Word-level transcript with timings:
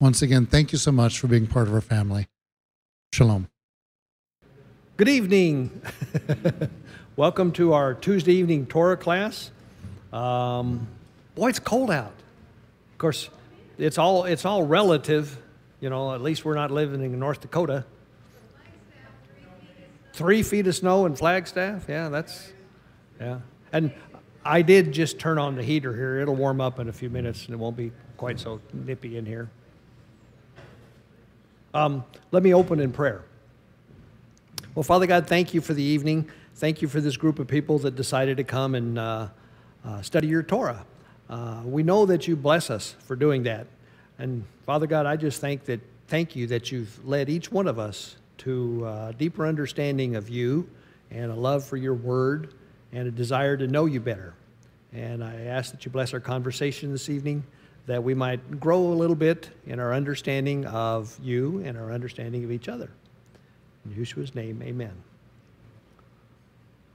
Once 0.00 0.22
again, 0.22 0.46
thank 0.46 0.70
you 0.70 0.78
so 0.78 0.92
much 0.92 1.18
for 1.18 1.26
being 1.26 1.48
part 1.48 1.66
of 1.66 1.74
our 1.74 1.80
family. 1.80 2.28
Shalom. 3.12 3.48
Good 4.96 5.08
evening. 5.08 5.82
Welcome 7.16 7.50
to 7.52 7.72
our 7.72 7.94
Tuesday 7.94 8.34
evening 8.34 8.66
Torah 8.66 8.96
class. 8.96 9.50
Um, 10.12 10.86
boy, 11.34 11.48
it's 11.48 11.58
cold 11.58 11.90
out. 11.90 12.12
Of 12.92 12.98
course, 12.98 13.28
it's 13.76 13.98
all 13.98 14.24
it's 14.24 14.44
all 14.44 14.62
relative. 14.62 15.36
You 15.80 15.90
know, 15.90 16.14
at 16.14 16.20
least 16.20 16.44
we're 16.44 16.54
not 16.54 16.70
living 16.70 17.02
in 17.02 17.18
North 17.18 17.40
Dakota. 17.40 17.84
Three 20.12 20.44
feet 20.44 20.68
of 20.68 20.76
snow 20.76 21.06
in 21.06 21.16
Flagstaff. 21.16 21.86
Yeah, 21.88 22.08
that's 22.08 22.52
yeah. 23.20 23.40
And 23.72 23.92
I 24.44 24.62
did 24.62 24.92
just 24.92 25.18
turn 25.18 25.38
on 25.38 25.56
the 25.56 25.64
heater 25.64 25.92
here. 25.92 26.20
It'll 26.20 26.36
warm 26.36 26.60
up 26.60 26.78
in 26.78 26.88
a 26.88 26.92
few 26.92 27.10
minutes, 27.10 27.46
and 27.46 27.54
it 27.54 27.56
won't 27.56 27.76
be 27.76 27.90
quite 28.16 28.38
so 28.38 28.60
nippy 28.72 29.16
in 29.16 29.26
here. 29.26 29.50
Um, 31.74 32.04
let 32.30 32.42
me 32.42 32.54
open 32.54 32.80
in 32.80 32.92
prayer. 32.92 33.22
Well, 34.74 34.82
Father 34.82 35.06
God, 35.06 35.26
thank 35.26 35.52
you 35.52 35.60
for 35.60 35.74
the 35.74 35.82
evening. 35.82 36.30
Thank 36.54 36.80
you 36.82 36.88
for 36.88 37.00
this 37.00 37.16
group 37.16 37.38
of 37.38 37.46
people 37.46 37.78
that 37.80 37.94
decided 37.94 38.36
to 38.38 38.44
come 38.44 38.74
and 38.74 38.98
uh, 38.98 39.28
uh, 39.84 40.02
study 40.02 40.28
your 40.28 40.42
Torah. 40.42 40.84
Uh, 41.28 41.62
we 41.64 41.82
know 41.82 42.06
that 42.06 42.26
you 42.26 42.36
bless 42.36 42.70
us 42.70 42.96
for 43.00 43.16
doing 43.16 43.42
that. 43.42 43.66
And 44.18 44.44
Father 44.64 44.86
God, 44.86 45.04
I 45.04 45.16
just 45.16 45.40
thank 45.40 45.64
that 45.66 45.80
thank 46.08 46.34
you 46.34 46.46
that 46.46 46.72
you've 46.72 47.06
led 47.06 47.28
each 47.28 47.52
one 47.52 47.66
of 47.66 47.78
us 47.78 48.16
to 48.38 48.86
a 48.86 49.14
deeper 49.16 49.46
understanding 49.46 50.16
of 50.16 50.30
you 50.30 50.68
and 51.10 51.30
a 51.30 51.34
love 51.34 51.64
for 51.64 51.76
your 51.76 51.94
word 51.94 52.54
and 52.92 53.06
a 53.06 53.10
desire 53.10 53.56
to 53.56 53.66
know 53.66 53.84
you 53.84 54.00
better. 54.00 54.34
And 54.94 55.22
I 55.22 55.34
ask 55.42 55.70
that 55.72 55.84
you 55.84 55.90
bless 55.90 56.14
our 56.14 56.20
conversation 56.20 56.92
this 56.92 57.10
evening, 57.10 57.44
that 57.88 58.04
we 58.04 58.12
might 58.12 58.60
grow 58.60 58.80
a 58.80 58.92
little 58.92 59.16
bit 59.16 59.48
in 59.66 59.80
our 59.80 59.94
understanding 59.94 60.66
of 60.66 61.18
you 61.22 61.62
and 61.64 61.78
our 61.78 61.90
understanding 61.90 62.44
of 62.44 62.52
each 62.52 62.68
other. 62.68 62.90
In 63.86 63.94
Yeshua's 63.94 64.34
name, 64.34 64.62
amen. 64.62 64.92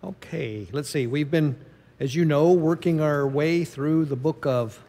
Okay, 0.03 0.67
let's 0.71 0.89
see. 0.89 1.07
We've 1.07 1.31
been, 1.31 1.55
as 1.99 2.13
you 2.13 2.25
know, 2.25 2.51
working 2.51 3.01
our 3.01 3.27
way 3.27 3.65
through 3.65 4.05
the 4.05 4.15
book 4.15 4.45
of 4.45 4.79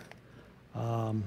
um, 0.74 1.24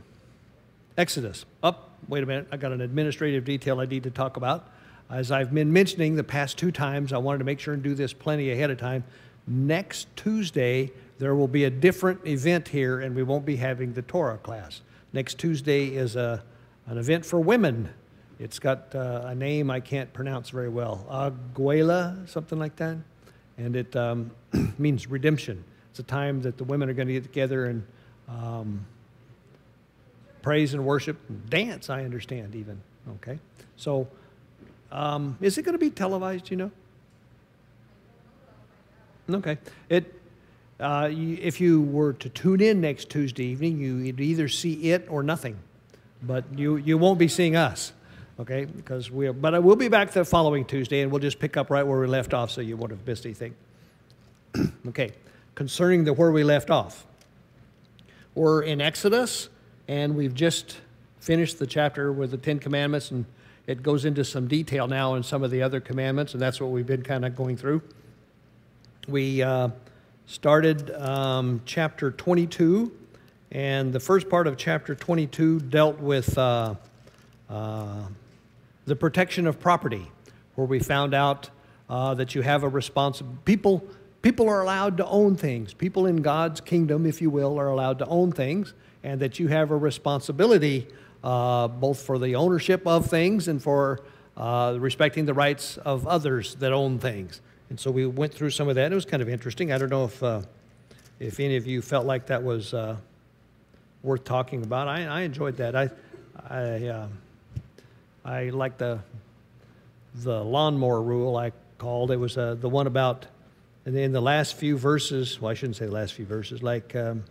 Exodus. 0.95 1.45
Up, 1.63 1.89
oh, 1.89 2.05
wait 2.07 2.21
a 2.21 2.27
minute, 2.27 2.47
I 2.51 2.57
got 2.57 2.71
an 2.71 2.81
administrative 2.81 3.45
detail 3.45 3.79
I 3.79 3.85
need 3.85 4.03
to 4.03 4.11
talk 4.11 4.37
about. 4.37 4.69
As 5.09 5.31
I've 5.31 5.51
been 5.51 5.73
mentioning 5.73 6.17
the 6.17 6.23
past 6.23 6.55
two 6.55 6.71
times, 6.71 7.13
I 7.13 7.17
wanted 7.17 7.39
to 7.39 7.45
make 7.45 7.59
sure 7.59 7.73
and 7.73 7.81
do 7.81 7.95
this 7.95 8.13
plenty 8.13 8.51
ahead 8.51 8.69
of 8.69 8.77
time. 8.77 9.05
Next 9.47 10.07
Tuesday, 10.15 10.91
there 11.19 11.35
will 11.35 11.47
be 11.47 11.63
a 11.63 11.69
different 11.69 12.25
event 12.27 12.67
here, 12.67 12.99
and 12.99 13.15
we 13.15 13.23
won't 13.23 13.45
be 13.45 13.55
having 13.55 13.93
the 13.93 14.01
Torah 14.01 14.37
class. 14.37 14.81
Next 15.13 15.37
Tuesday 15.37 15.87
is 15.87 16.15
a, 16.15 16.43
an 16.85 16.97
event 16.97 17.25
for 17.25 17.39
women. 17.39 17.89
It's 18.39 18.59
got 18.59 18.93
uh, 18.93 19.23
a 19.25 19.35
name 19.35 19.71
I 19.71 19.79
can't 19.79 20.11
pronounce 20.13 20.49
very 20.49 20.69
well, 20.69 21.05
Aguela, 21.09 22.29
something 22.29 22.59
like 22.59 22.75
that 22.75 22.97
and 23.57 23.75
it 23.75 23.95
um, 23.95 24.31
means 24.77 25.07
redemption. 25.07 25.63
It's 25.91 25.99
a 25.99 26.03
time 26.03 26.41
that 26.43 26.57
the 26.57 26.63
women 26.63 26.89
are 26.89 26.93
going 26.93 27.07
to 27.07 27.13
get 27.13 27.23
together 27.23 27.65
and 27.65 27.83
um, 28.27 28.85
praise 30.41 30.73
and 30.73 30.85
worship, 30.85 31.17
and 31.27 31.49
dance. 31.49 31.89
I 31.89 32.03
understand 32.03 32.55
even. 32.55 32.79
Okay, 33.15 33.39
so 33.77 34.07
um, 34.91 35.37
is 35.41 35.57
it 35.57 35.63
going 35.63 35.73
to 35.73 35.79
be 35.79 35.89
televised? 35.89 36.51
You 36.51 36.57
know. 36.57 36.71
Okay, 39.29 39.57
it. 39.89 40.13
Uh, 40.79 41.09
if 41.11 41.59
you 41.59 41.81
were 41.81 42.13
to 42.13 42.29
tune 42.29 42.61
in 42.61 42.81
next 42.81 43.09
Tuesday 43.09 43.45
evening, 43.45 43.79
you'd 43.79 44.19
either 44.19 44.47
see 44.47 44.91
it 44.91 45.07
or 45.09 45.23
nothing, 45.23 45.57
but 46.21 46.45
you 46.55 46.77
you 46.77 46.97
won't 46.97 47.17
be 47.17 47.27
seeing 47.27 47.55
us 47.55 47.93
okay? 48.39 48.65
Because 48.65 49.11
we, 49.11 49.29
but 49.31 49.55
I 49.55 49.59
will 49.59 49.75
be 49.75 49.87
back 49.87 50.11
the 50.11 50.25
following 50.25 50.65
Tuesday, 50.65 51.01
and 51.01 51.11
we'll 51.11 51.21
just 51.21 51.39
pick 51.39 51.57
up 51.57 51.69
right 51.69 51.85
where 51.85 51.99
we 51.99 52.07
left 52.07 52.33
off, 52.33 52.51
so 52.51 52.61
you 52.61 52.77
won't 52.77 52.91
have 52.91 53.05
missed 53.05 53.25
anything. 53.25 53.55
okay, 54.87 55.11
concerning 55.55 56.03
the 56.03 56.13
where 56.13 56.31
we 56.31 56.43
left 56.43 56.69
off, 56.69 57.05
we're 58.35 58.61
in 58.61 58.81
Exodus, 58.81 59.49
and 59.87 60.15
we've 60.15 60.33
just 60.33 60.77
finished 61.19 61.59
the 61.59 61.67
chapter 61.67 62.11
with 62.11 62.31
the 62.31 62.37
Ten 62.37 62.59
Commandments, 62.59 63.11
and 63.11 63.25
it 63.65 63.83
goes 63.83 64.05
into 64.05 64.23
some 64.23 64.47
detail 64.47 64.87
now 64.87 65.15
in 65.15 65.23
some 65.23 65.43
of 65.43 65.51
the 65.51 65.61
other 65.61 65.79
commandments, 65.79 66.33
and 66.33 66.41
that's 66.41 66.61
what 66.61 66.69
we've 66.69 66.85
been 66.85 67.03
kind 67.03 67.25
of 67.25 67.35
going 67.35 67.57
through. 67.57 67.81
We 69.07 69.41
uh, 69.41 69.69
started 70.27 70.91
um, 70.91 71.61
chapter 71.65 72.11
22, 72.11 72.91
and 73.51 73.91
the 73.91 73.99
first 73.99 74.29
part 74.29 74.45
of 74.45 74.57
chapter 74.57 74.93
22 74.93 75.59
dealt 75.61 75.99
with. 75.99 76.37
Uh, 76.37 76.75
uh, 77.49 78.03
the 78.87 78.95
protection 78.95 79.45
of 79.45 79.59
property, 79.59 80.09
where 80.55 80.65
we 80.65 80.79
found 80.79 81.13
out 81.13 81.49
uh, 81.89 82.13
that 82.13 82.33
you 82.33 82.41
have 82.41 82.63
a 82.63 82.69
responsibility. 82.69 83.39
People, 83.43 83.85
people 84.21 84.49
are 84.49 84.61
allowed 84.61 84.97
to 84.97 85.05
own 85.05 85.35
things. 85.35 85.73
People 85.73 86.05
in 86.05 86.21
God's 86.21 86.61
kingdom, 86.61 87.05
if 87.05 87.21
you 87.21 87.29
will, 87.29 87.59
are 87.59 87.67
allowed 87.67 87.99
to 87.99 88.05
own 88.07 88.31
things, 88.31 88.73
and 89.03 89.19
that 89.19 89.39
you 89.39 89.49
have 89.49 89.71
a 89.71 89.77
responsibility 89.77 90.87
uh, 91.23 91.67
both 91.67 92.01
for 92.01 92.17
the 92.17 92.35
ownership 92.35 92.87
of 92.87 93.07
things 93.07 93.49
and 93.49 93.61
for 93.61 93.99
uh, 94.37 94.77
respecting 94.79 95.25
the 95.25 95.33
rights 95.33 95.77
of 95.77 96.07
others 96.07 96.55
that 96.55 96.71
own 96.71 96.97
things. 96.97 97.41
And 97.69 97.79
so 97.79 97.91
we 97.91 98.05
went 98.05 98.33
through 98.33 98.51
some 98.51 98.69
of 98.69 98.75
that. 98.75 98.85
and 98.85 98.93
It 98.93 98.95
was 98.95 99.05
kind 99.05 99.21
of 99.21 99.29
interesting. 99.29 99.71
I 99.71 99.77
don't 99.77 99.89
know 99.89 100.05
if, 100.05 100.23
uh, 100.23 100.41
if 101.19 101.39
any 101.39 101.57
of 101.57 101.67
you 101.67 101.81
felt 101.81 102.05
like 102.05 102.27
that 102.27 102.43
was 102.43 102.73
uh, 102.73 102.95
worth 104.03 104.23
talking 104.23 104.63
about. 104.63 104.87
I, 104.87 105.05
I 105.05 105.21
enjoyed 105.21 105.57
that. 105.57 105.75
I, 105.75 105.89
I 106.49 106.87
um, 106.87 107.11
I 108.23 108.49
like 108.49 108.77
the 108.77 108.99
the 110.15 110.43
lawnmower 110.43 111.01
rule 111.01 111.37
I 111.37 111.51
called. 111.77 112.11
It 112.11 112.17
was 112.17 112.37
uh, 112.37 112.55
the 112.55 112.69
one 112.69 112.87
about 112.87 113.25
and 113.85 113.95
then 113.95 114.11
the 114.11 114.21
last 114.21 114.55
few 114.55 114.77
verses. 114.77 115.39
Well, 115.39 115.49
I 115.49 115.53
shouldn't 115.53 115.77
say 115.77 115.85
the 115.85 115.93
last 115.93 116.13
few 116.13 116.25
verses. 116.25 116.61
Like, 116.61 116.93
um, 116.93 117.23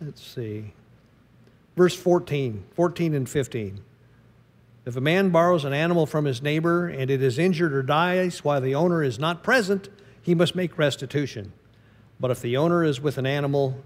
let's 0.00 0.26
see, 0.26 0.72
verse 1.76 1.94
14, 1.94 2.64
14 2.74 3.14
and 3.14 3.28
15. 3.28 3.80
If 4.88 4.96
a 4.96 5.02
man 5.02 5.28
borrows 5.28 5.66
an 5.66 5.74
animal 5.74 6.06
from 6.06 6.24
his 6.24 6.40
neighbor 6.40 6.88
and 6.88 7.10
it 7.10 7.20
is 7.20 7.38
injured 7.38 7.74
or 7.74 7.82
dies 7.82 8.42
while 8.42 8.62
the 8.62 8.74
owner 8.74 9.02
is 9.02 9.18
not 9.18 9.42
present, 9.42 9.90
he 10.22 10.34
must 10.34 10.54
make 10.54 10.78
restitution. 10.78 11.52
But 12.18 12.30
if 12.30 12.40
the 12.40 12.56
owner 12.56 12.82
is 12.82 12.98
with 12.98 13.18
an 13.18 13.26
animal, 13.26 13.84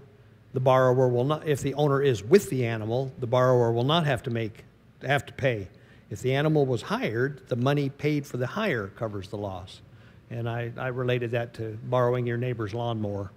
the 0.53 0.61
borrower 0.61 1.09
will 1.09 1.25
not. 1.25 1.45
If 1.45 1.59
the 1.59 1.73
owner 1.73 2.01
is 2.01 2.23
with 2.23 2.49
the 2.49 2.65
animal, 2.65 3.11
the 3.19 3.27
borrower 3.27 3.73
will 3.73 3.83
not 3.83 4.05
have 4.05 4.23
to 4.23 4.29
make 4.29 4.63
have 5.01 5.25
to 5.25 5.33
pay. 5.33 5.67
If 6.09 6.21
the 6.21 6.35
animal 6.35 6.65
was 6.65 6.83
hired, 6.83 7.49
the 7.49 7.57
money 7.57 7.89
paid 7.89 8.25
for 8.25 8.37
the 8.37 8.47
hire 8.47 8.87
covers 8.87 9.27
the 9.27 9.37
loss. 9.37 9.81
And 10.29 10.47
I, 10.47 10.71
I 10.77 10.87
related 10.87 11.31
that 11.31 11.53
to 11.55 11.77
borrowing 11.83 12.25
your 12.25 12.37
neighbor's 12.37 12.73
lawnmower. 12.73 13.29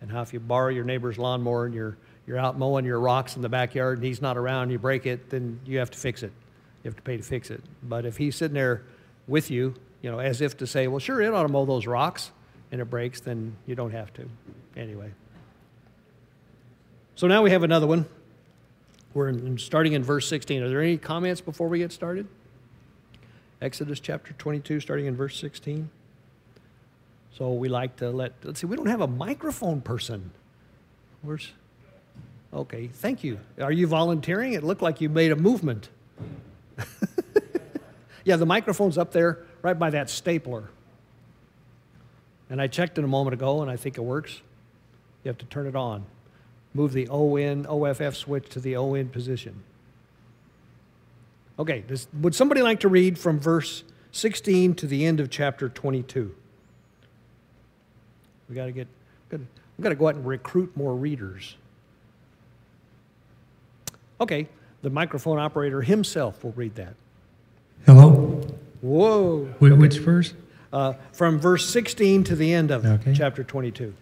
And 0.00 0.12
how 0.12 0.22
if 0.22 0.32
you 0.32 0.38
borrow 0.38 0.68
your 0.68 0.84
neighbor's 0.84 1.18
lawnmower 1.18 1.66
and 1.66 1.74
you're, 1.74 1.96
you're 2.28 2.38
out 2.38 2.56
mowing 2.56 2.84
your 2.84 3.00
rocks 3.00 3.34
in 3.34 3.42
the 3.42 3.48
backyard 3.48 3.98
and 3.98 4.06
he's 4.06 4.22
not 4.22 4.36
around, 4.36 4.70
you 4.70 4.78
break 4.78 5.06
it, 5.06 5.28
then 5.28 5.58
you 5.66 5.78
have 5.80 5.90
to 5.90 5.98
fix 5.98 6.22
it. 6.22 6.30
You 6.82 6.88
have 6.88 6.96
to 6.96 7.02
pay 7.02 7.16
to 7.16 7.22
fix 7.22 7.50
it. 7.50 7.62
But 7.82 8.06
if 8.06 8.16
he's 8.16 8.36
sitting 8.36 8.54
there 8.54 8.82
with 9.26 9.50
you, 9.50 9.74
you 10.02 10.10
know, 10.10 10.18
as 10.18 10.40
if 10.40 10.56
to 10.58 10.66
say, 10.66 10.86
well, 10.88 10.98
sure, 10.98 11.20
it 11.20 11.32
ought 11.32 11.42
to 11.42 11.48
mow 11.48 11.64
those 11.64 11.86
rocks, 11.86 12.30
and 12.72 12.80
it 12.80 12.86
breaks, 12.86 13.20
then 13.20 13.56
you 13.66 13.74
don't 13.74 13.90
have 13.90 14.12
to. 14.14 14.28
Anyway. 14.76 15.10
So 17.16 17.26
now 17.26 17.42
we 17.42 17.50
have 17.50 17.62
another 17.62 17.86
one. 17.86 18.06
We're 19.12 19.28
in, 19.28 19.58
starting 19.58 19.92
in 19.92 20.02
verse 20.02 20.28
16. 20.28 20.62
Are 20.62 20.68
there 20.68 20.80
any 20.80 20.96
comments 20.96 21.40
before 21.40 21.68
we 21.68 21.78
get 21.78 21.92
started? 21.92 22.26
Exodus 23.60 24.00
chapter 24.00 24.32
22, 24.34 24.80
starting 24.80 25.06
in 25.06 25.16
verse 25.16 25.38
16. 25.38 25.90
So 27.36 27.52
we 27.52 27.68
like 27.68 27.96
to 27.96 28.10
let, 28.10 28.32
let's 28.42 28.60
see, 28.60 28.66
we 28.66 28.76
don't 28.76 28.86
have 28.86 29.00
a 29.00 29.06
microphone 29.06 29.80
person. 29.80 30.30
Where's, 31.22 31.52
okay, 32.54 32.86
thank 32.86 33.22
you. 33.22 33.38
Are 33.60 33.72
you 33.72 33.86
volunteering? 33.86 34.54
It 34.54 34.64
looked 34.64 34.82
like 34.82 35.00
you 35.00 35.08
made 35.08 35.32
a 35.32 35.36
movement. 35.36 35.90
yeah, 38.24 38.36
the 38.36 38.46
microphone's 38.46 38.98
up 38.98 39.12
there 39.12 39.38
right 39.62 39.78
by 39.78 39.90
that 39.90 40.10
stapler. 40.10 40.70
And 42.48 42.60
I 42.60 42.66
checked 42.66 42.98
it 42.98 43.04
a 43.04 43.08
moment 43.08 43.34
ago 43.34 43.62
and 43.62 43.70
I 43.70 43.76
think 43.76 43.96
it 43.96 44.02
works. 44.02 44.40
You 45.24 45.28
have 45.28 45.38
to 45.38 45.46
turn 45.46 45.66
it 45.66 45.76
on 45.76 46.04
move 46.74 46.92
the 46.92 47.08
ON, 47.08 47.66
OFF 47.66 48.16
switch 48.16 48.48
to 48.50 48.60
the 48.60 48.76
ON 48.76 49.08
position. 49.08 49.62
Okay, 51.58 51.84
this, 51.86 52.06
would 52.20 52.34
somebody 52.34 52.62
like 52.62 52.80
to 52.80 52.88
read 52.88 53.18
from 53.18 53.38
verse 53.38 53.82
16 54.12 54.74
to 54.76 54.86
the 54.86 55.04
end 55.04 55.20
of 55.20 55.30
chapter 55.30 55.68
22? 55.68 56.34
We 58.48 58.54
got 58.54 58.66
to 58.66 58.72
get, 58.72 58.88
we 59.30 59.38
got 59.82 59.90
to 59.90 59.94
go 59.94 60.08
out 60.08 60.14
and 60.14 60.26
recruit 60.26 60.76
more 60.76 60.94
readers. 60.94 61.56
Okay, 64.20 64.48
the 64.82 64.90
microphone 64.90 65.38
operator 65.38 65.82
himself 65.82 66.42
will 66.42 66.52
read 66.52 66.74
that. 66.76 66.94
Hello? 67.86 68.46
Whoa. 68.80 69.46
Wh- 69.58 69.64
Okay. 69.64 69.72
Which 69.74 69.98
verse? 69.98 70.34
Uh, 70.72 70.94
from 71.12 71.38
verse 71.38 71.68
16 71.68 72.24
to 72.24 72.36
the 72.36 72.52
end 72.52 72.70
of 72.70 72.86
Okay. 72.86 73.12
chapter 73.14 73.42
22. 73.42 73.92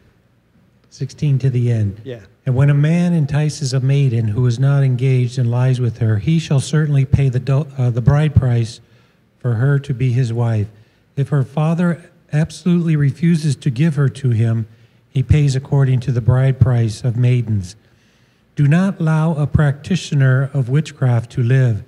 16 0.91 1.39
to 1.41 1.51
the 1.51 1.71
end. 1.71 2.01
Yeah. 2.05 2.21
And 2.47 2.55
when 2.55 2.71
a 2.71 2.75
man 2.75 3.13
entices 3.13 3.75
a 3.75 3.81
maiden 3.81 4.29
who 4.29 4.47
is 4.47 4.59
not 4.59 4.83
engaged 4.83 5.39
and 5.39 5.51
lies 5.51 5.81
with 5.81 5.99
her, 5.99 6.19
he 6.19 6.39
shall 6.39 6.61
certainly 6.61 7.05
pay 7.05 7.29
the, 7.29 7.67
uh, 7.77 7.91
the 7.91 8.01
bride 8.01 8.35
price 8.35 8.81
for 9.39 9.55
her 9.55 9.79
to 9.81 9.93
be 9.95 10.13
his 10.13 10.33
wife. 10.33 10.69
If 11.17 11.29
her 11.29 11.43
father 11.43 12.11
absolutely 12.33 12.97
refuses 12.97 13.55
to 13.57 13.71
give 13.71 13.97
her 13.97 14.09
to 14.11 14.31
him, 14.31 14.67
he 15.11 15.23
pays 15.23 15.57
according 15.57 16.01
to 16.01 16.13
the 16.13 16.21
bride 16.21 16.59
price 16.61 17.03
of 17.05 17.17
maidens. 17.17 17.77
Do 18.59 18.67
not 18.67 18.99
allow 18.99 19.35
a 19.35 19.47
practitioner 19.47 20.51
of 20.53 20.69
witchcraft 20.69 21.31
to 21.31 21.45
live. 21.45 21.85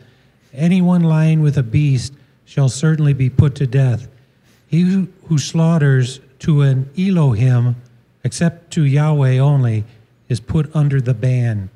Anyone 0.54 1.02
lying 1.02 1.40
with 1.40 1.58
a 1.58 1.64
beast 1.64 2.12
shall 2.44 2.68
certainly 2.68 3.12
be 3.12 3.28
put 3.28 3.56
to 3.56 3.66
death. 3.66 4.06
He 4.68 4.82
who- 4.82 5.36
slaughters 5.36 6.20
to 6.38 6.62
an 6.62 6.88
Elohim, 6.96 7.74
except 8.22 8.70
to 8.74 8.84
Yahweh 8.84 9.36
only, 9.38 9.82
is 10.28 10.38
put 10.38 10.70
under 10.72 11.00
the 11.00 11.12
ban. 11.12 11.70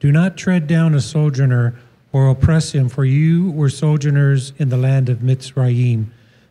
Do 0.00 0.12
not 0.12 0.36
tread 0.36 0.66
down 0.66 0.94
a 0.94 1.00
sojourner 1.00 1.72
or 2.12 2.28
oppress 2.28 2.72
him, 2.72 2.90
for 2.90 3.06
you 3.06 3.50
were 3.50 3.70
sojourners 3.70 4.52
in 4.58 4.68
the 4.68 4.76
land 4.76 5.08
of 5.08 5.20
Mitzrayim. 5.20 6.08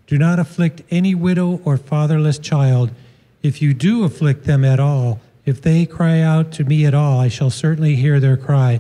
Do 0.08 0.18
not 0.18 0.40
afflict 0.40 0.82
any 0.90 1.14
widow 1.14 1.62
or 1.64 1.78
fatherless 1.78 2.40
child. 2.40 2.90
If 3.44 3.62
you 3.62 3.76
do 3.76 4.04
afflict 4.04 4.46
them 4.46 4.66
at 4.66 4.80
all, 4.80 5.20
if 5.46 5.62
they 5.62 5.86
cry 5.86 6.22
out 6.22 6.52
to 6.54 6.64
me 6.64 6.86
at 6.86 6.94
all, 6.94 7.20
I 7.20 7.28
shall 7.28 7.50
certainly 7.50 7.96
hear 7.96 8.20
their 8.20 8.38
cry, 8.38 8.80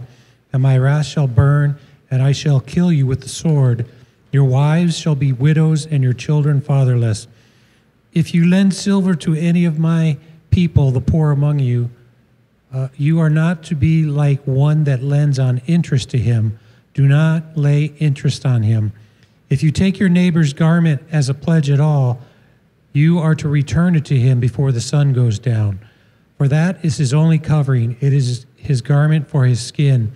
and 0.51 0.63
my 0.63 0.77
wrath 0.77 1.06
shall 1.06 1.27
burn, 1.27 1.77
and 2.09 2.21
I 2.21 2.31
shall 2.31 2.59
kill 2.59 2.91
you 2.91 3.06
with 3.06 3.21
the 3.21 3.29
sword. 3.29 3.85
Your 4.31 4.45
wives 4.45 4.97
shall 4.97 5.15
be 5.15 5.31
widows, 5.31 5.85
and 5.85 6.03
your 6.03 6.13
children 6.13 6.62
fatherless. 6.62 7.27
If 8.13 8.33
you 8.33 8.47
lend 8.47 8.73
silver 8.73 9.13
to 9.15 9.35
any 9.35 9.65
of 9.65 9.77
my 9.77 10.17
people, 10.50 10.91
the 10.91 11.01
poor 11.01 11.31
among 11.31 11.59
you, 11.59 11.89
uh, 12.73 12.88
you 12.97 13.19
are 13.19 13.29
not 13.29 13.63
to 13.63 13.75
be 13.75 14.03
like 14.03 14.41
one 14.45 14.85
that 14.85 15.03
lends 15.03 15.38
on 15.38 15.61
interest 15.68 16.09
to 16.09 16.18
him. 16.18 16.59
Do 16.94 17.07
not 17.07 17.56
lay 17.56 17.94
interest 18.00 18.45
on 18.45 18.63
him. 18.63 18.91
If 19.50 19.61
you 19.61 19.71
take 19.71 20.00
your 20.00 20.09
neighbor's 20.09 20.53
garment 20.53 21.03
as 21.11 21.29
a 21.29 21.33
pledge 21.33 21.69
at 21.69 21.79
all, 21.79 22.19
you 22.91 23.19
are 23.19 23.35
to 23.35 23.47
return 23.47 23.95
it 23.95 24.06
to 24.06 24.18
him 24.18 24.39
before 24.39 24.71
the 24.71 24.81
sun 24.81 25.13
goes 25.13 25.38
down. 25.38 25.79
For 26.37 26.47
that 26.47 26.83
is 26.83 26.97
his 26.97 27.13
only 27.13 27.39
covering, 27.39 27.97
it 28.01 28.13
is 28.13 28.45
his 28.55 28.81
garment 28.81 29.29
for 29.29 29.45
his 29.45 29.61
skin. 29.61 30.11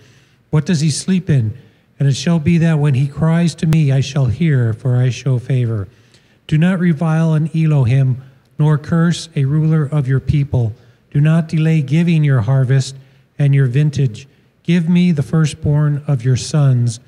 What 0.50 0.66
does 0.66 0.80
he 0.80 0.90
sleep 0.90 1.30
in? 1.30 1.56
And 1.98 2.08
it 2.08 2.16
shall 2.16 2.38
be 2.38 2.58
that 2.58 2.78
when 2.78 2.94
he 2.94 3.06
cries 3.08 3.54
to 3.56 3.66
me, 3.66 3.92
I 3.92 4.00
shall 4.00 4.26
hear, 4.26 4.72
for 4.72 4.96
I 4.96 5.10
show 5.10 5.38
favor. 5.38 5.86
Do 6.46 6.58
not 6.58 6.78
revile 6.78 7.34
an 7.34 7.50
Elohim, 7.54 8.22
nor 8.58 8.76
curse 8.76 9.28
a 9.36 9.44
ruler 9.44 9.84
of 9.84 10.08
your 10.08 10.20
people. 10.20 10.72
Do 11.10 11.20
not 11.20 11.48
delay 11.48 11.82
giving 11.82 12.24
your 12.24 12.40
harvest 12.42 12.96
and 13.38 13.54
your 13.54 13.66
vintage. 13.66 14.26
Give 14.62 14.88
me 14.88 15.12
the 15.12 15.22
firstborn 15.22 16.02
of 16.06 16.24
your 16.24 16.36
sons. 16.36 17.00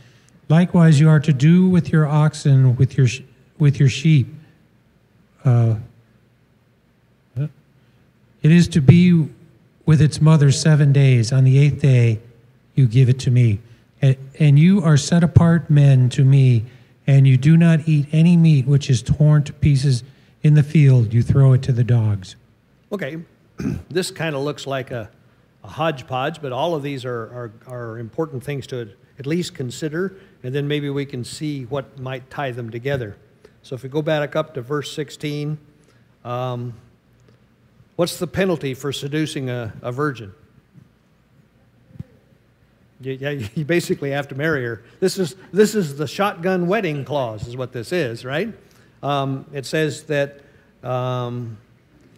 Likewise, 0.49 1.01
you 1.01 1.09
are 1.09 1.21
to 1.21 1.33
do 1.33 1.69
with 1.69 1.91
your 1.91 2.07
oxen, 2.07 2.77
with 2.77 2.97
your 2.97 3.09
with 3.59 3.79
your 3.79 3.89
sheep. 3.89 4.27
Uh, 5.45 5.77
it 8.43 8.51
is 8.51 8.69
to 8.69 8.81
be 8.81 9.29
with 9.87 10.01
its 10.01 10.21
mother 10.21 10.51
seven 10.51 10.93
days. 10.93 11.33
On 11.33 11.45
the 11.45 11.59
eighth 11.59 11.81
day, 11.81 12.21
you 12.75 12.87
give 12.87 13.09
it 13.09 13.19
to 13.21 13.31
me. 13.31 13.61
And, 14.01 14.59
you 14.59 14.83
are 14.83 14.97
set 14.97 15.23
apart 15.23 15.71
men 15.71 16.09
to 16.11 16.25
me, 16.25 16.65
and 17.07 17.27
you 17.27 17.37
do 17.37 17.57
not 17.57 17.87
eat 17.87 18.09
any 18.11 18.37
meat 18.37 18.67
which 18.67 18.91
is 18.91 19.01
torn 19.01 19.45
to 19.45 19.53
pieces 19.53 20.03
in 20.43 20.55
the 20.55 20.63
field. 20.65 21.15
You 21.15 21.23
throw 21.23 21.53
it 21.53 21.63
to 21.63 21.73
the 21.73 21.85
dogs. 21.85 22.35
Okay, 22.91 23.19
this 23.89 24.11
kind 24.11 24.35
of 24.35 24.43
looks 24.43 24.67
like 24.67 24.91
a, 24.91 25.09
a 25.63 25.69
hodgepodge, 25.69 26.43
but 26.43 26.51
all 26.51 26.75
of 26.75 26.83
these 26.83 27.05
are, 27.05 27.23
are, 27.23 27.53
are 27.69 27.99
important 27.99 28.43
things 28.43 28.67
to 28.69 28.91
at 29.21 29.27
least 29.27 29.55
consider, 29.55 30.17
and 30.43 30.53
then 30.53 30.67
maybe 30.67 30.91
we 30.91 31.07
can 31.07 31.23
see 31.23 31.65
what 31.67 31.97
might 32.01 32.29
tie 32.29 32.51
them 32.51 32.71
together. 32.71 33.17
So 33.63 33.77
if 33.77 33.85
we 33.85 33.89
go 33.89 34.03
back 34.03 34.35
up 34.35 34.55
to 34.55 34.63
verse 34.63 34.93
16, 34.93 35.59
um, 36.25 36.75
what's 37.97 38.19
the 38.19 38.27
penalty 38.27 38.75
for 38.75 38.93
seducing 38.93 39.51
a, 39.51 39.73
a 39.83 39.93
virgin? 39.93 40.33
You, 43.01 43.13
yeah, 43.13 43.31
you 43.55 43.65
basically 43.65 44.11
have 44.11 44.29
to 44.29 44.35
marry 44.35 44.65
her. 44.65 44.83
This 45.01 45.19
is, 45.19 45.37
this 45.53 45.75
is 45.75 45.97
the 45.97 46.07
shotgun 46.07 46.67
wedding 46.67 47.05
clause, 47.05 47.47
is 47.47 47.57
what 47.57 47.73
this 47.73 47.93
is, 47.93 48.25
right? 48.25 48.53
Um, 49.03 49.47
it 49.53 49.67
says 49.67 50.05
that 50.05 50.41
um, 50.83 51.59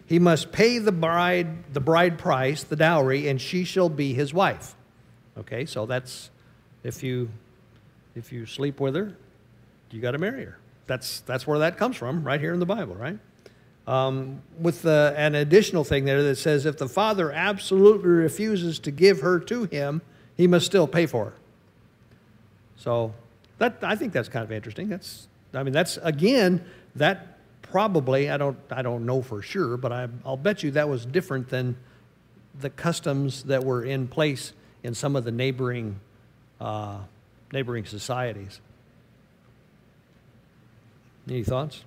he 0.05 0.19
must 0.19 0.51
pay 0.51 0.77
the 0.77 0.91
bride 0.91 1.73
the 1.73 1.79
bride 1.79 2.17
price, 2.17 2.63
the 2.63 2.75
dowry, 2.75 3.27
and 3.27 3.41
she 3.41 3.63
shall 3.63 3.89
be 3.89 4.13
his 4.13 4.33
wife. 4.33 4.75
Okay, 5.37 5.65
so 5.65 5.85
that's 5.85 6.29
if 6.83 7.01
you 7.03 7.29
if 8.15 8.31
you 8.31 8.45
sleep 8.45 8.79
with 8.79 8.95
her, 8.95 9.15
you 9.91 10.01
got 10.01 10.11
to 10.11 10.17
marry 10.17 10.45
her. 10.45 10.57
That's 10.87 11.21
that's 11.21 11.47
where 11.47 11.59
that 11.59 11.77
comes 11.77 11.97
from, 11.97 12.23
right 12.23 12.39
here 12.39 12.53
in 12.53 12.59
the 12.59 12.65
Bible, 12.65 12.95
right? 12.95 13.17
Um, 13.87 14.41
with 14.59 14.81
the, 14.81 15.13
an 15.15 15.35
additional 15.35 15.83
thing 15.83 16.05
there 16.05 16.23
that 16.23 16.37
says 16.37 16.65
if 16.65 16.77
the 16.77 16.89
father 16.89 17.31
absolutely 17.31 18.09
refuses 18.09 18.79
to 18.79 18.91
give 18.91 19.21
her 19.21 19.39
to 19.41 19.65
him, 19.65 20.01
he 20.35 20.47
must 20.47 20.65
still 20.65 20.87
pay 20.87 21.05
for 21.05 21.25
her. 21.25 21.33
So 22.77 23.13
that 23.57 23.77
I 23.81 23.95
think 23.95 24.13
that's 24.13 24.29
kind 24.29 24.43
of 24.43 24.51
interesting. 24.51 24.89
That's 24.89 25.27
I 25.53 25.63
mean 25.63 25.73
that's 25.73 25.97
again 25.97 26.65
that 26.95 27.37
probably 27.61 28.29
I 28.29 28.37
don't 28.37 28.57
I 28.69 28.81
don't 28.81 29.05
know 29.05 29.21
for 29.21 29.41
sure, 29.41 29.77
but 29.77 29.91
I, 29.91 30.07
I'll 30.25 30.37
bet 30.37 30.63
you 30.63 30.71
that 30.71 30.89
was 30.89 31.05
different 31.05 31.49
than 31.49 31.77
the 32.59 32.69
customs 32.69 33.43
that 33.43 33.63
were 33.63 33.83
in 33.83 34.07
place 34.07 34.53
in 34.83 34.93
some 34.93 35.15
of 35.15 35.23
the 35.23 35.31
neighboring 35.31 35.99
uh, 36.59 36.99
neighboring 37.51 37.85
societies. 37.85 38.59
Any 41.27 41.43
thoughts? 41.43 41.83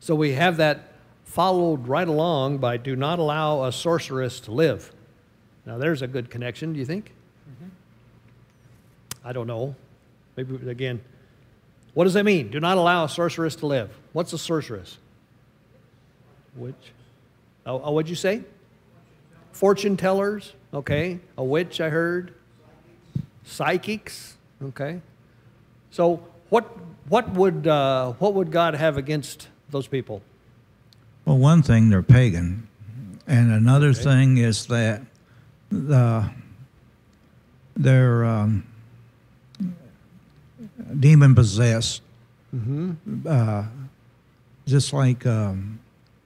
So 0.00 0.14
we 0.14 0.32
have 0.32 0.56
that 0.58 0.92
followed 1.38 1.86
right 1.86 2.08
along 2.08 2.58
by 2.58 2.76
do 2.76 2.96
not 2.96 3.20
allow 3.20 3.62
a 3.62 3.70
sorceress 3.70 4.40
to 4.40 4.50
live. 4.50 4.92
Now 5.64 5.78
there's 5.78 6.02
a 6.02 6.06
good 6.08 6.30
connection, 6.30 6.72
do 6.72 6.80
you 6.80 6.84
think? 6.84 7.12
I 9.24 9.32
don't 9.32 9.46
know. 9.46 9.76
Maybe 10.36 10.68
again, 10.68 11.00
what 11.94 12.04
does 12.04 12.14
that 12.14 12.24
mean? 12.24 12.50
Do 12.50 12.58
not 12.58 12.76
allow 12.76 13.04
a 13.04 13.08
sorceress 13.08 13.54
to 13.54 13.66
live. 13.66 13.88
What's 14.12 14.32
a 14.32 14.38
sorceress? 14.38 14.98
Witch. 16.56 16.74
Oh, 17.64 17.82
oh 17.84 17.92
what'd 17.92 18.10
you 18.10 18.16
say? 18.16 18.42
Fortune 19.52 19.96
tellers. 19.96 20.54
Okay. 20.74 21.20
A 21.36 21.44
witch, 21.44 21.80
I 21.80 21.88
heard. 21.88 22.34
Psychics. 23.44 24.36
Okay. 24.60 25.00
So 25.92 26.20
what 26.48 26.64
what 27.08 27.30
would 27.30 27.68
uh, 27.68 28.14
what 28.14 28.34
would 28.34 28.50
God 28.50 28.74
have 28.74 28.96
against 28.96 29.46
those 29.70 29.86
people? 29.86 30.20
Well, 31.28 31.36
one 31.36 31.60
thing 31.60 31.90
they're 31.90 32.02
pagan, 32.02 32.66
and 33.26 33.52
another 33.52 33.92
thing 33.92 34.38
is 34.38 34.64
that 34.68 35.02
the 35.70 36.30
they're 37.76 38.24
um, 38.24 38.66
demon 40.98 41.34
possessed. 41.34 42.00
Uh, 43.26 43.64
just 44.66 44.94
like 44.94 45.26
um, 45.26 45.80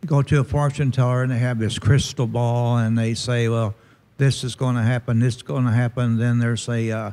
go 0.06 0.22
to 0.22 0.38
a 0.38 0.44
fortune 0.44 0.92
teller 0.92 1.24
and 1.24 1.32
they 1.32 1.38
have 1.38 1.58
this 1.58 1.80
crystal 1.80 2.28
ball 2.28 2.78
and 2.78 2.96
they 2.96 3.14
say, 3.14 3.48
well, 3.48 3.74
this 4.18 4.44
is 4.44 4.54
going 4.54 4.76
to 4.76 4.82
happen, 4.82 5.18
this 5.18 5.34
is 5.34 5.42
going 5.42 5.64
to 5.64 5.72
happen. 5.72 6.16
Then 6.16 6.38
there's 6.38 6.68
a 6.68 6.92
uh, 6.92 7.12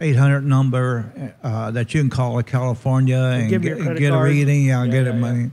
800 0.00 0.46
number 0.46 1.34
uh, 1.42 1.70
that 1.72 1.92
you 1.92 2.00
can 2.00 2.08
call 2.08 2.38
to 2.38 2.42
California 2.42 3.18
and 3.18 3.50
give 3.50 3.60
get, 3.60 3.98
get 3.98 4.14
a 4.14 4.18
reading. 4.18 4.64
Yeah, 4.64 4.84
Yeah, 4.84 4.90
get 4.90 5.04
yeah. 5.04 5.12
money. 5.12 5.50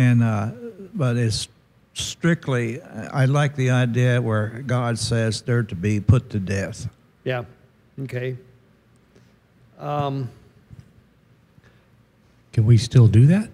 Yeah, 0.00 0.04
yeah. 0.04 0.10
And 0.10 0.22
uh, 0.22 0.50
but 0.94 1.16
it's 1.16 1.48
strictly. 1.94 2.80
I 2.82 3.26
like 3.26 3.56
the 3.56 3.70
idea 3.70 4.20
where 4.20 4.62
God 4.66 4.98
says 4.98 5.42
they're 5.42 5.62
to 5.64 5.74
be 5.74 6.00
put 6.00 6.30
to 6.30 6.38
death. 6.38 6.88
Yeah. 7.24 7.44
Okay. 8.02 8.36
Um, 9.78 10.30
Can 12.52 12.66
we 12.66 12.76
still 12.76 13.06
do 13.06 13.26
that? 13.26 13.48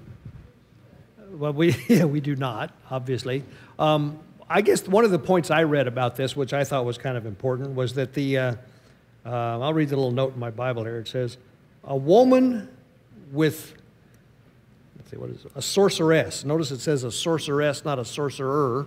Well, 1.33 1.53
we, 1.53 1.77
yeah, 1.89 2.05
we 2.05 2.21
do 2.21 2.35
not, 2.35 2.73
obviously. 2.91 3.45
Um, 3.79 4.19
I 4.49 4.63
guess 4.63 4.87
one 4.89 5.05
of 5.05 5.11
the 5.11 5.19
points 5.19 5.51
I 5.51 5.65
read 5.65 5.87
about 5.87 6.17
this, 6.17 6.37
which 6.37 6.53
I 6.53 6.65
thought 6.65 6.85
was 6.85 6.99
kind 6.99 7.17
of 7.17 7.27
important, 7.27 7.75
was 7.75 7.95
that 7.95 8.15
the, 8.15 8.39
uh, 8.39 8.55
uh, 9.25 9.61
I'll 9.61 9.75
read 9.75 9.89
the 9.89 9.97
little 9.97 10.13
note 10.13 10.35
in 10.35 10.41
my 10.41 10.51
Bible 10.51 10.85
here. 10.85 10.99
It 10.99 11.09
says, 11.09 11.37
a 11.85 11.97
woman 11.97 12.69
with, 13.33 13.75
let's 13.75 13.76
see, 15.11 15.17
what 15.17 15.31
is 15.31 15.45
it? 15.45 15.53
A 15.55 15.63
sorceress. 15.63 16.45
Notice 16.45 16.71
it 16.71 16.81
says 16.81 17.05
a 17.05 17.13
sorceress, 17.13 17.85
not 17.85 17.99
a 17.99 18.05
sorcerer. 18.05 18.87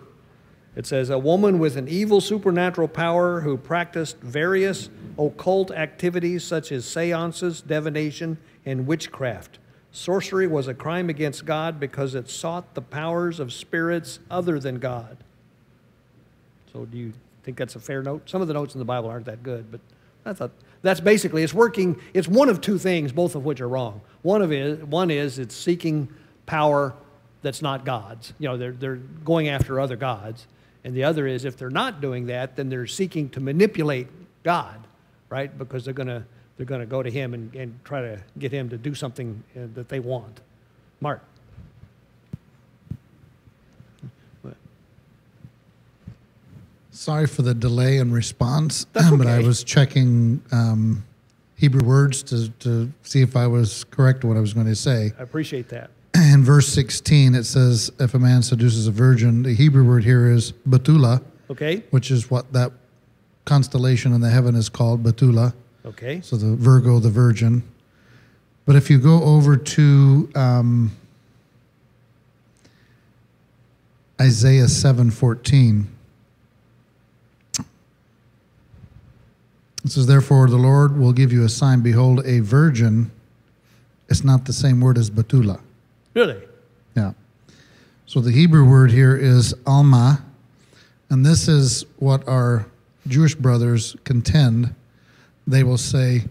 It 0.75 0.85
says, 0.85 1.09
a 1.09 1.17
woman 1.17 1.59
with 1.59 1.77
an 1.77 1.87
evil 1.87 2.21
supernatural 2.21 2.87
power 2.87 3.41
who 3.41 3.57
practiced 3.57 4.17
various 4.19 4.89
occult 5.17 5.71
activities 5.71 6.43
such 6.43 6.71
as 6.71 6.85
seances, 6.85 7.61
divination, 7.61 8.37
and 8.65 8.85
witchcraft. 8.85 9.57
Sorcery 9.91 10.47
was 10.47 10.67
a 10.67 10.73
crime 10.73 11.09
against 11.09 11.45
God 11.45 11.79
because 11.79 12.13
it 12.13 12.29
sought 12.29 12.75
the 12.75 12.81
powers 12.81 13.39
of 13.39 13.51
spirits 13.51 14.19
other 14.29 14.59
than 14.59 14.77
God. 14.77 15.17
So, 16.71 16.85
do 16.85 16.97
you 16.97 17.13
think 17.43 17.57
that's 17.57 17.75
a 17.75 17.79
fair 17.79 18.03
note? 18.03 18.29
Some 18.29 18.41
of 18.41 18.47
the 18.47 18.53
notes 18.53 18.75
in 18.75 18.79
the 18.79 18.85
Bible 18.85 19.09
aren't 19.09 19.25
that 19.25 19.41
good, 19.41 19.71
but 19.71 19.81
I 20.25 20.33
thought 20.33 20.51
that's 20.83 20.99
basically 20.99 21.43
it's 21.43 21.53
working. 21.53 21.99
It's 22.13 22.27
one 22.27 22.47
of 22.47 22.61
two 22.61 22.77
things, 22.77 23.11
both 23.11 23.35
of 23.35 23.43
which 23.43 23.59
are 23.59 23.67
wrong. 23.67 24.01
One 24.21 24.41
of 24.41 24.51
is 24.51 24.83
one 24.83 25.11
is 25.11 25.39
it's 25.39 25.55
seeking 25.55 26.09
power 26.45 26.93
that's 27.41 27.61
not 27.61 27.85
God's. 27.85 28.33
You 28.39 28.49
know, 28.49 28.57
they're 28.57 28.71
they're 28.71 28.95
going 28.95 29.47
after 29.47 29.79
other 29.79 29.95
gods, 29.95 30.47
and 30.83 30.93
the 30.93 31.03
other 31.03 31.27
is 31.27 31.45
if 31.45 31.57
they're 31.57 31.69
not 31.69 32.01
doing 32.01 32.27
that, 32.27 32.55
then 32.55 32.69
they're 32.69 32.87
seeking 32.87 33.29
to 33.29 33.39
manipulate 33.39 34.07
God, 34.43 34.87
right? 35.29 35.55
Because 35.57 35.85
they're 35.85 35.93
gonna 35.93 36.25
they're 36.57 36.65
gonna 36.65 36.85
go 36.85 37.01
to 37.01 37.09
Him 37.09 37.33
and, 37.33 37.55
and 37.55 37.79
try 37.85 38.01
to 38.01 38.21
get 38.37 38.51
Him 38.51 38.69
to 38.69 38.77
do 38.77 38.93
something 38.93 39.43
uh, 39.55 39.67
that 39.75 39.89
they 39.89 39.99
want. 39.99 40.41
Mark. 40.99 41.23
Sorry 46.91 47.27
for 47.27 47.43
the 47.43 47.53
delay 47.53 47.97
in 47.99 48.11
response, 48.11 48.85
That's 48.91 49.09
but 49.09 49.25
I 49.25 49.39
was 49.39 49.63
checking 49.63 50.43
um, 50.51 51.05
Hebrew 51.59 51.85
words 51.85 52.23
to, 52.23 52.49
to 52.59 52.89
see 53.03 53.21
if 53.21 53.35
I 53.35 53.45
was 53.45 53.83
correct 53.91 54.23
what 54.23 54.37
I 54.37 54.39
was 54.39 54.53
going 54.53 54.67
to 54.67 54.75
say. 54.75 55.11
I 55.19 55.23
appreciate 55.23 55.67
that. 55.69 55.91
In 56.15 56.41
verse 56.41 56.69
16, 56.69 57.35
it 57.35 57.43
says, 57.43 57.91
If 57.99 58.13
a 58.13 58.19
man 58.19 58.41
seduces 58.43 58.87
a 58.87 58.91
virgin, 58.91 59.43
the 59.43 59.53
Hebrew 59.53 59.83
word 59.85 60.05
here 60.05 60.31
is 60.31 60.53
Betula, 60.67 61.21
Okay. 61.49 61.83
which 61.91 62.11
is 62.11 62.31
what 62.31 62.53
that 62.53 62.71
constellation 63.43 64.13
in 64.13 64.21
the 64.21 64.29
heaven 64.29 64.55
is 64.55 64.69
called, 64.69 65.03
Betula. 65.03 65.53
Okay. 65.85 66.21
So 66.21 66.37
the 66.37 66.55
Virgo, 66.55 66.97
the 66.99 67.09
virgin. 67.09 67.63
But 68.65 68.77
if 68.77 68.89
you 68.89 68.97
go 68.97 69.21
over 69.23 69.57
to 69.57 70.29
um, 70.35 70.95
Isaiah 74.21 74.65
7:14, 74.65 75.87
it 79.83 79.91
says, 79.91 80.07
"Therefore 80.07 80.47
the 80.47 80.57
Lord 80.57 80.97
will 80.97 81.13
give 81.13 81.31
you 81.31 81.43
a 81.43 81.49
sign. 81.49 81.81
Behold, 81.81 82.21
a 82.25 82.39
virgin." 82.39 83.11
It's 84.09 84.23
not 84.23 84.45
the 84.45 84.53
same 84.53 84.81
word 84.81 84.97
as 84.97 85.09
Betula. 85.09 85.59
Really? 86.15 86.37
Yeah. 86.95 87.13
So 88.07 88.19
the 88.19 88.31
Hebrew 88.31 88.67
word 88.67 88.91
here 88.91 89.15
is 89.15 89.53
alma, 89.67 90.23
and 91.11 91.23
this 91.23 91.47
is 91.47 91.85
what 91.97 92.27
our 92.27 92.65
Jewish 93.07 93.35
brothers 93.35 93.95
contend. 94.03 94.73
They 95.45 95.63
will 95.63 95.77
say, 95.77 96.25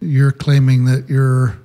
You're 0.00 0.32
claiming 0.32 0.86
that 0.86 1.10
your 1.10 1.58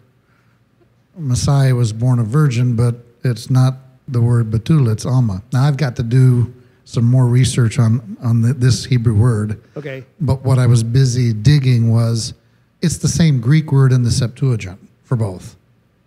Messiah 1.17 1.73
was 1.73 1.93
born 1.93 2.19
a 2.19 2.23
virgin, 2.23 2.75
but 2.75 2.95
it's 3.23 3.49
not 3.49 3.75
the 4.09 4.21
word 4.21 4.51
Betula, 4.51 4.91
it's 4.91 5.05
alma. 5.05 5.41
Now 5.53 5.63
I've 5.63 5.77
got 5.77 5.95
to 5.95 6.03
do 6.03 6.53
some 6.85 7.03
more 7.05 7.25
research 7.27 7.77
on, 7.79 8.15
on 8.21 8.41
the, 8.41 8.53
this 8.53 8.85
Hebrew 8.85 9.15
word, 9.15 9.61
Okay. 9.75 10.05
but 10.21 10.43
what 10.43 10.57
I 10.59 10.67
was 10.67 10.83
busy 10.83 11.33
digging 11.33 11.91
was 11.91 12.33
it's 12.81 12.97
the 12.99 13.07
same 13.07 13.41
Greek 13.41 13.71
word 13.71 13.91
in 13.91 14.03
the 14.03 14.11
Septuagint 14.11 14.79
for 15.03 15.15
both. 15.15 15.55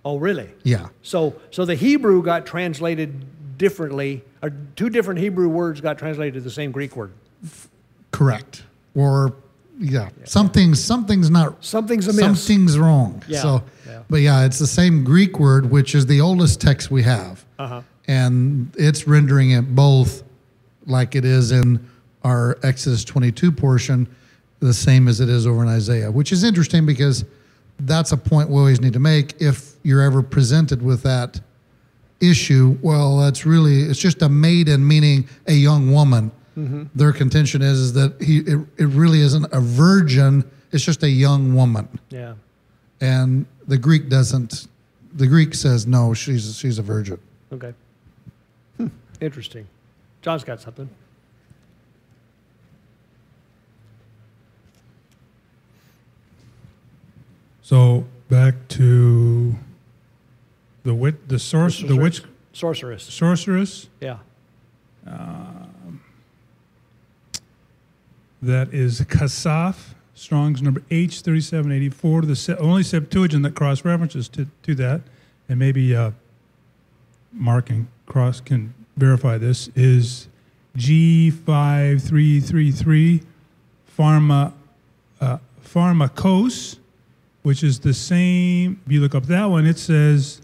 Oh, 0.04 0.16
really? 0.18 0.48
Yeah. 0.62 0.88
So, 1.02 1.34
so 1.50 1.64
the 1.64 1.74
Hebrew 1.74 2.22
got 2.22 2.46
translated 2.46 3.58
differently, 3.58 4.22
or 4.40 4.52
two 4.76 4.88
different 4.88 5.18
Hebrew 5.20 5.48
words 5.48 5.80
got 5.80 5.98
translated 5.98 6.34
to 6.34 6.40
the 6.40 6.50
same 6.50 6.70
Greek 6.70 6.94
word. 6.96 7.12
Correct. 8.12 8.62
Or 8.94 9.34
yeah, 9.80 10.08
something's 10.24 10.82
something's 10.82 11.30
not 11.30 11.64
Something's 11.64 12.06
amiss. 12.08 12.20
something's 12.24 12.78
wrong. 12.78 13.22
Yeah, 13.28 13.40
So, 13.42 13.62
yeah. 13.86 14.02
but 14.08 14.16
yeah, 14.20 14.44
it's 14.44 14.58
the 14.58 14.66
same 14.66 15.04
Greek 15.04 15.38
word, 15.38 15.70
which 15.70 15.94
is 15.94 16.06
the 16.06 16.20
oldest 16.20 16.60
text 16.60 16.90
we 16.90 17.02
have, 17.02 17.44
Uh-huh. 17.58 17.82
and 18.06 18.72
it's 18.78 19.06
rendering 19.06 19.50
it 19.50 19.74
both 19.74 20.22
like 20.88 21.14
it 21.14 21.24
is 21.24 21.52
in 21.52 21.86
our 22.24 22.58
Exodus 22.62 23.04
22 23.04 23.52
portion, 23.52 24.08
the 24.60 24.74
same 24.74 25.08
as 25.08 25.20
it 25.20 25.28
is 25.28 25.46
over 25.46 25.62
in 25.62 25.68
Isaiah, 25.68 26.10
which 26.10 26.32
is 26.32 26.42
interesting 26.42 26.84
because 26.84 27.24
that's 27.80 28.12
a 28.12 28.16
point 28.16 28.48
we 28.48 28.56
always 28.56 28.80
need 28.80 28.92
to 28.94 28.98
make 28.98 29.40
if 29.40 29.74
you're 29.82 30.02
ever 30.02 30.22
presented 30.22 30.82
with 30.82 31.02
that 31.02 31.40
issue. 32.20 32.76
Well, 32.82 33.18
that's 33.18 33.46
really 33.46 33.82
it's 33.82 34.00
just 34.00 34.22
a 34.22 34.28
maiden, 34.28 34.86
meaning 34.86 35.28
a 35.46 35.52
young 35.52 35.92
woman. 35.92 36.32
Their 36.96 37.12
contention 37.12 37.62
is, 37.62 37.78
is 37.78 37.92
that 37.92 38.20
he 38.20 38.38
it, 38.38 38.58
it 38.78 38.86
really 38.86 39.20
isn't 39.20 39.46
a 39.52 39.60
virgin; 39.60 40.42
it's 40.72 40.84
just 40.84 41.04
a 41.04 41.08
young 41.08 41.54
woman. 41.54 41.88
Yeah. 42.10 42.34
And 43.00 43.46
the 43.68 43.78
Greek 43.78 44.08
doesn't. 44.08 44.66
The 45.12 45.28
Greek 45.28 45.54
says 45.54 45.86
no, 45.86 46.14
she's 46.14 46.58
she's 46.58 46.80
a 46.80 46.82
virgin. 46.82 47.20
Okay. 47.52 47.72
Hmm. 48.76 48.88
Interesting. 49.20 49.68
John's 50.22 50.44
got 50.44 50.60
something. 50.60 50.88
So 57.62 58.06
back 58.28 58.54
to 58.68 59.54
the 60.84 60.94
wit, 60.94 61.28
the 61.28 61.38
source, 61.38 61.80
the 61.82 61.96
witch, 61.96 62.22
Sorceress. 62.52 63.02
sorceress. 63.04 63.88
Yeah. 64.00 64.18
That 68.40 68.72
is 68.72 69.00
Kasaf, 69.02 69.94
Strong's 70.14 70.62
number 70.62 70.82
H 70.90 71.20
thirty 71.22 71.40
seven 71.40 71.72
eighty 71.72 71.90
four. 71.90 72.22
The 72.22 72.36
se- 72.36 72.54
only 72.58 72.82
Septuagint 72.84 73.42
that 73.42 73.54
cross 73.54 73.84
references 73.84 74.28
to, 74.30 74.46
to 74.62 74.74
that, 74.76 75.00
and 75.48 75.58
maybe 75.58 75.94
uh, 75.94 76.12
Mark 77.32 77.68
and 77.68 77.88
Cross 78.06 78.42
can 78.42 78.72
verify 78.98 79.38
this 79.38 79.68
is 79.74 80.28
G 80.76 81.30
five 81.30 82.02
three 82.02 82.40
three 82.40 82.70
three, 82.70 83.22
Pharma, 83.96 84.52
uh, 85.20 85.38
Pharmacos, 85.64 86.78
which 87.42 87.62
is 87.62 87.80
the 87.80 87.94
same. 87.94 88.80
If 88.86 88.92
you 88.92 89.00
look 89.00 89.14
up 89.14 89.24
that 89.26 89.46
one, 89.46 89.66
it 89.66 89.78
says, 89.78 90.42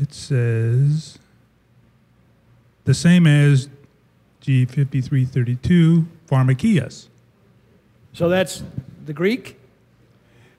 it 0.00 0.12
says 0.12 1.18
the 2.84 2.94
same 2.94 3.26
as 3.26 3.68
G 4.40 4.64
fifty 4.64 5.00
three 5.00 5.24
thirty 5.24 5.56
two, 5.56 6.06
Pharmakias. 6.28 7.08
So 8.12 8.28
that's 8.28 8.62
the 9.06 9.12
Greek. 9.12 9.58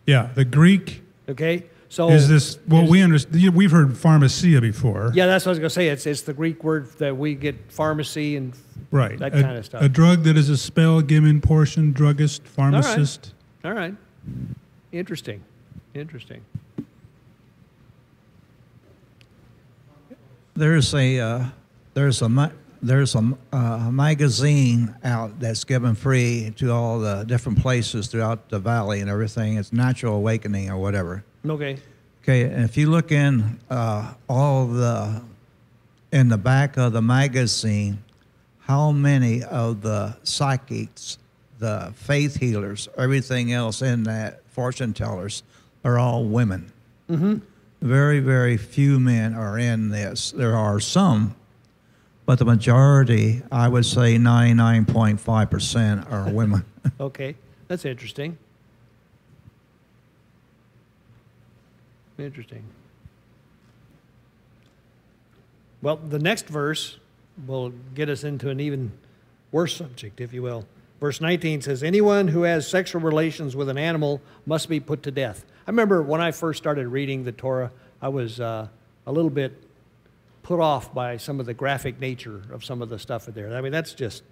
Yeah, 0.06 0.30
the 0.36 0.46
Greek 0.46 1.04
Okay. 1.32 1.64
So 1.92 2.10
is 2.10 2.30
this. 2.30 2.58
Well, 2.70 2.88
we 2.88 3.02
understand. 3.02 3.54
We've 3.54 3.70
heard 3.70 3.98
pharmacia 3.98 4.62
before. 4.62 5.12
Yeah, 5.14 5.26
that's 5.26 5.46
what 5.46 5.50
I 5.50 5.52
was 5.52 5.60
gonna 5.60 5.70
say. 5.72 5.90
It's 5.90 6.08
it's 6.08 6.22
the 6.22 6.34
Greek 6.34 6.64
word 6.64 6.90
that 7.00 7.18
we 7.18 7.36
get 7.36 7.70
pharmacy 7.70 8.38
and 8.38 8.54
right. 8.92 9.20
that 9.20 9.36
a, 9.36 9.42
kind 9.42 9.58
of 9.58 9.66
stuff. 9.66 9.82
A 9.82 9.90
drug 9.90 10.24
that 10.24 10.38
is 10.38 10.48
a 10.48 10.56
spell 10.56 11.02
given 11.02 11.42
portion, 11.42 11.92
druggist, 11.92 12.48
pharmacist. 12.48 13.34
All 13.66 13.74
right. 13.74 13.78
All 13.78 13.90
right. 13.90 13.96
Interesting. 14.94 15.44
Interesting. 15.94 16.46
There's 20.54 20.96
a 20.96 21.20
uh, 21.20 21.46
there's 21.94 22.22
a 22.22 22.54
there's 22.82 23.16
a, 23.16 23.38
uh, 23.52 23.58
a 23.58 23.92
magazine 23.92 24.96
out 25.04 25.42
that's 25.42 25.66
given 25.66 25.96
free 25.96 26.54
to 26.56 26.72
all 26.72 27.00
the 27.00 27.26
different 27.26 27.60
places 27.60 28.08
throughout 28.08 28.48
the 28.48 28.60
valley 28.60 29.02
and 29.02 29.10
everything. 29.10 29.58
It's 29.58 29.74
Natural 29.74 30.16
Awakening 30.16 30.70
or 30.70 30.78
whatever. 30.78 31.26
Okay. 31.48 31.78
Okay, 32.24 32.44
and 32.44 32.64
if 32.64 32.78
you 32.78 32.90
look 32.90 33.12
in 33.12 33.60
uh, 33.70 34.14
all 34.30 34.68
the 34.68 35.22
in 36.12 36.28
the 36.28 36.38
back 36.38 36.78
of 36.78 36.94
the 36.94 37.02
magazine, 37.02 38.04
how 38.60 38.92
many 38.92 39.44
of 39.44 39.82
the 39.82 40.16
psychics, 40.24 41.18
the 41.60 41.92
faith 41.96 42.40
healers, 42.40 42.88
everything 42.98 43.54
else 43.54 43.82
in 43.82 44.04
that 44.04 44.42
fortune 44.50 44.94
tellers 44.94 45.44
are 45.84 45.98
all 45.98 46.26
women. 46.26 46.72
Mm-hmm. 47.10 47.38
Very, 47.82 48.20
very 48.20 48.58
few 48.58 49.00
men 49.00 49.34
are 49.34 49.58
in 49.58 49.90
this. 49.90 50.32
There 50.32 50.56
are 50.56 50.80
some, 50.80 51.36
but 52.26 52.38
the 52.38 52.46
majority, 52.46 53.42
I 53.52 53.68
would 53.68 53.86
say 53.86 54.18
99.5%, 54.18 56.12
are 56.12 56.30
women. 56.30 56.66
Okay. 57.00 57.36
That's 57.68 57.86
interesting. 57.86 58.38
Interesting. 62.18 62.64
Well, 65.82 65.98
the 65.98 66.20
next 66.20 66.48
verse 66.48 66.98
will 67.48 67.74
get 67.96 68.10
us 68.10 68.24
into 68.24 68.50
an 68.50 68.60
even 68.60 68.92
worse 69.52 69.76
subject, 69.76 70.22
if 70.22 70.34
you 70.34 70.44
will. 70.44 70.66
Verse 71.00 71.20
19 71.20 71.62
says, 71.62 71.82
Anyone 71.82 72.28
who 72.28 72.44
has 72.44 72.68
sexual 72.68 73.02
relations 73.02 73.56
with 73.56 73.70
an 73.70 73.78
animal 73.78 74.22
must 74.46 74.70
be 74.70 74.80
put 74.80 75.02
to 75.04 75.12
death. 75.12 75.44
I 75.66 75.72
remember 75.72 76.04
when 76.04 76.22
I 76.22 76.32
first 76.32 76.58
started 76.60 76.88
reading 76.88 77.24
the 77.24 77.32
Torah, 77.32 77.72
I 78.02 78.10
was 78.10 78.40
uh, 78.40 78.68
a 79.08 79.12
little 79.12 79.32
bit 79.32 79.54
put 80.44 80.60
off 80.60 80.94
by 80.94 81.18
some 81.18 81.40
of 81.40 81.48
the 81.48 81.54
graphic 81.54 82.00
nature 82.00 82.42
of 82.52 82.64
some 82.64 82.82
of 82.82 82.90
the 82.90 83.00
stuff 83.00 83.28
in 83.28 83.34
there. 83.34 83.56
I 83.56 83.62
mean, 83.62 83.72
that's 83.72 83.94
just, 83.94 84.24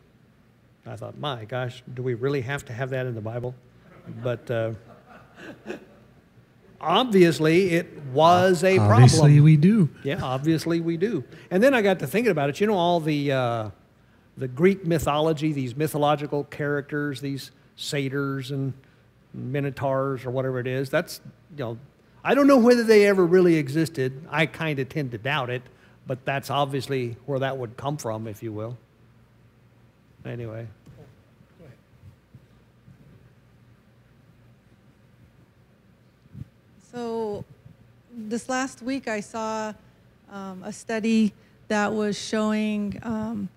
I 0.86 0.96
thought, 0.96 1.18
my 1.18 1.46
gosh, 1.46 1.82
do 1.92 2.04
we 2.04 2.14
really 2.14 2.42
have 2.42 2.66
to 2.66 2.74
have 2.74 2.92
that 2.92 3.08
in 3.08 3.16
the 3.16 3.22
Bible? 3.22 3.56
But 4.24 4.50
uh, 4.52 4.72
obviously, 6.82 7.72
it 7.72 8.02
was 8.14 8.64
a 8.64 8.78
problem. 8.78 9.04
Obviously, 9.04 9.40
we 9.40 9.58
do. 9.58 9.90
Yeah, 10.04 10.22
obviously 10.22 10.80
we 10.80 10.98
do. 10.98 11.24
And 11.52 11.62
then 11.62 11.74
I 11.74 11.82
got 11.82 12.00
to 12.00 12.08
thinking 12.08 12.32
about 12.32 12.50
it. 12.50 12.60
You 12.60 12.68
know, 12.68 12.78
all 12.78 13.00
the 13.00 13.32
uh, 13.32 13.70
the 14.38 14.48
Greek 14.48 14.86
mythology, 14.86 15.54
these 15.54 15.76
mythological 15.76 16.46
characters, 16.46 17.22
these 17.22 17.52
satyrs 17.76 18.52
and 18.52 18.74
minotaurs 19.34 20.26
or 20.26 20.32
whatever 20.32 20.60
it 20.60 20.68
is. 20.68 20.90
That's 20.90 21.22
you 21.52 21.64
know, 21.64 21.78
I 22.24 22.36
don't 22.36 22.48
know 22.48 22.58
whether 22.58 22.84
they 22.84 23.08
ever 23.08 23.26
really 23.26 23.56
existed. 23.56 24.26
I 24.30 24.46
kind 24.46 24.80
of 24.80 24.90
tend 24.90 25.12
to 25.12 25.18
doubt 25.18 25.50
it, 25.50 25.64
but 26.08 26.26
that's 26.26 26.50
obviously 26.50 27.18
where 27.26 27.40
that 27.40 27.58
would 27.58 27.78
come 27.78 27.98
from, 27.98 28.28
if 28.28 28.42
you 28.44 28.52
will. 28.52 28.78
Anyway. 30.26 30.68
So, 37.00 37.46
this 38.12 38.50
last 38.50 38.82
week 38.82 39.08
I 39.08 39.22
saw 39.22 39.72
um, 40.30 40.62
a 40.66 40.74
study 40.74 41.32
that 41.70 41.94
was 41.94 42.20
showing 42.20 43.00
um, 43.04 43.48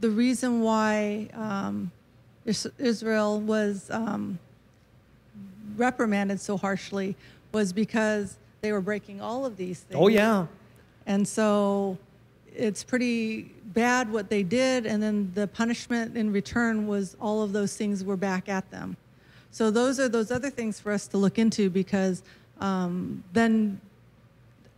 the 0.00 0.10
reason 0.10 0.62
why 0.62 1.28
um, 1.32 1.92
Israel 2.44 3.40
was 3.40 3.88
um, 3.92 4.40
reprimanded 5.76 6.40
so 6.40 6.56
harshly 6.56 7.14
was 7.52 7.72
because 7.72 8.36
they 8.62 8.72
were 8.72 8.80
breaking 8.80 9.20
all 9.20 9.46
of 9.46 9.56
these 9.56 9.78
things. 9.78 10.00
Oh 10.02 10.08
yeah. 10.08 10.46
And 11.06 11.28
so 11.28 11.98
it's 12.52 12.82
pretty 12.82 13.42
bad 13.66 14.10
what 14.10 14.28
they 14.28 14.42
did, 14.42 14.86
and 14.86 15.00
then 15.00 15.30
the 15.36 15.46
punishment 15.46 16.16
in 16.16 16.32
return 16.32 16.88
was 16.88 17.16
all 17.20 17.44
of 17.44 17.52
those 17.52 17.76
things 17.76 18.02
were 18.02 18.16
back 18.16 18.48
at 18.48 18.68
them. 18.72 18.96
So 19.52 19.70
those 19.70 20.00
are 20.00 20.08
those 20.08 20.32
other 20.32 20.50
things 20.50 20.80
for 20.80 20.90
us 20.90 21.06
to 21.08 21.16
look 21.16 21.38
into 21.38 21.70
because 21.70 22.24
um, 22.60 23.22
then 23.32 23.80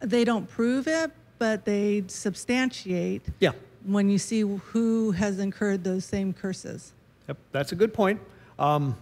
they 0.00 0.24
don't 0.24 0.48
prove 0.48 0.86
it, 0.86 1.10
but 1.38 1.64
they 1.64 2.04
substantiate 2.06 3.22
Yeah. 3.38 3.52
when 3.84 4.08
you 4.10 4.18
see 4.18 4.40
who 4.40 5.10
has 5.12 5.38
incurred 5.38 5.84
those 5.84 6.04
same 6.04 6.32
curses. 6.32 6.92
Yep, 7.28 7.38
that's 7.52 7.72
a 7.72 7.74
good 7.76 7.94
point. 7.94 8.20
Um, 8.58 8.96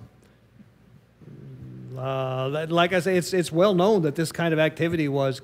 uh, 1.97 2.66
like 2.68 2.92
I 2.92 3.00
say, 3.00 3.16
it's, 3.16 3.32
it's 3.32 3.50
well 3.50 3.75
known 3.75 4.02
that 4.02 4.14
this 4.14 4.30
kind 4.30 4.52
of 4.52 4.61
activity 4.61 5.08
was, 5.08 5.40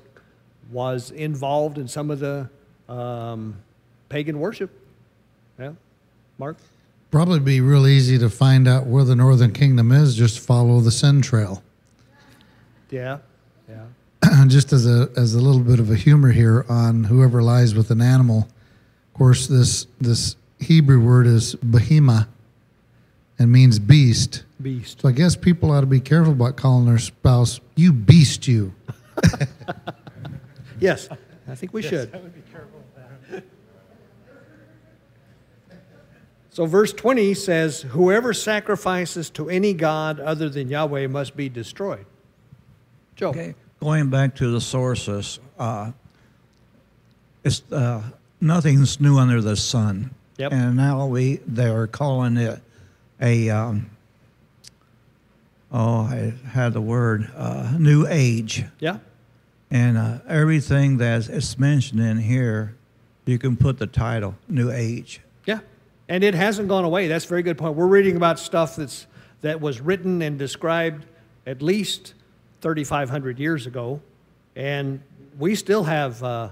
was 0.71 1.11
involved 1.11 1.77
in 1.77 1.87
some 1.87 2.09
of 2.11 2.19
the 2.19 2.49
um, 2.87 3.57
pagan 4.09 4.39
worship. 4.39 4.71
Yeah, 5.59 5.73
Mark? 6.37 6.57
Probably 7.11 7.39
be 7.39 7.61
real 7.61 7.87
easy 7.87 8.17
to 8.19 8.29
find 8.29 8.67
out 8.67 8.87
where 8.87 9.03
the 9.03 9.15
Northern 9.15 9.51
Kingdom 9.53 9.91
is. 9.91 10.15
Just 10.15 10.39
follow 10.39 10.79
the 10.81 10.91
Sin 10.91 11.21
Trail. 11.21 11.63
Yeah, 12.89 13.19
yeah. 13.67 14.45
just 14.47 14.73
as 14.73 14.85
a 14.85 15.09
as 15.15 15.33
a 15.33 15.39
little 15.39 15.61
bit 15.61 15.79
of 15.79 15.89
a 15.91 15.95
humor 15.95 16.31
here 16.31 16.65
on 16.69 17.05
whoever 17.05 17.41
lies 17.41 17.75
with 17.75 17.91
an 17.91 18.01
animal. 18.01 18.47
Of 19.07 19.13
course, 19.17 19.47
this 19.47 19.87
this 19.99 20.35
Hebrew 20.59 20.99
word 20.99 21.27
is 21.27 21.55
behema, 21.55 22.27
and 23.39 23.51
means 23.51 23.79
beast. 23.79 24.43
Beast. 24.61 25.01
So 25.01 25.09
I 25.09 25.11
guess 25.11 25.35
people 25.35 25.71
ought 25.71 25.81
to 25.81 25.87
be 25.87 25.99
careful 25.99 26.33
about 26.33 26.55
calling 26.55 26.85
their 26.85 26.99
spouse 26.99 27.59
"you 27.75 27.91
beast, 27.91 28.47
you." 28.47 28.73
Yes, 30.79 31.09
I 31.47 31.55
think 31.55 31.73
we 31.73 31.81
should. 31.81 32.13
I 32.13 32.17
would 32.17 32.33
be 32.33 32.41
careful 32.51 32.81
So, 36.49 36.65
verse 36.65 36.93
20 36.93 37.33
says, 37.33 37.81
Whoever 37.81 38.33
sacrifices 38.33 39.29
to 39.31 39.49
any 39.49 39.73
god 39.73 40.19
other 40.19 40.47
than 40.49 40.69
Yahweh 40.69 41.07
must 41.07 41.35
be 41.35 41.49
destroyed. 41.49 42.05
Joe. 43.15 43.29
Okay, 43.29 43.55
going 43.79 44.09
back 44.09 44.35
to 44.35 44.51
the 44.51 44.61
sources, 44.61 45.39
uh, 45.57 45.91
it's 47.43 47.61
uh, 47.71 48.01
nothing's 48.41 48.99
new 48.99 49.17
under 49.17 49.41
the 49.41 49.55
sun. 49.55 50.11
Yep. 50.37 50.51
And 50.51 50.75
now 50.75 51.05
we 51.07 51.39
they're 51.47 51.87
calling 51.87 52.35
it 52.37 52.61
a 53.21 53.49
um, 53.49 53.89
oh 55.71 56.01
I 56.01 56.33
had 56.49 56.73
the 56.73 56.81
word 56.81 57.31
uh, 57.35 57.73
new 57.79 58.05
age, 58.07 58.65
Yeah? 58.79 58.97
and 59.71 59.97
uh, 59.97 60.19
everything 60.27 60.97
that 60.97 61.29
is 61.29 61.57
mentioned 61.57 62.01
in 62.01 62.17
here, 62.17 62.75
you 63.25 63.37
can 63.37 63.55
put 63.55 63.79
the 63.79 63.87
title 63.87 64.35
new 64.49 64.71
age. 64.71 65.21
Yeah, 65.45 65.59
and 66.09 66.23
it 66.23 66.33
hasn't 66.33 66.67
gone 66.67 66.83
away. 66.83 67.07
That's 67.07 67.23
a 67.25 67.29
very 67.29 67.43
good 67.43 67.57
point. 67.57 67.75
We're 67.75 67.87
reading 67.87 68.17
about 68.17 68.37
stuff 68.39 68.75
that's 68.75 69.07
that 69.41 69.61
was 69.61 69.79
written 69.79 70.21
and 70.21 70.37
described 70.37 71.05
at 71.47 71.61
least 71.61 72.13
3,500 72.65 73.37
years 73.37 73.67
ago, 73.67 74.01
and 74.55 74.99
we 75.37 75.53
still 75.53 75.83
have 75.83 76.23
uh, 76.23 76.49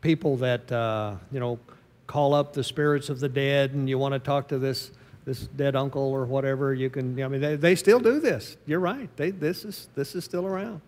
people 0.00 0.36
that 0.36 0.70
uh, 0.70 1.16
you 1.32 1.40
know 1.40 1.58
call 2.06 2.34
up 2.34 2.52
the 2.52 2.62
spirits 2.62 3.08
of 3.08 3.18
the 3.18 3.28
dead, 3.28 3.72
and 3.72 3.88
you 3.88 3.98
want 3.98 4.12
to 4.12 4.20
talk 4.20 4.46
to 4.46 4.60
this 4.60 4.92
this 5.24 5.48
dead 5.56 5.74
uncle 5.74 6.02
or 6.02 6.24
whatever. 6.24 6.72
You 6.72 6.88
can. 6.88 7.20
I 7.20 7.26
mean, 7.26 7.40
they, 7.40 7.56
they 7.56 7.74
still 7.74 7.98
do 7.98 8.20
this. 8.20 8.56
You're 8.64 8.78
right. 8.78 9.10
They 9.16 9.32
this 9.32 9.64
is 9.64 9.88
this 9.96 10.14
is 10.14 10.22
still 10.24 10.46
around. 10.46 10.80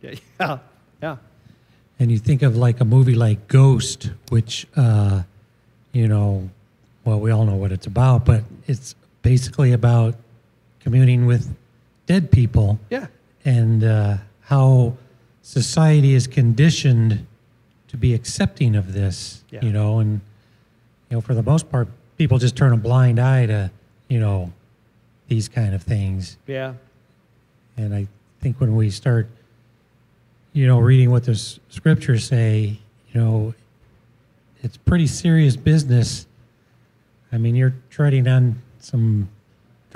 Yeah. 0.00 0.10
Yeah. 0.38 0.58
Yeah. 1.02 1.16
And 1.98 2.12
you 2.12 2.18
think 2.18 2.42
of 2.42 2.56
like 2.56 2.80
a 2.80 2.84
movie 2.84 3.16
like 3.16 3.48
Ghost, 3.48 4.12
which, 4.28 4.68
uh, 4.76 5.22
you 5.90 6.06
know, 6.06 6.48
well, 7.04 7.18
we 7.18 7.32
all 7.32 7.44
know 7.44 7.56
what 7.56 7.72
it's 7.72 7.88
about, 7.88 8.24
but 8.24 8.44
it's 8.68 8.94
basically 9.22 9.72
about 9.72 10.14
communing 10.78 11.26
with 11.26 11.52
dead 12.06 12.30
people 12.30 12.78
Yeah. 12.90 13.06
and 13.44 13.82
uh, 13.84 14.18
how 14.42 14.96
society 15.42 16.14
is 16.14 16.26
conditioned 16.26 17.26
to 17.88 17.96
be 17.96 18.14
accepting 18.14 18.74
of 18.74 18.92
this, 18.92 19.44
Yeah. 19.50 19.64
you 19.64 19.72
know, 19.72 19.98
and, 20.00 20.20
you 21.10 21.16
know, 21.16 21.20
for 21.20 21.34
the 21.34 21.42
most 21.42 21.70
part, 21.70 21.88
people 22.16 22.38
just 22.38 22.56
turn 22.56 22.72
a 22.72 22.76
blind 22.76 23.18
eye 23.20 23.46
to, 23.46 23.70
you 24.08 24.18
know, 24.18 24.52
these 25.28 25.48
kind 25.48 25.74
of 25.74 25.82
things. 25.82 26.36
Yeah. 26.46 26.74
And 27.76 27.94
I 27.94 28.06
think 28.40 28.60
when 28.60 28.74
we 28.76 28.90
start, 28.90 29.28
you 30.52 30.66
know, 30.66 30.78
reading 30.78 31.10
what 31.10 31.24
the 31.24 31.34
scriptures 31.68 32.24
say, 32.26 32.78
you 33.12 33.20
know, 33.20 33.54
it's 34.62 34.76
pretty 34.76 35.06
serious 35.06 35.56
business. 35.56 36.26
I 37.30 37.38
mean, 37.38 37.54
you're 37.54 37.74
treading 37.90 38.26
on 38.26 38.62
some 38.78 39.28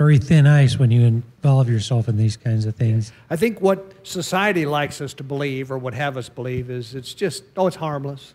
very 0.01 0.17
thin 0.17 0.47
ice 0.47 0.79
when 0.79 0.89
you 0.89 1.01
involve 1.01 1.69
yourself 1.69 2.09
in 2.09 2.17
these 2.17 2.35
kinds 2.35 2.65
of 2.65 2.75
things. 2.75 3.11
I 3.29 3.35
think 3.35 3.61
what 3.61 3.93
society 4.01 4.65
likes 4.65 4.99
us 4.99 5.13
to 5.13 5.23
believe 5.23 5.71
or 5.71 5.77
would 5.77 5.93
have 5.93 6.17
us 6.17 6.27
believe 6.27 6.71
is 6.71 6.95
it's 6.95 7.13
just, 7.13 7.43
oh, 7.55 7.67
it's 7.67 7.75
harmless. 7.75 8.33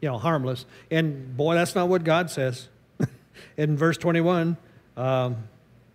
You 0.00 0.10
know, 0.10 0.18
harmless. 0.18 0.64
And 0.92 1.36
boy, 1.36 1.56
that's 1.56 1.74
not 1.74 1.88
what 1.88 2.04
God 2.04 2.30
says. 2.30 2.68
In 3.56 3.76
verse 3.76 3.96
21, 3.96 4.56
um, 4.96 5.48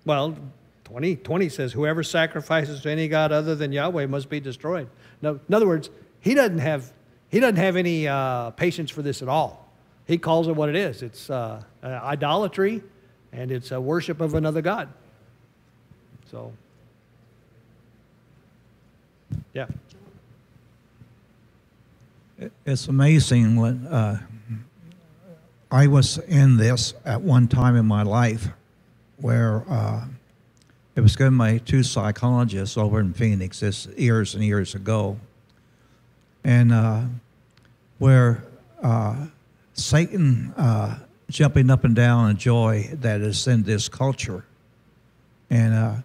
well, 0.05 0.37
20, 0.83 1.15
20 1.15 1.47
says, 1.47 1.71
whoever 1.71 2.03
sacrifices 2.03 2.81
to 2.81 2.91
any 2.91 3.07
God 3.07 3.31
other 3.31 3.55
than 3.55 3.71
Yahweh 3.71 4.07
must 4.07 4.27
be 4.27 4.41
destroyed. 4.41 4.89
No, 5.21 5.39
in 5.47 5.55
other 5.55 5.67
words, 5.67 5.89
he 6.19 6.33
doesn't 6.33 6.59
have, 6.59 6.91
he 7.29 7.39
doesn't 7.39 7.55
have 7.55 7.77
any 7.77 8.09
uh, 8.09 8.49
patience 8.49 8.91
for 8.91 9.01
this 9.01 9.21
at 9.21 9.29
all. 9.29 9.71
He 10.05 10.17
calls 10.17 10.49
it 10.49 10.55
what 10.57 10.67
it 10.67 10.75
is. 10.75 11.01
It's 11.01 11.29
uh, 11.29 11.63
uh, 11.81 11.87
idolatry 11.87 12.83
and 13.31 13.53
it's 13.53 13.71
a 13.71 13.79
worship 13.79 14.19
of 14.19 14.33
another 14.33 14.61
God. 14.61 14.89
So, 16.33 16.51
yeah. 19.53 19.67
It's 22.65 22.87
amazing 22.87 23.55
when 23.55 23.85
uh, 23.85 24.19
I 25.69 25.85
was 25.85 26.17
in 26.17 26.57
this 26.57 26.95
at 27.05 27.21
one 27.21 27.47
time 27.47 27.75
in 27.75 27.85
my 27.85 28.01
life 28.01 28.47
where 29.17 29.63
uh, 29.69 30.05
it 30.95 31.01
was 31.01 31.15
given 31.15 31.37
by 31.37 31.59
two 31.59 31.83
psychologists 31.83 32.77
over 32.77 32.99
in 32.99 33.13
Phoenix 33.13 33.59
this 33.59 33.85
years 33.95 34.33
and 34.33 34.43
years 34.43 34.73
ago. 34.73 35.19
And 36.43 36.73
uh, 36.73 37.01
where 37.99 38.43
uh, 38.81 39.27
Satan 39.75 40.51
uh, 40.57 40.97
jumping 41.29 41.69
up 41.69 41.83
and 41.83 41.95
down 41.95 42.31
in 42.31 42.37
joy 42.37 42.89
that 43.01 43.21
is 43.21 43.45
in 43.45 43.61
this 43.61 43.87
culture. 43.87 44.43
And 45.51 45.75
uh, 45.75 45.95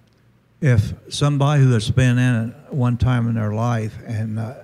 if 0.61 0.93
somebody 1.09 1.63
who 1.63 1.73
has 1.73 1.91
been 1.91 2.19
in 2.19 2.49
it 2.51 2.73
one 2.75 2.97
time 2.97 3.29
in 3.29 3.35
their 3.35 3.53
life 3.53 3.97
and 4.07 4.39
uh, 4.39 4.55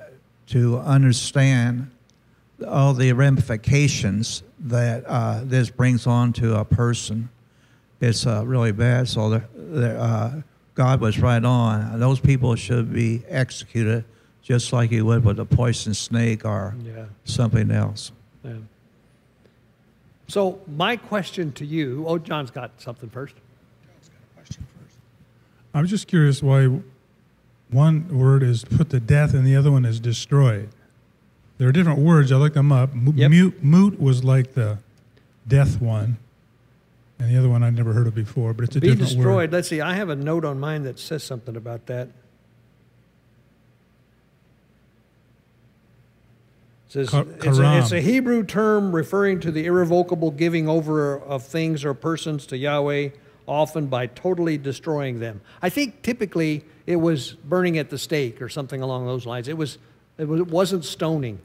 to 0.48 0.78
understand 0.78 1.90
all 2.66 2.94
the 2.94 3.12
ramifications 3.12 4.42
that 4.58 5.04
uh, 5.06 5.40
this 5.44 5.70
brings 5.70 6.06
on 6.06 6.32
to 6.32 6.56
a 6.58 6.64
person, 6.64 7.28
it's 8.00 8.26
uh, 8.26 8.44
really 8.44 8.72
bad. 8.72 9.08
So 9.08 9.30
they're, 9.30 9.48
they're, 9.54 9.98
uh, 9.98 10.42
God 10.74 11.00
was 11.00 11.18
right 11.20 11.44
on. 11.44 12.00
Those 12.00 12.18
people 12.18 12.54
should 12.56 12.92
be 12.92 13.22
executed 13.28 14.04
just 14.42 14.72
like 14.72 14.90
you 14.90 15.06
would 15.06 15.24
with 15.24 15.38
a 15.38 15.44
poison 15.44 15.94
snake 15.94 16.44
or 16.44 16.74
Yeah. 16.84 17.04
something 17.24 17.70
else. 17.70 18.12
Yeah. 18.42 18.54
So 20.26 20.60
my 20.66 20.96
question 20.96 21.52
to 21.52 21.64
you, 21.64 22.04
oh, 22.06 22.18
John's 22.18 22.50
got 22.50 22.70
something 22.78 23.08
first. 23.08 23.34
I'm 25.74 25.86
just 25.86 26.06
curious 26.06 26.42
why 26.42 26.80
one 27.70 28.08
word 28.16 28.42
is 28.44 28.64
put 28.64 28.90
to 28.90 29.00
death 29.00 29.34
and 29.34 29.44
the 29.46 29.56
other 29.56 29.72
one 29.72 29.84
is 29.84 29.98
destroyed. 29.98 30.68
There 31.58 31.68
are 31.68 31.72
different 31.72 31.98
words. 31.98 32.30
I 32.32 32.36
looked 32.36 32.54
them 32.54 32.70
up. 32.72 32.90
M- 32.92 33.12
Yep. 33.16 33.30
Mute, 33.30 33.62
moot 33.64 34.00
was 34.00 34.22
like 34.24 34.54
the 34.54 34.78
death 35.46 35.80
one, 35.80 36.16
and 37.18 37.30
the 37.32 37.36
other 37.38 37.48
one 37.48 37.62
I'd 37.62 37.74
never 37.74 37.92
heard 37.92 38.06
of 38.06 38.14
before. 38.14 38.52
But 38.54 38.64
it's 38.66 38.76
a 38.76 38.80
Be 38.80 38.88
different 38.88 39.08
destroyed. 39.14 39.26
word. 39.26 39.52
Let's 39.52 39.68
see. 39.68 39.80
I 39.80 39.94
have 39.94 40.08
a 40.08 40.16
note 40.16 40.44
on 40.44 40.58
mine 40.60 40.82
that 40.84 40.98
says 40.98 41.22
something 41.24 41.56
about 41.56 41.86
that. 41.86 42.08
It 46.88 46.92
says 46.92 47.10
Ka- 47.10 47.20
it's, 47.42 47.58
a, 47.58 47.78
it's 47.78 47.92
a. 47.92 48.00
Hebrew 48.00 48.44
term 48.44 48.94
referring 48.94 49.40
to 49.40 49.50
the 49.50 49.64
irrevocable 49.66 50.30
giving 50.30 50.68
over 50.68 51.18
of 51.18 51.42
things 51.44 51.84
or 51.84 51.94
persons 51.94 52.46
to 52.46 52.56
Yahweh, 52.56 53.10
often 53.46 53.86
by 53.86 54.06
totally 54.06 54.58
destroying 54.58 55.20
them. 55.20 55.40
I 55.62 55.68
think 55.68 56.02
typically 56.02 56.64
it 56.86 56.96
was 56.96 57.32
burning 57.32 57.78
at 57.78 57.90
the 57.90 57.98
stake 57.98 58.40
or 58.42 58.48
something 58.48 58.80
along 58.82 59.06
those 59.06 59.26
lines. 59.26 59.48
It 59.48 59.56
was. 59.56 59.78
It, 60.16 60.28
was, 60.28 60.40
it 60.42 60.46
wasn't 60.46 60.84
stoning. 60.84 61.40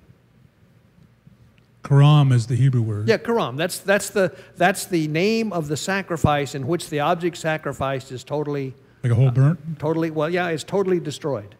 Karam 1.83 2.31
is 2.31 2.47
the 2.47 2.55
Hebrew 2.55 2.81
word. 2.81 3.07
Yeah, 3.07 3.17
karam. 3.17 3.55
That's 3.55 3.79
that's 3.79 4.09
the 4.09 4.35
that's 4.57 4.85
the 4.85 5.07
name 5.07 5.53
of 5.53 5.67
the 5.67 5.77
sacrifice 5.77 6.53
in 6.53 6.67
which 6.67 6.89
the 6.89 6.99
object 6.99 7.37
sacrificed 7.37 8.11
is 8.11 8.23
totally 8.23 8.75
Like 9.01 9.11
a 9.11 9.15
whole 9.15 9.29
uh, 9.29 9.31
burnt. 9.31 9.79
Totally, 9.79 10.11
well, 10.11 10.29
yeah, 10.29 10.49
it's 10.49 10.63
totally 10.63 10.99
destroyed. 10.99 11.55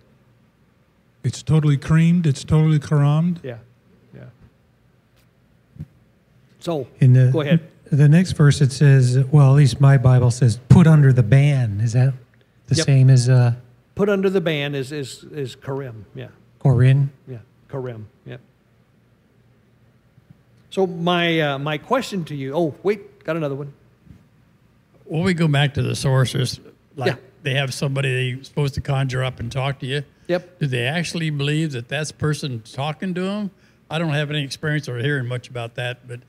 It's 1.23 1.41
totally 1.41 1.77
creamed. 1.77 2.27
It's 2.27 2.43
totally 2.43 2.79
karammed. 2.79 3.39
Yeah, 3.43 3.57
yeah. 4.13 4.25
So, 6.59 6.87
In 6.99 7.13
the, 7.13 7.31
go 7.31 7.41
ahead. 7.41 7.61
The 7.91 8.07
next 8.07 8.33
verse 8.33 8.61
it 8.61 8.71
says, 8.71 9.17
well, 9.31 9.49
at 9.51 9.55
least 9.55 9.81
my 9.81 9.97
Bible 9.97 10.29
says, 10.31 10.59
put 10.69 10.85
under 10.85 11.11
the 11.11 11.23
ban. 11.23 11.81
Is 11.81 11.93
that 11.93 12.13
the 12.67 12.75
Yep. 12.75 12.85
same 12.85 13.09
as 13.09 13.27
uh, 13.29 13.53
Put 13.95 14.09
under 14.09 14.29
the 14.29 14.39
ban 14.41 14.75
is 14.75 14.91
is 14.91 15.23
is 15.31 15.55
karim. 15.55 16.05
Yeah, 16.15 16.27
Corinne? 16.59 17.09
yeah, 17.27 17.39
karim. 17.69 18.07
Yeah. 18.25 18.37
So 20.69 20.85
my 20.87 21.41
uh, 21.41 21.59
my 21.59 21.77
question 21.77 22.23
to 22.25 22.35
you. 22.35 22.53
Oh, 22.53 22.75
wait, 22.83 23.23
got 23.23 23.35
another 23.35 23.55
one. 23.55 23.73
When 25.05 25.23
we 25.23 25.33
go 25.33 25.47
back 25.47 25.73
to 25.75 25.81
the 25.81 25.95
sorcerers. 25.95 26.59
Like 26.95 27.13
Yeah. 27.13 27.15
they 27.43 27.53
have 27.55 27.73
somebody 27.73 28.33
they're 28.35 28.43
supposed 28.43 28.73
to 28.75 28.81
conjure 28.81 29.23
up 29.23 29.39
and 29.39 29.51
talk 29.51 29.79
to 29.79 29.85
you. 29.85 30.03
Yep. 30.27 30.59
Do 30.59 30.67
they 30.67 30.85
actually 30.85 31.29
believe 31.29 31.71
that 31.71 31.87
that's 31.87 32.11
person 32.11 32.61
talking 32.61 33.13
to 33.15 33.21
them? 33.21 33.51
I 33.89 33.97
don't 33.99 34.13
have 34.13 34.29
any 34.29 34.43
experience 34.43 34.87
or 34.89 34.97
hearing 34.99 35.25
much 35.27 35.47
about 35.49 35.75
that, 35.75 36.07
but 36.07 36.19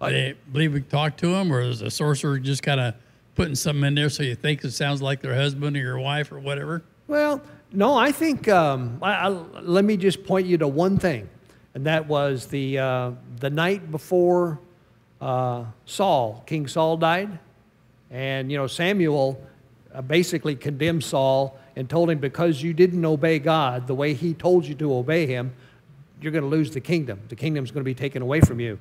I- 0.00 0.10
they 0.10 0.34
believe 0.52 0.72
we 0.74 0.80
talk 0.80 1.16
to 1.18 1.28
them, 1.28 1.52
or 1.52 1.60
is 1.60 1.80
the 1.80 1.90
sorcerer 1.90 2.38
just 2.38 2.62
kind 2.62 2.80
of 2.80 2.94
putting 3.34 3.54
something 3.54 3.84
in 3.84 3.94
there 3.94 4.10
so 4.10 4.22
you 4.22 4.34
think 4.34 4.64
it 4.64 4.72
sounds 4.72 5.00
like 5.00 5.22
their 5.22 5.34
husband 5.34 5.76
or 5.76 5.80
your 5.80 5.98
wife 5.98 6.32
or 6.32 6.38
whatever? 6.38 6.82
Well, 7.06 7.40
no, 7.72 7.96
I 7.96 8.12
think 8.12 8.48
um, 8.48 8.98
I, 9.02 9.12
I, 9.12 9.28
let 9.28 9.84
me 9.84 9.96
just 9.96 10.24
point 10.24 10.46
you 10.46 10.58
to 10.58 10.68
one 10.68 10.98
thing, 10.98 11.28
and 11.74 11.86
that 11.86 12.06
was 12.06 12.46
the 12.46 12.78
uh, 12.78 13.10
the 13.40 13.50
night 13.50 13.90
before 13.90 14.58
uh, 15.20 15.64
Saul, 15.86 16.42
King 16.46 16.66
Saul 16.66 16.96
died, 16.96 17.38
and 18.10 18.50
you 18.50 18.58
know 18.58 18.66
Samuel 18.66 19.40
uh, 19.94 20.02
basically 20.02 20.54
condemned 20.56 21.04
Saul 21.04 21.58
and 21.76 21.88
told 21.88 22.10
him 22.10 22.18
because 22.18 22.62
you 22.62 22.72
didn't 22.74 23.04
obey 23.04 23.38
God 23.38 23.86
the 23.86 23.94
way 23.94 24.14
He 24.14 24.34
told 24.34 24.66
you 24.66 24.74
to 24.76 24.94
obey 24.94 25.26
Him, 25.26 25.52
you're 26.20 26.32
going 26.32 26.42
to 26.42 26.48
lose 26.50 26.70
the 26.72 26.80
kingdom. 26.80 27.20
The 27.28 27.36
kingdom's 27.36 27.70
going 27.70 27.82
to 27.82 27.88
be 27.88 27.94
taken 27.94 28.22
away 28.22 28.40
from 28.40 28.60
you. 28.60 28.78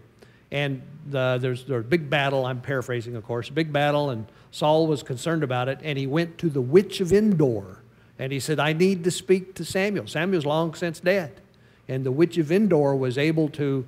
And 0.52 0.82
the, 1.10 1.38
there's, 1.42 1.66
there's 1.66 1.86
a 1.86 1.88
big 1.88 2.10
battle, 2.10 2.46
I'm 2.46 2.62
paraphrasing, 2.62 3.16
of 3.16 3.24
course, 3.24 3.50
big 3.50 3.74
battle, 3.74 4.10
and 4.10 4.26
Saul 4.52 4.88
was 4.88 5.04
concerned 5.04 5.44
about 5.44 5.68
it, 5.68 5.80
and 5.84 5.98
he 5.98 6.08
went 6.08 6.38
to 6.40 6.50
the 6.50 6.62
witch 6.62 7.02
of 7.02 7.12
Endor, 7.12 7.80
and 8.18 8.32
he 8.32 8.40
said, 8.40 8.60
I 8.60 8.74
need 8.74 9.04
to 9.04 9.12
speak 9.12 9.56
to 9.56 9.66
Samuel. 9.66 10.08
Samuel's 10.08 10.46
long 10.46 10.74
since 10.74 11.00
dead. 11.00 11.42
And 11.88 12.06
the 12.06 12.12
witch 12.12 12.38
of 12.38 12.52
Endor 12.52 12.96
was 12.96 13.18
able 13.18 13.50
to 13.50 13.86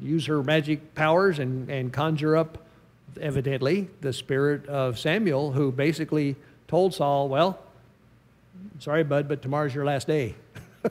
use 0.00 0.26
her 0.26 0.42
magic 0.42 0.94
powers 0.94 1.38
and, 1.38 1.68
and 1.70 1.92
conjure 1.92 2.36
up, 2.36 2.58
evidently, 3.20 3.88
the 4.00 4.12
spirit 4.12 4.66
of 4.66 4.98
Samuel, 4.98 5.52
who 5.52 5.72
basically 5.72 6.36
told 6.68 6.94
Saul, 6.94 7.28
Well, 7.28 7.58
sorry, 8.78 9.04
bud, 9.04 9.28
but 9.28 9.42
tomorrow's 9.42 9.74
your 9.74 9.84
last 9.84 10.06
day. 10.06 10.34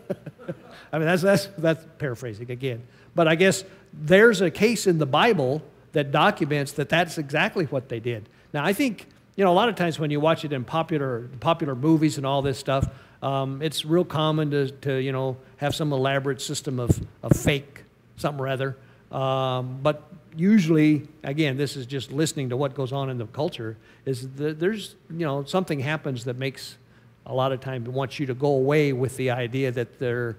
I 0.91 0.97
mean, 0.97 1.07
that's, 1.07 1.21
that's, 1.21 1.47
that's 1.57 1.85
paraphrasing 1.97 2.51
again. 2.51 2.81
But 3.15 3.27
I 3.27 3.35
guess 3.35 3.63
there's 3.93 4.41
a 4.41 4.51
case 4.51 4.87
in 4.87 4.97
the 4.97 5.05
Bible 5.05 5.61
that 5.93 6.11
documents 6.11 6.73
that 6.73 6.89
that's 6.89 7.17
exactly 7.17 7.65
what 7.65 7.89
they 7.89 7.99
did. 7.99 8.29
Now, 8.53 8.63
I 8.63 8.73
think, 8.73 9.07
you 9.35 9.43
know, 9.43 9.51
a 9.51 9.53
lot 9.53 9.69
of 9.69 9.75
times 9.75 9.99
when 9.99 10.11
you 10.11 10.19
watch 10.19 10.45
it 10.45 10.53
in 10.53 10.63
popular, 10.63 11.29
popular 11.39 11.75
movies 11.75 12.17
and 12.17 12.25
all 12.25 12.41
this 12.41 12.57
stuff, 12.57 12.87
um, 13.21 13.61
it's 13.61 13.85
real 13.85 14.05
common 14.05 14.51
to, 14.51 14.69
to, 14.69 14.97
you 14.97 15.11
know, 15.11 15.37
have 15.57 15.73
some 15.73 15.91
elaborate 15.91 16.41
system 16.41 16.79
of, 16.79 17.01
of 17.23 17.35
fake 17.35 17.83
something 18.17 18.39
or 18.39 18.47
other. 18.47 18.77
Um, 19.11 19.79
but 19.81 20.03
usually, 20.35 21.07
again, 21.23 21.57
this 21.57 21.75
is 21.75 21.85
just 21.85 22.11
listening 22.11 22.49
to 22.49 22.57
what 22.57 22.75
goes 22.75 22.91
on 22.91 23.09
in 23.09 23.17
the 23.17 23.25
culture, 23.27 23.77
is 24.05 24.29
that 24.35 24.59
there's, 24.59 24.95
you 25.09 25.25
know, 25.25 25.43
something 25.43 25.79
happens 25.79 26.25
that 26.25 26.37
makes 26.37 26.77
a 27.25 27.33
lot 27.33 27.51
of 27.51 27.59
time 27.59 27.83
wants 27.85 28.19
you 28.19 28.25
to 28.27 28.33
go 28.33 28.47
away 28.47 28.93
with 28.93 29.17
the 29.17 29.31
idea 29.31 29.71
that 29.71 29.99
there, 29.99 30.37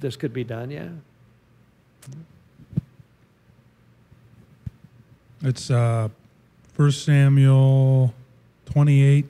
this 0.00 0.16
could 0.16 0.32
be 0.32 0.44
done. 0.44 0.70
Yeah. 0.70 0.88
It's 5.42 5.70
uh, 5.70 6.08
1 6.76 6.90
Samuel 6.92 8.14
28, 8.66 9.28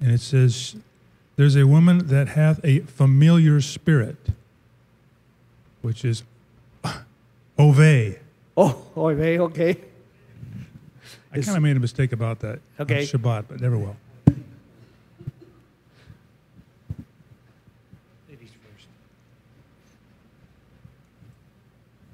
and 0.00 0.10
it 0.10 0.20
says, 0.20 0.76
There's 1.36 1.56
a 1.56 1.66
woman 1.66 2.06
that 2.08 2.28
hath 2.28 2.60
a 2.64 2.80
familiar 2.80 3.60
spirit, 3.60 4.16
which 5.82 6.04
is 6.04 6.22
Ove. 7.58 8.16
Oh, 8.56 8.82
okay, 8.96 9.38
okay. 9.38 9.76
I 11.32 11.40
kind 11.40 11.56
of 11.56 11.62
made 11.62 11.76
a 11.76 11.80
mistake 11.80 12.12
about 12.12 12.40
that 12.40 12.60
on 12.78 12.82
Okay. 12.82 13.02
Shabbat, 13.02 13.44
but 13.48 13.60
never 13.60 13.76
will. 13.76 13.96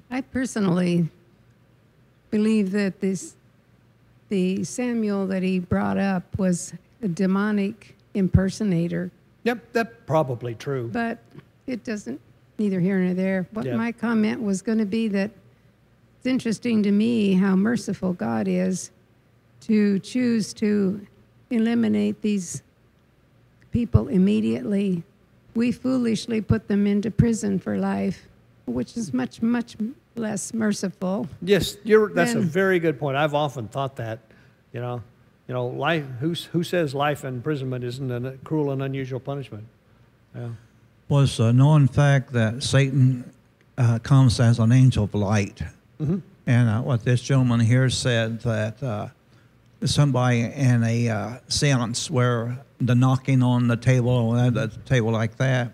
I 0.09 0.19
personally 0.19 1.07
believe 2.31 2.71
that 2.71 2.99
this, 3.01 3.35
the 4.29 4.63
Samuel 4.63 5.27
that 5.27 5.43
he 5.43 5.59
brought 5.59 5.97
up 5.97 6.23
was 6.39 6.73
a 7.03 7.07
demonic 7.07 7.95
impersonator, 8.13 9.11
Yep, 9.43 9.73
that's 9.73 9.93
probably 10.05 10.53
true. 10.55 10.89
but 10.93 11.19
it 11.67 11.83
doesn't, 11.83 12.19
neither 12.59 12.79
here 12.79 12.99
nor 12.99 13.13
there. 13.13 13.47
What 13.51 13.65
Yeah. 13.65 13.75
my 13.75 13.91
comment 13.91 14.41
was 14.41 14.61
going 14.61 14.77
to 14.77 14.85
be 14.85 15.07
that 15.09 15.31
it's 16.17 16.25
interesting 16.27 16.83
to 16.83 16.91
me 16.91 17.33
how 17.33 17.55
merciful 17.55 18.13
God 18.13 18.47
is 18.47 18.91
to 19.61 19.97
choose 19.99 20.53
to 20.53 21.05
eliminate 21.49 22.21
these 22.21 22.61
people 23.71 24.07
immediately. 24.09 25.03
We 25.55 25.71
foolishly 25.71 26.39
put 26.41 26.67
them 26.67 26.85
into 26.85 27.09
prison 27.09 27.57
for 27.59 27.77
life, 27.77 28.27
which 28.65 28.95
is 28.95 29.13
much, 29.13 29.41
much 29.41 29.75
less 30.15 30.53
merciful. 30.53 31.27
Yes, 31.41 31.77
you're, 31.83 32.09
that's 32.09 32.33
a 32.33 32.39
very 32.39 32.79
good 32.79 32.99
point. 32.99 33.17
I've 33.17 33.33
often 33.33 33.67
thought 33.67 33.95
that, 33.97 34.19
you 34.73 34.81
know, 34.81 35.03
you 35.47 35.53
know, 35.53 35.67
life, 35.67 36.05
who's, 36.19 36.45
who 36.45 36.63
says 36.63 36.93
life 36.93 37.25
imprisonment 37.25 37.83
isn't 37.83 38.25
a 38.25 38.37
cruel 38.43 38.71
and 38.71 38.81
unusual 38.81 39.19
punishment? 39.19 39.65
Yeah. 40.35 40.49
was 41.09 41.39
a 41.39 41.51
known 41.51 41.87
fact 41.87 42.31
that 42.33 42.63
Satan 42.63 43.29
uh, 43.77 43.99
comes 43.99 44.39
as 44.39 44.59
an 44.59 44.71
angel 44.71 45.05
of 45.05 45.13
light. 45.13 45.61
And 46.47 46.69
uh, 46.69 46.81
what 46.81 47.03
this 47.03 47.21
gentleman 47.21 47.59
here 47.59 47.89
said 47.89 48.41
that 48.41 48.81
uh, 48.81 49.09
somebody 49.85 50.41
in 50.41 50.83
a 50.83 51.09
uh, 51.09 51.37
seance 51.47 52.09
where 52.09 52.57
the 52.79 52.95
knocking 52.95 53.43
on 53.43 53.67
the 53.67 53.77
table, 53.77 54.31
the 54.33 54.71
table 54.85 55.11
like 55.11 55.37
that. 55.37 55.73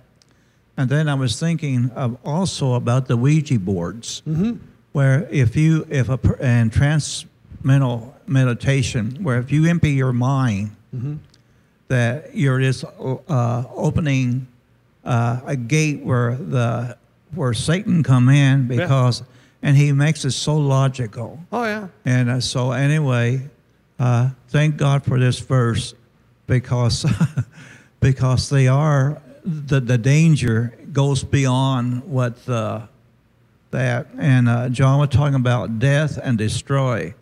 And 0.78 0.90
then 0.90 1.10
I 1.10 1.16
was 1.16 1.40
thinking 1.40 1.90
of 1.96 2.18
also 2.24 2.74
about 2.74 3.08
the 3.08 3.18
Ouija 3.18 3.58
boards, 3.60 4.22
where 4.92 5.28
if 5.32 5.56
you, 5.56 5.88
if 5.90 6.08
a, 6.10 6.20
and 6.40 6.72
transmental 6.72 8.16
meditation, 8.28 9.24
where 9.24 9.40
if 9.40 9.52
you 9.52 9.66
empty 9.66 9.92
your 9.92 10.14
mind, 10.14 10.76
that 11.88 12.36
you're 12.36 12.60
just 12.60 12.84
uh, 12.84 13.64
opening 13.74 14.48
uh, 15.04 15.40
a 15.46 15.56
gate 15.56 16.04
where 16.04 16.36
the 16.36 16.98
where 17.34 17.54
Satan 17.54 18.04
come 18.04 18.30
in 18.30 18.68
because 18.68 19.24
and 19.62 19.76
he 19.76 19.92
makes 19.92 20.24
it 20.26 20.32
so 20.32 20.56
logical. 20.56 21.40
Oh, 21.52 21.64
yeah. 21.64 21.88
And 22.06 22.30
uh, 22.30 22.40
so 22.40 22.72
anyway, 22.72 23.50
uh, 24.00 24.30
thank 24.50 24.78
God 24.78 25.04
for 25.04 25.20
this 25.20 25.40
verse 25.40 25.94
because 26.46 27.06
because 28.00 28.50
they 28.50 28.68
are 28.68 29.22
the 29.48 29.80
the 29.80 29.98
danger 29.98 30.78
goes 30.92 31.24
beyond 31.24 32.04
what 32.04 32.46
the 32.46 32.88
that 33.72 34.08
and 34.18 34.50
uh, 34.50 34.70
John 34.70 35.00
was 35.00 35.10
talking 35.10 35.36
about 35.36 35.80
death 35.80 36.20
and 36.22 36.38
destroy. 36.38 37.14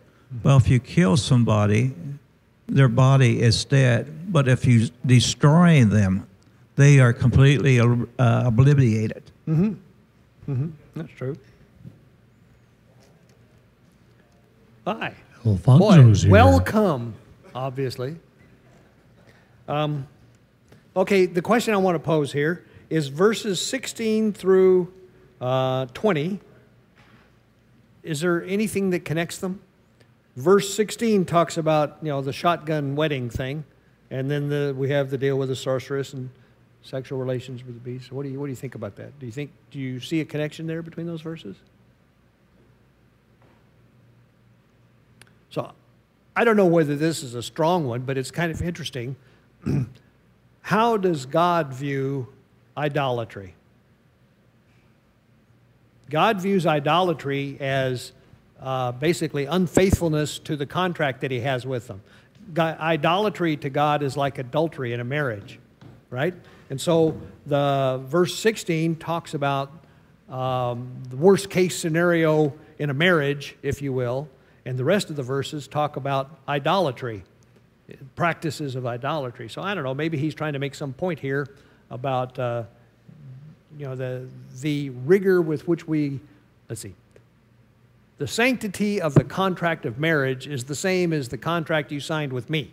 Well, 0.42 0.56
if 0.56 0.68
you 0.68 0.80
kill 0.80 1.16
somebody, 1.16 1.94
their 2.66 2.88
body 2.88 3.40
is 3.40 3.64
dead. 3.64 4.32
But 4.32 4.48
if 4.48 4.66
you 4.66 4.88
destroy 5.04 5.84
them, 5.84 6.26
they 6.74 6.98
are 6.98 7.12
completely 7.12 7.78
uh, 7.80 7.86
obliterated. 8.18 9.22
That's 9.46 11.12
true. 11.16 11.36
Hi. 14.86 15.14
Boy, 15.44 16.12
here. 16.12 16.30
welcome, 16.30 17.14
obviously. 17.54 18.16
Um, 19.68 20.06
okay, 20.96 21.26
the 21.26 21.42
question 21.42 21.74
I 21.74 21.76
want 21.76 21.94
to 21.94 22.00
pose 22.00 22.32
here 22.32 22.64
is 22.88 23.08
verses 23.08 23.64
16 23.64 24.32
through 24.32 24.92
uh, 25.40 25.86
20. 25.92 26.40
Is 28.02 28.20
there 28.20 28.42
anything 28.44 28.90
that 28.90 29.04
connects 29.04 29.38
them? 29.38 29.60
Verse 30.36 30.72
16 30.74 31.24
talks 31.24 31.56
about, 31.56 31.98
you 32.02 32.08
know, 32.08 32.22
the 32.22 32.32
shotgun 32.32 32.94
wedding 32.94 33.28
thing, 33.30 33.64
and 34.10 34.30
then 34.30 34.48
the, 34.48 34.74
we 34.76 34.90
have 34.90 35.10
the 35.10 35.18
deal 35.18 35.36
with 35.36 35.48
the 35.48 35.56
sorceress 35.56 36.12
and 36.12 36.30
sexual 36.82 37.18
relations 37.18 37.64
with 37.64 37.74
the 37.74 37.80
beast. 37.80 38.12
What 38.12 38.22
do 38.22 38.28
you, 38.28 38.38
what 38.38 38.46
do 38.46 38.50
you 38.50 38.56
think 38.56 38.74
about 38.74 38.96
that? 38.96 39.18
Do 39.18 39.26
you 39.26 39.32
think, 39.32 39.50
do 39.70 39.78
you 39.78 39.98
see 39.98 40.20
a 40.20 40.24
connection 40.24 40.66
there 40.66 40.82
between 40.82 41.06
those 41.06 41.20
verses? 41.20 41.56
So 45.50 45.72
I 46.36 46.44
don't 46.44 46.56
know 46.56 46.66
whether 46.66 46.96
this 46.96 47.22
is 47.22 47.34
a 47.34 47.42
strong 47.42 47.86
one, 47.86 48.02
but 48.02 48.16
it's 48.16 48.30
kind 48.30 48.52
of 48.52 48.62
interesting. 48.62 49.16
How 50.66 50.96
does 50.96 51.26
God 51.26 51.72
view 51.72 52.26
idolatry? 52.76 53.54
God 56.10 56.40
views 56.40 56.66
idolatry 56.66 57.56
as 57.60 58.10
uh, 58.60 58.90
basically 58.90 59.44
unfaithfulness 59.44 60.40
to 60.40 60.56
the 60.56 60.66
contract 60.66 61.20
that 61.20 61.30
he 61.30 61.38
has 61.38 61.64
with 61.64 61.86
them. 61.86 62.02
God, 62.52 62.80
idolatry 62.80 63.56
to 63.58 63.70
God 63.70 64.02
is 64.02 64.16
like 64.16 64.38
adultery 64.38 64.92
in 64.92 64.98
a 64.98 65.04
marriage, 65.04 65.60
right? 66.10 66.34
And 66.68 66.80
so 66.80 67.16
the 67.46 68.02
verse 68.04 68.36
16 68.36 68.96
talks 68.96 69.34
about 69.34 69.70
um, 70.28 71.00
the 71.08 71.16
worst 71.16 71.48
case 71.48 71.78
scenario 71.78 72.52
in 72.80 72.90
a 72.90 72.94
marriage, 72.94 73.54
if 73.62 73.82
you 73.82 73.92
will, 73.92 74.28
and 74.64 74.76
the 74.76 74.84
rest 74.84 75.10
of 75.10 75.14
the 75.14 75.22
verses 75.22 75.68
talk 75.68 75.94
about 75.94 76.28
idolatry, 76.48 77.22
practices 78.14 78.74
of 78.74 78.86
idolatry. 78.86 79.48
So 79.48 79.62
I 79.62 79.74
don't 79.74 79.84
know, 79.84 79.94
maybe 79.94 80.18
he's 80.18 80.34
trying 80.34 80.54
to 80.54 80.58
make 80.58 80.74
some 80.74 80.92
point 80.92 81.18
here 81.18 81.48
about 81.90 82.38
uh, 82.38 82.64
you 83.78 83.86
know 83.86 83.94
the 83.94 84.26
the 84.60 84.90
rigor 84.90 85.40
with 85.40 85.68
which 85.68 85.86
we 85.86 86.20
let's 86.68 86.80
see. 86.80 86.94
The 88.18 88.26
sanctity 88.26 89.00
of 89.00 89.14
the 89.14 89.24
contract 89.24 89.84
of 89.84 89.98
marriage 89.98 90.46
is 90.46 90.64
the 90.64 90.74
same 90.74 91.12
as 91.12 91.28
the 91.28 91.36
contract 91.36 91.92
you 91.92 92.00
signed 92.00 92.32
with 92.32 92.48
me. 92.48 92.72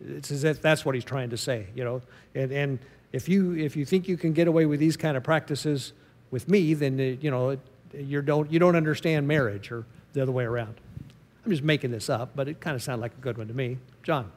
It's 0.00 0.30
as 0.30 0.44
if 0.44 0.62
that's 0.62 0.84
what 0.84 0.94
he's 0.94 1.04
trying 1.04 1.30
to 1.30 1.36
say 1.36 1.66
you 1.74 1.84
know? 1.84 2.02
And 2.34 2.52
and 2.52 2.78
if 3.12 3.28
you 3.28 3.54
if 3.56 3.76
you 3.76 3.84
think 3.84 4.08
you 4.08 4.16
can 4.16 4.32
get 4.32 4.48
away 4.48 4.66
with 4.66 4.80
these 4.80 4.96
kind 4.96 5.16
of 5.16 5.22
practices 5.22 5.92
with 6.30 6.48
me 6.48 6.74
then 6.74 6.98
uh, 6.98 7.20
you 7.20 7.30
know 7.30 7.58
you 7.94 8.22
don't 8.22 8.50
you 8.50 8.58
don't 8.58 8.76
understand 8.76 9.28
marriage 9.28 9.70
or 9.70 9.84
the 10.14 10.22
other 10.22 10.32
way 10.32 10.44
around 10.44 10.74
i'm 11.44 11.50
just 11.50 11.62
making 11.62 11.90
this 11.90 12.08
up 12.08 12.30
but 12.34 12.48
it 12.48 12.60
kind 12.60 12.74
of 12.76 12.82
sounded 12.82 13.02
like 13.02 13.12
a 13.12 13.20
good 13.20 13.38
one 13.38 13.48
to 13.48 13.54
me. 13.54 13.78
John? 14.02 14.30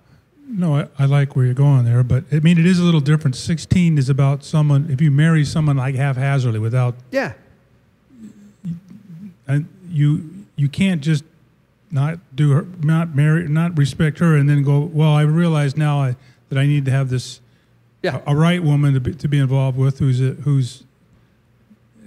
No, 0.48 0.76
I, 0.76 0.88
I 1.00 1.06
like 1.06 1.36
where 1.36 1.46
you're 1.46 1.56
going 1.56 1.86
there, 1.86 2.04
but 2.04 2.24
I 2.32 2.40
mean, 2.40 2.60
it 2.60 2.66
is 2.68 2.78
a 2.78 2.84
little 2.84 3.00
different. 3.00 3.36
16 3.36 3.98
is 3.98 4.10
about 4.10 4.44
someone, 4.44 4.88
if 4.92 5.02
you 5.02 5.10
marry 5.10 5.44
someone 5.44 5.78
like 5.78 5.96
haphazardly 5.96 6.60
without, 6.60 6.96
yeah. 7.12 7.34
And 9.48 9.68
you, 9.90 10.46
you 10.56 10.70
can't 10.70 11.02
just 11.02 11.24
not 11.92 12.20
do 12.36 12.52
her, 12.52 12.68
not 12.84 13.16
marry, 13.16 13.48
not 13.48 13.78
respect 13.78 14.20
her 14.20 14.36
and 14.36 14.48
then 14.48 14.64
go, 14.64 14.80
well, 14.80 15.14
I 15.14 15.24
realize 15.24 15.76
now 15.76 16.00
I, 16.00 16.16
that 16.50 16.60
I 16.60 16.68
need 16.68 16.86
to 16.86 16.92
have 16.92 17.10
this, 17.10 17.42
yeah. 18.04 18.22
a, 18.28 18.34
a 18.34 18.36
right 18.36 18.62
woman 18.62 18.94
to 18.94 19.00
be, 19.00 19.16
to 19.16 19.28
be 19.28 19.40
involved 19.40 19.78
with 19.78 19.98
who's, 19.98 20.22
a, 20.22 20.34
who's, 20.34 20.84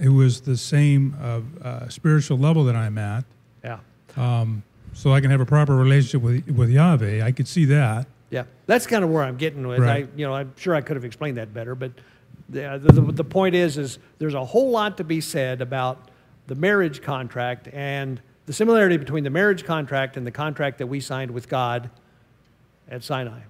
who 0.00 0.20
is 0.22 0.42
the 0.42 0.56
same 0.56 1.16
uh, 1.20 1.40
uh, 1.60 1.88
spiritual 1.88 2.38
level 2.38 2.62
that 2.64 2.76
I'm 2.76 2.98
at. 2.98 3.24
yeah 3.64 3.78
So 4.98 5.12
I 5.12 5.20
can 5.20 5.30
have 5.30 5.40
a 5.40 5.46
proper 5.46 5.76
relationship 5.76 6.22
with, 6.22 6.50
with 6.50 6.70
Yahweh. 6.70 7.24
I 7.24 7.30
could 7.30 7.46
see 7.46 7.64
that. 7.66 8.08
Yeah, 8.30 8.42
that's 8.66 8.84
kind 8.84 9.04
of 9.04 9.10
where 9.10 9.22
I'm 9.22 9.36
getting 9.36 9.64
with. 9.64 9.78
Right. 9.78 10.06
I, 10.06 10.18
you 10.18 10.26
know, 10.26 10.34
I'm 10.34 10.52
sure 10.56 10.74
I 10.74 10.80
could 10.80 10.96
have 10.96 11.04
explained 11.04 11.36
that 11.36 11.54
better, 11.54 11.76
but 11.76 11.92
uh, 12.50 12.78
the, 12.78 12.92
the, 12.92 13.12
the 13.12 13.24
point 13.24 13.54
is, 13.54 13.78
is 13.78 14.00
there's 14.18 14.34
a 14.34 14.44
whole 14.44 14.70
lot 14.70 14.96
to 14.96 15.04
be 15.04 15.20
said 15.20 15.62
about 15.62 16.10
the 16.48 16.56
marriage 16.56 17.00
contract 17.00 17.68
and 17.72 18.20
the 18.46 18.52
similarity 18.52 18.96
between 18.96 19.22
the 19.22 19.30
marriage 19.30 19.64
contract 19.64 20.16
and 20.16 20.26
the 20.26 20.32
contract 20.32 20.78
that 20.78 20.88
we 20.88 20.98
signed 20.98 21.30
with 21.30 21.48
God 21.48 21.90
at 22.90 23.04
Sinai. 23.04 23.42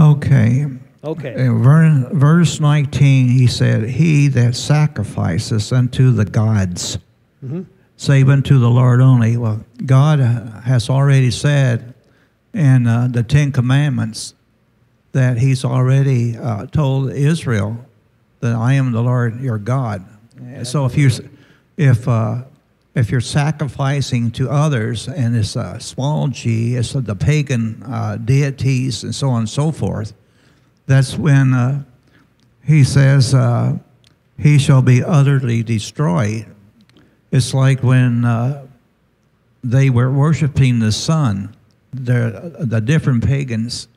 Okay. 0.00 0.66
Okay. 1.04 1.34
In 1.46 1.62
verse 1.62 2.58
19, 2.58 3.28
he 3.28 3.46
said, 3.46 3.84
He 3.84 4.26
that 4.28 4.56
sacrifices 4.56 5.70
unto 5.72 6.10
the 6.10 6.24
gods, 6.24 6.98
mm-hmm. 7.44 7.62
Save 8.02 8.28
unto 8.28 8.58
the 8.58 8.68
Lord 8.68 9.00
only. 9.00 9.36
Well, 9.36 9.64
God 9.86 10.18
has 10.18 10.90
already 10.90 11.30
said 11.30 11.94
in 12.52 12.88
uh, 12.88 13.06
the 13.08 13.22
Ten 13.22 13.52
Commandments 13.52 14.34
that 15.12 15.38
He's 15.38 15.64
already 15.64 16.36
uh, 16.36 16.66
told 16.66 17.12
Israel 17.12 17.86
that 18.40 18.56
I 18.56 18.72
am 18.72 18.90
the 18.90 19.02
Lord 19.02 19.40
your 19.40 19.58
God. 19.58 20.04
So 20.64 20.84
if 20.84 20.98
you 20.98 21.10
if 21.76 22.08
uh, 22.08 22.42
if 22.96 23.08
you're 23.12 23.20
sacrificing 23.20 24.32
to 24.32 24.50
others 24.50 25.06
and 25.06 25.36
it's 25.36 25.54
a 25.54 25.78
small 25.78 26.26
g, 26.26 26.74
it's 26.74 26.94
the 26.94 27.14
pagan 27.14 27.84
uh, 27.84 28.16
deities 28.16 29.04
and 29.04 29.14
so 29.14 29.30
on 29.30 29.40
and 29.42 29.48
so 29.48 29.70
forth, 29.70 30.12
that's 30.86 31.16
when 31.16 31.54
uh, 31.54 31.84
he 32.64 32.82
says 32.82 33.32
uh, 33.32 33.78
he 34.36 34.58
shall 34.58 34.82
be 34.82 35.04
utterly 35.04 35.62
destroyed. 35.62 36.46
It's 37.32 37.54
like 37.54 37.82
when 37.82 38.24
uh, 38.24 38.66
they 39.64 39.90
were 39.90 40.10
worshiping 40.10 40.78
the 40.78 40.92
sun. 40.92 41.56
The, 41.94 42.56
the 42.60 42.80
different 42.80 43.24
pagans 43.24 43.88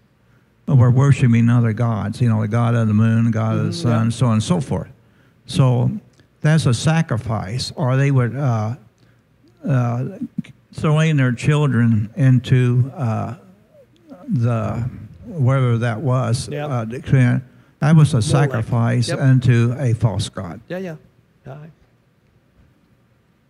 were 0.68 0.92
worshiping 0.92 1.50
other 1.50 1.74
gods, 1.74 2.20
you 2.22 2.28
know, 2.30 2.42
the 2.42 2.48
god 2.48 2.76
of 2.76 2.88
the 2.88 2.94
moon, 2.94 3.26
the 3.26 3.32
god 3.32 3.58
of 3.58 3.66
the 3.68 3.74
sun, 3.74 4.12
so 4.12 4.26
on 4.28 4.34
and 4.34 4.44
so 4.44 4.60
forth. 4.60 4.90
So 5.46 5.92
that's 6.42 6.66
a 6.66 6.74
sacrifice, 6.74 7.72
or 7.76 7.96
they 7.96 8.12
would 8.12 8.36
uh, 8.36 8.76
uh, 9.66 10.06
throwing 10.74 11.18
their 11.18 11.32
children 11.32 12.10
into 12.16 12.92
uh, 12.96 13.36
the 14.28 14.90
wherever 15.26 15.78
that 15.78 16.02
was. 16.02 16.50
Yep. 16.50 16.70
Uh, 16.70 16.86
that 17.80 17.96
was 17.96 18.14
a 18.14 18.22
sacrifice 18.22 19.10
Yep. 19.10 19.20
unto 19.20 19.76
a 19.78 19.94
false 19.94 20.30
god. 20.30 20.60
Yeah, 20.68 20.78
yeah. 20.80 20.96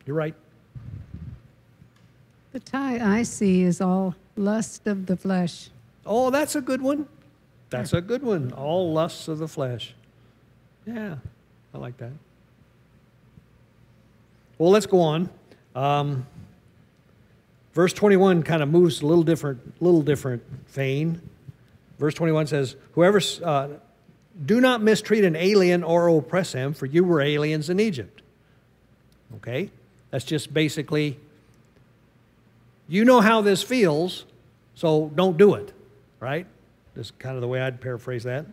Yeah. 0.06 0.08
You're 0.08 0.16
right. 0.16 0.36
The 2.54 2.60
tie 2.60 3.18
I 3.20 3.24
see 3.24 3.64
is 3.64 3.82
all 3.82 4.16
lust 4.38 4.88
of 4.88 5.08
the 5.08 5.18
flesh. 5.18 5.70
Oh, 6.06 6.30
that's 6.30 6.56
a 6.56 6.62
good 6.62 6.82
one. 6.82 7.08
That's 7.70 7.94
a 7.94 8.02
good 8.02 8.24
one. 8.24 8.54
All 8.54 8.94
lusts 8.94 9.28
of 9.28 9.40
the 9.40 9.48
flesh. 9.48 9.94
Yeah, 10.86 11.16
I 11.74 11.78
like 11.78 11.98
that. 11.98 12.12
Well, 14.58 14.70
let's 14.70 14.86
go 14.86 15.02
on. 15.02 15.30
Um, 15.76 16.26
verse 17.74 17.92
21 17.92 18.44
kind 18.44 18.64
of 18.64 18.70
moves 18.70 19.02
a 19.02 19.06
little 19.06 19.24
different, 19.24 19.82
little 19.82 20.02
different 20.02 20.44
vein. 20.70 21.22
Verse 22.00 22.14
21 22.14 22.48
says, 22.48 22.76
"Whoever 22.94 23.20
uh, 23.44 23.68
do 24.46 24.62
not 24.62 24.82
mistreat 24.82 25.26
an 25.26 25.36
alien 25.36 25.84
or 25.84 26.08
oppress 26.08 26.54
him, 26.54 26.74
for 26.74 26.86
you 26.86 27.04
were 27.04 27.20
aliens 27.20 27.70
in 27.70 27.80
Egypt." 27.80 28.22
Okay, 29.38 29.72
that's 30.16 30.24
just 30.24 30.54
basically, 30.54 31.20
you 32.88 33.04
know 33.04 33.20
how 33.20 33.42
this 33.42 33.62
feels, 33.62 34.24
so 34.74 35.12
don't 35.14 35.36
do 35.36 35.56
it, 35.56 35.74
right? 36.22 36.48
That's 36.96 37.12
kind 37.12 37.36
of 37.36 37.42
the 37.42 37.50
way 37.50 37.60
I'd 37.60 37.82
paraphrase 37.82 38.24
that. 38.24 38.46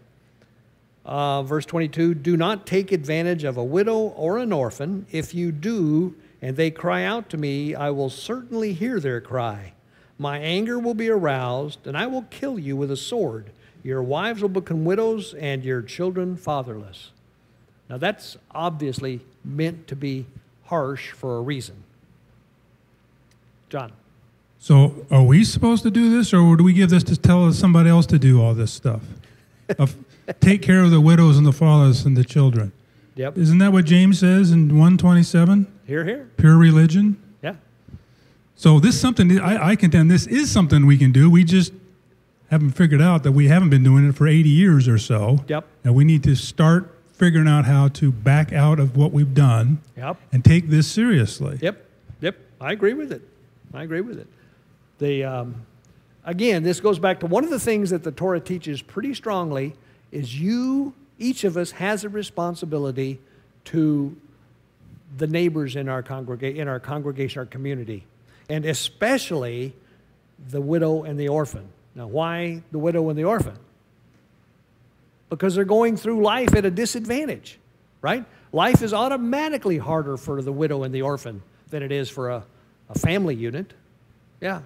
Uh, 1.06 1.44
verse 1.44 1.64
22 1.64 2.14
Do 2.14 2.36
not 2.36 2.66
take 2.66 2.90
advantage 2.90 3.44
of 3.44 3.56
a 3.56 3.62
widow 3.62 3.96
or 3.96 4.38
an 4.38 4.52
orphan. 4.52 5.06
If 5.12 5.36
you 5.36 5.52
do, 5.52 6.16
and 6.40 6.56
they 6.56 6.72
cry 6.72 7.04
out 7.04 7.30
to 7.30 7.36
me, 7.36 7.76
I 7.76 7.90
will 7.90 8.10
certainly 8.10 8.72
hear 8.72 8.98
their 8.98 9.20
cry. 9.20 9.74
My 10.18 10.38
anger 10.38 10.80
will 10.80 10.94
be 10.94 11.10
aroused, 11.10 11.86
and 11.86 11.96
I 11.96 12.08
will 12.08 12.22
kill 12.22 12.58
you 12.58 12.76
with 12.76 12.90
a 12.90 12.96
sword. 12.96 13.50
Your 13.84 14.02
wives 14.02 14.42
will 14.42 14.48
become 14.48 14.84
widows, 14.84 15.32
and 15.34 15.64
your 15.64 15.80
children 15.80 16.36
fatherless. 16.36 17.12
Now, 17.88 17.98
that's 17.98 18.36
obviously 18.50 19.20
meant 19.44 19.86
to 19.86 19.94
be 19.94 20.26
harsh 20.64 21.10
for 21.12 21.38
a 21.38 21.40
reason. 21.40 21.82
John. 23.68 23.92
So 24.58 25.06
are 25.10 25.22
we 25.22 25.44
supposed 25.44 25.82
to 25.82 25.90
do 25.90 26.16
this, 26.16 26.32
or 26.32 26.56
do 26.56 26.62
we 26.62 26.72
give 26.72 26.90
this 26.90 27.02
to 27.04 27.16
tell 27.16 27.52
somebody 27.52 27.90
else 27.90 28.06
to 28.06 28.18
do 28.18 28.40
all 28.40 28.54
this 28.54 28.72
stuff? 28.72 29.02
Of, 29.78 29.96
take 30.40 30.62
care 30.62 30.84
of 30.84 30.90
the 30.90 31.00
widows 31.00 31.36
and 31.36 31.46
the 31.46 31.52
fatherless 31.52 32.04
and 32.04 32.16
the 32.16 32.24
children. 32.24 32.72
Yep. 33.16 33.38
Isn't 33.38 33.58
that 33.58 33.72
what 33.72 33.84
James 33.84 34.20
says 34.20 34.52
in 34.52 34.68
127? 34.68 35.66
Here, 35.86 36.04
here. 36.04 36.30
Pure 36.36 36.56
religion? 36.56 37.20
Yeah. 37.42 37.56
So 38.54 38.78
this 38.78 38.94
is 38.94 39.00
something 39.00 39.38
I, 39.40 39.70
I 39.70 39.76
contend 39.76 40.10
this 40.10 40.26
is 40.26 40.50
something 40.50 40.86
we 40.86 40.96
can 40.96 41.12
do. 41.12 41.28
We 41.28 41.44
just 41.44 41.72
haven't 42.50 42.70
figured 42.72 43.02
out 43.02 43.22
that 43.24 43.32
we 43.32 43.48
haven't 43.48 43.70
been 43.70 43.82
doing 43.82 44.08
it 44.08 44.14
for 44.14 44.28
80 44.28 44.48
years 44.48 44.86
or 44.86 44.98
so. 44.98 45.44
Yep. 45.48 45.66
And 45.84 45.94
we 45.94 46.04
need 46.04 46.22
to 46.24 46.34
start 46.34 46.91
figuring 47.22 47.46
out 47.46 47.64
how 47.64 47.86
to 47.86 48.10
back 48.10 48.52
out 48.52 48.80
of 48.80 48.96
what 48.96 49.12
we've 49.12 49.32
done 49.32 49.80
Yep. 49.96 50.16
and 50.32 50.44
take 50.44 50.68
this 50.68 50.90
seriously. 50.90 51.56
Yep, 51.62 51.80
yep, 52.20 52.36
I 52.60 52.72
agree 52.72 52.94
with 52.94 53.12
it. 53.12 53.22
I 53.72 53.84
agree 53.84 54.00
with 54.00 54.18
it. 54.18 54.26
The, 54.98 55.22
um, 55.22 55.54
again, 56.24 56.64
this 56.64 56.80
goes 56.80 56.98
back 56.98 57.20
to 57.20 57.26
one 57.28 57.44
of 57.44 57.50
the 57.50 57.60
things 57.60 57.90
that 57.90 58.02
the 58.02 58.10
Torah 58.10 58.40
teaches 58.40 58.82
pretty 58.82 59.14
strongly 59.14 59.76
is 60.10 60.40
you, 60.40 60.94
each 61.20 61.44
of 61.44 61.56
us 61.56 61.70
has 61.70 62.02
a 62.02 62.08
responsibility 62.08 63.20
to 63.66 64.16
the 65.16 65.28
neighbors 65.28 65.76
in 65.76 65.88
our, 65.88 66.02
congrega- 66.02 66.56
in 66.56 66.66
our 66.66 66.80
congregation, 66.80 67.38
our 67.38 67.46
community, 67.46 68.04
and 68.48 68.64
especially 68.64 69.74
the 70.50 70.60
widow 70.60 71.04
and 71.04 71.20
the 71.20 71.28
orphan. 71.28 71.68
Now, 71.94 72.08
why 72.08 72.64
the 72.72 72.80
widow 72.80 73.08
and 73.10 73.16
the 73.16 73.24
orphan? 73.26 73.54
Because 75.36 75.54
they're 75.54 75.64
going 75.64 75.96
through 75.96 76.22
life 76.22 76.54
at 76.54 76.66
a 76.66 76.70
disadvantage, 76.70 77.58
right? 78.02 78.24
Life 78.52 78.82
is 78.82 78.92
automatically 78.92 79.78
harder 79.78 80.18
for 80.18 80.42
the 80.42 80.52
widow 80.52 80.82
and 80.82 80.94
the 80.94 81.00
orphan 81.00 81.42
than 81.70 81.82
it 81.82 81.90
is 81.90 82.10
for 82.10 82.28
a, 82.28 82.44
a 82.90 82.98
family 82.98 83.34
unit. 83.34 83.72
Yeah. 84.42 84.60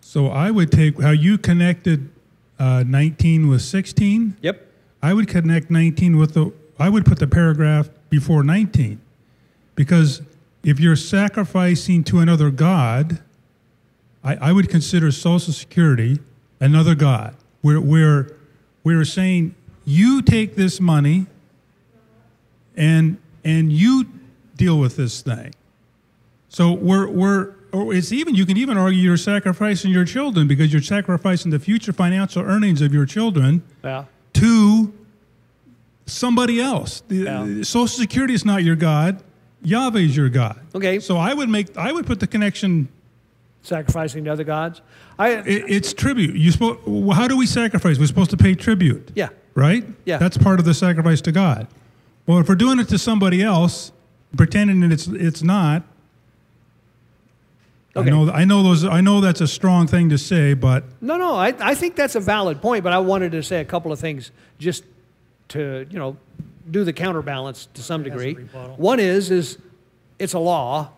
So 0.00 0.28
I 0.28 0.52
would 0.52 0.70
take 0.70 1.00
how 1.00 1.10
you 1.10 1.38
connected 1.38 2.08
uh, 2.56 2.84
19 2.86 3.48
with 3.48 3.62
16. 3.62 4.36
Yep. 4.42 4.64
I 5.02 5.12
would 5.12 5.26
connect 5.26 5.72
19 5.72 6.16
with 6.16 6.34
the, 6.34 6.52
I 6.78 6.88
would 6.88 7.04
put 7.04 7.18
the 7.18 7.26
paragraph 7.26 7.88
before 8.08 8.44
19. 8.44 9.00
Because 9.74 10.22
if 10.62 10.78
you're 10.78 10.94
sacrificing 10.94 12.04
to 12.04 12.20
another 12.20 12.50
God, 12.50 13.20
I, 14.22 14.36
I 14.36 14.52
would 14.52 14.68
consider 14.68 15.10
Social 15.10 15.52
Security 15.52 16.20
another 16.60 16.94
God. 16.94 17.34
Where, 17.60 17.80
where 17.80 18.36
we're 18.84 19.04
saying, 19.04 19.56
you 19.86 20.20
take 20.20 20.54
this 20.56 20.80
money 20.80 21.26
and, 22.76 23.16
and 23.44 23.72
you 23.72 24.04
deal 24.56 24.78
with 24.78 24.96
this 24.96 25.22
thing. 25.22 25.54
So 26.48 26.72
we're, 26.72 27.08
we're, 27.08 27.54
or 27.72 27.94
it's 27.94 28.12
even, 28.12 28.34
you 28.34 28.44
can 28.46 28.56
even 28.56 28.76
argue 28.76 28.98
you're 29.00 29.16
sacrificing 29.16 29.90
your 29.90 30.04
children 30.04 30.46
because 30.48 30.72
you're 30.72 30.82
sacrificing 30.82 31.50
the 31.50 31.58
future 31.58 31.92
financial 31.92 32.42
earnings 32.42 32.80
of 32.82 32.92
your 32.92 33.06
children 33.06 33.62
Yeah. 33.84 34.04
to 34.34 34.92
somebody 36.06 36.60
else. 36.60 37.02
Yeah. 37.08 37.62
Social 37.62 37.86
Security 37.88 38.34
is 38.34 38.44
not 38.44 38.62
your 38.64 38.76
God. 38.76 39.22
Yahweh 39.62 40.00
is 40.00 40.16
your 40.16 40.28
God. 40.28 40.60
Okay. 40.74 41.00
So 41.00 41.16
I 41.16 41.34
would 41.34 41.48
make, 41.48 41.76
I 41.76 41.92
would 41.92 42.06
put 42.06 42.20
the 42.20 42.26
connection. 42.26 42.88
Sacrificing 43.62 44.24
to 44.24 44.32
other 44.32 44.44
gods. 44.44 44.80
I, 45.18 45.30
It, 45.38 45.64
it's 45.68 45.92
tribute. 45.92 46.36
You 46.36 46.52
supposed. 46.52 46.80
How 47.14 47.26
do 47.26 47.36
we 47.36 47.46
sacrifice? 47.46 47.98
We're 47.98 48.06
supposed 48.06 48.30
to 48.30 48.36
pay 48.36 48.54
tribute. 48.54 49.10
yeah. 49.16 49.30
Right. 49.56 49.84
Yeah. 50.04 50.18
That's 50.18 50.36
part 50.36 50.60
of 50.60 50.66
the 50.66 50.74
sacrifice 50.74 51.20
to 51.22 51.32
God. 51.32 51.66
Well, 52.26 52.38
if 52.38 52.48
we're 52.48 52.54
doing 52.54 52.78
it 52.78 52.88
to 52.90 52.98
somebody 52.98 53.42
else, 53.42 53.90
pretending 54.36 54.80
that 54.80 54.92
it's 54.92 55.06
it's 55.08 55.42
not. 55.42 55.82
Okay. 57.96 58.06
I 58.06 58.10
know. 58.10 58.30
I 58.30 58.44
know 58.44 58.62
those. 58.62 58.84
I 58.84 59.00
know 59.00 59.22
that's 59.22 59.40
a 59.40 59.48
strong 59.48 59.86
thing 59.86 60.10
to 60.10 60.18
say, 60.18 60.52
but 60.52 60.84
No, 61.00 61.16
no, 61.16 61.34
I, 61.34 61.54
I 61.58 61.74
think 61.74 61.96
that's 61.96 62.14
a 62.14 62.20
valid 62.20 62.60
point, 62.60 62.84
but 62.84 62.92
I 62.92 62.98
wanted 62.98 63.32
to 63.32 63.42
say 63.42 63.60
a 63.60 63.64
couple 63.64 63.90
of 63.90 63.98
things 63.98 64.30
just 64.58 64.84
to, 65.48 65.86
you 65.88 65.98
know, 65.98 66.18
do 66.70 66.84
the 66.84 66.92
counterbalance 66.92 67.68
to 67.72 67.82
some 67.82 68.02
degree. 68.02 68.34
One 68.76 69.00
is, 69.00 69.30
is 69.30 69.56
it's 70.18 70.34
a 70.34 70.38
law, 70.38 70.90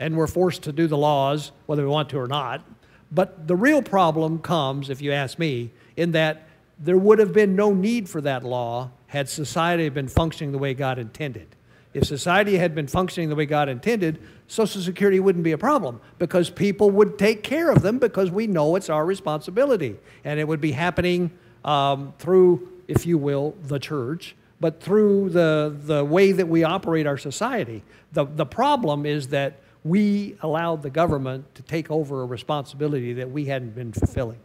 and 0.00 0.16
we're 0.16 0.26
forced 0.26 0.62
to 0.62 0.72
do 0.72 0.88
the 0.88 0.96
laws 0.98 1.52
whether 1.66 1.82
we 1.82 1.88
want 1.88 2.08
to 2.10 2.18
or 2.18 2.26
not. 2.26 2.64
But 3.12 3.46
the 3.46 3.54
real 3.54 3.80
problem 3.80 4.40
comes, 4.40 4.90
if 4.90 5.00
you 5.00 5.12
ask 5.12 5.38
me, 5.38 5.70
in 5.96 6.12
that 6.12 6.48
there 6.80 6.96
would 6.96 7.18
have 7.18 7.32
been 7.32 7.54
no 7.54 7.72
need 7.72 8.08
for 8.08 8.20
that 8.22 8.42
law 8.42 8.90
had 9.06 9.28
society 9.28 9.88
been 9.90 10.08
functioning 10.08 10.50
the 10.50 10.58
way 10.58 10.72
God 10.72 10.98
intended. 10.98 11.54
If 11.92 12.04
society 12.04 12.56
had 12.56 12.74
been 12.74 12.86
functioning 12.86 13.28
the 13.28 13.34
way 13.34 13.46
God 13.46 13.68
intended, 13.68 14.20
Social 14.46 14.80
Security 14.80 15.20
wouldn't 15.20 15.44
be 15.44 15.52
a 15.52 15.58
problem 15.58 16.00
because 16.18 16.48
people 16.48 16.90
would 16.90 17.18
take 17.18 17.42
care 17.42 17.70
of 17.70 17.82
them 17.82 17.98
because 17.98 18.30
we 18.30 18.46
know 18.46 18.76
it's 18.76 18.88
our 18.88 19.04
responsibility. 19.04 19.98
And 20.24 20.38
it 20.38 20.46
would 20.46 20.60
be 20.60 20.72
happening 20.72 21.32
um, 21.64 22.14
through, 22.18 22.68
if 22.86 23.06
you 23.06 23.18
will, 23.18 23.56
the 23.64 23.78
church, 23.78 24.36
but 24.60 24.80
through 24.80 25.30
the, 25.30 25.76
the 25.84 26.04
way 26.04 26.32
that 26.32 26.48
we 26.48 26.62
operate 26.62 27.06
our 27.06 27.18
society. 27.18 27.82
The, 28.12 28.24
the 28.24 28.46
problem 28.46 29.04
is 29.04 29.28
that 29.28 29.58
we 29.82 30.36
allowed 30.42 30.82
the 30.82 30.90
government 30.90 31.54
to 31.56 31.62
take 31.62 31.90
over 31.90 32.22
a 32.22 32.26
responsibility 32.26 33.14
that 33.14 33.30
we 33.30 33.46
hadn't 33.46 33.74
been 33.74 33.92
fulfilling. 33.92 34.38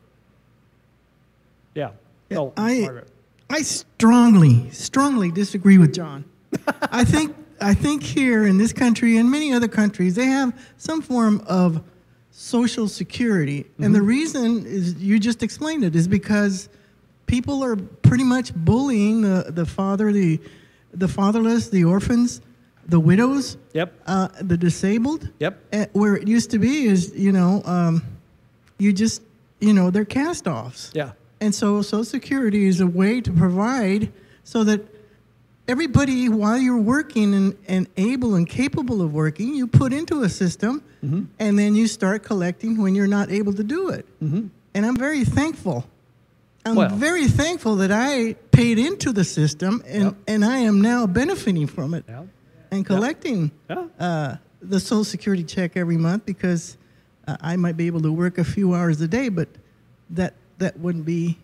Yeah. 1.76 1.92
No, 2.30 2.54
I, 2.58 2.82
Margaret. 2.82 3.08
I 3.50 3.62
strongly, 3.62 4.70
strongly 4.72 5.32
disagree 5.32 5.78
with 5.78 5.94
John. 5.94 6.26
I 6.92 7.04
think 7.04 7.36
I 7.62 7.74
think 7.74 8.02
here 8.04 8.46
in 8.46 8.58
this 8.58 8.74
country 8.74 9.18
and 9.18 9.30
many 9.30 9.54
other 9.54 9.68
countries 9.68 10.16
they 10.16 10.26
have 10.26 10.58
some 10.78 11.02
form 11.02 11.44
of 11.48 11.84
social 12.32 12.88
security, 12.88 13.66
and 13.80 13.94
the 13.96 14.02
reason 14.02 14.66
is 14.66 14.96
you 14.96 15.20
just 15.20 15.44
explained 15.44 15.84
it 15.84 15.96
is 15.96 16.08
because 16.08 16.70
people 17.28 17.64
are 17.64 17.76
pretty 17.76 18.24
much 18.24 18.54
bullying 18.56 19.22
the, 19.22 19.46
the 19.50 19.66
father, 19.66 20.12
the 20.12 20.40
the 20.94 21.08
fatherless, 21.08 21.70
the 21.70 21.84
orphans, 21.84 22.42
the 22.88 23.00
widows, 23.00 23.58
Yep. 23.74 23.94
uh, 24.08 24.28
the 24.42 24.58
disabled. 24.58 25.30
Yep. 25.40 25.60
Uh, 25.74 25.86
where 25.94 26.16
it 26.16 26.28
used 26.28 26.52
to 26.52 26.60
be 26.60 26.86
is 26.88 27.14
you 27.16 27.32
know 27.32 27.62
um, 27.66 28.02
you 28.80 28.92
just 28.94 29.22
you 29.60 29.74
know 29.74 29.92
they're 29.92 30.06
cast 30.06 30.48
offs. 30.48 30.92
Yeah. 30.94 31.12
And 31.42 31.54
so 31.54 31.82
Social 31.82 32.04
Security 32.06 32.66
is 32.66 32.80
a 32.80 32.88
way 32.88 33.22
to 33.22 33.32
provide 33.32 34.12
so 34.44 34.64
that 34.64 34.82
everybody, 35.68 36.30
while 36.30 36.58
you're 36.58 36.78
working 36.80 37.34
and, 37.34 37.58
and 37.68 37.88
able 37.98 38.36
and 38.36 38.48
capable 38.48 39.02
of 39.02 39.14
working, 39.14 39.54
you 39.56 39.68
put 39.68 39.94
into 39.94 40.24
a 40.24 40.30
system 40.30 40.84
and 41.40 41.60
then 41.60 41.76
you 41.76 41.86
start 41.88 42.24
collecting 42.24 42.82
when 42.82 42.96
you're 42.96 43.06
not 43.08 43.30
able 43.30 43.54
to 43.54 43.64
do 43.64 43.90
it. 43.90 44.08
And 44.22 44.50
I'm 44.86 44.96
very 44.98 45.24
thankful. 45.24 45.86
I'm 46.66 46.76
Well- 46.76 46.96
very 46.96 47.28
thankful 47.28 47.76
that 47.78 47.92
I 47.92 48.34
paid 48.52 48.80
into 48.80 49.12
the 49.12 49.24
system 49.24 49.84
and, 49.86 50.04
Yep. 50.06 50.16
and 50.28 50.44
I 50.46 50.58
am 50.60 50.82
now 50.82 51.06
benefiting 51.06 51.68
from 51.68 51.94
it 51.94 52.06
Yeah. 52.08 52.24
and 52.72 52.84
collecting 52.86 53.52
Yeah. 53.70 53.86
uh, 54.00 54.36
the 54.64 54.80
Social 54.80 55.04
Security 55.04 55.44
check 55.44 55.78
every 55.78 55.98
month 55.98 56.26
because 56.26 56.76
uh, 57.28 57.38
I 57.40 57.56
might 57.56 57.78
be 57.78 57.86
able 57.86 58.02
to 58.02 58.12
work 58.12 58.40
a 58.40 58.44
few 58.44 58.74
hours 58.74 59.00
a 59.02 59.08
day, 59.08 59.30
but 59.30 59.48
that 60.10 60.34
that 60.60 60.80
wouldn't 60.80 61.06
be 61.06 61.38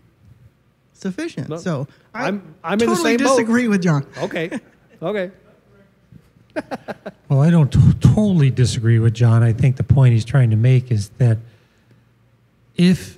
sufficient. 0.94 1.50
No, 1.50 1.58
so 1.58 1.88
I 2.14 2.26
I'm- 2.26 2.56
I'm 2.64 2.74
in 2.74 2.80
the 2.80 2.86
totally 2.86 3.18
same 3.18 3.26
boat. 3.26 3.38
disagree 3.38 3.68
with 3.68 3.82
John. 3.82 4.06
Okay. 4.20 4.60
Okay. 5.02 5.32
Well, 7.30 7.42
I 7.42 7.50
don't 7.50 7.72
t- 7.72 7.80
totally 8.02 8.50
disagree 8.52 9.00
with 9.00 9.14
John. 9.14 9.42
I 9.42 9.54
think 9.54 9.78
the 9.78 9.84
point 9.84 10.14
he's 10.14 10.26
trying 10.26 10.50
to 10.50 10.58
make 10.58 10.92
is 10.92 11.10
that 11.18 11.38
if 12.76 13.18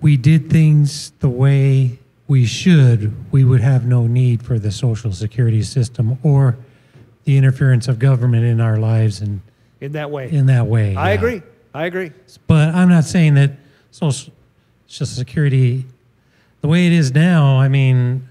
we 0.00 0.16
did 0.16 0.48
things 0.50 1.12
the 1.20 1.28
way 1.28 1.98
we 2.28 2.46
should, 2.46 3.14
we 3.30 3.44
would 3.44 3.60
have 3.60 3.84
no 3.86 4.06
need 4.06 4.42
for 4.42 4.58
the 4.58 4.72
social 4.72 5.12
security 5.12 5.62
system 5.62 6.18
or 6.22 6.56
the 7.24 7.36
interference 7.36 7.88
of 7.88 7.98
government 7.98 8.44
in 8.44 8.60
our 8.60 8.78
lives 8.78 9.20
and 9.20 9.42
In 9.80 9.92
that 9.92 10.10
way. 10.10 10.30
in 10.30 10.46
that 10.46 10.66
way. 10.66 10.96
I 10.96 11.10
yeah. 11.10 11.14
agree. 11.18 11.42
I 11.74 11.84
agree. 11.84 12.12
But 12.46 12.74
I'm 12.74 12.88
not 12.88 13.04
saying 13.04 13.34
that 13.34 13.52
social, 13.90 14.32
social 14.86 15.06
security, 15.06 15.84
the 16.60 16.68
way 16.68 16.86
it 16.86 16.92
is 16.92 17.12
now, 17.14 17.58
I 17.60 17.68
mean, 17.68 18.28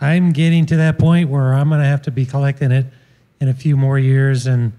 I'm 0.00 0.32
getting 0.32 0.66
to 0.66 0.76
that 0.76 0.98
point 0.98 1.28
where 1.28 1.54
I'm 1.54 1.68
going 1.68 1.80
to 1.80 1.86
have 1.86 2.02
to 2.02 2.10
be 2.10 2.26
collecting 2.26 2.70
it 2.70 2.86
in 3.40 3.48
a 3.48 3.54
few 3.54 3.76
more 3.76 3.98
years. 3.98 4.46
And 4.46 4.72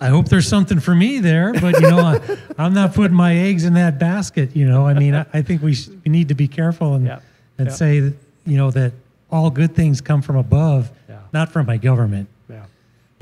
I 0.00 0.08
hope 0.08 0.28
there's 0.28 0.46
something 0.48 0.80
for 0.80 0.94
me 0.94 1.18
there. 1.18 1.52
But, 1.52 1.74
you 1.80 1.90
know, 1.90 1.98
I, 1.98 2.20
I'm 2.58 2.74
not 2.74 2.94
putting 2.94 3.16
my 3.16 3.34
eggs 3.36 3.64
in 3.64 3.74
that 3.74 3.98
basket. 3.98 4.54
You 4.54 4.66
know, 4.66 4.86
I 4.86 4.94
mean, 4.94 5.14
I, 5.14 5.26
I 5.32 5.42
think 5.42 5.62
we, 5.62 5.74
sh- 5.74 5.88
we 6.04 6.10
need 6.10 6.28
to 6.28 6.34
be 6.34 6.48
careful 6.48 6.94
and, 6.94 7.06
Yeah. 7.06 7.20
and 7.58 7.68
Yeah. 7.68 7.74
say, 7.74 8.00
that, 8.00 8.14
you 8.46 8.56
know, 8.56 8.70
that 8.72 8.92
all 9.30 9.50
good 9.50 9.74
things 9.74 10.00
come 10.00 10.22
from 10.22 10.36
above, 10.36 10.90
Yeah. 11.08 11.18
not 11.32 11.50
from 11.52 11.66
my 11.66 11.76
government. 11.76 12.28
Yeah. 12.48 12.56
You 12.56 12.62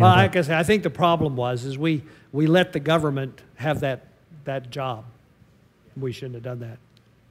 Well, 0.05 0.11
know, 0.17 0.23
like 0.23 0.37
I 0.37 0.43
say, 0.43 0.55
I 0.59 0.63
think 0.63 0.83
the 0.83 0.91
problem 0.91 1.37
was 1.37 1.65
is 1.65 1.79
we 1.79 2.03
we 2.33 2.47
let 2.47 2.73
the 2.73 2.81
government 2.81 3.41
have 3.57 3.81
that 3.81 4.07
that 4.45 4.71
job. 4.71 5.05
We 5.97 6.13
shouldn't 6.13 6.35
have 6.35 6.43
done 6.43 6.61
that. 6.61 6.79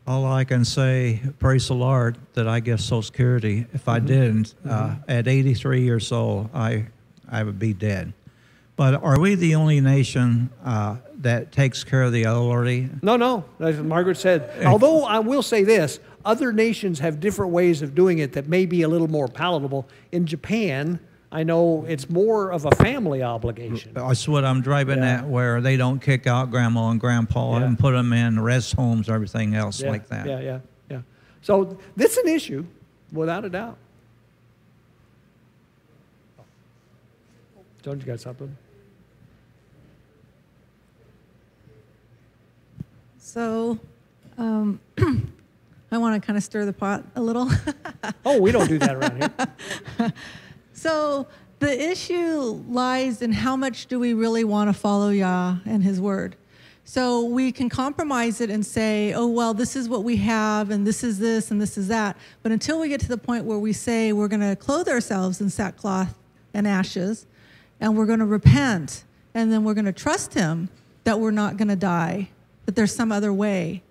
All 0.07 0.25
I 0.25 0.43
can 0.43 0.65
say, 0.65 1.21
praise 1.37 1.67
the 1.67 1.75
Lord, 1.75 2.17
that 2.33 2.47
I 2.47 2.59
get 2.59 2.79
Social 2.79 3.03
Security. 3.03 3.67
If 3.71 3.87
I 3.87 3.99
didn't, 3.99 4.55
uh, 4.67 4.95
at 5.07 5.27
83 5.27 5.81
years 5.83 6.11
old, 6.11 6.49
I, 6.53 6.87
I 7.29 7.43
would 7.43 7.59
be 7.59 7.73
dead. 7.73 8.13
But 8.75 9.03
are 9.03 9.19
we 9.19 9.35
the 9.35 9.53
only 9.53 9.79
nation 9.79 10.49
uh, 10.65 10.97
that 11.19 11.51
takes 11.51 11.83
care 11.83 12.01
of 12.01 12.13
the 12.13 12.23
elderly? 12.23 12.89
No, 13.03 13.15
no. 13.15 13.45
As 13.59 13.77
Margaret 13.77 14.17
said, 14.17 14.65
although 14.65 15.03
I 15.03 15.19
will 15.19 15.43
say 15.43 15.63
this, 15.63 15.99
other 16.25 16.51
nations 16.51 16.97
have 16.99 17.19
different 17.19 17.51
ways 17.51 17.83
of 17.83 17.93
doing 17.93 18.17
it 18.19 18.33
that 18.33 18.47
may 18.47 18.65
be 18.65 18.81
a 18.81 18.87
little 18.87 19.07
more 19.07 19.27
palatable. 19.27 19.87
In 20.11 20.25
Japan, 20.25 20.99
I 21.33 21.43
know 21.43 21.85
it's 21.87 22.09
more 22.09 22.51
of 22.51 22.65
a 22.65 22.71
family 22.71 23.23
obligation. 23.23 23.93
That's 23.93 24.27
what 24.27 24.43
I'm 24.43 24.61
driving 24.61 24.97
Yeah. 24.97 25.19
at, 25.19 25.27
where 25.27 25.61
they 25.61 25.77
don't 25.77 25.99
kick 26.01 26.27
out 26.27 26.51
grandma 26.51 26.89
and 26.89 26.99
grandpa 26.99 27.57
Yeah. 27.57 27.65
and 27.65 27.79
put 27.79 27.93
them 27.93 28.11
in 28.11 28.39
rest 28.41 28.73
homes 28.75 29.07
or 29.07 29.13
everything 29.13 29.55
else 29.55 29.81
yeah, 29.81 29.89
like 29.89 30.09
that. 30.09 30.27
Yeah, 30.27 30.39
yeah, 30.41 30.59
yeah. 30.89 31.01
So 31.41 31.77
this 31.95 32.17
is 32.17 32.25
an 32.25 32.27
issue, 32.27 32.65
without 33.13 33.45
a 33.45 33.49
doubt. 33.49 33.77
John, 37.81 37.99
you 37.99 38.05
got 38.05 38.19
something? 38.19 38.55
So, 43.17 43.79
um, 44.37 44.79
I 45.91 45.97
want 45.97 46.21
to 46.21 46.25
kind 46.25 46.35
of 46.37 46.43
stir 46.43 46.65
the 46.65 46.73
pot 46.73 47.05
a 47.15 47.21
little. 47.21 47.49
Oh, 48.25 48.39
we 48.39 48.51
don't 48.51 48.67
do 48.67 48.77
that 48.79 48.95
around 48.95 49.17
here. 49.97 50.13
so, 50.81 51.27
the 51.59 51.89
issue 51.91 52.63
lies 52.67 53.21
in 53.21 53.31
how 53.31 53.55
much 53.55 53.85
do 53.85 53.99
we 53.99 54.13
really 54.13 54.43
want 54.43 54.67
to 54.69 54.73
follow 54.73 55.09
Yah 55.09 55.57
and 55.65 55.83
His 55.83 56.01
Word. 56.01 56.35
So, 56.85 57.25
we 57.25 57.51
can 57.51 57.69
compromise 57.69 58.41
it 58.41 58.49
and 58.49 58.65
say, 58.65 59.13
oh, 59.13 59.27
well, 59.27 59.53
this 59.53 59.75
is 59.75 59.87
what 59.87 60.03
we 60.03 60.15
have, 60.17 60.71
and 60.71 60.87
this 60.87 61.03
is 61.03 61.19
this, 61.19 61.51
and 61.51 61.61
this 61.61 61.77
is 61.77 61.87
that. 61.89 62.17
But 62.41 62.51
until 62.51 62.79
we 62.79 62.89
get 62.89 62.99
to 63.01 63.07
the 63.07 63.17
point 63.17 63.45
where 63.45 63.59
we 63.59 63.73
say 63.73 64.11
we're 64.11 64.27
going 64.27 64.39
to 64.41 64.55
clothe 64.55 64.89
ourselves 64.89 65.39
in 65.39 65.49
sackcloth 65.51 66.15
and 66.53 66.67
ashes, 66.67 67.27
and 67.79 67.95
we're 67.95 68.07
going 68.07 68.19
to 68.19 68.25
repent, 68.25 69.03
and 69.33 69.51
then 69.51 69.63
we're 69.63 69.75
going 69.75 69.85
to 69.85 69.93
trust 69.93 70.33
Him 70.33 70.69
that 71.03 71.19
we're 71.19 71.31
not 71.31 71.57
going 71.57 71.67
to 71.67 71.75
die, 71.75 72.29
that 72.65 72.75
there's 72.75 72.93
some 72.93 73.11
other 73.11 73.31
way, 73.31 73.83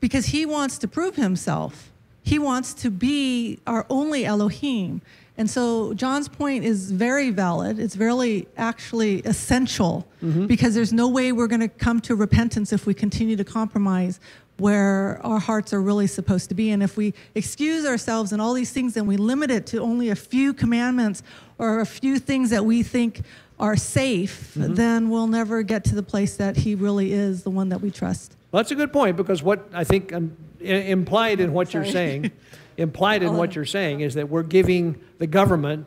because 0.00 0.26
he 0.26 0.46
wants 0.46 0.78
to 0.78 0.88
prove 0.88 1.16
himself. 1.16 1.90
He 2.22 2.38
wants 2.38 2.74
to 2.74 2.90
be 2.90 3.58
our 3.66 3.86
only 3.88 4.24
Elohim. 4.24 5.00
And 5.38 5.48
so 5.48 5.94
John's 5.94 6.28
point 6.28 6.64
is 6.64 6.90
very 6.90 7.30
valid. 7.30 7.78
It's 7.78 7.94
very 7.94 8.48
actually 8.56 9.20
essential 9.20 10.06
because 10.48 10.74
there's 10.74 10.92
no 10.92 11.06
way 11.08 11.30
we're 11.30 11.46
going 11.46 11.60
to 11.60 11.68
come 11.68 12.00
to 12.02 12.16
repentance 12.16 12.72
if 12.72 12.86
we 12.86 12.92
continue 12.92 13.36
to 13.36 13.44
compromise 13.44 14.18
where 14.58 15.20
our 15.24 15.38
hearts 15.38 15.72
are 15.72 15.80
really 15.80 16.08
supposed 16.08 16.48
to 16.48 16.54
be. 16.56 16.70
And 16.70 16.82
if 16.82 16.96
we 16.96 17.14
excuse 17.36 17.86
ourselves 17.86 18.32
and 18.32 18.42
all 18.42 18.52
these 18.52 18.72
things 18.72 18.96
and 18.96 19.06
we 19.06 19.16
limit 19.16 19.52
it 19.52 19.64
to 19.66 19.78
only 19.78 20.10
a 20.10 20.16
few 20.16 20.52
commandments 20.52 21.22
or 21.58 21.78
a 21.78 21.86
few 21.86 22.18
things 22.18 22.50
that 22.50 22.64
we 22.64 22.82
think 22.82 23.22
are 23.60 23.76
safe, 23.76 24.52
then 24.54 25.08
we'll 25.10 25.28
never 25.28 25.62
get 25.62 25.84
to 25.84 25.94
the 25.94 26.02
place 26.02 26.36
that 26.36 26.56
he 26.56 26.74
really 26.74 27.12
is 27.12 27.44
the 27.44 27.50
one 27.50 27.68
that 27.68 27.80
we 27.80 27.92
trust. 27.92 28.36
Well, 28.50 28.60
that's 28.62 28.72
a 28.72 28.76
good 28.76 28.92
point 28.92 29.16
because 29.16 29.42
what 29.42 29.68
I 29.72 29.84
think 29.84 30.12
um, 30.12 30.36
implied 30.60 31.38
in 31.40 31.52
what 31.52 31.74
you're 31.74 31.84
saying, 31.84 32.32
implied 32.78 33.22
in 33.22 33.36
what 33.36 33.54
you're 33.54 33.64
saying 33.66 34.00
is 34.00 34.14
that 34.14 34.28
we're 34.28 34.42
giving 34.44 34.98
the 35.18 35.26
government 35.26 35.86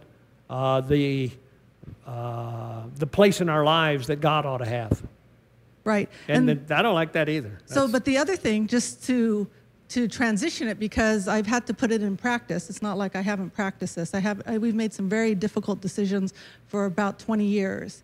uh, 0.49 0.81
the 0.81 1.31
uh, 2.05 2.83
the 2.97 3.07
place 3.07 3.41
in 3.41 3.49
our 3.49 3.63
lives 3.63 4.07
that 4.07 4.17
God 4.17 4.45
ought 4.45 4.57
to 4.57 4.65
have, 4.65 5.01
Right. 5.83 6.09
and, 6.27 6.47
then 6.47 6.65
I 6.69 6.81
don't 6.81 6.93
like 6.93 7.13
that 7.13 7.29
either. 7.29 7.57
So, 7.65 7.75
That's- 7.75 7.91
but 7.91 8.05
the 8.05 8.17
other 8.17 8.35
thing, 8.35 8.67
just 8.67 9.03
to 9.05 9.47
to 9.89 10.07
transition 10.07 10.69
it, 10.69 10.79
because 10.79 11.27
I've 11.27 11.47
had 11.47 11.67
to 11.67 11.73
put 11.73 11.91
it 11.91 12.01
in 12.01 12.15
practice. 12.15 12.69
It's 12.69 12.81
not 12.81 12.97
like 12.97 13.13
I 13.17 13.21
haven't 13.21 13.49
practiced 13.53 13.95
this. 13.95 14.13
I 14.13 14.19
have. 14.19 14.41
I, 14.45 14.57
we've 14.57 14.75
made 14.75 14.93
some 14.93 15.09
very 15.09 15.35
difficult 15.35 15.81
decisions 15.81 16.33
for 16.67 16.85
about 16.85 17.19
20 17.19 17.45
years, 17.45 18.03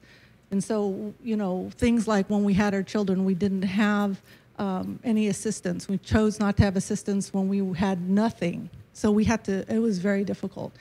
and 0.51 0.63
so 0.63 1.13
you 1.23 1.35
know 1.37 1.69
things 1.75 2.07
like 2.07 2.29
when 2.29 2.43
we 2.43 2.53
had 2.53 2.73
our 2.73 2.83
children, 2.83 3.25
we 3.25 3.33
didn't 3.33 3.63
have 3.63 4.21
um, 4.57 4.99
any 5.03 5.27
assistance. 5.27 5.87
We 5.87 5.97
chose 5.99 6.39
not 6.39 6.57
to 6.57 6.63
have 6.63 6.75
assistance 6.75 7.33
when 7.33 7.47
we 7.47 7.77
had 7.77 8.09
nothing. 8.09 8.69
So 8.93 9.11
we 9.11 9.23
had 9.25 9.43
to. 9.45 9.65
It 9.73 9.79
was 9.79 9.99
very 9.99 10.23
difficult. 10.23 10.73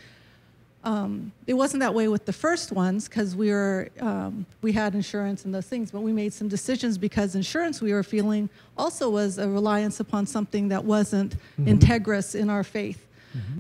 Um, 0.85 1.33
it 1.49 1.55
wasn't 1.55 1.81
that 1.81 1.95
way 1.95 2.07
with 2.07 2.27
the 2.27 2.33
first 2.33 2.71
ones 2.71 3.09
because 3.09 3.35
we 3.35 3.51
were 3.51 3.89
um, 4.01 4.47
we 4.63 4.71
had 4.73 4.95
insurance 4.95 5.45
and 5.45 5.53
those 5.53 5.67
things, 5.67 5.91
but 5.91 6.01
we 6.03 6.13
made 6.13 6.33
some 6.33 6.47
decisions 6.49 6.97
because 6.97 7.35
insurance 7.35 7.81
we 7.83 7.93
were 7.93 8.05
feeling 8.05 8.49
also 8.79 9.11
was 9.11 9.39
a 9.39 9.49
reliance 9.49 9.99
upon 9.99 10.27
something 10.27 10.69
that 10.69 10.85
wasn't 10.85 11.35
integrous 11.59 12.35
in 12.37 12.49
our 12.51 12.63
faith. 12.65 13.03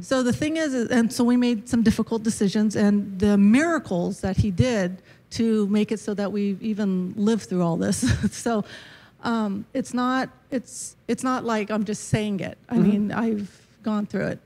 So 0.01 0.23
the 0.23 0.33
thing 0.33 0.57
is, 0.57 0.73
is- 0.73 0.89
and 0.91 1.13
so 1.13 1.23
we 1.25 1.37
made 1.37 1.69
some 1.69 1.83
difficult 1.83 2.23
decisions, 2.23 2.77
and 2.77 3.19
the 3.19 3.37
miracles 3.37 4.21
that 4.21 4.37
he 4.39 4.51
did 4.51 5.03
to 5.31 5.67
make 5.67 5.93
it 5.93 5.99
so 6.01 6.15
that 6.15 6.31
we 6.33 6.57
even 6.63 7.13
lived 7.17 7.43
through 7.49 7.63
all 7.63 7.77
this. 7.77 7.99
so 8.33 8.65
um, 9.27 9.65
it's 9.75 9.93
not 9.93 10.31
it's 10.51 10.97
it's 11.09 11.23
not 11.25 11.45
like 11.45 11.71
I'm 11.71 11.85
just 11.85 12.05
saying 12.09 12.41
it. 12.41 12.57
I 12.71 12.77
mean, 12.79 13.13
I've 13.13 13.51
gone 13.83 14.07
through 14.07 14.29
it. 14.29 14.39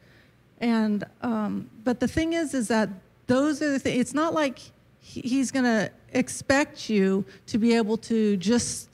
And 0.61 1.05
um, 1.23 1.71
but 1.85 2.01
the 2.01 2.09
thing 2.09 2.33
is, 2.33 2.55
is 2.55 2.67
that 2.69 2.89
those 3.27 3.63
are 3.63 3.71
the 3.71 3.79
things. 3.79 4.01
It's 4.01 4.15
not 4.15 4.35
like 4.35 4.59
he- 5.01 5.21
he's 5.33 5.51
going 5.51 5.65
to 5.65 5.91
expect 6.13 6.91
you 6.91 7.25
to 7.47 7.57
be 7.59 7.75
able 7.75 7.97
to 7.99 8.37
just, 8.37 8.89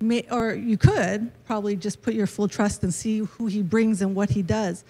ma- 0.00 0.26
or 0.30 0.54
you 0.54 0.76
could 0.76 1.30
probably 1.44 1.76
just 1.76 2.00
put 2.02 2.14
your 2.14 2.26
full 2.26 2.48
trust 2.48 2.82
and 2.82 2.92
see 2.92 3.18
who 3.18 3.46
he 3.46 3.62
brings 3.62 4.02
and 4.02 4.14
what 4.14 4.30
he 4.30 4.42
does. 4.42 4.84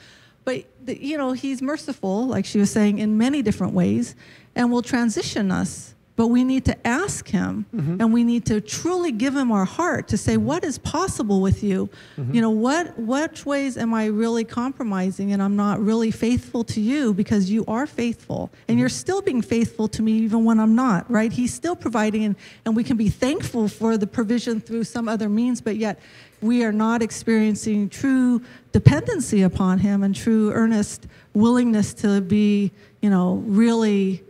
But 0.45 0.65
the, 0.85 0.95
you 1.05 1.17
know, 1.19 1.33
he's 1.33 1.61
merciful, 1.63 2.27
like 2.27 2.45
she 2.47 2.59
was 2.59 2.71
saying, 2.71 2.99
in 2.99 3.19
many 3.19 3.43
different 3.43 3.75
ways, 3.75 4.15
and 4.57 4.71
will 4.73 4.83
transition 4.83 5.51
us. 5.51 5.95
But 6.15 6.27
we 6.27 6.45
need 6.45 6.67
to 6.67 6.87
ask 6.87 7.27
him, 7.27 7.65
mm-hmm. 7.75 7.97
and 7.99 8.13
we 8.13 8.23
need 8.23 8.45
to 8.47 8.61
truly 8.61 9.13
give 9.13 9.35
him 9.35 9.51
our 9.51 9.65
heart 9.65 10.09
to 10.09 10.19
say, 10.19 10.37
"What 10.37 10.63
is 10.63 10.77
possible 10.77 11.41
with 11.41 11.63
you? 11.63 11.89
Mm-hmm. 12.19 12.35
You 12.35 12.41
know, 12.43 12.51
what 12.51 12.99
which 12.99 13.47
ways 13.47 13.79
am 13.79 13.95
I 13.95 14.07
really 14.07 14.45
compromising, 14.45 15.33
and 15.33 15.43
I'm 15.43 15.57
not 15.57 15.81
really 15.81 16.11
faithful 16.11 16.65
to 16.65 16.83
you 16.83 17.15
because 17.15 17.51
you 17.51 17.65
are 17.67 17.87
faithful, 17.87 18.51
and 18.69 18.79
you're 18.79 18.91
mm-hmm. 18.91 18.95
still 18.95 19.23
being 19.23 19.41
faithful 19.41 19.89
to 19.89 20.03
me 20.03 20.13
even 20.19 20.45
when 20.45 20.61
I'm 20.61 20.75
not. 20.75 21.11
Right? 21.11 21.33
He's 21.33 21.55
still 21.55 21.75
providing, 21.75 22.25
and, 22.25 22.37
and 22.67 22.77
we 22.77 22.85
can 22.85 22.99
be 22.99 23.09
thankful 23.09 23.67
for 23.69 23.97
the 23.97 24.07
provision 24.07 24.61
through 24.61 24.85
some 24.85 25.09
other 25.09 25.31
means, 25.31 25.63
but 25.63 25.77
yet 25.77 25.99
we 26.43 26.63
are 26.63 26.73
not 26.73 27.01
experiencing 27.01 27.89
true 27.89 28.43
dependency 28.73 29.43
upon 29.43 29.79
him 29.79 30.03
and 30.03 30.15
true 30.15 30.53
earnest 30.53 31.07
willingness 31.33 31.95
to 31.95 32.21
be, 32.21 32.71
you 33.01 33.09
know, 33.09 33.37
really. 33.47 34.23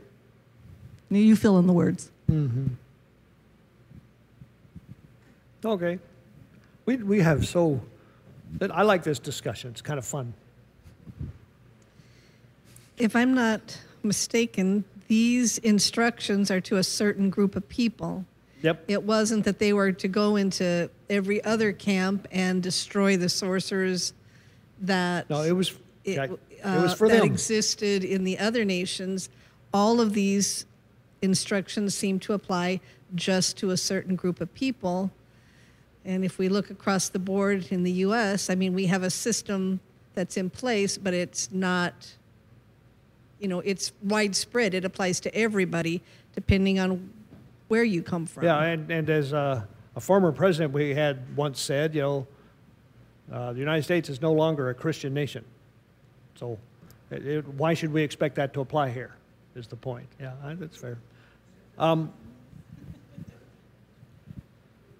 You 1.20 1.36
fill 1.36 1.58
in 1.58 1.66
the 1.66 1.72
words. 1.72 2.10
Okay. 5.64 5.98
We, 6.86 6.96
we 6.96 7.20
have 7.20 7.46
so, 7.46 7.80
I 8.60 8.82
like 8.82 9.04
this 9.04 9.18
discussion. 9.18 9.70
It's 9.70 9.82
kind 9.82 9.98
of 9.98 10.04
fun. 10.04 10.34
If 12.98 13.14
I'm 13.14 13.34
not 13.34 13.78
mistaken, 14.02 14.84
these 15.08 15.58
instructions 15.58 16.50
are 16.50 16.60
to 16.62 16.76
a 16.76 16.82
certain 16.82 17.30
group 17.30 17.54
of 17.56 17.68
people. 17.68 18.24
Yep. 18.62 18.84
It 18.88 19.02
wasn't 19.02 19.44
that 19.44 19.58
they 19.58 19.72
were 19.72 19.92
to 19.92 20.08
go 20.08 20.36
into 20.36 20.88
every 21.10 21.42
other 21.44 21.72
camp 21.72 22.28
and 22.30 22.62
destroy 22.62 23.16
the 23.16 23.28
sorcerers 23.28 24.14
that 24.80 25.28
No, 25.28 25.42
it 25.42 25.52
was, 25.52 25.74
it, 26.04 26.18
it 26.18 26.30
uh, 26.64 26.80
was 26.82 26.94
for 26.94 27.08
that 27.08 27.18
them. 27.18 27.26
existed 27.26 28.04
in 28.04 28.24
the 28.24 28.38
other 28.38 28.64
nations. 28.64 29.28
All 29.74 30.00
of 30.00 30.12
these 30.12 30.64
instructions 31.22 31.94
seem 31.94 32.18
to 32.20 32.34
apply 32.34 32.80
just 33.14 33.56
to 33.58 33.70
a 33.70 33.76
certain 33.76 34.16
group 34.16 34.40
of 34.40 34.52
people. 34.54 35.10
And 36.04 36.24
if 36.24 36.36
we 36.38 36.48
look 36.48 36.70
across 36.70 37.08
the 37.08 37.18
board 37.20 37.68
in 37.70 37.84
the 37.84 37.92
U.S., 37.92 38.50
I 38.50 38.56
mean, 38.56 38.74
we 38.74 38.86
have 38.86 39.04
a 39.04 39.10
system 39.10 39.80
that's 40.14 40.36
in 40.36 40.50
place, 40.50 40.98
but 40.98 41.14
it's 41.14 41.50
not, 41.52 42.14
you 43.38 43.48
know, 43.48 43.60
it's 43.60 43.92
widespread. 44.02 44.74
It 44.74 44.84
applies 44.84 45.20
to 45.20 45.34
everybody, 45.34 46.02
depending 46.34 46.80
on 46.80 47.10
where 47.68 47.84
you 47.84 48.02
come 48.02 48.26
from. 48.26 48.44
Yeah, 48.44 48.62
and, 48.62 48.90
and 48.90 49.08
as 49.08 49.32
uh, 49.32 49.62
a 49.94 50.00
former 50.00 50.32
president 50.32 50.74
we 50.74 50.94
had 50.94 51.36
once 51.36 51.60
said, 51.60 51.94
you 51.94 52.02
know, 52.02 52.26
uh, 53.32 53.52
the 53.52 53.60
United 53.60 53.82
States 53.84 54.10
is 54.10 54.20
no 54.20 54.32
longer 54.32 54.68
a 54.70 54.74
Christian 54.74 55.14
nation. 55.14 55.44
So 56.34 56.58
it, 57.10 57.26
it, 57.26 57.48
why 57.48 57.74
should 57.74 57.92
we 57.92 58.02
expect 58.02 58.34
that 58.34 58.52
to 58.54 58.60
apply 58.60 58.90
here, 58.90 59.14
is 59.54 59.66
the 59.68 59.76
point. 59.76 60.08
Yeah, 60.20 60.32
I- 60.42 60.54
that's 60.54 60.76
fair. 60.76 60.98
Um, 61.82 62.12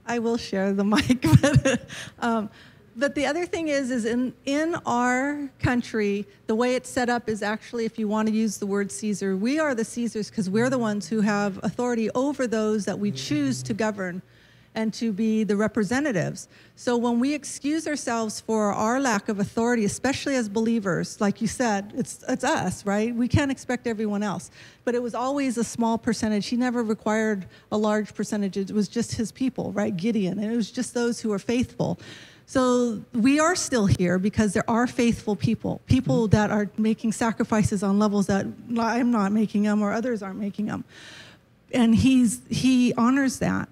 I 0.04 0.18
will 0.18 0.36
share 0.36 0.72
the 0.72 0.82
mic, 0.84 1.22
but, 1.40 1.88
um, 2.18 2.50
but 2.96 3.14
the 3.14 3.24
other 3.24 3.46
thing 3.46 3.68
is, 3.68 3.92
is 3.92 4.04
in 4.04 4.34
in 4.46 4.74
our 4.84 5.48
country, 5.60 6.26
the 6.48 6.56
way 6.56 6.74
it's 6.74 6.90
set 6.90 7.08
up 7.08 7.28
is 7.28 7.40
actually, 7.40 7.84
if 7.84 8.00
you 8.00 8.08
want 8.08 8.26
to 8.26 8.34
use 8.34 8.56
the 8.56 8.66
word 8.66 8.90
Caesar, 8.90 9.36
we 9.36 9.60
are 9.60 9.76
the 9.76 9.84
Caesars 9.84 10.28
because 10.28 10.50
we're 10.50 10.70
the 10.70 10.78
ones 10.78 11.08
who 11.08 11.20
have 11.20 11.60
authority 11.62 12.10
over 12.16 12.48
those 12.48 12.84
that 12.86 12.98
we 12.98 13.12
choose 13.12 13.62
to 13.62 13.74
govern, 13.74 14.20
and 14.74 14.92
to 14.94 15.12
be 15.12 15.44
the 15.44 15.56
representatives. 15.56 16.48
So 16.76 16.96
when 16.96 17.20
we 17.20 17.34
excuse 17.34 17.86
ourselves 17.86 18.40
for 18.40 18.72
our 18.72 19.00
lack 19.00 19.28
of 19.28 19.38
authority, 19.38 19.84
especially 19.84 20.34
as 20.34 20.48
believers, 20.48 21.20
like 21.20 21.40
you 21.40 21.46
said, 21.46 21.92
it's 21.94 22.24
it's 22.28 22.44
us, 22.44 22.86
right? 22.86 23.14
We 23.14 23.28
can't 23.28 23.50
expect 23.50 23.86
everyone 23.86 24.22
else. 24.22 24.50
But 24.84 24.94
it 24.94 25.02
was 25.02 25.14
always 25.14 25.58
a 25.58 25.64
small 25.64 25.98
percentage. 25.98 26.46
He 26.46 26.56
never 26.56 26.82
required 26.82 27.46
a 27.70 27.76
large 27.76 28.14
percentage. 28.14 28.56
It 28.56 28.70
was 28.70 28.88
just 28.88 29.14
his 29.14 29.30
people, 29.30 29.72
right? 29.72 29.94
Gideon. 29.94 30.38
And 30.38 30.50
it 30.52 30.56
was 30.56 30.70
just 30.70 30.94
those 30.94 31.20
who 31.20 31.28
were 31.28 31.38
faithful. 31.38 31.98
So 32.46 33.02
we 33.12 33.38
are 33.38 33.54
still 33.54 33.86
here 33.86 34.18
because 34.18 34.52
there 34.52 34.68
are 34.68 34.86
faithful 34.86 35.36
people, 35.36 35.80
people 35.86 36.24
mm-hmm. 36.24 36.36
that 36.36 36.50
are 36.50 36.70
making 36.76 37.12
sacrifices 37.12 37.82
on 37.82 37.98
levels 37.98 38.26
that 38.26 38.46
I'm 38.78 39.10
not 39.10 39.32
making 39.32 39.62
them 39.62 39.82
or 39.82 39.92
others 39.92 40.22
aren't 40.22 40.38
making 40.38 40.66
them. 40.66 40.84
And 41.72 41.94
he's 41.94 42.40
he 42.50 42.92
honors 42.94 43.38
that. 43.38 43.68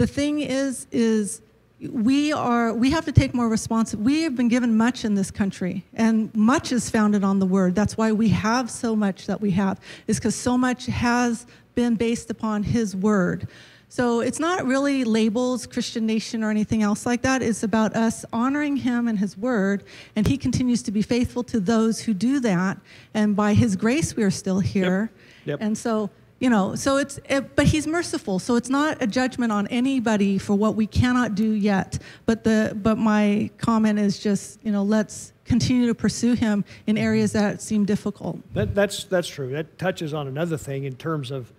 The 0.00 0.06
thing 0.06 0.40
is 0.40 0.86
is 0.90 1.42
we 1.78 2.32
are 2.32 2.72
we 2.72 2.90
have 2.90 3.04
to 3.04 3.12
take 3.12 3.34
more 3.34 3.50
responsibility. 3.50 4.14
We 4.14 4.22
have 4.22 4.34
been 4.34 4.48
given 4.48 4.74
much 4.74 5.04
in 5.04 5.14
this 5.14 5.30
country, 5.30 5.84
and 5.92 6.34
much 6.34 6.72
is 6.72 6.88
founded 6.88 7.22
on 7.22 7.38
the 7.38 7.44
word. 7.44 7.74
That's 7.74 7.98
why 7.98 8.10
we 8.12 8.30
have 8.30 8.70
so 8.70 8.96
much 8.96 9.26
that 9.26 9.42
we 9.42 9.50
have, 9.50 9.78
is 10.06 10.16
because 10.16 10.34
so 10.34 10.56
much 10.56 10.86
has 10.86 11.44
been 11.74 11.96
based 11.96 12.30
upon 12.30 12.62
his 12.62 12.96
word. 12.96 13.46
So 13.90 14.20
it's 14.20 14.38
not 14.38 14.64
really 14.64 15.04
labels, 15.04 15.66
Christian 15.66 16.06
Nation, 16.06 16.42
or 16.42 16.48
anything 16.48 16.82
else 16.82 17.04
like 17.04 17.20
that. 17.20 17.42
It's 17.42 17.62
about 17.62 17.94
us 17.94 18.24
honoring 18.32 18.76
him 18.76 19.06
and 19.06 19.18
his 19.18 19.36
word, 19.36 19.84
and 20.16 20.26
he 20.26 20.38
continues 20.38 20.82
to 20.84 20.90
be 20.90 21.02
faithful 21.02 21.42
to 21.42 21.60
those 21.60 22.00
who 22.00 22.14
do 22.14 22.40
that. 22.40 22.78
And 23.12 23.36
by 23.36 23.52
his 23.52 23.76
grace, 23.76 24.16
we 24.16 24.22
are 24.22 24.30
still 24.30 24.60
here. 24.60 25.10
Yep. 25.44 25.58
And 25.60 25.76
so, 25.76 26.08
you 26.40 26.48
know, 26.48 26.74
so 26.74 26.96
it's, 26.96 27.20
it, 27.28 27.54
but 27.54 27.66
he's 27.66 27.86
merciful. 27.86 28.38
So 28.38 28.56
it's 28.56 28.70
not 28.70 29.00
a 29.02 29.06
judgment 29.06 29.52
on 29.52 29.66
anybody 29.68 30.38
for 30.38 30.54
what 30.54 30.74
we 30.74 30.86
cannot 30.86 31.34
do 31.34 31.52
yet. 31.52 31.98
But 32.24 32.44
the, 32.44 32.76
but 32.82 32.96
my 32.96 33.50
comment 33.58 33.98
is 33.98 34.18
just, 34.18 34.58
you 34.64 34.72
know, 34.72 34.82
let's 34.82 35.34
continue 35.44 35.86
to 35.86 35.94
pursue 35.94 36.32
him 36.32 36.64
in 36.86 36.96
areas 36.96 37.32
that 37.32 37.60
seem 37.60 37.84
difficult. 37.84 38.40
That, 38.54 38.74
that's, 38.74 39.04
that's 39.04 39.28
true. 39.28 39.50
That 39.50 39.78
touches 39.78 40.14
on 40.14 40.26
another 40.28 40.56
thing 40.56 40.84
in 40.84 40.96
terms 40.96 41.30
of, 41.30 41.52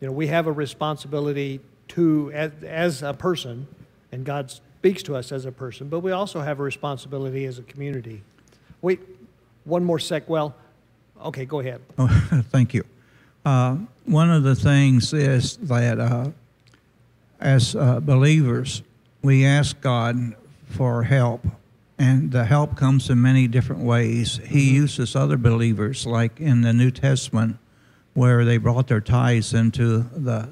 you 0.00 0.06
know, 0.06 0.12
we 0.12 0.26
have 0.26 0.46
a 0.46 0.52
responsibility 0.52 1.60
to, 1.88 2.30
as, 2.32 2.52
as 2.62 3.02
a 3.02 3.14
person, 3.14 3.66
and 4.12 4.26
God 4.26 4.50
speaks 4.50 5.02
to 5.04 5.16
us 5.16 5.32
as 5.32 5.46
a 5.46 5.52
person, 5.52 5.88
but 5.88 6.00
we 6.00 6.12
also 6.12 6.40
have 6.40 6.60
a 6.60 6.62
responsibility 6.62 7.46
as 7.46 7.58
a 7.58 7.62
community. 7.62 8.22
Wait, 8.82 9.00
one 9.64 9.84
more 9.84 9.98
sec. 9.98 10.28
Well, 10.28 10.54
okay, 11.24 11.46
go 11.46 11.60
ahead. 11.60 11.80
Oh, 11.96 12.08
thank 12.50 12.74
you. 12.74 12.84
Uh, 13.48 13.78
one 14.04 14.30
of 14.30 14.42
the 14.42 14.54
things 14.54 15.14
is 15.14 15.56
that 15.56 15.98
uh, 15.98 16.28
as 17.40 17.74
uh, 17.74 17.98
believers, 17.98 18.82
we 19.22 19.42
ask 19.42 19.80
God 19.80 20.34
for 20.66 21.04
help, 21.04 21.46
and 21.98 22.30
the 22.30 22.44
help 22.44 22.76
comes 22.76 23.08
in 23.08 23.22
many 23.22 23.48
different 23.48 23.80
ways. 23.80 24.38
He 24.46 24.74
uses 24.74 25.16
other 25.16 25.38
believers, 25.38 26.04
like 26.04 26.38
in 26.38 26.60
the 26.60 26.74
New 26.74 26.90
Testament, 26.90 27.56
where 28.12 28.44
they 28.44 28.58
brought 28.58 28.86
their 28.86 29.00
tithes 29.00 29.54
into 29.54 30.00
the 30.14 30.50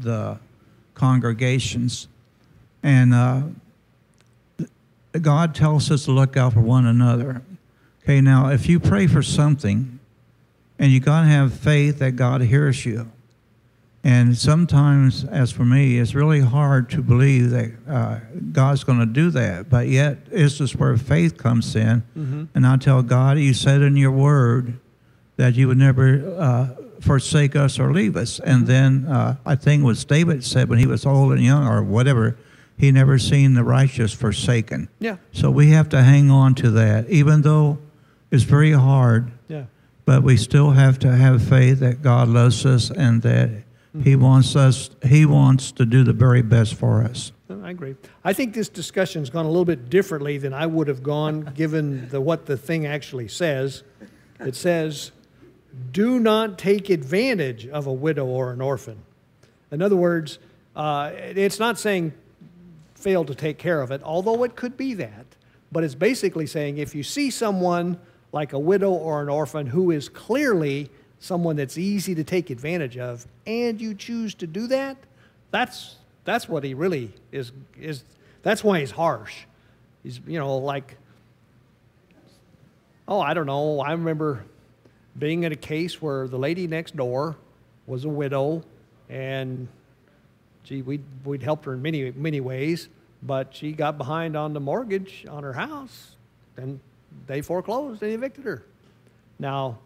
the 0.00 0.38
congregations, 0.92 2.08
and 2.82 3.14
uh, 3.14 3.40
God 5.18 5.54
tells 5.54 5.90
us 5.90 6.04
to 6.04 6.12
look 6.12 6.36
out 6.36 6.52
for 6.52 6.60
one 6.60 6.84
another. 6.84 7.40
Okay, 8.02 8.20
now 8.20 8.48
if 8.48 8.68
you 8.68 8.78
pray 8.78 9.06
for 9.06 9.22
something, 9.22 9.93
and 10.78 10.90
you 10.92 11.00
got 11.00 11.22
to 11.22 11.26
have 11.28 11.54
faith 11.54 11.98
that 12.00 12.12
God 12.12 12.40
hears 12.40 12.84
you. 12.84 13.10
And 14.06 14.36
sometimes, 14.36 15.24
as 15.24 15.50
for 15.50 15.64
me, 15.64 15.98
it's 15.98 16.14
really 16.14 16.40
hard 16.40 16.90
to 16.90 17.00
believe 17.00 17.50
that 17.50 17.72
uh, 17.88 18.20
God's 18.52 18.84
going 18.84 18.98
to 18.98 19.06
do 19.06 19.30
that. 19.30 19.70
But 19.70 19.88
yet, 19.88 20.26
this 20.26 20.60
is 20.60 20.76
where 20.76 20.94
faith 20.98 21.38
comes 21.38 21.74
in. 21.74 22.02
And 22.54 22.66
I 22.66 22.76
tell 22.76 23.02
God, 23.02 23.38
you 23.38 23.54
said 23.54 23.80
in 23.80 23.96
your 23.96 24.10
word 24.10 24.78
that 25.36 25.54
you 25.54 25.68
would 25.68 25.78
never 25.78 26.36
uh, 26.38 26.68
forsake 27.00 27.56
us 27.56 27.78
or 27.78 27.94
leave 27.94 28.14
us. 28.14 28.40
And 28.40 28.66
then 28.66 29.06
uh, 29.06 29.36
I 29.46 29.54
think 29.56 29.84
what 29.84 30.04
David 30.06 30.44
said 30.44 30.68
when 30.68 30.78
he 30.78 30.86
was 30.86 31.06
old 31.06 31.32
and 31.32 31.42
young 31.42 31.66
or 31.66 31.82
whatever, 31.82 32.36
he 32.76 32.92
never 32.92 33.18
seen 33.18 33.54
the 33.54 33.64
righteous 33.64 34.12
forsaken. 34.12 34.90
Yeah. 34.98 35.16
So 35.32 35.50
we 35.50 35.70
have 35.70 35.88
to 35.90 36.02
hang 36.02 36.30
on 36.30 36.54
to 36.56 36.70
that, 36.72 37.08
even 37.08 37.40
though 37.40 37.78
it's 38.30 38.42
very 38.42 38.72
hard. 38.72 39.32
But 40.04 40.22
we 40.22 40.36
still 40.36 40.72
have 40.72 40.98
to 41.00 41.12
have 41.12 41.42
faith 41.42 41.80
that 41.80 42.02
God 42.02 42.28
loves 42.28 42.64
us 42.66 42.90
and 42.90 43.22
that 43.22 43.50
He 44.02 44.16
wants 44.16 44.56
us. 44.56 44.90
He 45.06 45.24
wants 45.24 45.72
to 45.72 45.86
do 45.86 46.04
the 46.04 46.12
very 46.12 46.42
best 46.42 46.74
for 46.74 47.02
us. 47.02 47.32
I 47.62 47.70
agree. 47.70 47.96
I 48.24 48.32
think 48.32 48.54
this 48.54 48.68
discussion's 48.68 49.30
gone 49.30 49.46
a 49.46 49.48
little 49.48 49.64
bit 49.64 49.88
differently 49.88 50.38
than 50.38 50.52
I 50.52 50.66
would 50.66 50.88
have 50.88 51.02
gone 51.02 51.52
given 51.54 52.08
the, 52.08 52.20
what 52.20 52.46
the 52.46 52.56
thing 52.56 52.86
actually 52.86 53.28
says. 53.28 53.82
It 54.40 54.56
says, 54.56 55.12
do 55.92 56.20
not 56.20 56.58
take 56.58 56.90
advantage 56.90 57.66
of 57.66 57.86
a 57.86 57.92
widow 57.92 58.26
or 58.26 58.52
an 58.52 58.60
orphan. 58.60 59.02
In 59.70 59.82
other 59.82 59.96
words, 59.96 60.38
uh, 60.76 61.12
it's 61.14 61.58
not 61.58 61.78
saying 61.78 62.12
fail 62.94 63.24
to 63.24 63.34
take 63.34 63.58
care 63.58 63.80
of 63.80 63.90
it, 63.90 64.02
although 64.02 64.42
it 64.44 64.56
could 64.56 64.76
be 64.76 64.94
that. 64.94 65.26
But 65.72 65.84
it's 65.84 65.94
basically 65.94 66.46
saying 66.46 66.78
if 66.78 66.94
you 66.94 67.02
see 67.02 67.30
someone 67.30 67.98
like 68.34 68.52
a 68.52 68.58
widow 68.58 68.90
or 68.90 69.22
an 69.22 69.28
orphan 69.28 69.64
who 69.64 69.92
is 69.92 70.08
clearly 70.08 70.90
someone 71.20 71.54
that's 71.54 71.78
easy 71.78 72.16
to 72.16 72.24
take 72.24 72.50
advantage 72.50 72.98
of, 72.98 73.24
and 73.46 73.80
you 73.80 73.94
choose 73.94 74.34
to 74.34 74.46
do 74.48 74.66
that, 74.66 74.96
that's 75.52 75.96
that's 76.24 76.48
what 76.48 76.64
he 76.64 76.74
really 76.74 77.12
is 77.30 77.52
is 77.80 78.02
that's 78.42 78.64
why 78.64 78.80
he's 78.80 78.90
harsh. 78.90 79.44
He's 80.02 80.20
you 80.26 80.40
know 80.40 80.56
like 80.58 80.96
oh 83.06 83.20
I 83.20 83.34
don't 83.34 83.46
know 83.46 83.78
I 83.78 83.92
remember 83.92 84.44
being 85.16 85.44
in 85.44 85.52
a 85.52 85.56
case 85.56 86.02
where 86.02 86.26
the 86.26 86.38
lady 86.38 86.66
next 86.66 86.96
door 86.96 87.36
was 87.86 88.04
a 88.04 88.08
widow 88.08 88.64
and 89.08 89.68
gee 90.64 90.82
we'd, 90.82 91.04
we'd 91.24 91.42
helped 91.44 91.66
her 91.66 91.74
in 91.74 91.82
many 91.82 92.10
many 92.10 92.40
ways 92.40 92.88
but 93.22 93.54
she 93.54 93.70
got 93.70 93.96
behind 93.96 94.36
on 94.36 94.54
the 94.54 94.60
mortgage 94.60 95.24
on 95.30 95.44
her 95.44 95.52
house 95.52 96.16
and 96.56 96.80
they 97.26 97.40
foreclosed 97.40 98.02
and 98.02 98.12
evicted 98.12 98.44
her 98.44 98.62
now 99.38 99.78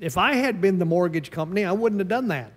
if 0.00 0.18
I 0.18 0.34
had 0.34 0.60
been 0.60 0.78
the 0.78 0.84
mortgage 0.84 1.30
company, 1.30 1.64
I 1.64 1.72
wouldn't 1.72 2.00
have 2.00 2.08
done 2.08 2.28
that. 2.28 2.52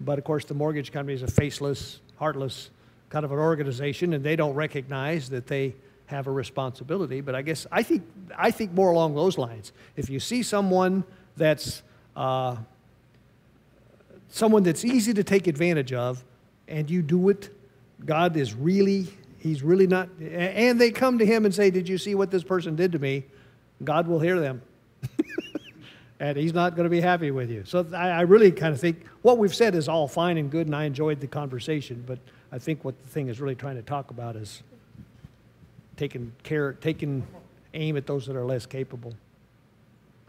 But 0.00 0.18
of 0.18 0.24
course, 0.24 0.44
the 0.44 0.54
mortgage 0.54 0.92
company 0.92 1.14
is 1.14 1.22
a 1.22 1.26
faceless, 1.26 2.00
heartless 2.18 2.70
kind 3.08 3.24
of 3.24 3.32
an 3.32 3.38
organization, 3.38 4.12
and 4.12 4.22
they 4.22 4.36
don't 4.36 4.54
recognize 4.54 5.30
that 5.30 5.46
they 5.46 5.74
have 6.06 6.26
a 6.26 6.30
responsibility. 6.30 7.20
But 7.20 7.34
I 7.34 7.42
guess 7.42 7.66
I 7.72 7.82
think 7.82 8.02
I 8.36 8.50
think 8.50 8.72
more 8.72 8.90
along 8.90 9.14
those 9.14 9.38
lines. 9.38 9.72
If 9.96 10.10
you 10.10 10.20
see 10.20 10.42
someone 10.42 11.04
that's 11.36 11.82
uh, 12.14 12.56
someone 14.28 14.62
that's 14.62 14.84
easy 14.84 15.14
to 15.14 15.24
take 15.24 15.46
advantage 15.46 15.92
of, 15.92 16.22
and 16.68 16.90
you 16.90 17.00
do 17.00 17.30
it, 17.30 17.48
God 18.04 18.36
is 18.36 18.54
really 18.54 19.06
He's 19.38 19.62
really 19.62 19.86
not. 19.86 20.08
And 20.20 20.80
they 20.80 20.90
come 20.90 21.18
to 21.18 21.26
Him 21.26 21.44
and 21.44 21.54
say, 21.54 21.70
"Did 21.70 21.88
you 21.88 21.98
see 21.98 22.14
what 22.14 22.30
this 22.30 22.42
person 22.42 22.76
did 22.76 22.92
to 22.92 22.98
me?" 22.98 23.24
God 23.84 24.08
will 24.08 24.20
hear 24.20 24.40
them 24.40 24.62
and 26.20 26.36
he's 26.38 26.54
not 26.54 26.74
going 26.76 26.84
to 26.84 26.90
be 26.90 27.00
happy 27.02 27.30
with 27.30 27.50
you. 27.50 27.62
So 27.66 27.86
I, 27.92 28.08
I 28.08 28.20
really 28.22 28.50
kind 28.50 28.72
of 28.72 28.80
think 28.80 29.04
what 29.20 29.36
we've 29.36 29.54
said 29.54 29.74
is 29.74 29.86
all 29.86 30.08
fine 30.08 30.38
and 30.38 30.50
good, 30.50 30.66
and 30.66 30.74
I 30.74 30.84
enjoyed 30.84 31.20
the 31.20 31.26
conversation. 31.26 32.02
But 32.06 32.18
I 32.50 32.58
think 32.58 32.84
what 32.86 32.98
the 33.02 33.08
thing 33.08 33.28
is 33.28 33.38
really 33.38 33.54
trying 33.54 33.76
to 33.76 33.82
talk 33.82 34.10
about 34.10 34.34
is 34.34 34.62
taking 35.96 36.32
care, 36.42 36.72
taking 36.74 37.26
aim 37.74 37.96
at 37.98 38.06
those 38.06 38.26
that 38.26 38.36
are 38.36 38.44
less 38.46 38.64
capable. 38.64 39.10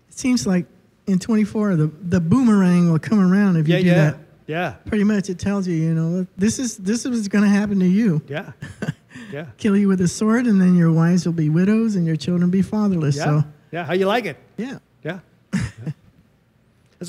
It 0.09 0.17
seems 0.17 0.45
like 0.45 0.65
in 1.07 1.19
24, 1.19 1.75
the, 1.77 1.87
the 1.87 2.19
boomerang 2.19 2.91
will 2.91 2.99
come 2.99 3.19
around 3.19 3.55
if 3.55 3.67
you 3.67 3.75
Yeah, 3.75 3.79
do 3.79 3.85
yeah, 3.87 3.95
that. 3.95 4.17
yeah, 4.47 4.71
Pretty 4.87 5.03
much, 5.05 5.29
it 5.29 5.39
tells 5.39 5.67
you, 5.67 5.75
you 5.75 5.93
know, 5.93 6.27
this 6.37 6.59
is 6.59 6.75
this 6.77 7.05
is 7.05 7.29
going 7.29 7.43
to 7.45 7.49
happen 7.49 7.79
to 7.79 7.87
you. 7.87 8.21
yeah, 8.27 8.51
yeah, 9.31 9.47
Kill 9.57 9.75
you 9.77 9.87
with 9.87 10.01
a 10.01 10.07
sword, 10.07 10.45
and 10.45 10.59
then 10.61 10.75
your 10.75 10.91
wives 10.91 11.25
will 11.25 11.33
be 11.33 11.49
widows, 11.49 11.95
and 11.95 12.05
your 12.05 12.15
children 12.15 12.49
be 12.49 12.61
fatherless. 12.61 13.15
yeah, 13.17 13.23
So, 13.23 13.43
yeah. 13.71 13.83
How 13.85 13.93
you 13.93 14.05
like 14.05 14.25
it? 14.25 14.37
yeah. 14.57 14.79
Yeah. 15.03 15.19
yeah. 15.53 15.91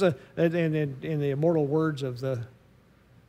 A 0.01 0.15
in, 0.37 0.75
in, 0.75 0.97
in 1.03 1.21
the 1.21 1.31
immortal 1.31 1.67
words 1.67 2.03
of 2.03 2.21
the 2.21 2.41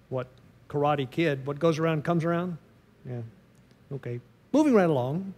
what 0.09 0.27
Karate 0.69 1.09
Kid, 1.09 1.45
what 1.45 1.59
goes 1.59 1.79
around 1.79 2.03
comes 2.03 2.25
around. 2.25 2.57
Yeah. 3.07 3.21
Okay. 3.93 4.19
Moving 4.51 4.73
right 4.73 4.89
along. 4.89 5.33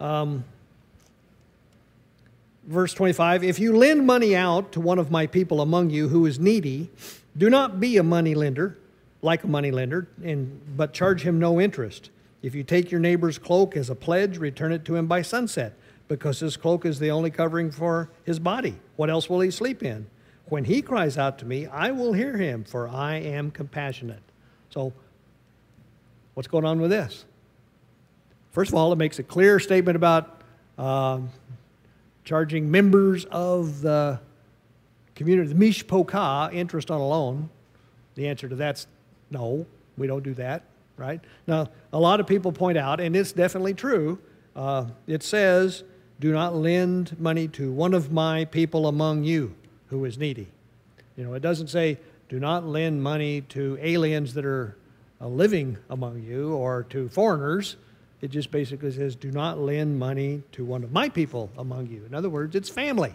Um, 0.00 0.44
verse 2.66 2.94
25 2.94 3.44
If 3.44 3.58
you 3.58 3.76
lend 3.76 4.06
money 4.06 4.34
out 4.34 4.72
to 4.72 4.80
one 4.80 4.98
of 4.98 5.10
my 5.10 5.26
people 5.26 5.60
among 5.60 5.90
you 5.90 6.08
who 6.08 6.26
is 6.26 6.38
needy, 6.38 6.90
do 7.36 7.50
not 7.50 7.80
be 7.80 7.96
a 7.96 8.02
money 8.02 8.34
lender, 8.34 8.76
like 9.22 9.44
a 9.44 9.46
money 9.46 9.70
lender, 9.70 10.08
and, 10.22 10.60
but 10.76 10.92
charge 10.92 11.22
him 11.22 11.38
no 11.38 11.60
interest. 11.60 12.10
If 12.42 12.54
you 12.54 12.62
take 12.62 12.90
your 12.90 13.00
neighbor's 13.00 13.38
cloak 13.38 13.76
as 13.76 13.90
a 13.90 13.94
pledge, 13.94 14.38
return 14.38 14.72
it 14.72 14.84
to 14.84 14.94
him 14.94 15.06
by 15.06 15.22
sunset, 15.22 15.74
because 16.08 16.40
his 16.40 16.56
cloak 16.56 16.84
is 16.84 16.98
the 16.98 17.10
only 17.10 17.30
covering 17.30 17.70
for 17.70 18.10
his 18.24 18.38
body. 18.38 18.76
What 18.96 19.10
else 19.10 19.28
will 19.28 19.40
he 19.40 19.50
sleep 19.50 19.82
in? 19.82 20.06
When 20.48 20.64
he 20.64 20.80
cries 20.80 21.18
out 21.18 21.38
to 21.38 21.44
me, 21.44 21.66
I 21.66 21.90
will 21.90 22.12
hear 22.12 22.36
him, 22.36 22.62
for 22.62 22.88
I 22.88 23.16
am 23.16 23.50
compassionate. 23.50 24.22
So 24.70 24.92
what's 26.34 26.46
going 26.46 26.64
on 26.64 26.80
with 26.80 26.90
this? 26.90 27.24
First 28.52 28.70
of 28.70 28.76
all, 28.76 28.92
it 28.92 28.96
makes 28.96 29.18
a 29.18 29.22
clear 29.24 29.58
statement 29.58 29.96
about 29.96 30.40
um, 30.78 31.30
charging 32.24 32.70
members 32.70 33.24
of 33.26 33.80
the 33.80 34.20
community, 35.14 35.52
the 35.52 35.54
mishpoka, 35.54 36.52
interest 36.54 36.90
on 36.90 37.00
a 37.00 37.06
loan. 37.06 37.50
The 38.14 38.28
answer 38.28 38.48
to 38.48 38.54
that's 38.54 38.86
no, 39.30 39.66
we 39.96 40.06
don't 40.06 40.22
do 40.22 40.34
that, 40.34 40.62
right? 40.96 41.20
Now, 41.46 41.68
a 41.92 41.98
lot 41.98 42.20
of 42.20 42.26
people 42.26 42.52
point 42.52 42.78
out, 42.78 43.00
and 43.00 43.16
it's 43.16 43.32
definitely 43.32 43.74
true, 43.74 44.18
uh, 44.54 44.86
it 45.06 45.22
says, 45.22 45.84
do 46.18 46.32
not 46.32 46.54
lend 46.54 47.18
money 47.20 47.48
to 47.48 47.70
one 47.70 47.92
of 47.92 48.10
my 48.10 48.46
people 48.46 48.86
among 48.86 49.24
you 49.24 49.54
who 49.88 50.04
is 50.04 50.16
needy. 50.16 50.48
You 51.16 51.24
know, 51.24 51.34
it 51.34 51.40
doesn't 51.40 51.68
say, 51.68 51.98
do 52.28 52.40
not 52.40 52.66
lend 52.66 53.02
money 53.02 53.42
to 53.42 53.78
aliens 53.80 54.34
that 54.34 54.44
are 54.44 54.76
uh, 55.20 55.28
living 55.28 55.78
among 55.90 56.22
you 56.22 56.54
or 56.54 56.84
to 56.90 57.08
foreigners. 57.08 57.76
It 58.20 58.30
just 58.30 58.50
basically 58.50 58.92
says, 58.92 59.14
do 59.14 59.30
not 59.30 59.58
lend 59.58 59.98
money 59.98 60.42
to 60.52 60.64
one 60.64 60.82
of 60.82 60.92
my 60.92 61.08
people 61.08 61.50
among 61.56 61.88
you. 61.88 62.04
In 62.06 62.14
other 62.14 62.30
words, 62.30 62.56
it's 62.56 62.68
family, 62.68 63.14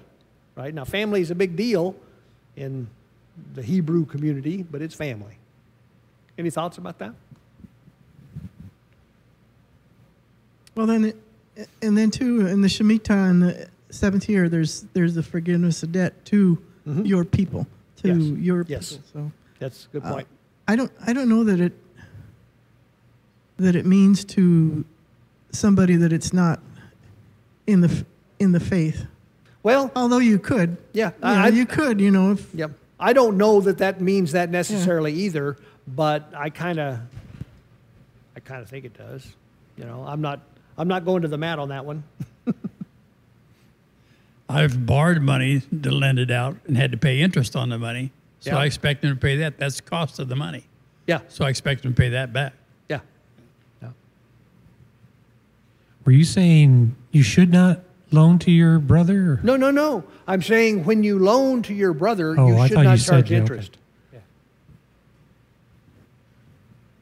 right? 0.56 0.74
Now, 0.74 0.86
family 0.86 1.22
is 1.22 1.32
a 1.32 1.36
big 1.36 1.56
deal 1.56 1.96
in 2.56 2.88
the 3.54 3.64
Hebrew 3.64 4.06
community, 4.06 4.64
but 4.64 4.82
it's 4.82 4.96
family. 4.96 5.38
Any 6.38 6.50
thoughts 6.50 6.78
about 6.78 6.98
that? 7.00 7.14
Well, 10.76 10.88
then, 10.88 11.14
and 11.82 11.98
then 11.98 12.12
too, 12.12 12.48
in 12.48 12.62
the 12.62 12.68
Shemitah 12.68 13.30
in 13.30 13.40
the 13.42 13.68
seventh 13.90 14.30
year, 14.30 14.48
there's 14.50 14.82
there's 14.94 15.16
the 15.16 15.24
forgiveness 15.24 15.84
of 15.84 15.92
debt 15.92 16.24
to 16.26 16.58
your 16.86 17.26
people, 17.26 17.68
to 17.98 18.08
Mm-hmm. 18.08 18.36
Yes. 18.36 18.44
your 18.44 18.66
Yes. 18.68 18.92
people. 18.94 19.06
So 19.14 19.32
That's 19.60 19.86
a 19.86 19.90
good 19.94 20.04
Uh, 20.06 20.14
point. 20.14 20.28
I 20.68 20.76
don't 20.76 20.92
I 21.06 21.14
don't 21.14 21.28
know 21.30 21.44
that 21.44 21.60
it 21.60 21.74
that 23.58 23.76
it 23.76 23.86
means 23.86 24.24
to 24.26 24.86
somebody 25.52 25.96
that 25.98 26.12
it's 26.14 26.32
not 26.34 26.60
in 27.68 27.82
the 27.82 28.06
in 28.40 28.54
the 28.54 28.60
faith. 28.60 29.06
Well, 29.64 29.92
Although 29.96 30.18
you 30.18 30.40
could, 30.40 30.78
yeah, 30.94 31.12
you, 31.18 31.22
know, 31.22 31.28
I, 31.28 31.46
I, 31.46 31.48
you 31.50 31.68
could, 31.68 32.02
you 32.02 32.10
know, 32.10 32.32
if 32.32 32.48
Yep. 32.56 32.72
I 33.00 33.14
don't 33.14 33.38
know 33.38 33.62
that 33.62 33.78
that 33.80 34.02
means 34.02 34.32
that 34.32 34.50
necessarily 34.50 35.14
either, 35.14 35.58
but 35.88 36.32
I 36.36 36.50
kind 36.50 36.80
of, 36.80 37.00
I 38.36 38.40
kind 38.40 38.62
of 38.62 38.70
think 38.70 38.86
it 38.86 38.94
does. 38.98 39.28
You 39.78 39.86
know, 39.86 40.04
I'm 40.08 40.22
not, 40.22 40.40
I'm 40.78 40.88
not 40.88 41.06
going 41.06 41.22
to 41.24 41.28
the 41.28 41.38
mat 41.38 41.60
on 41.60 41.70
that 41.70 41.86
one. 41.86 42.04
I've 44.50 44.86
borrowed 44.86 45.22
money 45.22 45.62
to 45.84 45.92
lend 45.92 46.20
it 46.20 46.30
out 46.32 46.58
and 46.68 46.76
had 46.78 46.92
to 46.92 46.98
pay 46.98 47.22
interest 47.22 47.56
on 47.56 47.70
the 47.70 47.78
money. 47.78 48.12
So 48.42 48.52
Yeah. 48.52 48.58
I 48.58 48.66
expect 48.66 49.02
them 49.02 49.12
to 49.12 49.20
pay 49.20 49.38
that. 49.38 49.58
That's 49.58 49.78
the 49.78 49.84
cost 49.84 50.20
of 50.20 50.28
the 50.28 50.36
money. 50.36 50.66
Yeah, 51.08 51.22
So 51.30 51.46
I 51.46 51.50
expect 51.50 51.84
them 51.84 51.94
to 51.94 51.98
pay 52.02 52.10
that 52.10 52.32
back. 52.34 52.54
yeah. 52.90 53.00
Were 56.06 56.12
you 56.12 56.24
saying 56.24 56.96
you 57.12 57.22
should 57.24 57.52
not 57.52 57.82
loan 58.12 58.40
to 58.40 58.52
your 58.52 58.80
brother? 58.80 59.34
or- 59.34 59.40
No, 59.44 59.56
no, 59.56 59.72
no. 59.72 60.04
I'm 60.28 60.42
saying 60.42 60.84
when 60.84 61.04
you 61.04 61.20
loan 61.20 61.62
to 61.64 61.74
your 61.74 61.94
brother, 61.94 62.36
Oh, 62.38 62.48
you 62.48 62.68
should 62.68 62.76
thought 62.76 62.84
not 62.84 62.98
you 63.00 63.04
charge 63.06 63.32
you- 63.32 63.38
interest. 63.38 63.78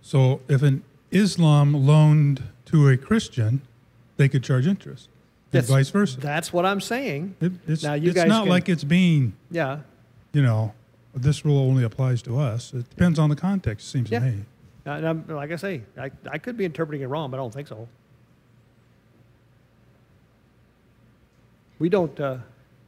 So 0.10 0.42
if 0.48 0.64
an 0.64 0.82
Islam 1.12 1.86
loaned 1.86 2.42
to 2.66 2.88
a 2.90 2.98
Christian, 2.98 3.62
they 4.18 4.28
could 4.28 4.44
charge 4.44 4.66
interest, 4.66 5.08
and 5.54 5.64
vice 5.66 5.92
versa. 5.92 6.20
That's 6.20 6.52
what 6.52 6.66
I'm 6.66 6.82
saying. 6.82 7.36
It, 7.40 7.52
it's 7.68 7.84
Now, 7.84 7.94
you 7.94 8.10
it's 8.10 8.16
guys 8.16 8.28
not 8.28 8.42
can- 8.46 8.50
like 8.50 8.70
it's 8.70 8.84
being, 8.84 9.34
Yeah. 9.52 9.82
you 10.34 10.42
know, 10.42 10.74
this 11.14 11.46
rule 11.46 11.60
only 11.60 11.84
applies 11.84 12.24
to 12.24 12.40
us. 12.40 12.74
It 12.74 12.90
depends 12.90 13.20
on 13.20 13.30
the 13.30 13.36
context, 13.36 13.86
it 13.86 13.90
seems 13.92 14.10
Yeah. 14.10 14.18
to 14.22 14.26
me. 14.26 14.38
And 14.88 15.08
I'm, 15.08 15.26
like 15.28 15.52
I 15.52 15.58
say, 15.58 15.84
I, 15.96 16.10
I 16.32 16.40
could 16.40 16.58
be 16.58 16.66
interpreting 16.66 17.04
it 17.04 17.08
wrong, 17.08 17.30
but 17.30 17.38
I 17.38 17.42
don't 17.42 17.54
think 17.54 17.68
so. 17.68 17.88
We 21.78 21.88
don't, 21.90 22.20
uh, 22.20 22.38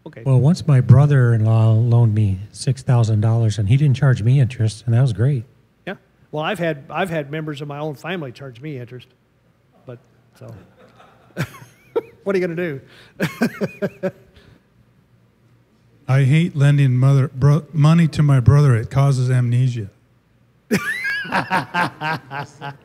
okay. 0.07 0.23
Well, 0.25 0.39
once 0.39 0.65
my 0.65 0.81
brother-in-law 0.81 1.73
loaned 1.73 2.15
me 2.15 2.39
six 2.51 2.81
thousand 2.81 3.21
dollars, 3.21 3.59
and 3.59 3.69
he 3.69 3.77
didn't 3.77 3.95
charge 3.95 4.23
me 4.23 4.39
interest, 4.39 4.85
and 4.87 4.95
that 4.95 5.01
was 5.01 5.13
great. 5.13 5.43
Well, 6.31 6.43
I've 6.43 6.59
had 6.59 6.85
I've 6.89 7.09
had 7.09 7.29
members 7.29 7.61
of 7.61 7.67
my 7.67 7.79
own 7.79 7.95
family 7.95 8.31
charge 8.31 8.61
me 8.61 8.77
interest, 8.77 9.07
but 9.85 9.99
so 10.35 10.53
what 12.23 12.35
are 12.35 12.39
you 12.39 12.47
going 12.47 12.55
to 12.55 12.81
do? 13.19 14.11
I 16.07 16.23
hate 16.23 16.55
lending 16.55 16.95
mother 16.97 17.27
bro, 17.29 17.65
money 17.73 18.07
to 18.09 18.23
my 18.23 18.39
brother. 18.39 18.75
It 18.75 18.89
causes 18.89 19.29
amnesia. 19.29 19.89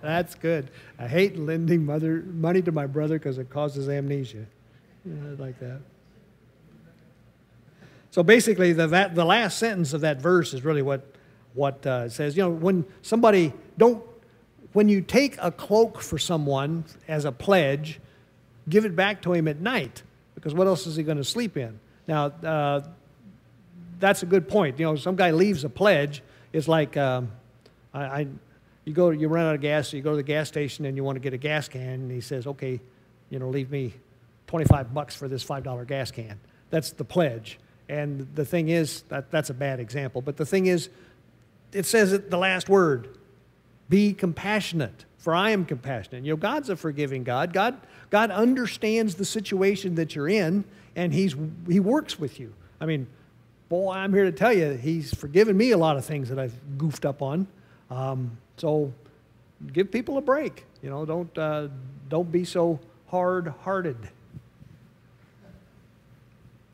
That's 0.02 0.34
good. 0.34 0.70
I 0.98 1.08
hate 1.08 1.36
lending 1.36 1.84
mother 1.84 2.22
money 2.26 2.62
to 2.62 2.72
my 2.72 2.86
brother 2.86 3.18
because 3.18 3.38
it 3.38 3.50
causes 3.50 3.88
amnesia. 3.88 4.46
Yeah, 5.04 5.14
I 5.14 5.34
like 5.34 5.58
that. 5.60 5.80
So 8.10 8.22
basically, 8.22 8.72
the 8.72 8.86
that, 8.88 9.14
the 9.14 9.24
last 9.24 9.58
sentence 9.58 9.92
of 9.92 10.00
that 10.02 10.20
verse 10.20 10.54
is 10.54 10.64
really 10.64 10.82
what 10.82 11.15
what 11.56 11.84
uh, 11.86 12.08
says. 12.08 12.36
You 12.36 12.44
know, 12.44 12.50
when 12.50 12.84
somebody 13.02 13.52
don't 13.76 14.02
when 14.72 14.88
you 14.88 15.00
take 15.00 15.36
a 15.40 15.50
cloak 15.50 16.02
for 16.02 16.18
someone 16.18 16.84
as 17.08 17.24
a 17.24 17.32
pledge, 17.32 17.98
give 18.68 18.84
it 18.84 18.94
back 18.94 19.22
to 19.22 19.32
him 19.32 19.48
at 19.48 19.58
night 19.58 20.02
because 20.34 20.54
what 20.54 20.66
else 20.66 20.86
is 20.86 20.96
he 20.96 21.02
going 21.02 21.16
to 21.16 21.24
sleep 21.24 21.56
in? 21.56 21.80
Now, 22.06 22.26
uh, 22.26 22.82
that's 23.98 24.22
a 24.22 24.26
good 24.26 24.48
point. 24.48 24.78
You 24.78 24.84
know, 24.86 24.96
some 24.96 25.16
guy 25.16 25.30
leaves 25.30 25.64
a 25.64 25.70
pledge. 25.70 26.22
It's 26.52 26.68
like 26.68 26.96
um, 26.96 27.32
I, 27.94 28.04
I, 28.04 28.26
you 28.84 28.92
go, 28.92 29.10
you 29.10 29.28
run 29.28 29.46
out 29.46 29.54
of 29.54 29.60
gas, 29.62 29.88
so 29.88 29.96
you 29.96 30.02
go 30.02 30.10
to 30.10 30.16
the 30.16 30.22
gas 30.22 30.46
station 30.48 30.84
and 30.84 30.96
you 30.96 31.02
want 31.02 31.16
to 31.16 31.20
get 31.20 31.32
a 31.32 31.38
gas 31.38 31.68
can, 31.68 31.82
and 31.82 32.10
he 32.10 32.20
says, 32.20 32.46
"Okay, 32.46 32.78
you 33.30 33.38
know, 33.38 33.48
leave 33.48 33.70
me 33.70 33.94
25 34.46 34.92
bucks 34.94 35.16
for 35.16 35.26
this 35.26 35.42
five 35.42 35.64
dollar 35.64 35.84
gas 35.84 36.10
can." 36.10 36.38
That's 36.70 36.92
the 36.92 37.04
pledge. 37.04 37.58
And 37.88 38.28
the 38.34 38.44
thing 38.44 38.68
is, 38.68 39.02
that, 39.08 39.30
that's 39.30 39.50
a 39.50 39.54
bad 39.54 39.80
example. 39.80 40.20
But 40.20 40.36
the 40.36 40.46
thing 40.46 40.66
is, 40.66 40.88
it 41.76 41.86
says 41.86 42.12
it, 42.12 42.30
the 42.30 42.38
last 42.38 42.68
word 42.68 43.08
be 43.88 44.12
compassionate 44.12 45.04
for 45.18 45.34
i 45.34 45.50
am 45.50 45.64
compassionate. 45.64 46.24
You 46.24 46.32
know 46.32 46.36
god's 46.36 46.70
a 46.70 46.76
forgiving 46.76 47.24
god. 47.24 47.52
God 47.52 47.80
god 48.10 48.30
understands 48.30 49.16
the 49.16 49.24
situation 49.24 49.96
that 49.96 50.14
you're 50.14 50.28
in 50.28 50.64
and 50.94 51.12
he's 51.12 51.34
he 51.68 51.80
works 51.80 52.18
with 52.18 52.40
you. 52.40 52.54
I 52.80 52.86
mean 52.86 53.06
boy 53.68 53.92
i'm 53.92 54.12
here 54.12 54.24
to 54.24 54.32
tell 54.32 54.52
you 54.52 54.74
he's 54.74 55.12
forgiven 55.12 55.56
me 55.56 55.72
a 55.72 55.76
lot 55.76 55.96
of 55.96 56.04
things 56.04 56.28
that 56.28 56.38
i've 56.38 56.54
goofed 56.78 57.04
up 57.04 57.22
on. 57.22 57.46
Um, 57.90 58.38
so 58.56 58.92
give 59.72 59.90
people 59.90 60.16
a 60.18 60.20
break. 60.22 60.64
You 60.82 60.90
know 60.90 61.04
don't 61.04 61.36
uh, 61.36 61.68
don't 62.08 62.30
be 62.30 62.44
so 62.44 62.78
hard 63.08 63.52
hearted 63.62 63.96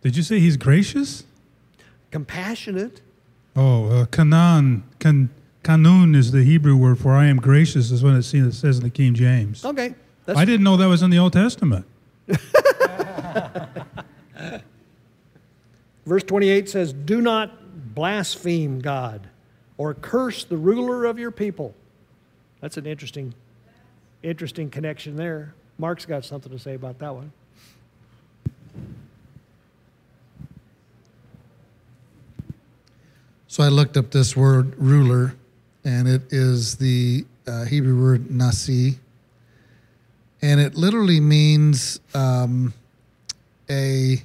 Did 0.03 0.17
you 0.17 0.23
say 0.23 0.41
he's 0.41 0.57
gracious? 0.57 1.25
compassionate 2.11 3.01
Oh, 3.55 3.87
uh, 3.87 4.07
kanan, 4.07 4.83
kan, 4.99 5.31
kanun 5.63 6.17
is 6.17 6.33
the 6.33 6.43
Hebrew 6.43 6.77
word 6.77 6.99
for 6.99 7.13
I 7.15 7.27
am 7.27 7.37
gracious, 7.37 7.91
is 7.91 8.03
what 8.03 8.15
it 8.15 8.35
it 8.35 8.53
says 8.55 8.79
in 8.79 8.85
the 8.85 8.91
King 8.91 9.15
James. 9.15 9.65
okay 9.65 9.95
that's 10.25 10.39
I 10.39 10.45
didn't 10.45 10.63
know 10.63 10.77
that 10.77 10.87
was 10.87 11.03
in 11.03 11.11
the 11.11 11.19
Old 11.19 11.33
Testament. 11.33 11.85
Verse 16.07 16.23
28 16.23 16.69
says, 16.69 16.93
Do 16.93 17.21
not 17.21 17.95
blaspheme 17.95 18.81
God 18.81 19.29
or 19.79 19.95
curse 19.95 20.45
the 20.45 20.57
ruler 20.57 21.05
of 21.05 21.19
your 21.19 21.33
people. 21.33 21.75
That's 22.61 22.77
an 22.77 22.87
interesting, 22.87 23.35
interesting 24.23 24.71
connection 24.71 25.17
there. 25.17 25.55
Mark's 25.79 26.07
got 26.07 26.25
something 26.25 26.53
to 26.53 26.59
say 26.59 26.75
about 26.75 26.99
that 27.01 27.15
one. 27.15 27.33
So 33.53 33.63
I 33.63 33.69
looked 33.69 33.99
up 33.99 34.11
this 34.11 34.35
word 34.35 34.79
ruler, 34.79 35.35
and 35.85 36.09
it 36.09 36.23
is 36.33 36.77
the 36.77 37.27
uh, 37.47 37.67
Hebrew 37.67 38.03
word 38.03 38.31
nasi, 38.31 38.99
and 40.41 40.59
it 40.59 40.75
literally 40.75 41.21
means 41.21 42.01
um, 42.15 42.73
a 43.69 44.23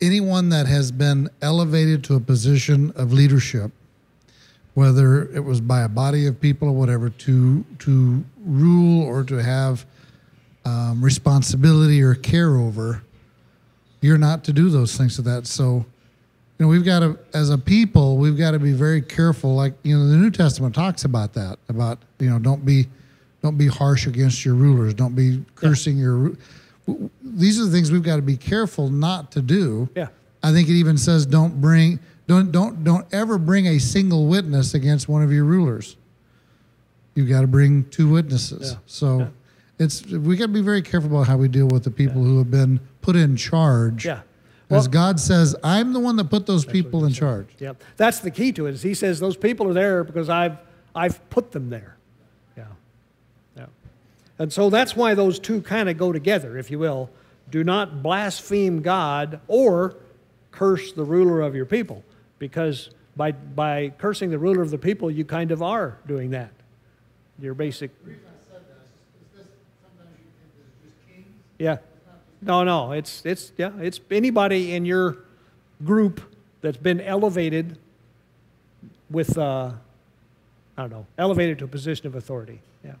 anyone 0.00 0.48
that 0.48 0.66
has 0.66 0.90
been 0.90 1.30
elevated 1.40 2.02
to 2.02 2.16
a 2.16 2.20
position 2.20 2.92
of 2.96 3.12
leadership, 3.12 3.70
whether 4.74 5.28
it 5.32 5.44
was 5.44 5.60
by 5.60 5.82
a 5.82 5.88
body 5.88 6.26
of 6.26 6.40
people 6.40 6.66
or 6.66 6.72
whatever, 6.72 7.10
to 7.10 7.64
to 7.78 8.24
rule 8.44 9.04
or 9.04 9.22
to 9.22 9.36
have 9.36 9.86
um, 10.64 11.00
responsibility 11.00 12.02
or 12.02 12.16
care 12.16 12.56
over. 12.56 13.04
You're 14.00 14.18
not 14.18 14.42
to 14.46 14.52
do 14.52 14.68
those 14.68 14.96
things 14.96 15.14
to 15.14 15.22
that. 15.22 15.46
So 15.46 15.86
you 16.58 16.64
know, 16.66 16.68
we've 16.70 16.84
got 16.84 17.00
to, 17.00 17.18
as 17.32 17.50
a 17.50 17.58
people, 17.58 18.16
we've 18.16 18.38
got 18.38 18.52
to 18.52 18.58
be 18.58 18.72
very 18.72 19.02
careful. 19.02 19.54
Like, 19.54 19.74
you 19.82 19.96
know, 19.98 20.06
the 20.06 20.16
New 20.16 20.30
Testament 20.30 20.74
talks 20.74 21.04
about 21.04 21.32
that, 21.34 21.58
about, 21.68 21.98
you 22.20 22.30
know, 22.30 22.38
don't 22.38 22.64
be, 22.64 22.86
don't 23.42 23.58
be 23.58 23.66
harsh 23.66 24.06
against 24.06 24.44
your 24.44 24.54
rulers. 24.54 24.94
Don't 24.94 25.14
be 25.16 25.44
cursing 25.56 25.98
your, 25.98 26.32
these 27.22 27.60
are 27.60 27.64
the 27.64 27.70
things 27.72 27.90
we've 27.90 28.02
got 28.04 28.16
to 28.16 28.22
be 28.22 28.36
careful 28.36 28.88
not 28.88 29.32
to 29.32 29.42
do. 29.42 29.88
Yeah. 29.96 30.08
I 30.42 30.52
think 30.52 30.68
it 30.68 30.72
even 30.74 30.96
says, 30.96 31.26
don't 31.26 31.60
bring, 31.60 31.98
don't, 32.28 32.52
don't, 32.52 32.84
don't 32.84 33.06
ever 33.12 33.36
bring 33.36 33.66
a 33.66 33.78
single 33.80 34.26
witness 34.26 34.74
against 34.74 35.08
one 35.08 35.22
of 35.22 35.32
your 35.32 35.44
rulers. 35.44 35.96
You've 37.14 37.28
got 37.28 37.40
to 37.42 37.46
bring 37.46 37.84
two 37.90 38.08
witnesses. 38.10 38.72
Yeah. 38.72 38.78
So 38.86 39.18
Yeah. 39.18 39.26
it's 39.78 40.04
we 40.06 40.36
got 40.36 40.46
to 40.46 40.52
be 40.52 40.62
very 40.62 40.82
careful 40.82 41.10
about 41.10 41.26
how 41.26 41.36
we 41.36 41.48
deal 41.48 41.66
with 41.68 41.84
the 41.84 41.90
people 41.90 42.22
who 42.22 42.38
have 42.38 42.50
been 42.50 42.80
put 43.02 43.16
in 43.16 43.36
charge. 43.36 44.06
Yeah. 44.06 44.20
As 44.74 44.84
Well- 44.84 44.92
God 44.92 45.20
says, 45.20 45.54
I'm 45.62 45.92
the 45.92 46.00
one 46.00 46.16
that 46.16 46.30
put 46.30 46.46
those 46.46 46.64
people 46.64 47.04
in 47.04 47.12
charge. 47.12 47.48
Yeah, 47.58 47.72
that's 47.96 48.20
the 48.20 48.30
key 48.30 48.52
to 48.52 48.66
it. 48.66 48.74
Is 48.74 48.82
he 48.82 48.94
says 48.94 49.20
those 49.20 49.36
people 49.36 49.68
are 49.68 49.72
there 49.72 50.04
because 50.04 50.28
I've 50.28 50.58
I've 50.94 51.28
put 51.30 51.52
them 51.52 51.70
there. 51.70 51.96
Yeah, 52.56 52.64
yeah, 53.56 53.66
and 54.38 54.52
so 54.52 54.70
that's 54.70 54.94
why 54.94 55.14
those 55.14 55.38
two 55.38 55.60
kind 55.62 55.88
of 55.88 55.96
go 55.98 56.12
together, 56.12 56.56
if 56.58 56.70
you 56.70 56.78
will. 56.78 57.10
Do 57.50 57.64
not 57.64 58.02
blaspheme 58.02 58.80
God 58.80 59.40
or 59.48 59.96
curse 60.50 60.92
the 60.92 61.04
ruler 61.04 61.40
of 61.40 61.54
your 61.54 61.66
people, 61.66 62.02
because 62.38 62.90
by 63.16 63.32
by 63.32 63.92
cursing 63.98 64.30
the 64.30 64.38
ruler 64.38 64.62
of 64.62 64.70
the 64.70 64.78
people, 64.78 65.10
you 65.10 65.24
kind 65.24 65.50
of 65.50 65.62
are 65.62 65.98
doing 66.06 66.30
that. 66.30 66.50
Your 67.40 67.54
basic. 67.54 67.90
Yeah. 71.58 71.78
No, 72.44 72.62
no, 72.62 72.92
it's 72.92 73.24
it's 73.24 73.52
yeah, 73.56 73.70
it's 73.80 74.00
anybody 74.10 74.74
in 74.74 74.84
your 74.84 75.16
group 75.84 76.20
that's 76.60 76.76
been 76.76 77.00
elevated 77.00 77.78
with 79.10 79.38
uh, 79.38 79.72
I 80.76 80.82
don't 80.82 80.90
know, 80.90 81.06
elevated 81.18 81.58
to 81.60 81.64
a 81.64 81.68
position 81.68 82.06
of 82.06 82.14
authority. 82.14 82.60
Yeah. 82.84 82.92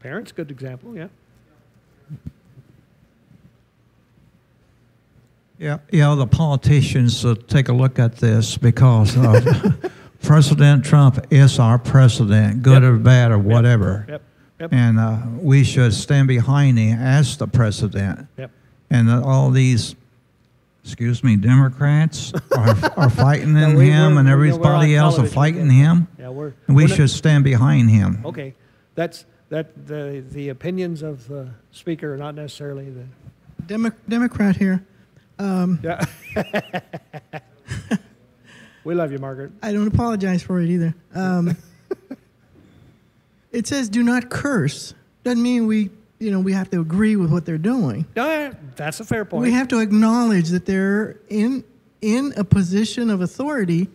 Parents, 0.00 0.32
good 0.32 0.50
example. 0.50 0.94
Yeah. 0.94 1.08
Yeah, 5.58 5.78
yeah. 5.90 6.14
The 6.14 6.26
politicians 6.26 7.24
uh, 7.24 7.34
take 7.48 7.68
a 7.68 7.72
look 7.72 7.98
at 7.98 8.16
this 8.16 8.58
because 8.58 9.16
uh, 9.16 9.72
President 10.22 10.84
Trump 10.84 11.26
is 11.30 11.58
our 11.58 11.78
president, 11.78 12.62
good 12.62 12.82
Yep. 12.82 12.92
or 12.92 12.96
bad 12.98 13.30
or 13.30 13.38
whatever, 13.38 14.04
Yep. 14.06 14.08
Yep. 14.08 14.22
And 14.58 14.98
uh, 14.98 15.18
we 15.38 15.64
should 15.64 15.92
stand 15.94 16.28
behind 16.28 16.78
him 16.78 16.98
as 16.98 17.36
the 17.36 17.46
president. 17.46 18.26
Yep. 18.38 18.50
And 18.90 19.10
uh, 19.10 19.22
all 19.24 19.50
these, 19.50 19.94
excuse 20.84 21.22
me, 21.24 21.36
Democrats 21.36 22.32
are, 22.56 22.76
are 22.96 23.10
fighting 23.24 23.54
No, 23.54 23.68
in 23.70 23.76
we- 23.76 23.90
him, 23.90 24.16
and 24.18 24.28
everybody 24.28 24.92
we're 24.92 24.98
else 24.98 25.18
are 25.18 25.26
fighting 25.26 25.66
yeah. 25.66 25.72
him. 25.94 26.08
Yeah, 26.18 26.28
we're. 26.30 26.54
And 26.66 26.76
we 26.76 26.84
we're 26.84 26.88
not- 26.88 26.96
should 26.96 27.10
stand 27.10 27.44
behind 27.44 27.90
him. 27.90 28.22
Okay, 28.24 28.54
that's 28.94 29.24
that. 29.48 29.86
The 29.86 30.24
the 30.30 30.48
opinions 30.50 31.02
of 31.02 31.26
the 31.28 31.48
speaker 31.72 32.14
are 32.14 32.18
not 32.18 32.34
necessarily 32.34 32.88
the. 32.90 33.04
Demo- 33.66 33.90
Democrat 34.08 34.56
here. 34.56 34.84
Um, 35.38 35.80
Yeah. 35.82 36.04
we 38.84 38.94
love 38.94 39.10
you, 39.12 39.18
Margaret. 39.18 39.52
I 39.62 39.72
don't 39.72 39.88
apologize 39.88 40.42
for 40.42 40.60
it 40.60 40.68
either. 40.70 40.94
Um, 41.14 41.56
it 43.56 43.66
says 43.66 43.88
do 43.88 44.02
not 44.02 44.28
curse. 44.28 44.94
Doesn't 45.24 45.42
mean 45.42 45.66
we, 45.66 45.90
you 46.18 46.30
know, 46.30 46.40
we 46.40 46.52
have 46.52 46.70
to 46.70 46.80
agree 46.80 47.16
with 47.16 47.32
what 47.32 47.46
they're 47.46 47.56
doing. 47.56 48.06
Yeah, 48.14 48.52
that's 48.76 49.00
a 49.00 49.04
fair 49.04 49.24
point. 49.24 49.42
We 49.42 49.52
have 49.52 49.68
to 49.68 49.80
acknowledge 49.80 50.50
that 50.50 50.66
they're 50.66 51.18
in 51.28 51.64
in 52.02 52.34
a 52.36 52.44
position 52.44 53.08
of 53.08 53.22
authority, 53.22 53.88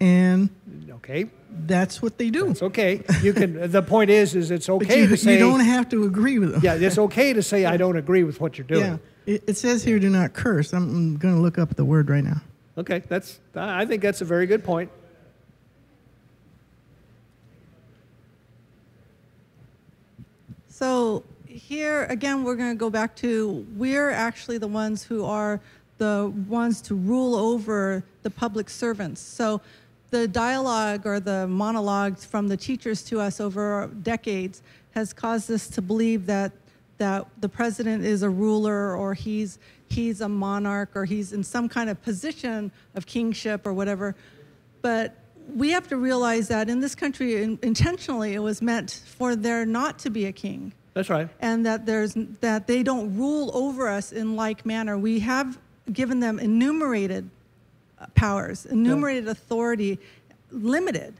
and 0.00 0.50
okay, 0.90 1.30
that's 1.66 2.02
what 2.02 2.18
they 2.18 2.30
do. 2.30 2.50
it's 2.50 2.62
okay. 2.62 3.04
You 3.22 3.32
can. 3.32 3.60
The 3.70 3.82
point 3.82 4.10
is, 4.10 4.34
is 4.34 4.50
it's 4.50 4.68
okay 4.68 5.02
you, 5.02 5.06
to 5.06 5.16
say. 5.16 5.34
you 5.34 5.38
don't 5.38 5.60
have 5.60 5.88
to 5.90 6.04
agree 6.04 6.40
with 6.40 6.52
them. 6.52 6.60
yeah, 6.64 6.74
it's 6.74 6.98
okay 7.06 7.32
to 7.32 7.42
say 7.42 7.66
I 7.66 7.76
don't 7.76 7.96
agree 7.96 8.24
with 8.24 8.40
what 8.40 8.58
you're 8.58 8.66
doing. 8.66 9.00
Yeah. 9.26 9.34
It, 9.34 9.44
it 9.46 9.56
says 9.56 9.84
here, 9.84 10.00
do 10.00 10.10
not 10.10 10.32
curse. 10.32 10.72
I'm, 10.72 10.82
I'm 10.90 11.16
going 11.16 11.36
to 11.36 11.40
look 11.40 11.58
up 11.58 11.76
the 11.76 11.84
word 11.84 12.10
right 12.10 12.24
now. 12.24 12.42
Okay, 12.76 13.02
that's. 13.06 13.38
I 13.54 13.84
think 13.86 14.02
that's 14.02 14.20
a 14.20 14.24
very 14.24 14.46
good 14.46 14.64
point. 14.64 14.90
So 20.80 21.24
here 21.46 22.04
again, 22.04 22.42
we're 22.42 22.54
going 22.54 22.70
to 22.70 22.78
go 22.78 22.88
back 22.88 23.14
to 23.16 23.66
we're 23.76 24.08
actually 24.08 24.56
the 24.56 24.66
ones 24.66 25.02
who 25.02 25.26
are 25.26 25.60
the 25.98 26.32
ones 26.48 26.80
to 26.80 26.94
rule 26.94 27.34
over 27.34 28.02
the 28.22 28.30
public 28.30 28.70
servants. 28.70 29.20
So 29.20 29.60
the 30.08 30.26
dialogue 30.26 31.04
or 31.04 31.20
the 31.20 31.46
monologues 31.46 32.24
from 32.24 32.48
the 32.48 32.56
teachers 32.56 33.02
to 33.02 33.20
us 33.20 33.42
over 33.42 33.90
decades 34.02 34.62
has 34.92 35.12
caused 35.12 35.50
us 35.50 35.68
to 35.68 35.82
believe 35.82 36.24
that 36.24 36.50
that 36.96 37.26
the 37.42 37.48
president 37.48 38.02
is 38.02 38.22
a 38.22 38.30
ruler 38.30 38.96
or 38.96 39.12
he's 39.12 39.58
he's 39.90 40.22
a 40.22 40.28
monarch 40.30 40.88
or 40.94 41.04
he's 41.04 41.34
in 41.34 41.44
some 41.44 41.68
kind 41.68 41.90
of 41.90 42.00
position 42.00 42.72
of 42.94 43.04
kingship 43.04 43.66
or 43.66 43.74
whatever. 43.74 44.16
But 44.80 45.14
we 45.54 45.70
have 45.70 45.88
to 45.88 45.96
realize 45.96 46.48
that 46.48 46.68
in 46.68 46.80
this 46.80 46.94
country, 46.94 47.42
in, 47.42 47.58
intentionally, 47.62 48.34
it 48.34 48.38
was 48.40 48.62
meant 48.62 49.02
for 49.06 49.36
there 49.36 49.64
not 49.66 49.98
to 50.00 50.10
be 50.10 50.26
a 50.26 50.32
king, 50.32 50.72
That's 50.94 51.10
right. 51.10 51.28
and 51.40 51.64
that 51.66 51.86
there's 51.86 52.14
that 52.40 52.66
they 52.66 52.82
don't 52.82 53.16
rule 53.16 53.50
over 53.54 53.88
us 53.88 54.12
in 54.12 54.36
like 54.36 54.64
manner. 54.66 54.98
We 54.98 55.20
have 55.20 55.58
given 55.92 56.20
them 56.20 56.38
enumerated 56.38 57.28
uh, 57.98 58.06
powers, 58.14 58.66
enumerated 58.66 59.28
authority, 59.28 59.98
limited 60.50 61.14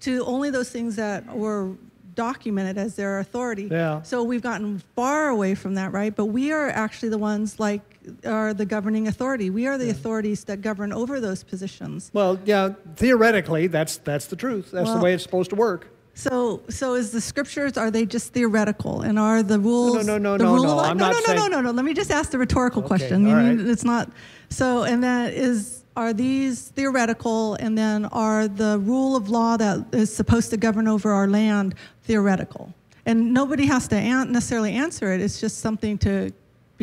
to 0.00 0.24
only 0.24 0.50
those 0.50 0.70
things 0.70 0.96
that 0.96 1.26
were 1.36 1.72
documented 2.14 2.76
as 2.78 2.96
their 2.96 3.20
authority. 3.20 3.68
Yeah. 3.70 4.02
So 4.02 4.22
we've 4.22 4.42
gotten 4.42 4.80
far 4.94 5.28
away 5.28 5.54
from 5.54 5.74
that, 5.74 5.92
right? 5.92 6.14
But 6.14 6.26
we 6.26 6.52
are 6.52 6.68
actually 6.68 7.08
the 7.08 7.18
ones 7.18 7.58
like 7.58 7.80
are 8.24 8.54
the 8.54 8.64
governing 8.66 9.08
authority. 9.08 9.50
We 9.50 9.66
are 9.66 9.78
the 9.78 9.90
authorities 9.90 10.44
that 10.44 10.60
govern 10.60 10.92
over 10.92 11.20
those 11.20 11.42
positions. 11.44 12.10
Well, 12.12 12.38
yeah. 12.44 12.70
Theoretically, 12.96 13.66
that's 13.68 13.98
that's 13.98 14.26
the 14.26 14.36
truth. 14.36 14.70
That's 14.70 14.86
Well- 14.86 14.98
the 14.98 15.04
way 15.04 15.14
it's 15.14 15.22
supposed 15.22 15.50
to 15.50 15.56
work. 15.56 15.88
So, 16.14 16.60
so 16.68 16.92
is 16.94 17.10
the 17.10 17.22
scriptures 17.22 17.78
are 17.78 17.90
they 17.90 18.04
just 18.04 18.34
theoretical, 18.34 19.00
and 19.00 19.18
are 19.18 19.42
the 19.42 19.58
rules? 19.58 20.06
no, 20.06 20.18
no, 20.18 20.36
the 20.36 20.44
no, 20.44 20.54
rule 20.54 20.64
no, 20.64 20.78
of, 20.78 20.84
I'm 20.84 20.98
no, 20.98 21.06
not 21.06 21.12
no, 21.14 21.18
no, 21.20 21.24
saying- 21.24 21.38
no, 21.38 21.46
no, 21.56 21.60
no. 21.62 21.70
Let 21.70 21.86
me 21.86 21.94
just 21.94 22.10
ask 22.10 22.30
the 22.30 22.38
rhetorical 22.38 22.80
Okay, 22.80 22.88
question. 22.88 23.24
all 23.26 23.30
You 23.30 23.56
mean 23.56 23.70
it's 23.70 23.82
not. 23.84 24.10
So, 24.50 24.82
and 24.82 25.02
that 25.02 25.32
is 25.32 25.84
are 25.96 26.12
these 26.12 26.68
theoretical, 26.68 27.54
and 27.54 27.78
then 27.78 28.04
are 28.06 28.46
the 28.46 28.78
rule 28.80 29.16
of 29.16 29.30
law 29.30 29.56
that 29.56 29.86
is 29.92 30.14
supposed 30.14 30.50
to 30.50 30.58
govern 30.58 30.86
over 30.86 31.10
our 31.12 31.28
land 31.28 31.74
theoretical? 32.02 32.74
And 33.06 33.32
nobody 33.32 33.64
has 33.66 33.88
to 33.88 33.96
an- 33.96 34.32
necessarily 34.32 34.74
answer 34.74 35.12
it. 35.14 35.20
It's 35.22 35.40
just 35.40 35.60
something 35.60 35.96
to 35.98 36.30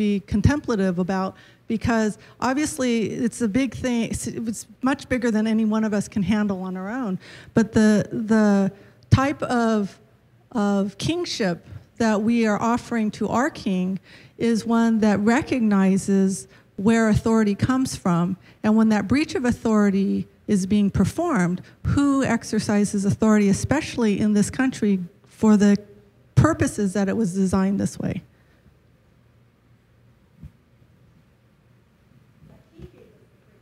be 0.00 0.20
contemplative 0.20 0.98
about 0.98 1.36
because 1.66 2.16
obviously 2.40 3.10
it's 3.10 3.42
a 3.42 3.48
big 3.48 3.74
thing. 3.74 4.04
It's- 4.10 4.66
much 4.82 5.08
bigger 5.08 5.30
than 5.30 5.46
any 5.46 5.64
one 5.64 5.84
of 5.84 5.92
us 5.92 6.08
can 6.08 6.22
handle 6.22 6.62
on 6.62 6.76
our 6.76 6.90
own. 6.90 7.18
But 7.52 7.72
the 7.72 8.08
the 8.10 8.72
type 9.10 9.42
of 9.42 9.98
of 10.52 10.96
kingship 10.98 11.66
that 11.98 12.22
we 12.22 12.46
are 12.46 12.60
offering 12.60 13.10
to 13.10 13.28
our 13.28 13.50
king 13.50 14.00
is 14.38 14.64
one 14.64 15.00
that 15.00 15.20
recognizes 15.20 16.48
where 16.76 17.10
authority 17.10 17.54
comes 17.54 17.94
from 17.94 18.36
and 18.62 18.74
when 18.74 18.88
that 18.88 19.06
breach 19.06 19.34
of 19.34 19.44
authority 19.44 20.26
is 20.48 20.66
being 20.66 20.90
performed 20.90 21.60
who 21.84 22.24
exercises 22.24 23.04
authority 23.04 23.48
especially 23.50 24.18
in 24.18 24.32
this 24.32 24.48
country 24.50 24.98
for 25.26 25.58
the 25.58 25.76
purposes 26.34 26.94
that 26.94 27.06
it 27.08 27.16
was 27.16 27.34
designed 27.34 27.78
this 27.78 27.98
way 27.98 28.22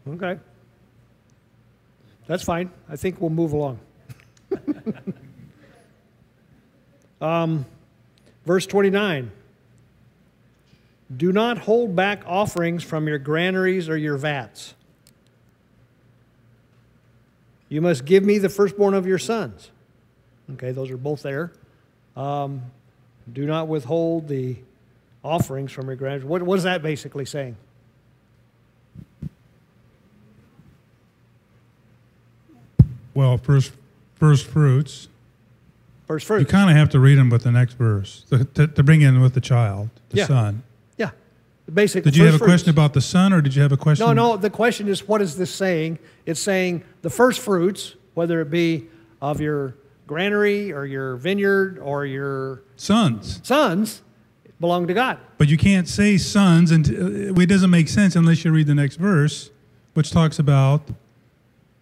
Okay. 0.08 0.38
That's 2.26 2.42
fine. 2.42 2.70
I 2.88 2.96
think 2.96 3.20
we'll 3.20 3.30
move 3.30 3.52
along. 3.52 3.78
um, 7.20 7.64
verse 8.44 8.66
29. 8.66 9.30
Do 11.16 11.32
not 11.32 11.58
hold 11.58 11.96
back 11.96 12.22
offerings 12.26 12.84
from 12.84 13.08
your 13.08 13.18
granaries 13.18 13.88
or 13.88 13.96
your 13.96 14.18
vats. 14.18 14.74
You 17.70 17.80
must 17.80 18.04
give 18.04 18.24
me 18.24 18.38
the 18.38 18.48
firstborn 18.48 18.94
of 18.94 19.06
your 19.06 19.18
sons. 19.18 19.70
Okay, 20.52 20.72
those 20.72 20.90
are 20.90 20.96
both 20.96 21.22
there. 21.22 21.52
Um, 22.16 22.62
do 23.30 23.46
not 23.46 23.68
withhold 23.68 24.28
the 24.28 24.56
offerings 25.22 25.72
from 25.72 25.86
your 25.86 25.96
granaries. 25.96 26.24
What, 26.24 26.42
what 26.42 26.58
is 26.58 26.64
that 26.64 26.82
basically 26.82 27.24
saying? 27.24 27.56
Well, 33.18 33.36
first, 33.36 33.72
first 34.14 34.46
fruits. 34.46 35.08
First 36.06 36.24
fruits. 36.24 36.40
You 36.42 36.46
kind 36.46 36.70
of 36.70 36.76
have 36.76 36.88
to 36.90 37.00
read 37.00 37.18
them 37.18 37.30
with 37.30 37.42
the 37.42 37.50
next 37.50 37.72
verse 37.72 38.24
to, 38.30 38.44
to, 38.44 38.68
to 38.68 38.82
bring 38.84 39.00
in 39.02 39.20
with 39.20 39.34
the 39.34 39.40
child, 39.40 39.90
the 40.10 40.18
Yeah. 40.18 40.26
son. 40.28 40.62
Yeah. 40.96 41.10
Basic. 41.74 42.04
Did 42.04 42.16
you 42.16 42.26
have 42.26 42.36
a 42.36 42.38
first 42.38 42.48
question 42.48 42.70
about 42.70 42.92
the 42.92 43.00
son, 43.00 43.32
or 43.32 43.40
did 43.40 43.56
you 43.56 43.62
have 43.62 43.72
a 43.72 43.76
question? 43.76 44.06
No, 44.06 44.12
no. 44.12 44.36
The 44.36 44.50
question 44.50 44.86
is, 44.86 45.08
what 45.08 45.20
is 45.20 45.36
this 45.36 45.52
saying? 45.52 45.98
It's 46.26 46.38
saying 46.38 46.84
the 47.02 47.10
first 47.10 47.40
fruits, 47.40 47.96
whether 48.14 48.40
it 48.40 48.50
be 48.52 48.86
of 49.20 49.40
your 49.40 49.74
granary 50.06 50.72
or 50.72 50.86
your 50.86 51.16
vineyard 51.16 51.80
or 51.82 52.06
your 52.06 52.62
Sons. 52.76 53.40
sons, 53.42 54.00
belong 54.60 54.86
to 54.86 54.94
God. 54.94 55.18
But 55.38 55.48
you 55.48 55.58
can't 55.58 55.88
say 55.88 56.18
sons, 56.18 56.70
and 56.70 56.86
uh, 56.88 57.34
it 57.42 57.48
doesn't 57.48 57.70
make 57.70 57.88
sense 57.88 58.14
unless 58.14 58.44
you 58.44 58.52
read 58.52 58.68
the 58.68 58.76
next 58.76 58.94
verse, 58.94 59.50
which 59.94 60.12
talks 60.12 60.38
about 60.38 60.82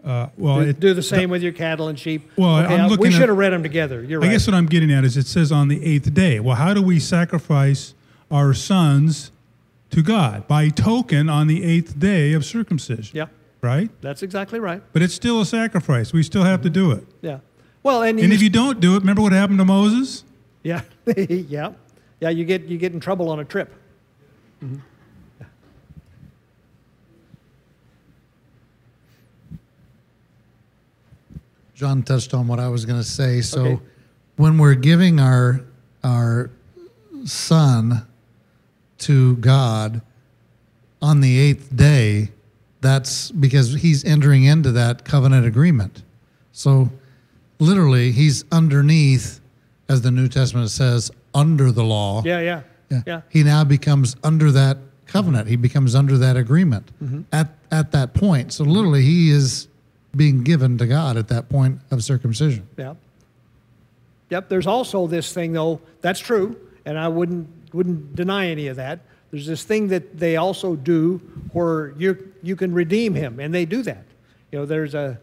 Uh, 0.07 0.28
well, 0.36 0.61
do, 0.61 0.68
it, 0.68 0.78
do 0.78 0.94
the 0.94 1.02
same 1.02 1.28
with 1.30 1.42
your 1.42 1.52
cattle 1.52 1.88
and 1.88 1.98
sheep. 1.98 2.30
Well, 2.36 2.59
okay, 2.64 2.76
I'm 2.76 2.96
we 2.96 3.09
at- 3.09 3.12
should 3.14 3.28
have 3.28 3.36
read 3.36 3.52
them 3.52 3.64
together. 3.64 4.04
You're 4.04 4.22
I 4.22 4.26
right. 4.28 4.32
guess 4.32 4.46
what 4.46 4.54
I'm 4.54 4.66
getting 4.66 4.92
at 4.92 5.04
is 5.04 5.16
it 5.16 5.26
says 5.26 5.50
on 5.50 5.66
the 5.66 5.84
eighth 5.84 6.14
day. 6.14 6.38
Well, 6.38 6.54
how 6.54 6.72
do 6.74 6.80
we 6.80 7.00
sacrifice 7.00 7.92
our 8.30 8.54
sons 8.54 9.32
to 9.90 10.02
God? 10.02 10.46
By 10.46 10.68
token 10.68 11.28
on 11.28 11.48
the 11.48 11.64
eighth 11.64 11.98
day 11.98 12.34
of 12.34 12.44
circumcision. 12.44 13.16
yeah, 13.16 13.26
Right? 13.62 13.90
that's 14.00 14.22
exactly 14.22 14.61
right. 14.61 14.80
But 14.92 15.02
it's 15.02 15.12
still 15.14 15.40
a 15.40 15.46
sacrifice. 15.46 16.12
We 16.12 16.22
still 16.22 16.44
have 16.44 16.62
to 16.62 16.70
do 16.70 16.92
it. 16.92 17.04
Yeah. 17.20 17.40
Well, 17.82 18.02
and, 18.02 18.18
And 18.20 18.28
you, 18.28 18.34
if 18.34 18.42
you 18.42 18.50
don't 18.50 18.78
do 18.78 18.94
it, 18.94 19.00
remember 19.00 19.22
what 19.22 19.32
happened 19.32 19.59
to 19.59 19.64
Moses? 19.64 20.22
yeah, 20.62 20.82
yeah, 21.16 21.72
yeah, 22.20 22.28
you 22.28 22.44
get 22.44 22.62
you 22.66 22.78
get 22.78 22.92
in 22.92 23.00
trouble 23.00 23.28
on 23.28 23.40
a 23.40 23.44
trip. 23.44 23.74
John 31.77 32.03
touched 32.03 32.33
on 32.33 32.49
what 32.49 32.59
I 32.59 32.68
was 32.68 32.87
going 32.87 32.99
to 32.99 33.07
say. 33.07 33.43
So, 33.43 33.61
Okay. 33.62 33.79
when 34.37 34.57
we're 34.57 34.74
giving 34.74 35.20
our 35.20 35.61
our 36.03 36.51
son 37.24 38.07
to 38.99 39.37
God 39.37 40.01
on 41.03 41.20
the 41.20 41.39
eighth 41.39 41.74
day, 41.77 42.31
that's 42.81 43.31
because 43.31 43.74
he's 43.74 44.05
entering 44.05 44.45
into 44.45 44.72
that 44.72 45.05
covenant 45.05 45.45
agreement. 45.47 46.03
So, 46.53 46.91
literally, 47.59 48.11
he's 48.12 48.45
underneath, 48.51 49.41
as 49.89 50.01
the 50.01 50.11
New 50.11 50.29
Testament 50.29 50.70
says, 50.70 51.11
under 51.35 51.70
the 51.72 51.85
law. 51.85 52.22
Yeah, 52.24 52.41
yeah, 52.41 52.62
Yeah. 52.91 53.03
yeah. 53.07 53.20
He 53.29 53.43
now 53.43 53.64
becomes 53.64 54.16
under 54.24 54.51
that 54.53 54.79
covenant. 55.07 55.49
He 55.49 55.57
becomes 55.57 55.95
under 55.95 56.16
that 56.18 56.37
agreement 56.39 56.91
Mm-hmm. 57.05 57.20
at 57.33 57.53
at 57.70 57.93
that 57.93 58.14
point. 58.14 58.53
So 58.53 58.64
literally, 58.64 59.03
he 59.03 59.31
is 59.31 59.68
being 60.16 60.42
given 60.42 60.78
to 60.78 60.86
God 60.86 61.16
at 61.16 61.28
that 61.28 61.48
point 61.48 61.80
of 61.90 62.02
circumcision. 62.02 62.68
Yeah. 62.76 62.94
Yep. 64.30 64.48
There's 64.48 64.66
also 64.66 65.06
this 65.06 65.32
thing, 65.32 65.52
though. 65.52 65.80
That's 66.00 66.20
true, 66.20 66.56
and 66.84 66.98
I 66.98 67.08
wouldn't 67.08 67.48
wouldn't 67.72 68.16
deny 68.16 68.48
any 68.48 68.68
of 68.68 68.76
that. 68.76 69.00
There's 69.30 69.46
this 69.46 69.64
thing 69.64 69.88
that 69.88 70.18
they 70.18 70.36
also 70.36 70.76
do 70.76 71.18
where 71.52 71.92
you 71.98 72.32
you 72.42 72.56
can 72.56 72.72
redeem 72.72 73.14
him, 73.14 73.38
and 73.38 73.54
they 73.54 73.64
do 73.64 73.82
that. 73.82 74.04
You 74.50 74.60
know, 74.60 74.66
there's 74.66 74.94
a 74.94 75.20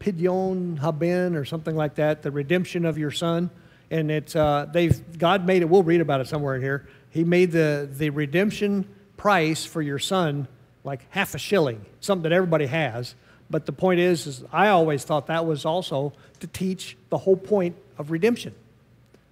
pidyon 0.00 0.78
haben 0.78 1.36
or 1.36 1.44
something 1.44 1.76
like 1.76 1.94
that, 1.96 2.22
the 2.22 2.30
redemption 2.30 2.84
of 2.84 2.98
your 2.98 3.10
son, 3.10 3.50
and 3.90 4.10
it's 4.10 4.36
uh, 4.36 4.66
they've 4.72 5.18
God 5.18 5.46
made 5.46 5.62
it. 5.62 5.68
We'll 5.68 5.82
read 5.82 6.00
about 6.00 6.20
it 6.20 6.28
somewhere 6.28 6.56
in 6.56 6.62
here. 6.62 6.88
He 7.10 7.24
made 7.24 7.52
the 7.52 7.88
the 7.90 8.10
redemption 8.10 8.88
price 9.16 9.64
for 9.64 9.82
your 9.82 9.98
son 9.98 10.48
like 10.84 11.06
half 11.10 11.34
a 11.34 11.38
shilling, 11.38 11.84
something 12.00 12.22
that 12.22 12.32
everybody 12.32 12.66
has. 12.66 13.14
But 13.50 13.66
the 13.66 13.72
point 13.72 13.98
is, 13.98 14.26
is 14.26 14.44
I 14.52 14.68
always 14.68 15.04
thought 15.04 15.26
that 15.26 15.44
was 15.44 15.64
also 15.64 16.12
to 16.38 16.46
teach 16.46 16.96
the 17.10 17.18
whole 17.18 17.36
point 17.36 17.76
of 17.98 18.12
redemption. 18.12 18.54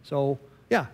So 0.02 0.38
yeah, 0.68 0.86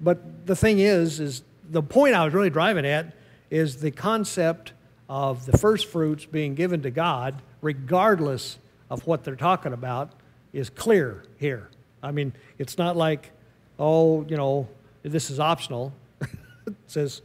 but 0.00 0.46
the 0.46 0.56
thing 0.56 0.80
is, 0.80 1.20
is 1.20 1.42
the 1.70 1.82
point 1.82 2.14
I 2.14 2.24
was 2.24 2.34
really 2.34 2.50
driving 2.50 2.84
at 2.84 3.14
is 3.50 3.76
the 3.76 3.92
concept 3.92 4.72
of 5.08 5.46
the 5.46 5.56
first 5.56 5.86
fruits 5.86 6.24
being 6.24 6.54
given 6.54 6.82
to 6.82 6.90
God, 6.90 7.40
regardless 7.60 8.58
of 8.90 9.06
what 9.06 9.24
they're 9.24 9.36
talking 9.36 9.72
about, 9.72 10.10
is 10.52 10.68
clear 10.68 11.24
here. 11.38 11.68
I 12.02 12.10
mean, 12.10 12.32
it's 12.58 12.76
not 12.76 12.96
like, 12.96 13.30
oh, 13.78 14.24
you 14.28 14.36
know, 14.36 14.68
this 15.02 15.30
is 15.30 15.38
optional. 15.38 15.92
it 16.20 16.74
says, 16.86 17.22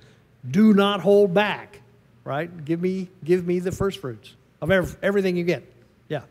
do 0.49 0.73
not 0.73 1.01
hold 1.01 1.33
back, 1.33 1.81
right? 2.23 2.65
Give 2.65 2.81
me, 2.81 3.09
give 3.23 3.45
me 3.47 3.59
the 3.59 3.71
first 3.71 3.99
fruits 3.99 4.36
of 4.61 4.71
ev- 4.71 4.97
everything 5.01 5.37
you 5.37 5.43
get. 5.43 5.63
Yeah. 6.09 6.21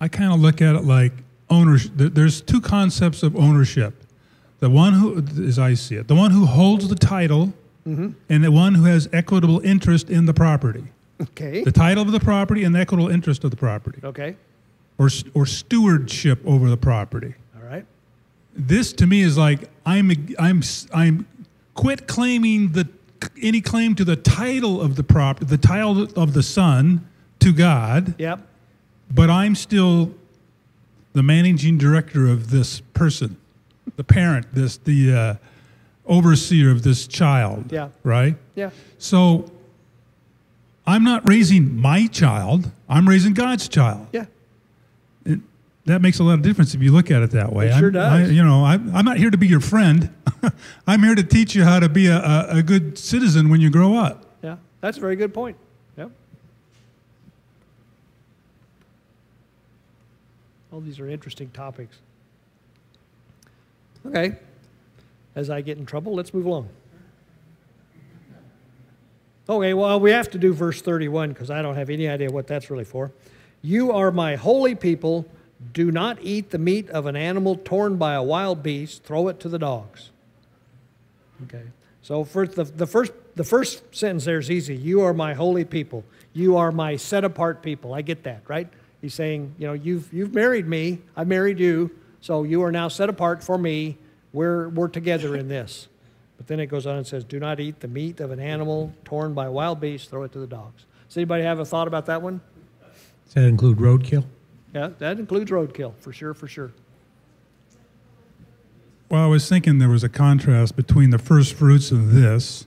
I 0.00 0.08
kind 0.08 0.32
of 0.32 0.40
look 0.40 0.60
at 0.62 0.74
it 0.74 0.84
like 0.84 1.12
ownership. 1.48 1.92
There's 1.94 2.40
two 2.40 2.60
concepts 2.60 3.22
of 3.22 3.36
ownership. 3.36 3.94
The 4.60 4.70
one 4.70 4.92
who, 4.92 5.24
as 5.46 5.58
I 5.58 5.74
see 5.74 5.96
it, 5.96 6.08
the 6.08 6.14
one 6.14 6.30
who 6.30 6.44
holds 6.46 6.88
the 6.88 6.94
title 6.94 7.52
mm-hmm. 7.86 8.10
and 8.28 8.44
the 8.44 8.52
one 8.52 8.74
who 8.74 8.84
has 8.84 9.08
equitable 9.12 9.60
interest 9.60 10.10
in 10.10 10.26
the 10.26 10.34
property. 10.34 10.84
Okay. 11.20 11.64
The 11.64 11.72
title 11.72 12.02
of 12.02 12.12
the 12.12 12.20
property 12.20 12.64
and 12.64 12.74
the 12.74 12.78
equitable 12.80 13.10
interest 13.10 13.44
of 13.44 13.50
the 13.50 13.56
property, 13.56 14.00
Okay. 14.02 14.36
or, 14.98 15.08
or 15.34 15.46
stewardship 15.46 16.40
over 16.46 16.68
the 16.70 16.76
property. 16.76 17.34
All 17.56 17.66
right. 17.66 17.84
This 18.54 18.92
to 18.94 19.06
me 19.06 19.22
is 19.22 19.36
like 19.38 19.68
I'm 19.86 20.10
I'm 20.38 20.62
I'm 20.92 21.26
quit 21.74 22.06
claiming 22.06 22.72
the 22.72 22.88
any 23.40 23.60
claim 23.60 23.94
to 23.96 24.04
the 24.04 24.16
title 24.16 24.80
of 24.80 24.96
the 24.96 25.02
property, 25.02 25.46
the 25.46 25.58
title 25.58 26.02
of 26.16 26.32
the 26.32 26.42
son 26.42 27.06
to 27.40 27.52
God, 27.52 28.14
Yep. 28.18 28.40
but 29.10 29.30
I'm 29.30 29.54
still 29.54 30.14
the 31.12 31.22
managing 31.22 31.78
director 31.78 32.26
of 32.28 32.50
this 32.50 32.80
person, 32.94 33.36
the 33.96 34.04
parent, 34.04 34.46
this 34.54 34.76
the 34.78 35.12
uh, 35.14 35.34
overseer 36.06 36.70
of 36.70 36.82
this 36.82 37.06
child. 37.06 37.72
Yeah. 37.72 37.88
Right. 38.02 38.36
Yeah. 38.54 38.70
So 38.98 39.50
I'm 40.86 41.04
not 41.04 41.28
raising 41.28 41.76
my 41.80 42.06
child. 42.06 42.70
I'm 42.88 43.08
raising 43.08 43.34
God's 43.34 43.68
child. 43.68 44.06
Yeah. 44.12 44.26
That 45.90 46.02
makes 46.02 46.20
a 46.20 46.24
lot 46.24 46.34
of 46.34 46.42
difference 46.42 46.72
if 46.72 46.82
you 46.82 46.92
look 46.92 47.10
at 47.10 47.20
it 47.22 47.32
that 47.32 47.52
way. 47.52 47.68
It 47.68 47.76
sure 47.76 47.90
does. 47.90 48.28
I, 48.30 48.32
you 48.32 48.44
know, 48.44 48.64
I, 48.64 48.74
I'm 48.74 49.04
not 49.04 49.16
here 49.16 49.28
to 49.28 49.36
be 49.36 49.48
your 49.48 49.58
friend. 49.58 50.14
I'm 50.86 51.02
here 51.02 51.16
to 51.16 51.24
teach 51.24 51.56
you 51.56 51.64
how 51.64 51.80
to 51.80 51.88
be 51.88 52.06
a, 52.06 52.16
a, 52.16 52.46
a 52.58 52.62
good 52.62 52.96
citizen 52.96 53.50
when 53.50 53.60
you 53.60 53.70
grow 53.70 53.96
up. 53.96 54.24
Yeah, 54.40 54.58
that's 54.80 54.98
a 54.98 55.00
very 55.00 55.16
good 55.16 55.34
point. 55.34 55.56
Yep. 55.98 56.12
All 60.72 60.80
these 60.80 61.00
are 61.00 61.08
interesting 61.08 61.50
topics. 61.50 61.98
Okay. 64.06 64.36
As 65.34 65.50
I 65.50 65.60
get 65.60 65.76
in 65.76 65.86
trouble, 65.86 66.14
let's 66.14 66.32
move 66.32 66.46
along. 66.46 66.68
Okay, 69.48 69.74
well, 69.74 69.98
we 69.98 70.12
have 70.12 70.30
to 70.30 70.38
do 70.38 70.52
verse 70.52 70.80
31 70.80 71.30
because 71.30 71.50
I 71.50 71.62
don't 71.62 71.74
have 71.74 71.90
any 71.90 72.08
idea 72.08 72.30
what 72.30 72.46
that's 72.46 72.70
really 72.70 72.84
for. 72.84 73.10
You 73.60 73.90
are 73.90 74.12
my 74.12 74.36
holy 74.36 74.76
people. 74.76 75.26
Do 75.72 75.90
not 75.90 76.18
eat 76.22 76.50
the 76.50 76.58
meat 76.58 76.88
of 76.90 77.06
an 77.06 77.16
animal 77.16 77.56
torn 77.56 77.96
by 77.96 78.14
a 78.14 78.22
wild 78.22 78.62
beast. 78.62 79.04
Throw 79.04 79.28
it 79.28 79.40
to 79.40 79.48
the 79.48 79.58
dogs. 79.58 80.10
Okay. 81.44 81.64
So 82.02 82.24
first, 82.24 82.52
the, 82.52 82.64
the 82.64 82.86
first 82.86 83.12
the 83.36 83.44
first 83.44 83.82
sentence 83.94 84.24
there 84.24 84.38
is 84.38 84.50
easy. 84.50 84.74
You 84.74 85.02
are 85.02 85.14
my 85.14 85.34
holy 85.34 85.64
people. 85.64 86.04
You 86.32 86.56
are 86.56 86.72
my 86.72 86.96
set 86.96 87.24
apart 87.24 87.62
people. 87.62 87.94
I 87.94 88.02
get 88.02 88.22
that, 88.24 88.42
right? 88.48 88.68
He's 89.00 89.14
saying, 89.14 89.54
you 89.58 89.66
know, 89.66 89.72
you've 89.74 90.12
you've 90.12 90.34
married 90.34 90.66
me. 90.66 91.00
I 91.16 91.24
married 91.24 91.58
you. 91.58 91.90
So 92.20 92.42
you 92.42 92.62
are 92.62 92.72
now 92.72 92.88
set 92.88 93.08
apart 93.08 93.42
for 93.42 93.58
me. 93.58 93.96
We're 94.32 94.68
we're 94.70 94.88
together 94.88 95.36
in 95.36 95.48
this. 95.48 95.88
But 96.36 96.46
then 96.46 96.58
it 96.58 96.66
goes 96.66 96.86
on 96.86 96.96
and 96.96 97.06
says, 97.06 97.24
Do 97.24 97.38
not 97.38 97.60
eat 97.60 97.80
the 97.80 97.88
meat 97.88 98.18
of 98.20 98.30
an 98.30 98.40
animal 98.40 98.94
torn 99.04 99.34
by 99.34 99.48
wild 99.50 99.78
beasts, 99.78 100.08
throw 100.08 100.22
it 100.22 100.32
to 100.32 100.38
the 100.38 100.46
dogs. 100.46 100.86
Does 101.06 101.18
anybody 101.18 101.44
have 101.44 101.58
a 101.58 101.66
thought 101.66 101.86
about 101.86 102.06
that 102.06 102.22
one? 102.22 102.40
Does 103.26 103.34
that 103.34 103.44
include 103.44 103.76
roadkill? 103.76 104.24
Yeah, 104.74 104.90
that 104.98 105.18
includes 105.18 105.50
roadkill, 105.50 105.94
for 105.98 106.12
sure, 106.12 106.32
for 106.34 106.46
sure. 106.46 106.72
Well, 109.08 109.24
I 109.24 109.26
was 109.26 109.48
thinking 109.48 109.78
there 109.78 109.88
was 109.88 110.04
a 110.04 110.08
contrast 110.08 110.76
between 110.76 111.10
the 111.10 111.18
first 111.18 111.54
fruits 111.54 111.90
of 111.90 112.14
this. 112.14 112.66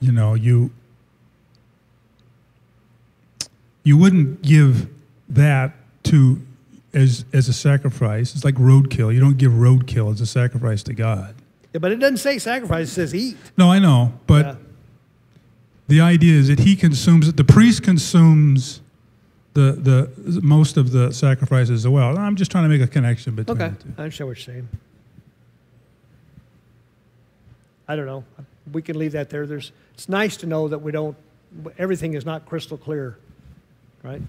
You 0.00 0.12
know, 0.12 0.34
you 0.34 0.70
you 3.84 3.96
wouldn't 3.96 4.42
give 4.42 4.88
that 5.28 5.72
to 6.04 6.40
as 6.94 7.24
as 7.32 7.48
a 7.48 7.52
sacrifice. 7.52 8.34
It's 8.34 8.44
like 8.44 8.54
roadkill. 8.54 9.12
You 9.12 9.20
don't 9.20 9.36
give 9.38 9.52
roadkill 9.52 10.12
as 10.12 10.20
a 10.20 10.26
sacrifice 10.26 10.82
to 10.84 10.94
God. 10.94 11.34
Yeah, 11.74 11.80
but 11.80 11.92
it 11.92 11.96
doesn't 11.96 12.16
say 12.18 12.38
sacrifice, 12.38 12.88
it 12.88 12.92
says 12.94 13.14
eat. 13.14 13.36
No, 13.58 13.70
I 13.70 13.78
know, 13.78 14.14
but 14.26 14.46
Yeah. 14.46 14.54
the 15.88 16.00
idea 16.00 16.38
is 16.38 16.48
that 16.48 16.60
he 16.60 16.74
consumes 16.76 17.28
it. 17.28 17.36
the 17.36 17.44
priest 17.44 17.82
consumes 17.82 18.80
the 19.54 19.72
the 19.72 20.40
most 20.42 20.76
of 20.76 20.92
the 20.92 21.12
sacrifices 21.12 21.84
as 21.84 21.88
well. 21.88 22.16
I'm 22.18 22.36
just 22.36 22.50
trying 22.50 22.64
to 22.64 22.68
make 22.68 22.80
a 22.80 22.86
connection 22.90 23.34
between 23.34 23.60
Okay, 23.60 23.74
the 23.76 23.82
two. 23.84 23.92
I 23.98 24.02
understand 24.02 24.28
what 24.28 24.38
you're 24.38 24.54
saying. 24.54 24.68
I 27.88 27.96
don't 27.96 28.06
know. 28.06 28.24
We 28.72 28.82
can 28.82 28.98
leave 28.98 29.12
that 29.12 29.30
there. 29.30 29.46
There's, 29.46 29.72
it's 29.94 30.08
nice 30.08 30.36
to 30.38 30.46
know 30.46 30.68
that 30.68 30.78
we 30.80 30.92
don't, 30.92 31.16
everything 31.78 32.14
is 32.14 32.26
not 32.26 32.44
crystal 32.44 32.76
clear, 32.76 33.16
right? 34.02 34.20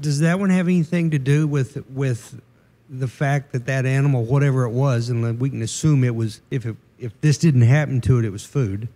Does 0.00 0.20
that 0.20 0.40
one 0.40 0.50
have 0.50 0.66
anything 0.66 1.10
to 1.10 1.18
do 1.18 1.46
with 1.46 1.84
with 1.90 2.40
the 2.88 3.08
fact 3.08 3.52
that 3.52 3.66
that 3.66 3.84
animal, 3.86 4.24
whatever 4.24 4.64
it 4.64 4.70
was, 4.70 5.08
and 5.10 5.38
we 5.40 5.50
can 5.50 5.62
assume 5.62 6.04
it 6.04 6.14
was 6.14 6.40
if 6.50 6.64
it, 6.64 6.76
if 6.98 7.20
this 7.20 7.38
didn't 7.38 7.62
happen 7.62 8.00
to 8.02 8.18
it, 8.18 8.24
it 8.24 8.30
was 8.30 8.44
food. 8.44 8.88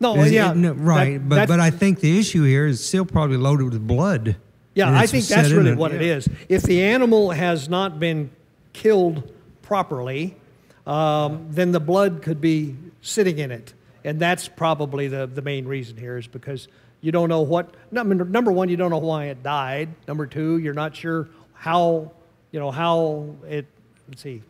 No, 0.00 0.16
Is 0.20 0.32
it- 0.32 0.34
yeah. 0.34 0.52
no, 0.52 0.72
right. 0.72 1.14
that- 1.18 1.28
but 1.28 1.48
but 1.48 1.60
I 1.60 1.70
think 1.70 2.00
the 2.00 2.18
issue 2.18 2.42
here 2.42 2.66
is 2.66 2.84
still 2.84 3.06
probably 3.06 3.36
loaded 3.36 3.64
with 3.72 3.86
blood. 3.86 4.36
Yeah, 4.76 4.96
I 4.96 5.06
think 5.06 5.24
that's 5.24 5.50
really 5.50 5.72
it. 5.72 5.78
what 5.78 5.92
it 5.92 6.02
is. 6.02 6.28
If 6.48 6.62
the 6.62 6.82
animal 6.84 7.30
has 7.30 7.68
not 7.68 7.98
been 7.98 8.30
killed 8.72 9.32
properly, 9.62 10.36
um, 10.86 11.48
then 11.50 11.72
the 11.72 11.80
blood 11.80 12.22
could 12.22 12.40
be 12.40 12.76
sitting 13.00 13.38
in 13.38 13.50
it. 13.50 13.72
And 14.04 14.20
that's 14.20 14.46
probably 14.48 15.08
the, 15.08 15.26
the 15.26 15.42
main 15.42 15.66
reason 15.66 15.96
here 15.96 16.18
is 16.18 16.28
because 16.28 16.68
You 17.00 17.12
don't 17.12 17.28
know 17.28 17.42
what. 17.42 17.74
Number 17.90 18.14
number 18.24 18.50
one, 18.50 18.68
you 18.68 18.76
don't 18.76 18.90
know 18.90 18.98
why 18.98 19.26
it 19.26 19.42
died. 19.42 19.88
Number 20.08 20.26
two, 20.26 20.58
you're 20.58 20.74
not 20.74 20.96
sure 20.96 21.28
how 21.54 22.12
you 22.50 22.58
know 22.58 22.70
how 22.70 23.36
it. 23.46 23.66
Let's 24.08 24.22
see. 24.22 24.42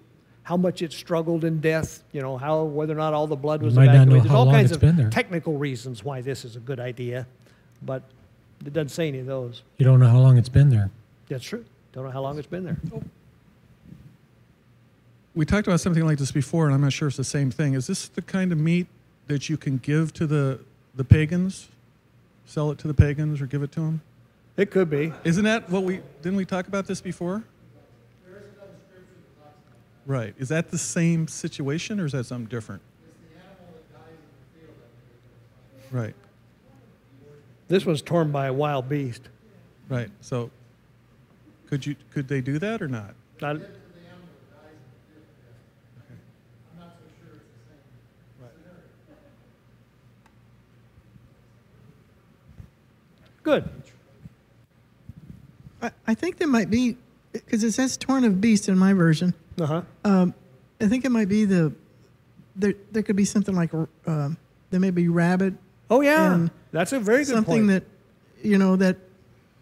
How 0.43 0.57
much 0.57 0.81
it 0.81 0.93
struggled 0.93 1.45
in 1.45 1.61
death, 1.61 2.05
you 2.13 2.23
know, 2.23 2.37
how 2.39 2.63
whether 2.63 2.95
or 2.95 2.99
not 2.99 3.13
all 3.15 3.27
the 3.27 3.37
blood 3.37 3.63
was 3.63 3.75
might 3.75 3.87
not 3.87 3.93
know 3.93 4.01
evacuated. 4.17 4.25
There's 4.25 4.35
all 4.35 4.51
kinds 4.51 4.73
of 4.73 4.81
been 4.81 4.97
there. 4.97 5.11
technical 5.11 5.59
reasons 5.59 6.05
why 6.05 6.21
this 6.21 6.45
is 6.45 6.55
a 6.57 6.61
good 6.61 6.79
idea, 6.79 7.27
but 7.83 8.03
it 8.65 8.73
doesn't 8.73 8.91
say 8.91 9.09
any 9.09 9.19
of 9.19 9.27
those. 9.27 9.63
You 9.79 9.85
don't 9.85 10.01
know 10.01 10.09
how 10.09 10.19
long 10.19 10.39
it's 10.39 10.49
been 10.49 10.71
there. 10.71 10.91
That's 11.29 11.45
true. 11.45 11.65
Don't 11.93 12.05
know 12.05 12.11
how 12.11 12.23
long 12.23 12.39
it's 12.39 12.47
been 12.47 12.65
there. 12.65 12.77
We 15.35 15.45
talked 15.45 15.67
about 15.67 15.81
something 15.81 16.05
like 16.05 16.19
this 16.19 16.33
before, 16.33 16.67
and 16.67 16.75
I'm 16.75 16.81
not 16.81 16.93
sure 16.93 17.09
it's 17.09 17.17
the 17.17 17.25
same 17.25 17.51
thing. 17.51 17.75
Is 17.75 17.87
this 17.87 18.09
the 18.09 18.23
kind 18.23 18.53
of 18.53 18.59
meat 18.59 18.87
that 19.27 19.49
you 19.49 19.57
can 19.57 19.79
give 19.79 20.13
to 20.15 20.27
the, 20.27 20.61
the 20.95 21.05
pagans? 21.05 21.69
Sell 22.47 22.71
it 22.71 22.79
to 22.79 22.89
the 22.89 22.95
pagans 22.95 23.41
or 23.41 23.47
give 23.47 23.63
it 23.63 23.73
to 23.73 23.81
them? 23.81 24.01
It 24.57 24.71
could 24.71 24.89
be. 24.89 25.13
Isn't 25.25 25.45
that 25.45 25.69
what 25.69 25.83
we, 25.83 26.01
didn't 26.23 26.37
we 26.37 26.45
talk 26.45 26.69
about 26.69 26.87
this 26.87 27.01
before? 27.01 27.45
Right. 30.07 30.35
Is 30.39 30.49
that 30.51 30.71
the 30.71 30.79
same 30.79 31.27
situation 31.27 32.01
or 32.01 32.07
is 32.07 32.13
that 32.13 32.25
something 32.25 32.47
different? 32.47 32.81
Right, 35.91 36.15
This 37.69 37.85
was 37.85 38.01
torn 38.03 38.31
by 38.31 38.47
a 38.47 38.53
wild 38.53 38.89
beast. 38.89 39.23
right. 39.89 40.11
So 40.21 40.51
could 41.69 41.85
you, 41.85 41.97
could 42.13 42.29
they 42.29 42.41
do 42.41 42.59
that 42.59 42.81
or 42.81 42.89
not? 42.89 43.15
Not, 43.41 43.59
good. 53.43 53.69
I, 55.81 55.91
I 56.07 56.15
think 56.15 56.39
there 56.39 56.49
might 56.49 56.69
be, 56.69 56.97
because 57.33 57.63
it 57.63 57.73
says 57.73 57.97
torn 57.97 58.25
of 58.25 58.41
beast 58.41 58.69
in 58.69 58.77
my 58.77 58.93
version. 58.93 59.35
Uh 59.61 59.67
huh. 59.67 59.83
Um, 60.05 60.35
I 60.81 60.87
think 60.87 61.05
it 61.05 61.11
might 61.11 61.29
be 61.29 61.45
the, 61.45 61.73
there, 62.57 62.75
there 62.91 63.03
could 63.03 63.17
be 63.17 63.25
something 63.25 63.55
like, 63.55 63.73
um, 64.07 64.37
there 64.71 64.81
may 64.81 64.91
be 64.91 65.09
rabbit. 65.09 65.55
Oh 65.89 66.01
yeah, 66.01 66.35
and 66.35 66.51
that's 66.77 66.93
a 66.93 67.01
very 67.01 67.25
good 67.25 67.35
point. 67.35 67.47
Something 67.47 67.69
point. 67.69 67.85
that, 68.43 68.47
you 68.47 68.59
know, 68.59 68.77
that 68.77 68.99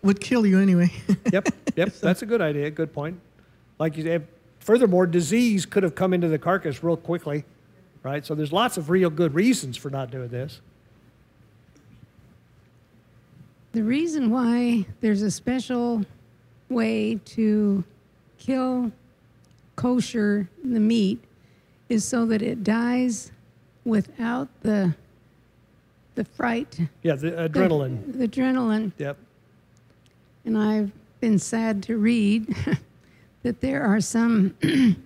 would 0.02 0.20
kill 0.20 0.44
you 0.44 0.58
anyway. 0.58 0.90
yep, 1.32 1.48
yep. 1.76 1.92
That's 1.94 2.22
a 2.22 2.26
good 2.26 2.40
idea. 2.40 2.70
Good 2.70 2.92
point. 2.92 3.20
Like 3.78 3.96
you 3.96 4.02
said, 4.02 4.26
furthermore, 4.58 5.06
disease 5.06 5.64
could 5.64 5.84
have 5.84 5.94
come 5.94 6.12
into 6.12 6.26
the 6.26 6.40
carcass 6.40 6.82
real 6.82 6.96
quickly, 6.96 7.44
right? 8.02 8.26
So 8.26 8.34
there's 8.34 8.52
lots 8.52 8.76
of 8.76 8.90
real 8.90 9.10
good 9.10 9.32
reasons 9.32 9.76
for 9.76 9.90
not 9.90 10.10
doing 10.10 10.28
this. 10.28 10.60
The 13.70 13.82
reason 13.82 14.30
why 14.30 14.86
there's 15.00 15.22
a 15.22 15.30
special 15.30 16.04
way 16.68 17.20
to 17.26 17.84
kill 18.38 18.90
kosher 19.76 20.48
the 20.64 20.80
meat 20.80 21.22
is 21.88 22.04
so 22.04 22.26
that 22.26 22.42
it 22.42 22.64
dies 22.64 23.30
without 23.84 24.48
the 24.62 24.94
the 26.14 26.24
fright, 26.24 26.78
Yeah, 27.02 27.14
the 27.16 27.30
the- 27.30 27.48
adrenaline. 27.48 28.18
the 28.18 28.28
adrenaline. 28.28 28.92
Yep. 28.98 29.16
And 30.44 30.58
I've 30.58 30.92
been 31.20 31.38
sad 31.38 31.82
to 31.84 31.96
read 31.96 32.54
that 33.42 33.60
there 33.60 33.82
are 33.82 34.00
some 34.00 34.54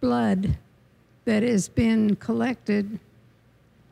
blood 0.00 0.56
that 1.24 1.42
has 1.42 1.68
been 1.68 2.16
collected 2.16 2.98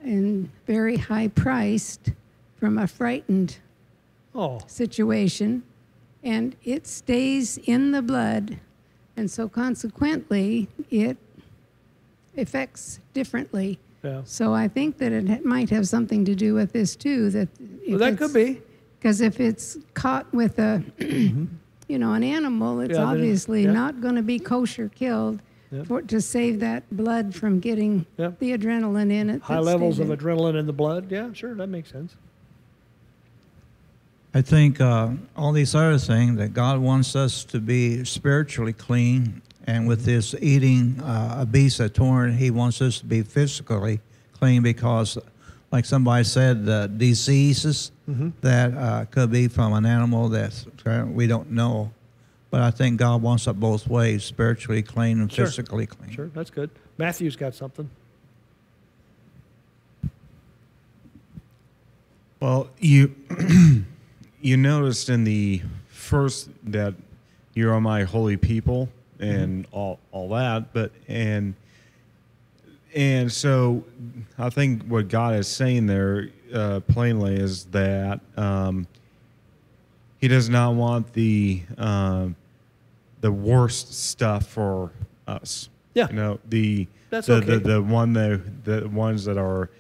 and 0.03 0.51
very 0.67 0.97
high 0.97 1.29
priced 1.29 2.11
from 2.59 2.79
a 2.79 2.87
frightened 2.87 3.59
Oh, 4.35 4.61
situation, 4.67 5.63
and 6.25 6.57
it 6.65 6.87
stays 6.87 7.59
in 7.59 7.91
the 7.91 8.01
blood, 8.01 8.59
and 9.15 9.31
so 9.31 9.47
consequently, 9.47 10.69
it 10.91 11.19
affects 12.39 12.99
differently. 13.13 13.79
Yeah. 14.03 14.23
So 14.25 14.53
I 14.55 14.69
think 14.69 14.99
that 14.99 15.13
it 15.13 15.45
might 15.45 15.71
have 15.71 15.87
something 15.89 16.25
to 16.25 16.35
do 16.35 16.55
with 16.55 16.73
this 16.73 16.97
too. 16.97 17.31
That 17.31 17.49
Well, 17.89 17.99
that 17.99 18.19
could 18.19 18.33
be. 18.33 18.61
because 18.99 19.21
if 19.21 19.41
it's 19.41 19.79
caught 19.95 20.33
with 20.35 20.59
a, 20.59 20.83
you 21.89 21.99
know, 21.99 22.13
an 22.15 22.23
animal, 22.25 22.81
it's 22.81 22.95
Yeah, 22.95 23.05
obviously 23.05 23.65
yeah. 23.65 23.73
not 23.73 24.01
going 24.01 24.17
to 24.17 24.23
be 24.23 24.39
kosher 24.39 24.89
killed 24.89 25.41
Yep. 25.71 25.87
for 25.87 26.03
to 26.03 26.21
save 26.21 26.61
that 26.61 26.83
blood 26.95 27.35
from 27.35 27.59
getting 27.59 28.05
Yep. 28.19 28.39
the 28.41 28.57
adrenaline 28.59 29.11
in 29.11 29.31
it. 29.31 29.41
High 29.43 29.59
levels 29.59 29.99
of 29.99 30.11
in. 30.11 30.19
adrenaline 30.19 30.59
in 30.59 30.67
the 30.67 30.73
blood. 30.75 31.11
Yeah, 31.11 31.33
sure, 31.33 31.55
that 31.55 31.69
makes 31.69 31.91
sense. 31.91 32.15
I 34.35 34.41
think 34.43 34.81
uh, 34.81 35.11
all 35.37 35.53
these 35.53 35.75
other 35.75 35.99
things 35.99 36.37
that 36.39 36.55
God 36.55 36.79
wants 36.79 37.15
us 37.17 37.45
to 37.45 37.59
be 37.61 38.05
spiritually 38.05 38.73
clean, 38.73 39.43
and 39.67 39.87
with 39.87 40.05
this 40.05 40.35
eating 40.41 41.01
uh, 41.01 41.37
a 41.41 41.47
beast 41.47 41.81
of 41.81 41.93
torn, 41.93 42.37
He 42.37 42.51
wants 42.51 42.81
us 42.83 42.99
to 43.01 43.07
be 43.07 43.23
physically 43.23 44.01
clean 44.39 44.63
because, 44.63 45.17
like 45.71 45.85
somebody 45.85 46.25
said, 46.25 46.65
the 46.67 46.91
diseases 46.97 47.93
that 48.43 48.75
uh, 48.77 49.05
could 49.07 49.31
be 49.31 49.49
from 49.49 49.73
an 49.73 49.87
animal 49.87 50.29
that 50.31 50.53
we 51.13 51.27
don't 51.27 51.51
know. 51.51 51.93
But 52.51 52.61
I 52.61 52.71
think 52.71 52.99
God 52.99 53.23
wants 53.23 53.47
it 53.47 53.59
both 53.59 53.87
ways: 53.89 54.25
spiritually 54.25 54.83
clean 54.83 55.21
and 55.21 55.33
Sure. 55.33 55.47
physically 55.47 55.87
clean. 55.87 56.11
Sure, 56.11 56.29
that's 56.35 56.51
good. 56.51 56.69
Matthew's 56.99 57.37
got 57.37 57.55
something. 57.55 57.89
Well, 62.41 62.69
you 62.79 63.15
you 64.43 64.57
noticed 64.57 65.09
in 65.09 65.25
the 65.25 65.63
first 65.89 66.51
that 66.65 66.95
you 67.55 67.71
are 67.71 67.81
my 67.81 68.03
holy 68.03 68.37
people 68.37 68.89
and 69.23 69.67
all 69.73 69.99
all 70.11 70.29
that, 70.31 70.73
but 70.73 70.93
and 71.09 71.55
and 72.95 73.33
so 73.33 73.85
I 74.39 74.51
think 74.51 74.85
what 74.85 75.09
God 75.09 75.35
is 75.35 75.49
saying 75.49 75.87
there 75.87 76.29
uh, 76.53 76.81
plainly 76.81 77.37
is 77.37 77.65
that 77.67 78.21
um, 78.37 78.87
He 80.21 80.29
does 80.29 80.49
not 80.49 80.75
want 80.75 81.13
the 81.13 81.63
um, 81.79 82.37
the 83.21 83.33
worst 83.33 83.95
stuff 83.95 84.47
for 84.47 84.93
us. 85.27 85.69
Yeah. 85.95 86.09
you 86.09 86.17
know 86.17 86.41
the 86.49 86.87
That's 87.11 87.27
the, 87.27 87.35
okay. 87.35 87.47
the 87.47 87.59
the 87.59 87.83
one 87.83 88.13
the 88.13 88.41
the 88.65 88.89
ones 88.89 89.25
that 89.25 89.39
are 89.39 89.71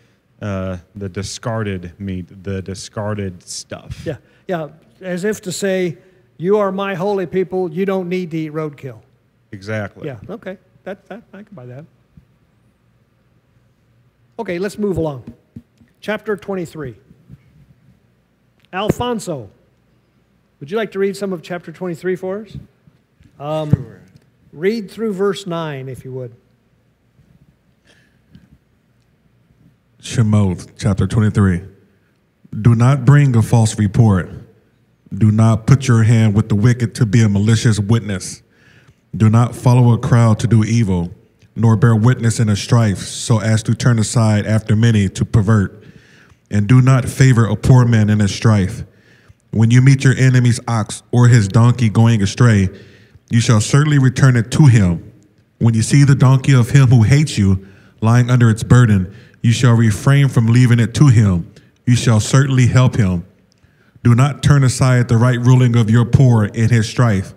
uh, 0.41 0.79
the 0.97 1.09
discarded 1.09 1.93
meat, 1.99 2.27
the 2.43 2.61
discarded 2.63 3.43
stuff. 3.43 4.03
Yeah, 4.05 4.17
yeah, 4.49 4.69
as 5.01 5.25
if 5.25 5.41
to 5.43 5.53
say, 5.53 5.99
"You 6.37 6.59
are 6.59 6.73
my 6.73 6.95
holy 6.95 7.27
people. 7.27 7.71
You 7.73 7.87
don't 7.87 8.09
need 8.09 8.31
to 8.33 8.39
eat 8.39 8.53
roadkill." 8.53 9.01
Exactly. 9.53 10.07
Yeah, 10.07 10.19
okay, 10.29 10.59
that, 10.85 11.07
that 11.07 11.23
I 11.33 11.43
can 11.43 11.55
buy 11.55 11.67
that. 11.67 11.85
Okay, 14.39 14.59
let's 14.59 14.79
move 14.79 14.97
along. 14.97 15.33
Chapter 16.01 16.37
twenty-three. 16.37 16.97
Alfonso, 18.73 19.51
would 20.59 20.71
you 20.71 20.77
like 20.77 20.91
to 20.93 20.99
read 20.99 21.17
some 21.17 21.33
of 21.33 21.43
chapter 21.43 21.71
twenty-three 21.71 22.17
for 22.17 22.43
us? 22.45 22.57
Um, 23.39 23.99
Read 24.53 24.91
through 24.91 25.15
verse 25.15 25.47
nine, 25.47 25.89
if 25.89 26.05
you 26.05 26.13
would. 26.13 26.35
Shemoth, 30.01 30.77
chapter 30.77 31.07
23. 31.07 31.63
Do 32.61 32.75
not 32.75 33.05
bring 33.05 33.35
a 33.37 33.41
false 33.41 33.79
report. 33.79 34.29
Do 35.15 35.31
not 35.31 35.67
put 35.67 35.87
your 35.89 36.03
hand 36.03 36.35
with 36.35 36.49
the 36.49 36.55
wicked 36.55 36.95
to 36.97 37.07
be 37.07 37.23
a 37.23 37.29
malicious 37.29 37.79
witness. 37.79 38.42
Do 39.15 39.29
not 39.29 39.55
follow 39.55 39.93
a 39.93 39.99
crowd 39.99 40.39
to 40.41 40.47
do 40.47 40.65
evil, 40.65 41.13
nor 41.55 41.77
bear 41.77 41.95
witness 41.95 42.41
in 42.41 42.49
a 42.49 42.57
strife, 42.57 42.99
so 42.99 43.41
as 43.41 43.63
to 43.65 43.75
turn 43.75 43.99
aside 43.99 44.47
after 44.47 44.75
many 44.75 45.09
to 45.11 45.25
pervert. 45.25 45.85
And 46.51 46.67
do 46.67 46.81
not 46.81 47.09
favor 47.09 47.47
a 47.47 47.57
poor 47.57 47.85
man 47.85 48.09
in 48.09 48.21
a 48.21 48.29
strife. 48.29 48.85
When 49.51 49.71
you 49.71 49.83
meet 49.83 50.05
your 50.05 50.15
enemy's 50.17 50.61
ox 50.67 51.03
or 51.13 51.29
his 51.29 51.47
donkey 51.47 51.91
going 51.91 52.23
astray, 52.23 52.71
you 53.31 53.41
shall 53.41 53.61
certainly 53.61 53.99
return 53.99 54.37
it 54.37 54.51
to 54.53 54.67
him. 54.67 55.13
When 55.59 55.75
you 55.75 55.83
see 55.83 56.05
the 56.05 56.15
donkey 56.15 56.55
of 56.55 56.71
him 56.71 56.89
who 56.89 57.03
hates 57.03 57.37
you 57.37 57.67
lying 58.01 58.31
under 58.31 58.49
its 58.49 58.63
burden, 58.63 59.15
you 59.43 59.53
shall 59.53 59.75
refrain 59.75 60.29
from 60.29 60.47
leaving 60.47 60.81
it 60.81 60.95
to 60.95 61.09
him. 61.09 61.53
You 61.87 61.97
shall 61.97 62.21
certainly 62.21 62.67
help 62.67 62.97
him. 62.97 63.27
Do 64.03 64.15
not 64.15 64.43
turn 64.43 64.65
aside 64.65 65.09
the 65.09 65.17
right 65.17 65.39
ruling 65.39 65.77
of 65.77 65.91
your 65.91 66.05
poor 66.05 66.47
in 66.47 66.71
his 66.71 66.89
strife. 66.89 67.35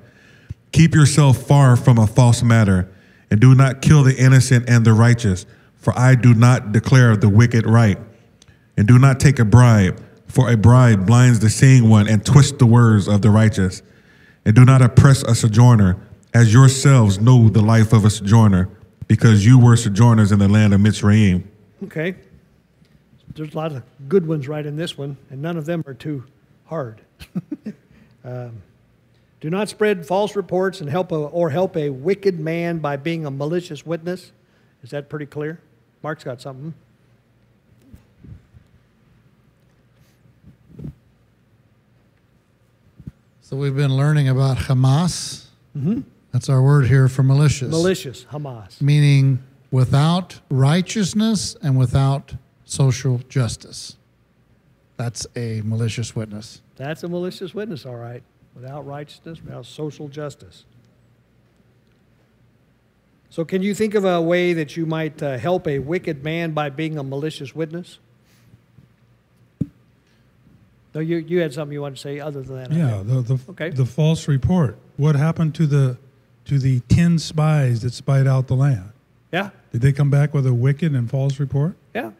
Keep 0.75 0.93
yourself 0.93 1.37
far 1.37 1.77
from 1.77 1.97
a 1.97 2.05
false 2.05 2.43
matter, 2.43 2.91
and 3.31 3.39
do 3.39 3.55
not 3.55 3.81
kill 3.81 4.03
the 4.03 4.13
innocent 4.13 4.69
and 4.69 4.85
the 4.85 4.91
righteous, 4.91 5.45
for 5.77 5.97
I 5.97 6.15
do 6.15 6.33
not 6.33 6.73
declare 6.73 7.15
the 7.15 7.29
wicked 7.29 7.65
right. 7.65 7.97
And 8.75 8.85
do 8.85 8.99
not 8.99 9.21
take 9.21 9.39
a 9.39 9.45
bribe, 9.45 10.03
for 10.27 10.51
a 10.51 10.57
bribe 10.57 11.07
blinds 11.07 11.39
the 11.39 11.49
seeing 11.49 11.87
one 11.87 12.09
and 12.09 12.25
twists 12.25 12.57
the 12.57 12.65
words 12.65 13.07
of 13.07 13.21
the 13.21 13.29
righteous. 13.29 13.83
And 14.43 14.53
do 14.53 14.65
not 14.65 14.81
oppress 14.81 15.23
a 15.23 15.33
sojourner, 15.33 15.95
as 16.33 16.51
yourselves 16.51 17.21
know 17.21 17.47
the 17.47 17.61
life 17.61 17.93
of 17.93 18.03
a 18.03 18.09
sojourner, 18.09 18.67
because 19.07 19.45
you 19.45 19.57
were 19.57 19.77
sojourners 19.77 20.33
in 20.33 20.39
the 20.39 20.49
land 20.49 20.73
of 20.73 20.81
Mitzrayim. 20.81 21.45
Okay. 21.85 22.15
there's 23.33 23.53
a 23.53 23.57
lot 23.57 23.71
of 23.71 23.81
good 24.09 24.27
ones 24.27 24.49
right 24.49 24.65
in 24.65 24.75
this 24.75 24.97
one, 24.97 25.15
and 25.29 25.41
none 25.41 25.55
of 25.55 25.65
them 25.65 25.85
are 25.87 25.93
too 25.93 26.25
hard. 26.65 26.99
um, 28.25 28.61
do 29.41 29.49
not 29.49 29.69
spread 29.69 30.05
false 30.05 30.35
reports 30.35 30.81
and 30.81 30.89
help 30.89 31.11
a, 31.11 31.15
or 31.15 31.49
help 31.49 31.75
a 31.75 31.89
wicked 31.89 32.39
man 32.39 32.79
by 32.79 32.95
being 32.95 33.25
a 33.25 33.31
malicious 33.31 33.85
witness. 33.85 34.31
Is 34.83 34.91
that 34.91 35.09
pretty 35.09 35.25
clear? 35.25 35.59
Mark's 36.01 36.23
got 36.23 36.41
something. 36.41 36.73
So 43.41 43.55
we've 43.57 43.75
been 43.75 43.95
learning 43.95 44.27
about 44.27 44.57
Hamas. 44.57 45.45
Mm-hmm. 45.77 46.01
That's 46.31 46.49
our 46.49 46.61
word 46.61 46.87
here 46.87 47.07
for 47.07 47.21
malicious. 47.21 47.69
Malicious, 47.69 48.25
Hamas. 48.25 48.81
Meaning 48.81 49.43
without 49.69 50.39
righteousness 50.49 51.55
and 51.61 51.77
without 51.77 52.33
social 52.65 53.19
justice. 53.29 53.97
That's 54.97 55.27
a 55.35 55.61
malicious 55.63 56.15
witness. 56.15 56.61
That's 56.75 57.03
a 57.03 57.07
malicious 57.07 57.53
witness, 57.53 57.85
all 57.85 57.97
right. 57.97 58.23
Without 58.55 58.85
righteousness, 58.85 59.41
without 59.43 59.65
social 59.65 60.07
justice. 60.07 60.63
So, 63.29 63.43
can 63.43 63.61
you 63.61 63.75
think 63.75 63.95
of 63.95 64.05
a 64.05 64.21
way 64.21 64.53
that 64.53 64.77
you 64.77 64.85
might 64.85 65.21
uh, 65.21 65.37
help 65.37 65.67
a 65.67 65.79
wicked 65.79 66.23
man 66.23 66.51
by 66.51 66.69
being 66.69 66.97
a 66.97 67.03
malicious 67.03 67.53
witness? 67.53 67.99
No, 70.93 71.01
you, 71.01 71.17
you 71.17 71.41
had 71.41 71.53
something 71.53 71.73
you 71.73 71.81
wanted 71.81 71.95
to 71.95 72.01
say 72.01 72.19
other 72.21 72.41
than 72.41 72.55
that. 72.55 72.71
Yeah, 72.71 73.01
the, 73.03 73.21
the, 73.21 73.39
Okay. 73.49 73.69
the 73.71 73.85
false 73.85 74.29
report. 74.29 74.77
What 74.95 75.15
happened 75.15 75.53
to 75.55 75.67
the 75.67 75.97
to 76.45 76.59
the 76.59 76.79
ten 76.81 77.19
spies 77.19 77.81
that 77.81 77.91
spied 77.93 78.27
out 78.27 78.47
the 78.47 78.55
land? 78.55 78.91
Yeah, 79.33 79.49
Did 79.73 79.81
they 79.81 79.91
come 79.91 80.09
back 80.09 80.33
with 80.33 80.45
a 80.47 80.53
wicked 80.53 80.93
and 80.93 81.09
false 81.09 81.39
report? 81.39 81.75
yeah. 81.93 82.11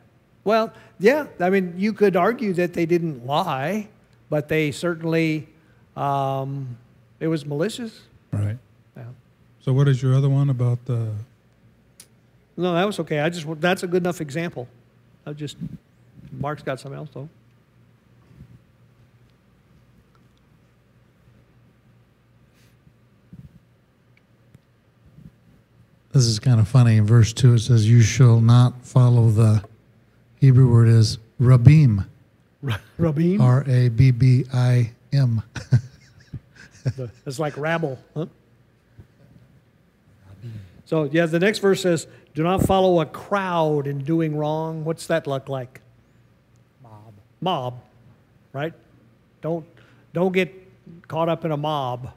Well, 0.44 0.74
yeah. 1.00 1.26
I 1.40 1.50
mean, 1.50 1.74
you 1.78 1.94
could 1.94 2.16
argue 2.18 2.52
that 2.54 2.74
they 2.74 2.86
didn't 2.86 3.26
lie, 3.26 3.88
but 4.30 4.48
they 4.50 4.72
certainly, 4.72 5.48
um, 5.96 6.78
it 7.20 7.28
was 7.28 7.46
malicious. 7.46 8.02
Right. 8.32 8.58
Yeah. 8.96 9.04
So 9.62 9.74
what 9.74 9.88
is 9.88 10.02
your 10.02 10.16
other 10.16 10.30
one 10.30 10.50
about 10.50 10.84
the? 10.86 11.12
No, 12.58 12.74
that 12.74 12.86
was 12.86 13.00
okay. 13.00 13.20
I 13.20 13.30
just 13.30 13.46
that's 13.60 13.84
a 13.84 13.88
good 13.88 14.04
enough 14.04 14.22
example. 14.22 14.68
I 15.26 15.34
just 15.34 15.58
Mark's 16.32 16.64
got 16.64 16.80
something 16.80 16.98
else 16.98 17.10
though. 17.14 17.30
This 26.16 26.28
is 26.28 26.40
kind 26.40 26.62
of 26.62 26.68
funny. 26.70 26.96
In 26.96 27.06
verse 27.06 27.34
2, 27.34 27.56
it 27.56 27.60
says, 27.60 27.90
You 27.90 28.00
shall 28.00 28.40
not 28.40 28.86
follow 28.86 29.30
the 29.30 29.62
Hebrew 30.40 30.72
word 30.72 30.88
is 30.88 31.18
rabim. 31.42 32.08
Rabim. 32.98 33.42
R 33.42 33.66
A 33.68 33.90
B 33.90 34.12
B 34.12 34.46
I 34.54 34.92
M. 35.16 35.42
The- 36.96 37.10
It's 37.26 37.40
like 37.40 37.58
rabble, 37.58 37.98
huh? 38.16 38.28
So 40.86 41.06
yeah, 41.06 41.26
the 41.26 41.40
next 41.40 41.60
verse 41.60 41.82
says, 41.82 42.06
"Do 42.36 42.44
not 42.44 42.62
follow 42.62 43.02
a 43.02 43.06
crowd 43.08 43.88
in 43.88 44.00
doing 44.04 44.36
wrong." 44.38 44.86
What's 44.86 45.08
that 45.08 45.26
look 45.26 45.50
like? 45.50 45.82
Mob. 46.84 47.14
Mob, 47.42 47.80
right? 48.54 48.74
Don't 49.42 49.66
don't 50.14 50.32
get 50.32 50.54
caught 51.08 51.28
up 51.28 51.44
in 51.44 51.52
a 51.52 51.58
mob. 51.58 52.12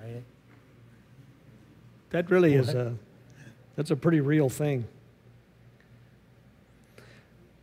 Right. 0.00 0.22
That 2.10 2.30
really 2.30 2.52
Well, 2.52 2.68
is 2.68 2.74
a 2.74 2.94
that's 3.74 3.90
a 3.90 3.96
pretty 3.96 4.20
real 4.20 4.48
thing. 4.48 4.84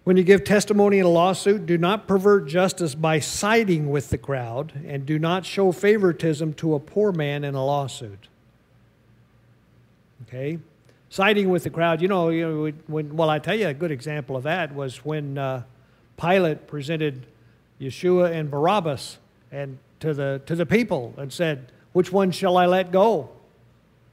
When 0.10 0.18
you 0.18 0.24
give 0.24 0.44
testimony 0.44 0.98
in 0.98 1.06
a 1.06 1.10
lawsuit, 1.10 1.68
do 1.68 1.78
not 1.78 2.08
pervert 2.08 2.48
justice 2.48 2.96
by 2.96 3.20
siding 3.20 3.92
with 3.92 4.10
the 4.10 4.18
crowd, 4.18 4.74
and 4.88 5.06
do 5.06 5.20
not 5.20 5.46
show 5.46 5.72
favoritism 5.72 6.56
to 6.56 6.74
a 6.74 6.80
poor 6.80 7.12
man 7.12 7.44
in 7.44 7.54
a 7.54 7.64
lawsuit. 7.64 8.28
Okay, 10.24 10.58
siding 11.12 11.50
with 11.50 11.64
the 11.64 11.70
crowd. 11.70 12.02
You 12.02 12.08
know, 12.08 12.30
you 12.30 12.42
know, 12.42 12.74
when 12.88 13.16
well, 13.16 13.30
I 13.30 13.38
tell 13.38 13.54
you 13.54 13.68
a 13.68 13.74
good 13.76 13.92
example 13.92 14.36
of 14.36 14.42
that 14.46 14.74
was 14.74 15.06
when 15.06 15.38
uh, 15.38 15.62
Pilate 16.20 16.66
presented 16.66 17.28
Yeshua 17.80 18.32
and 18.32 18.50
Barabbas 18.50 19.20
and 19.52 19.78
to 20.00 20.16
the 20.16 20.42
to 20.48 20.56
the 20.56 20.66
people 20.66 21.14
and 21.18 21.32
said, 21.32 21.72
"Which 21.94 22.12
one 22.12 22.32
shall 22.32 22.58
I 22.58 22.66
let 22.66 22.92
go?" 22.92 23.30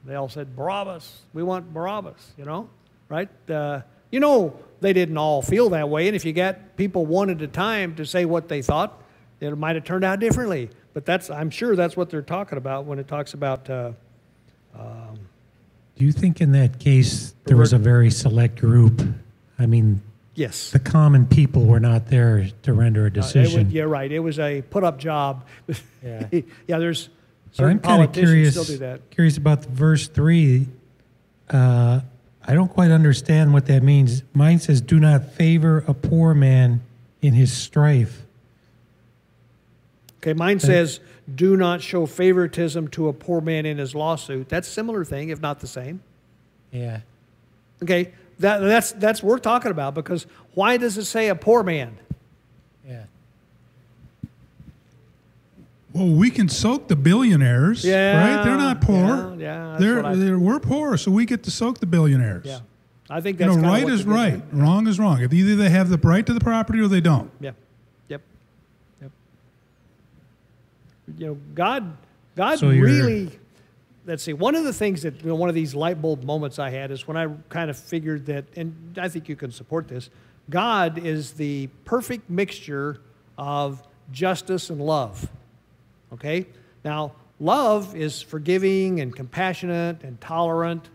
They 0.05 0.13
all 0.13 0.29
said, 0.29 0.55
Barabbas. 0.55 1.21
We 1.33 1.41
want 1.41 1.73
Barabbas, 1.73 2.33
you 2.37 2.45
know, 2.45 2.69
right? 3.09 3.29
Uh, 3.49 3.81
you 4.11 4.19
know, 4.19 4.57
they 4.79 4.93
didn't 4.93 5.17
all 5.17 5.41
feel 5.41 5.69
that 5.69 5.89
way. 5.89 6.07
And 6.07 6.15
if 6.15 6.23
you 6.25 6.33
got 6.33 6.77
people 6.77 7.05
one 7.05 7.29
at 7.29 7.41
a 7.41 7.47
time 7.47 7.95
to 7.95 8.05
say 8.05 8.25
what 8.25 8.47
they 8.47 8.61
thought, 8.61 9.01
it 9.39 9.55
might 9.57 9.75
have 9.75 9.83
turned 9.85 10.03
out 10.03 10.19
differently. 10.19 10.69
But 10.93 11.05
that's, 11.05 11.29
I'm 11.29 11.49
sure 11.49 11.75
that's 11.75 11.95
what 11.97 12.09
they're 12.09 12.21
talking 12.21 12.57
about 12.57 12.85
when 12.85 12.99
it 12.99 13.07
talks 13.07 13.33
about. 13.33 13.69
Uh, 13.69 13.91
um, 14.77 15.19
Do 15.95 16.05
you 16.05 16.11
think 16.11 16.41
in 16.41 16.51
that 16.53 16.79
case 16.79 17.33
there 17.45 17.57
was 17.57 17.73
a 17.73 17.77
very 17.77 18.09
select 18.11 18.59
group? 18.59 19.01
I 19.59 19.65
mean, 19.65 20.01
Yes. 20.35 20.69
the 20.69 20.79
common 20.79 21.25
people 21.25 21.65
were 21.65 21.79
not 21.79 22.07
there 22.07 22.47
to 22.63 22.73
render 22.73 23.05
a 23.05 23.07
uh, 23.07 23.09
decision. 23.09 23.65
would- 23.65 23.71
yeah, 23.73 23.83
right. 23.83 24.11
It 24.11 24.19
was 24.19 24.37
a 24.39 24.61
put 24.61 24.83
up 24.83 24.99
job. 24.99 25.45
Yeah. 26.03 26.27
yeah, 26.67 26.77
there's 26.77 27.09
I'm 27.59 27.79
kind 27.79 28.03
of 28.03 28.11
politicians 28.13 28.29
curious, 28.29 28.51
still 28.51 28.63
do 28.65 28.77
that. 28.77 29.09
curious 29.09 29.37
about 29.37 29.63
the 29.63 29.69
verse 29.69 30.07
three. 30.07 30.67
Uh, 31.49 32.01
I 32.47 32.53
don't 32.53 32.69
quite 32.69 32.91
understand 32.91 33.53
what 33.53 33.65
that 33.65 33.83
means. 33.83 34.23
Mine 34.33 34.59
says, 34.59 34.79
"Do 34.81 34.99
not 34.99 35.33
favor 35.33 35.83
a 35.87 35.93
poor 35.93 36.33
man 36.33 36.81
in 37.21 37.33
his 37.33 37.51
strife." 37.51 38.23
Okay, 40.19 40.33
mine 40.33 40.59
says, 40.59 40.99
do 41.33 41.57
not 41.57 41.81
show 41.81 42.05
favoritism 42.05 42.87
to 42.89 43.07
a 43.07 43.13
poor 43.13 43.41
man 43.41 43.65
in 43.65 43.77
his 43.77 43.93
lawsuit. 43.93 44.49
That's 44.49 44.67
a 44.67 44.71
similar 44.71 45.03
thing, 45.03 45.29
if 45.29 45.41
not 45.41 45.59
the 45.59 45.67
same. 45.67 46.01
Yeah. 46.71 47.01
Okay, 47.83 48.13
that, 48.39 48.59
that's 48.59 48.91
that's 48.93 49.21
what 49.21 49.29
we're 49.29 49.39
talking 49.39 49.71
about 49.71 49.93
because 49.93 50.25
why 50.53 50.77
does 50.77 50.97
it 50.97 51.05
say 51.05 51.27
a 51.29 51.35
poor 51.35 51.63
man? 51.63 51.97
Yeah. 52.87 53.03
Well, 55.97 56.09
we 56.09 56.29
can 56.29 56.47
soak 56.47 56.87
the 56.87 56.95
billionaires, 56.95 57.83
Yeah, 57.83 58.35
right? 58.37 58.43
They're 58.43 58.57
not 58.57 58.81
poor. 58.81 59.35
yeah, 59.37 59.73
yeah, 59.73 59.77
they're, 59.79 60.15
they're 60.15 60.37
we're 60.39 60.59
poor, 60.59 60.95
so 60.97 61.09
we 61.09 61.25
get 61.25 61.41
to 61.43 61.51
soak 61.51 61.79
the 61.79 61.87
billionaires. 61.87 62.45
Yeah, 62.45 62.59
I 63.09 63.19
think 63.19 63.39
You 63.39 63.47
that's 63.47 63.57
know, 63.57 63.63
kinda 63.63 63.85
right 63.85 63.89
is 63.91 64.05
right, 64.05 64.41
wrong 64.51 64.87
is 64.87 64.99
wrong. 64.99 65.21
If 65.21 65.33
either 65.33 65.55
they 65.55 65.69
have 65.69 65.89
the 65.89 65.97
right 65.97 66.25
to 66.25 66.33
the 66.33 66.39
property 66.39 66.79
or 66.79 66.87
they 66.87 67.01
don't. 67.01 67.31
Yeah, 67.39 67.51
yep, 68.09 68.21
yep. 69.01 69.11
You 71.17 71.25
know, 71.27 71.37
God, 71.55 71.97
God 72.35 72.59
So 72.59 72.69
really. 72.69 73.31
Let's 74.05 74.23
see. 74.23 74.31
One 74.31 74.55
of 74.55 74.63
the 74.63 74.71
things 74.71 75.01
that 75.01 75.21
you 75.21 75.27
know, 75.27 75.35
one 75.35 75.49
of 75.49 75.55
these 75.55 75.75
light 75.75 76.01
bulb 76.01 76.23
moments 76.23 76.59
I 76.59 76.69
had 76.69 76.91
is 76.91 77.05
when 77.09 77.17
I 77.17 77.27
kind 77.49 77.69
of 77.69 77.77
figured 77.77 78.27
that, 78.27 78.45
and 78.55 78.97
I 78.97 79.09
think 79.09 79.27
you 79.27 79.35
can 79.35 79.51
support 79.51 79.89
this. 79.89 80.09
God 80.49 80.97
is 80.97 81.33
the 81.33 81.67
perfect 81.83 82.29
mixture 82.29 83.01
of 83.37 83.83
justice 84.13 84.69
and 84.69 84.79
love. 84.79 85.29
Okay? 86.13 86.45
Now, 86.83 87.13
love 87.39 87.95
is 87.95 88.21
forgiving 88.21 88.99
and 88.99 89.15
compassionate 89.15 90.03
and 90.03 90.19
tolerant, 90.21 90.89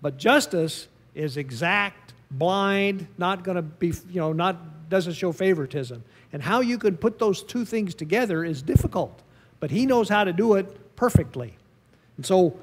but 0.00 0.16
justice 0.16 0.88
is 1.14 1.36
exact, 1.36 2.12
blind, 2.30 3.06
not 3.18 3.44
going 3.44 3.56
to 3.56 3.62
be, 3.62 3.88
you 4.10 4.20
know, 4.20 4.32
not 4.32 4.88
doesn't 4.92 5.14
show 5.14 5.32
favoritism. 5.32 6.04
And 6.32 6.42
how 6.42 6.60
you 6.60 6.78
can 6.78 6.96
put 6.96 7.18
those 7.18 7.42
two 7.42 7.64
things 7.64 7.94
together 7.94 8.44
is 8.44 8.62
difficult, 8.62 9.22
but 9.58 9.70
he 9.70 9.86
knows 9.86 10.08
how 10.08 10.24
to 10.24 10.32
do 10.32 10.54
it 10.54 10.96
perfectly. 10.96 11.56
And 12.18 12.26
so 12.26 12.58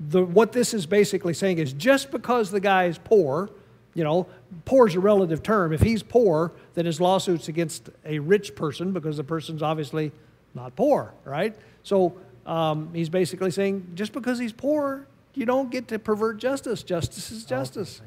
the, 0.00 0.24
what 0.24 0.52
this 0.52 0.74
is 0.74 0.86
basically 0.86 1.34
saying 1.34 1.58
is 1.58 1.72
just 1.72 2.10
because 2.10 2.50
the 2.50 2.58
guy 2.58 2.86
is 2.86 2.98
poor, 2.98 3.48
you 3.94 4.02
know, 4.02 4.26
poor 4.64 4.88
is 4.88 4.94
a 4.96 5.00
relative 5.00 5.42
term. 5.42 5.72
If 5.72 5.82
he's 5.82 6.02
poor, 6.02 6.52
then 6.74 6.84
his 6.84 7.00
lawsuit's 7.00 7.48
against 7.48 7.90
a 8.04 8.18
rich 8.18 8.56
person 8.56 8.92
because 8.92 9.16
the 9.16 9.24
person's 9.24 9.62
obviously 9.62 10.10
not 10.54 10.74
poor, 10.76 11.12
right? 11.24 11.54
So 11.82 12.14
um, 12.46 12.90
he's 12.94 13.08
basically 13.08 13.50
saying 13.50 13.92
just 13.94 14.12
because 14.12 14.38
he's 14.38 14.52
poor, 14.52 15.06
you 15.34 15.46
don't 15.46 15.70
get 15.70 15.88
to 15.88 15.98
pervert 15.98 16.38
justice. 16.38 16.82
Justice 16.82 17.30
is 17.30 17.44
justice. 17.44 18.00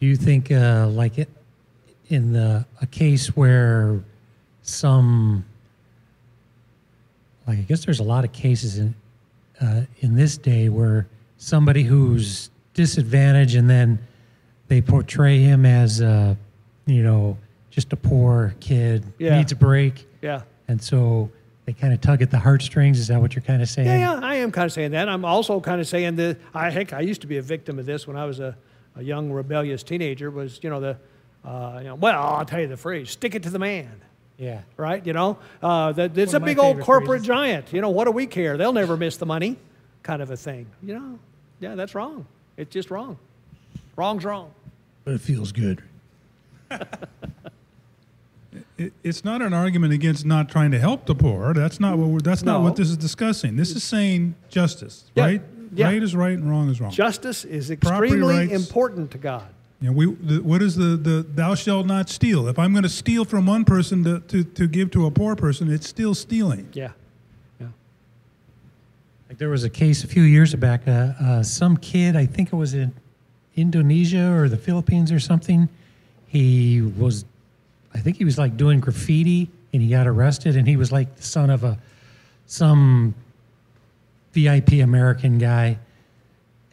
Do 0.00 0.06
you 0.06 0.16
think, 0.16 0.50
uh, 0.52 0.88
like 0.88 1.18
it, 1.18 1.28
in 2.08 2.32
the 2.32 2.64
a 2.80 2.86
case 2.86 3.28
where 3.36 4.00
some, 4.62 5.44
like 7.46 7.58
I 7.58 7.62
guess 7.62 7.84
there's 7.84 8.00
a 8.00 8.04
lot 8.04 8.24
of 8.24 8.32
cases 8.32 8.78
in 8.78 8.94
uh, 9.60 9.82
in 10.00 10.14
this 10.14 10.36
day 10.36 10.68
where 10.68 11.06
somebody 11.38 11.82
who's 11.82 12.50
disadvantaged 12.74 13.54
and 13.56 13.68
then 13.70 13.98
they 14.68 14.82
portray 14.82 15.38
him 15.38 15.64
as, 15.64 16.02
uh, 16.02 16.34
you 16.86 17.02
know, 17.02 17.38
just 17.70 17.92
a 17.92 17.96
poor 17.96 18.54
kid 18.60 19.02
Yeah. 19.18 19.38
needs 19.38 19.52
a 19.52 19.56
break, 19.56 20.06
Yeah. 20.20 20.42
and 20.68 20.80
so 20.82 21.30
they 21.66 21.72
kind 21.72 21.92
of 21.92 22.00
tug 22.00 22.22
at 22.22 22.30
the 22.30 22.38
heartstrings. 22.38 22.98
Is 22.98 23.08
that 23.08 23.20
what 23.20 23.34
you're 23.34 23.42
kind 23.42 23.60
of 23.60 23.68
saying? 23.68 23.88
Yeah, 23.88 24.14
yeah, 24.14 24.20
I 24.22 24.36
am 24.36 24.52
kind 24.52 24.66
of 24.66 24.72
saying 24.72 24.92
that. 24.92 25.08
I'm 25.08 25.24
also 25.24 25.60
kind 25.60 25.80
of 25.80 25.88
saying 25.88 26.16
that 26.16 26.38
I 26.54 26.70
heck, 26.70 26.92
I 26.92 27.00
used 27.00 27.20
to 27.22 27.26
be 27.26 27.36
a 27.38 27.42
victim 27.42 27.78
of 27.78 27.86
this 27.86 28.06
when 28.06 28.16
I 28.16 28.24
was 28.24 28.38
a, 28.40 28.56
a 28.94 29.02
young 29.02 29.30
rebellious 29.30 29.82
teenager. 29.82 30.30
Was 30.30 30.60
you 30.62 30.70
know 30.70 30.80
the 30.80 30.96
Uh, 31.44 31.78
you 31.78 31.84
know, 31.84 31.94
well, 31.96 32.20
I'll 32.22 32.44
tell 32.44 32.60
you 32.60 32.68
the 32.68 32.76
phrase: 32.76 33.10
"Stick 33.10 33.34
it 33.34 33.42
to 33.42 33.50
the 33.50 33.58
man." 33.58 34.00
Yeah. 34.38 34.62
Right? 34.76 35.04
You 35.04 35.12
know, 35.12 35.38
uh, 35.62 35.92
that 35.92 36.16
it's 36.16 36.34
a 36.34 36.40
big 36.40 36.58
old 36.58 36.80
corporate 36.80 37.20
phrases. 37.22 37.26
giant. 37.26 37.72
You 37.72 37.80
know, 37.80 37.90
what 37.90 38.04
do 38.04 38.10
we 38.12 38.26
care? 38.26 38.56
They'll 38.56 38.72
never 38.72 38.96
miss 38.96 39.16
the 39.16 39.26
money, 39.26 39.56
kind 40.02 40.22
of 40.22 40.30
a 40.30 40.36
thing. 40.36 40.66
You 40.82 40.94
know, 40.94 41.18
yeah, 41.58 41.74
that's 41.74 41.94
wrong. 41.94 42.26
It's 42.56 42.72
just 42.72 42.90
wrong. 42.90 43.18
Wrong's 43.96 44.24
wrong. 44.24 44.52
But 45.04 45.14
it 45.14 45.20
feels 45.20 45.52
good. 45.52 45.82
It, 48.78 48.92
it's 49.02 49.24
not 49.24 49.40
an 49.40 49.52
argument 49.54 49.92
against 49.94 50.26
not 50.26 50.48
trying 50.50 50.70
to 50.72 50.78
help 50.78 51.06
the 51.06 51.14
poor. 51.14 51.54
That's 51.54 51.80
not 51.80 51.96
what 51.98 52.08
we're, 52.08 52.20
that's 52.20 52.42
not 52.42 52.62
what 52.62 52.76
this 52.76 52.90
is 52.90 52.96
discussing. 52.96 53.56
This 53.56 53.70
is 53.70 53.82
saying 53.82 54.34
justice, 54.50 55.04
Yeah, 55.14 55.24
right? 55.24 55.42
yeah. 55.74 55.86
Right 55.86 56.02
is 56.02 56.14
right 56.14 56.36
and 56.36 56.48
wrong 56.48 56.68
is 56.68 56.80
wrong. 56.80 56.90
Justice 56.90 57.44
is 57.44 57.70
extremely 57.70 58.46
rights. 58.48 58.52
important 58.52 59.10
to 59.12 59.18
God. 59.18 59.46
You 59.80 59.88
know, 59.88 59.92
we, 59.92 60.06
the, 60.14 60.42
what 60.42 60.62
is 60.62 60.76
the, 60.76 60.96
the 60.96 61.26
thou 61.34 61.54
shalt 61.54 61.86
not 61.86 62.08
steal? 62.08 62.48
If 62.48 62.58
I'm 62.58 62.72
going 62.72 62.82
to 62.82 62.88
steal 62.88 63.24
from 63.24 63.46
one 63.46 63.64
person 63.64 64.04
to, 64.04 64.20
to, 64.20 64.44
to 64.44 64.66
give 64.68 64.90
to 64.92 65.06
a 65.06 65.10
poor 65.10 65.36
person, 65.36 65.70
it's 65.70 65.86
still 65.88 66.14
stealing. 66.14 66.68
Yeah. 66.72 66.90
Like 69.28 69.38
there 69.38 69.48
was 69.48 69.64
a 69.64 69.70
case 69.70 70.04
a 70.04 70.06
few 70.06 70.22
years 70.22 70.54
back. 70.54 70.86
Uh, 70.86 71.12
uh, 71.20 71.42
some 71.42 71.76
kid, 71.76 72.14
I 72.14 72.26
think 72.26 72.52
it 72.52 72.56
was 72.56 72.74
in 72.74 72.94
Indonesia 73.56 74.32
or 74.32 74.48
the 74.48 74.56
Philippines 74.56 75.10
or 75.10 75.18
something. 75.18 75.68
He 76.28 76.80
was, 76.80 77.24
I 77.96 78.00
think 78.00 78.18
he 78.18 78.24
was 78.24 78.36
like 78.36 78.56
doing 78.56 78.80
graffiti, 78.80 79.50
and 79.72 79.82
he 79.82 79.88
got 79.88 80.06
arrested. 80.06 80.56
And 80.56 80.68
he 80.68 80.76
was 80.76 80.92
like 80.92 81.16
the 81.16 81.22
son 81.22 81.48
of 81.50 81.64
a 81.64 81.78
some 82.46 83.14
VIP 84.32 84.74
American 84.74 85.38
guy, 85.38 85.78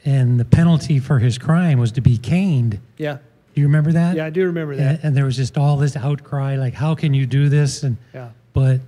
and 0.04 0.38
the 0.40 0.46
penalty 0.46 1.00
for 1.00 1.20
his 1.20 1.38
crime 1.38 1.80
was 1.80 1.94
to 1.94 2.02
be 2.02 2.18
caned. 2.18 2.80
Yeah. 2.98 3.18
Do 3.56 3.62
you 3.62 3.68
remember 3.68 3.94
that? 3.94 4.16
Yeah, 4.16 4.26
I 4.26 4.30
do 4.32 4.46
remember 4.46 4.76
that. 4.76 4.96
And, 4.96 5.00
and 5.04 5.18
there 5.18 5.26
was 5.26 5.38
just 5.38 5.58
all 5.58 5.78
this 5.78 5.96
outcry, 5.96 6.58
like, 6.58 6.74
how 6.74 6.96
can 6.96 7.14
you 7.14 7.26
do 7.26 7.50
this? 7.50 7.84
And 7.84 7.98
Yeah. 8.14 8.30
but 8.52 8.82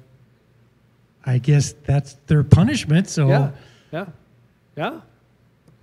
I 1.25 1.37
guess 1.37 1.73
that's 1.85 2.13
their 2.27 2.43
punishment. 2.43 3.07
So 3.07 3.27
Yeah. 3.29 3.51
Yeah. 3.91 4.05
Yeah. 4.75 4.99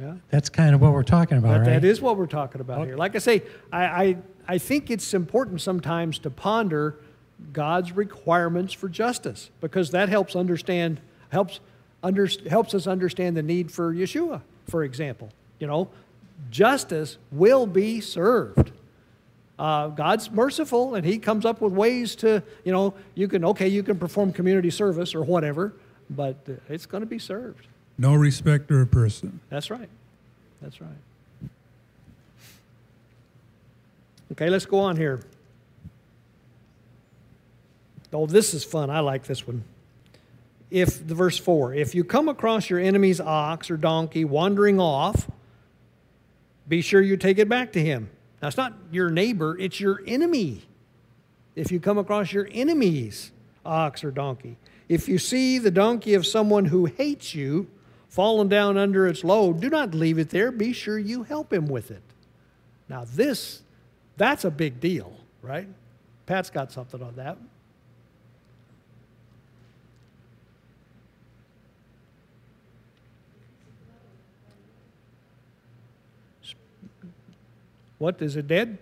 Yeah. 0.01 0.15
that's 0.31 0.49
kind 0.49 0.74
of 0.74 0.81
what 0.81 0.93
we're 0.93 1.05
talking 1.05 1.39
about, 1.39 1.53
That, 1.65 1.70
right? 1.70 1.81
that 1.81 1.85
is 1.85 2.01
what 2.01 2.16
we're 2.16 2.27
talking 2.27 2.61
about 2.61 2.87
here. 2.87 2.97
Like 2.97 3.15
I 3.15 3.19
say, 3.20 3.43
I, 3.73 3.85
I, 3.85 4.16
I 4.47 4.59
think 4.59 4.90
it's 4.90 5.14
important 5.14 5.60
sometimes 5.60 6.19
to 6.20 6.31
ponder 6.31 6.97
God's 7.52 7.93
requirements 7.93 8.73
for 8.73 8.89
justice 8.89 9.51
because 9.60 9.90
that 9.90 10.09
helps 10.09 10.36
understand 10.36 11.01
helps 11.31 11.60
under, 12.02 12.28
helps 12.48 12.74
us 12.74 12.86
understand 12.86 13.36
the 13.36 13.43
need 13.43 13.70
for 13.70 13.94
Yeshua, 13.94 14.43
for 14.69 14.85
example. 14.85 15.31
You 15.59 15.66
know, 15.66 15.89
justice 16.51 17.19
will 17.31 17.66
be 17.66 18.01
served. 18.01 18.73
Uh, 19.59 19.89
God's 19.89 20.31
merciful, 20.31 20.94
and 20.94 21.06
He 21.06 21.19
comes 21.19 21.44
up 21.44 21.60
with 21.60 21.73
ways 21.73 22.16
to, 22.16 22.43
you 22.64 22.73
know, 22.73 22.94
you 23.14 23.28
can 23.28 23.44
okay, 23.44 23.69
you 23.69 23.82
can 23.82 23.98
perform 23.98 24.32
community 24.32 24.70
service 24.70 25.14
or 25.14 25.23
whatever, 25.23 25.73
but 26.10 26.36
it's 26.69 26.86
going 26.86 27.02
to 27.02 27.06
be 27.06 27.19
served. 27.19 27.66
No 27.98 28.14
respecter 28.14 28.81
of 28.81 28.90
person. 28.90 29.40
That's 29.48 29.70
right. 29.70 29.89
That's 30.60 30.81
right. 30.81 30.90
Okay, 34.33 34.49
let's 34.49 34.67
go 34.67 34.79
on 34.79 34.97
here. 34.97 35.21
Oh, 38.13 38.27
this 38.27 38.55
is 38.55 38.65
fun. 38.65 38.91
I 38.91 39.01
like 39.01 39.25
this 39.25 39.47
one. 39.47 39.65
If 40.71 41.07
the 41.07 41.15
verse 41.15 41.37
4, 41.37 41.75
if 41.75 41.95
you 41.95 42.03
come 42.03 42.29
across 42.29 42.71
your 42.71 42.79
enemy's 42.79 43.21
ox 43.21 43.71
or 43.71 43.77
donkey 43.77 44.25
wandering 44.25 44.81
off, 44.81 45.29
be 46.67 46.81
sure 46.81 47.03
you 47.03 47.19
take 47.19 47.39
it 47.39 47.49
back 47.49 47.73
to 47.73 47.81
him. 47.83 48.09
Now, 48.41 48.49
it's 48.49 48.57
not 48.57 48.73
your 48.91 49.11
neighbor, 49.11 49.57
it's 49.59 49.81
your 49.81 50.01
enemy. 50.07 50.63
If 51.55 51.71
you 51.71 51.79
come 51.79 51.99
across 51.99 52.33
your 52.33 52.49
enemy's 52.51 53.33
ox 53.67 54.03
or 54.03 54.11
donkey, 54.11 54.57
if 54.89 55.09
you 55.09 55.19
see 55.19 55.59
the 55.59 55.71
donkey 55.71 56.15
of 56.15 56.27
someone 56.27 56.67
who 56.67 56.87
hates 56.87 57.35
you 57.35 57.69
fallen 58.09 58.49
down 58.49 58.79
under 58.79 59.07
its 59.07 59.25
load, 59.25 59.61
do 59.61 59.69
not 59.69 59.95
leave 59.95 60.19
it 60.19 60.31
there. 60.31 60.51
Be 60.51 60.73
sure 60.73 60.99
you 60.99 61.23
help 61.23 61.53
him 61.53 61.67
with 61.67 61.91
it. 61.91 62.03
Now, 62.89 63.05
this, 63.05 63.61
that's 64.23 64.44
a 64.44 64.53
big 64.53 64.78
deal, 64.78 65.12
right? 65.43 65.66
Pat's 66.27 66.49
got 66.49 66.70
something 66.70 67.03
on 67.03 67.16
that. 67.16 67.36
What 77.99 78.23
is 78.23 78.36
it 78.36 78.47
dead? 78.47 78.78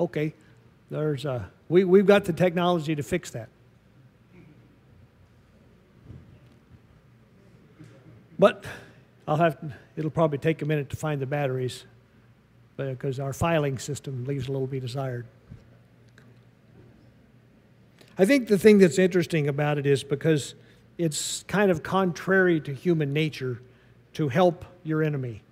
Okay, 0.00 0.32
there's 0.90 1.26
uh, 1.26 1.44
we 1.68 1.84
we've 1.84 2.06
got 2.06 2.24
the 2.24 2.32
technology 2.32 2.94
to 2.94 3.02
fix 3.02 3.32
that. 3.32 3.50
But 8.38 8.64
I'll 9.26 9.36
have 9.36 9.58
it'll 9.94 10.10
probably 10.10 10.38
take 10.38 10.62
a 10.62 10.64
minute 10.64 10.88
to 10.88 10.96
find 10.96 11.20
the 11.20 11.26
batteries 11.26 11.84
because 12.86 13.18
our 13.18 13.32
filing 13.32 13.78
system 13.78 14.24
leaves 14.24 14.48
a 14.48 14.52
little 14.52 14.66
to 14.66 14.70
be 14.70 14.80
desired. 14.80 15.26
I 18.16 18.24
think 18.24 18.48
the 18.48 18.58
thing 18.58 18.78
that's 18.78 18.98
interesting 18.98 19.48
about 19.48 19.78
it 19.78 19.86
is 19.86 20.02
because 20.02 20.54
it's 20.96 21.44
kind 21.48 21.70
of 21.70 21.82
contrary 21.82 22.60
to 22.60 22.72
human 22.72 23.12
nature 23.12 23.60
to 24.14 24.28
help 24.28 24.64
your 24.84 25.02
enemy. 25.02 25.42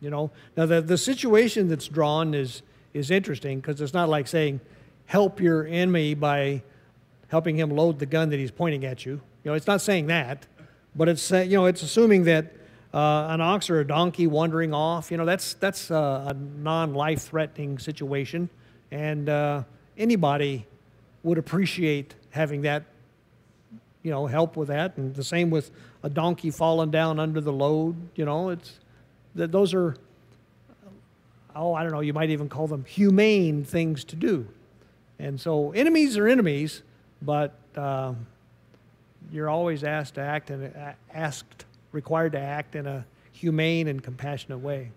You 0.00 0.10
know, 0.10 0.30
now 0.56 0.66
the, 0.66 0.80
the 0.80 0.98
situation 0.98 1.68
that's 1.68 1.88
drawn 1.88 2.34
is 2.34 2.62
is 2.92 3.10
interesting 3.10 3.58
because 3.58 3.80
it's 3.80 3.94
not 3.94 4.08
like 4.08 4.28
saying 4.28 4.60
help 5.06 5.40
your 5.40 5.66
enemy 5.66 6.14
by 6.14 6.62
helping 7.28 7.56
him 7.56 7.70
load 7.70 7.98
the 7.98 8.06
gun 8.06 8.30
that 8.30 8.38
he's 8.38 8.52
pointing 8.52 8.84
at 8.84 9.04
you. 9.04 9.20
You 9.42 9.50
know, 9.50 9.54
it's 9.54 9.66
not 9.66 9.80
saying 9.80 10.06
that, 10.06 10.46
but 10.94 11.08
it's 11.08 11.30
you 11.30 11.56
know 11.56 11.66
it's 11.66 11.82
assuming 11.82 12.24
that 12.24 12.52
uh, 12.94 13.26
an 13.30 13.40
ox 13.40 13.68
or 13.68 13.80
a 13.80 13.86
donkey 13.86 14.26
wandering 14.26 14.72
off. 14.72 15.10
You 15.10 15.16
know, 15.16 15.26
that's 15.26 15.54
that's 15.54 15.90
uh, 15.90 16.26
a 16.28 16.34
non-life 16.34 17.22
threatening 17.24 17.78
situation, 17.78 18.48
and 18.90 19.28
uh, 19.28 19.64
anybody 19.98 20.66
would 21.22 21.38
appreciate 21.38 22.14
having 22.30 22.62
that 22.62 22.84
you 24.04 24.10
know, 24.10 24.26
help 24.26 24.56
with 24.56 24.68
that. 24.68 24.96
And 24.96 25.16
the 25.16 25.24
same 25.24 25.50
with 25.50 25.72
a 26.04 26.10
donkey 26.10 26.52
falling 26.52 26.92
down 26.92 27.18
under 27.18 27.40
the 27.40 27.52
load. 27.52 27.96
You 28.14 28.26
know, 28.26 28.50
it's 28.50 28.78
that 29.34 29.50
those 29.50 29.74
are, 29.74 29.96
oh, 31.56 31.74
I 31.74 31.82
don't 31.82 31.90
know, 31.90 32.00
you 32.00 32.12
might 32.12 32.30
even 32.30 32.48
call 32.48 32.68
them 32.68 32.84
humane 32.84 33.64
things 33.64 34.04
to 34.04 34.16
do. 34.16 34.46
And 35.18 35.40
so 35.40 35.72
enemies 35.72 36.16
are 36.18 36.28
enemies, 36.28 36.82
but 37.22 37.54
um, 37.76 38.26
you're 39.32 39.48
always 39.48 39.82
asked 39.82 40.14
to 40.16 40.20
act 40.20 40.50
and 40.50 40.72
asked, 41.12 41.64
required 41.94 42.32
to 42.32 42.40
act 42.40 42.74
in 42.74 42.86
a 42.86 43.06
humane 43.32 43.88
and 43.88 44.02
compassionate 44.02 44.58
way. 44.58 44.90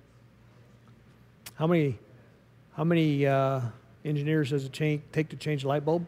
How 1.56 1.68
many, 1.68 1.98
how 2.76 2.84
many 2.84 3.26
uh, 3.26 3.62
engineers 4.04 4.50
does 4.50 4.66
it 4.66 4.74
cha- 4.74 5.02
take 5.12 5.30
to 5.30 5.36
change 5.36 5.64
a 5.64 5.68
light 5.68 5.86
bulb? 5.86 6.06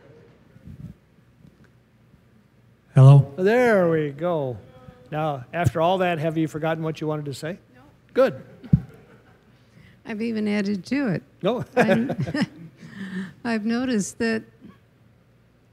Hello? 2.96 3.32
There 3.38 3.90
we 3.90 4.10
go. 4.10 4.58
Now, 5.12 5.46
after 5.54 5.80
all 5.80 6.00
that, 6.00 6.20
have 6.20 6.38
you 6.38 6.48
forgotten 6.48 6.84
what 6.84 7.00
you 7.00 7.08
wanted 7.08 7.26
to 7.26 7.34
say? 7.34 7.58
No. 7.74 7.82
Good. 8.14 8.42
I've 10.06 10.22
even 10.22 10.48
added 10.48 10.86
to 10.88 11.08
it. 11.08 11.24
No. 11.42 11.64
I've 13.44 13.66
noticed 13.66 14.18
that 14.20 14.44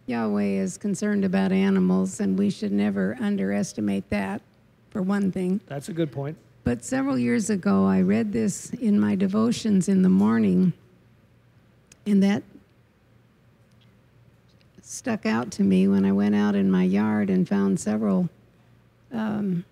Yahweh 0.06 0.60
is 0.60 0.78
concerned 0.78 1.24
about 1.24 1.52
animals, 1.52 2.20
and 2.20 2.38
we 2.38 2.48
should 2.48 2.72
never 2.72 3.16
underestimate 3.20 4.09
that, 4.10 4.40
for 4.97 5.02
one 5.02 5.31
thing. 5.31 5.60
That's 5.66 5.90
a 5.90 5.93
good 5.93 6.10
point. 6.10 6.39
But 6.64 6.82
several 6.82 7.18
years 7.18 7.51
ago, 7.51 7.85
I 7.85 8.01
read 8.01 8.32
this 8.32 8.70
in 8.70 8.98
my 8.98 9.14
devotions 9.14 9.90
in 9.90 10.01
the 10.01 10.09
morning, 10.09 10.73
and 12.06 12.23
that 12.23 12.43
stuck 14.81 15.27
out 15.27 15.51
to 15.51 15.62
me 15.62 15.86
when 15.86 16.06
I 16.06 16.12
went 16.12 16.35
out 16.35 16.55
in 16.55 16.70
my 16.70 16.82
yard 16.82 17.28
and 17.28 17.47
found 17.47 17.78
several 17.78 18.31
um, 19.12 19.66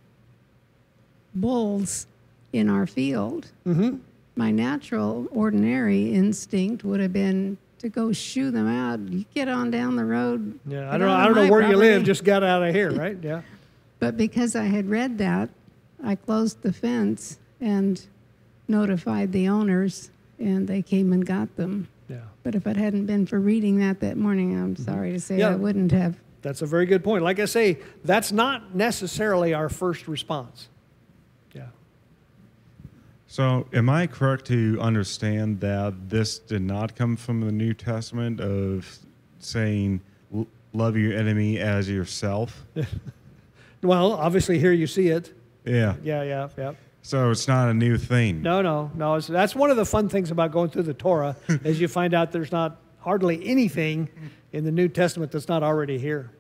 bulls 1.34 2.06
in 2.52 2.68
our 2.68 2.86
field. 2.86 3.46
Mm-hmm. 3.66 3.96
My 4.36 4.50
natural, 4.50 5.26
ordinary 5.30 6.12
instinct 6.12 6.84
would 6.84 7.00
have 7.00 7.14
been 7.14 7.56
to 7.78 7.88
go 7.88 8.12
shoo 8.12 8.50
them 8.50 8.68
out. 8.68 9.00
You 9.10 9.24
get 9.34 9.48
on 9.48 9.70
down 9.70 9.96
the 9.96 10.04
road. 10.04 10.60
Yeah, 10.66 10.92
I 10.92 10.98
don't, 10.98 11.08
out 11.08 11.20
I 11.20 11.24
don't 11.24 11.34
know 11.34 11.50
where 11.50 11.66
you 11.66 11.78
live. 11.78 12.04
Just 12.04 12.24
got 12.24 12.42
out 12.42 12.62
of 12.62 12.74
here, 12.74 12.90
right? 12.90 13.16
Yeah. 13.22 13.40
But 14.04 14.18
because 14.18 14.54
I 14.54 14.64
had 14.64 14.90
read 14.90 15.16
that, 15.18 15.48
I 16.02 16.14
closed 16.14 16.60
the 16.62 16.72
fence 16.72 17.38
and 17.60 18.04
notified 18.68 19.32
the 19.32 19.48
owners, 19.48 20.10
and 20.38 20.68
they 20.68 20.82
came 20.82 21.12
and 21.12 21.24
got 21.24 21.56
them. 21.56 21.88
Yeah. 22.08 22.18
But 22.42 22.54
if 22.54 22.66
it 22.66 22.76
hadn't 22.76 23.06
been 23.06 23.24
for 23.24 23.40
reading 23.40 23.78
that 23.78 24.00
that 24.00 24.18
morning, 24.18 24.54
I'm 24.54 24.74
mm-hmm. 24.74 24.84
sorry 24.84 25.12
to 25.12 25.20
say 25.20 25.38
Yeah. 25.38 25.50
I 25.50 25.54
wouldn't 25.54 25.92
have. 25.92 26.18
That's 26.42 26.60
a 26.60 26.66
very 26.66 26.84
good 26.84 27.02
point. 27.02 27.24
Like 27.24 27.38
I 27.38 27.46
say, 27.46 27.78
that's 28.04 28.30
not 28.30 28.74
necessarily 28.74 29.54
our 29.54 29.70
first 29.70 30.06
response. 30.06 30.68
Yeah. 31.54 31.68
So, 33.26 33.66
am 33.72 33.88
I 33.88 34.06
correct 34.06 34.44
to 34.48 34.76
understand 34.82 35.60
that 35.60 36.10
this 36.10 36.38
did 36.38 36.60
not 36.60 36.94
come 36.94 37.16
from 37.16 37.40
the 37.40 37.52
New 37.52 37.72
Testament 37.72 38.42
of 38.42 38.98
saying, 39.38 40.02
love 40.74 40.98
your 40.98 41.16
enemy 41.16 41.58
as 41.58 41.88
yourself? 41.88 42.66
Well, 43.84 44.12
obviously 44.14 44.58
here 44.58 44.72
you 44.72 44.86
see 44.86 45.08
it. 45.08 45.32
Yeah. 45.64 45.94
Yeah, 46.02 46.22
yeah, 46.22 46.48
yeah. 46.56 46.72
So, 47.02 47.30
it's 47.30 47.46
not 47.46 47.68
a 47.68 47.74
new 47.74 47.98
thing. 47.98 48.40
No, 48.40 48.62
no, 48.62 48.90
no. 48.94 49.16
It's, 49.16 49.26
that's 49.26 49.54
one 49.54 49.70
of 49.70 49.76
the 49.76 49.84
fun 49.84 50.08
things 50.08 50.30
about 50.30 50.52
going 50.52 50.70
through 50.70 50.84
the 50.84 50.94
Torah 50.94 51.36
is 51.48 51.78
you 51.78 51.86
find 51.86 52.14
out 52.14 52.32
there's 52.32 52.50
not 52.52 52.78
hardly 53.00 53.46
anything 53.46 54.08
in 54.52 54.64
the 54.64 54.72
New 54.72 54.88
Testament 54.88 55.30
that's 55.30 55.48
not 55.48 55.62
already 55.62 55.98
here. 55.98 56.30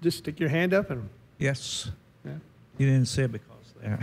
Just 0.00 0.18
stick 0.18 0.38
your 0.38 0.48
hand 0.48 0.72
up 0.72 0.90
and 0.90 1.08
Yes. 1.38 1.90
Yeah. 2.24 2.32
You 2.78 2.86
didn't 2.86 3.06
say 3.06 3.24
it 3.24 3.32
because 3.32 3.72
there. 3.82 3.98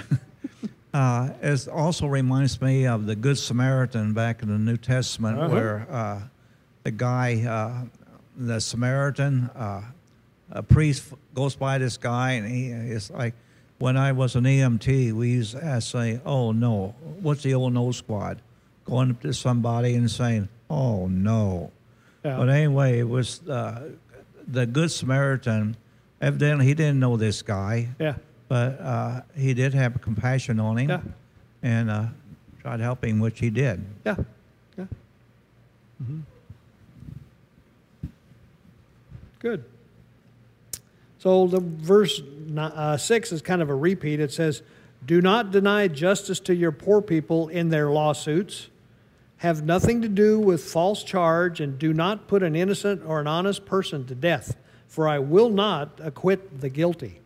uh, 0.94 1.30
it 1.42 1.68
also 1.70 2.08
reminds 2.08 2.62
me 2.62 2.86
of 2.88 3.06
the 3.06 3.16
Good 3.16 3.38
Samaritan 3.38 4.14
back 4.14 4.42
in 4.42 4.50
the 4.50 4.58
New 4.58 4.78
Testament, 4.78 5.38
Uh-huh. 5.40 5.54
where 5.54 5.88
uh, 5.90 6.22
the 6.84 6.92
guy, 6.92 7.44
uh, 7.46 7.86
the 8.38 8.60
Samaritan, 8.60 9.50
uh, 9.56 9.82
a 10.52 10.62
priest 10.64 11.14
goes 11.34 11.56
by 11.56 11.78
this 11.78 11.98
guy, 11.98 12.32
and 12.34 12.48
he 12.48 12.70
is 12.70 13.10
like, 13.10 13.34
when 13.80 13.98
I 13.98 14.12
was 14.14 14.36
an 14.36 14.44
EMT, 14.46 15.12
we 15.14 15.30
used 15.32 15.52
to 15.58 15.82
say, 15.82 16.22
"Oh 16.26 16.52
no, 16.54 16.96
what's 17.22 17.44
the 17.44 17.54
old 17.54 17.74
no 17.74 17.92
squad?" 17.92 18.42
Going 18.86 19.12
up 19.12 19.22
to 19.22 19.34
somebody 19.34 19.96
and 19.96 20.10
saying, 20.10 20.48
"Oh 20.70 21.08
no." 21.08 21.72
Yeah. 22.24 22.38
But 22.38 22.50
anyway, 22.50 23.00
it 23.00 23.10
was 23.10 23.42
uh, 23.50 23.90
the 24.48 24.66
Good 24.66 24.92
Samaritan. 24.92 25.76
Evidently, 26.22 26.66
he 26.66 26.74
didn't 26.74 27.00
know 27.00 27.18
this 27.18 27.42
guy. 27.42 27.90
Yeah. 28.00 28.16
But 28.48 28.80
uh, 28.80 29.22
he 29.36 29.54
did 29.54 29.74
have 29.74 30.00
compassion 30.02 30.60
on 30.60 30.78
him. 30.78 30.90
Yeah. 30.90 31.02
And 31.62 31.90
uh, 31.92 32.06
tried 32.62 32.80
helping, 32.80 33.20
which 33.20 33.40
he 33.40 33.50
did. 33.50 33.84
Yeah. 34.06 34.16
Yeah. 34.78 34.86
Mhm. 36.02 36.22
Good. 39.46 39.64
So 41.20 41.46
the 41.46 41.60
verse 41.60 42.20
uh, 42.58 42.98
6 42.98 43.32
is 43.32 43.44
kind 43.44 43.62
of 43.62 43.70
a 43.70 43.76
repeat. 43.76 44.20
It 44.20 44.34
says, 44.34 44.64
Do 45.06 45.22
not 45.22 45.52
deny 45.52 45.88
justice 45.88 46.40
to 46.40 46.56
your 46.56 46.72
poor 46.72 47.00
people 47.00 47.50
in 47.50 47.70
their 47.70 47.92
lawsuits. 47.92 48.70
Have 49.38 49.64
nothing 49.64 50.02
to 50.02 50.08
do 50.08 50.40
with 50.40 50.64
false 50.64 51.04
charge, 51.04 51.62
and 51.62 51.78
do 51.78 51.94
not 51.94 52.28
put 52.28 52.42
an 52.42 52.56
innocent 52.56 53.04
or 53.06 53.20
an 53.20 53.28
honest 53.28 53.68
person 53.68 54.08
to 54.08 54.16
death, 54.16 54.58
for 54.88 55.08
I 55.08 55.20
will 55.20 55.52
not 55.52 56.00
acquit 56.02 56.60
the 56.60 56.70
guilty. 56.70 57.20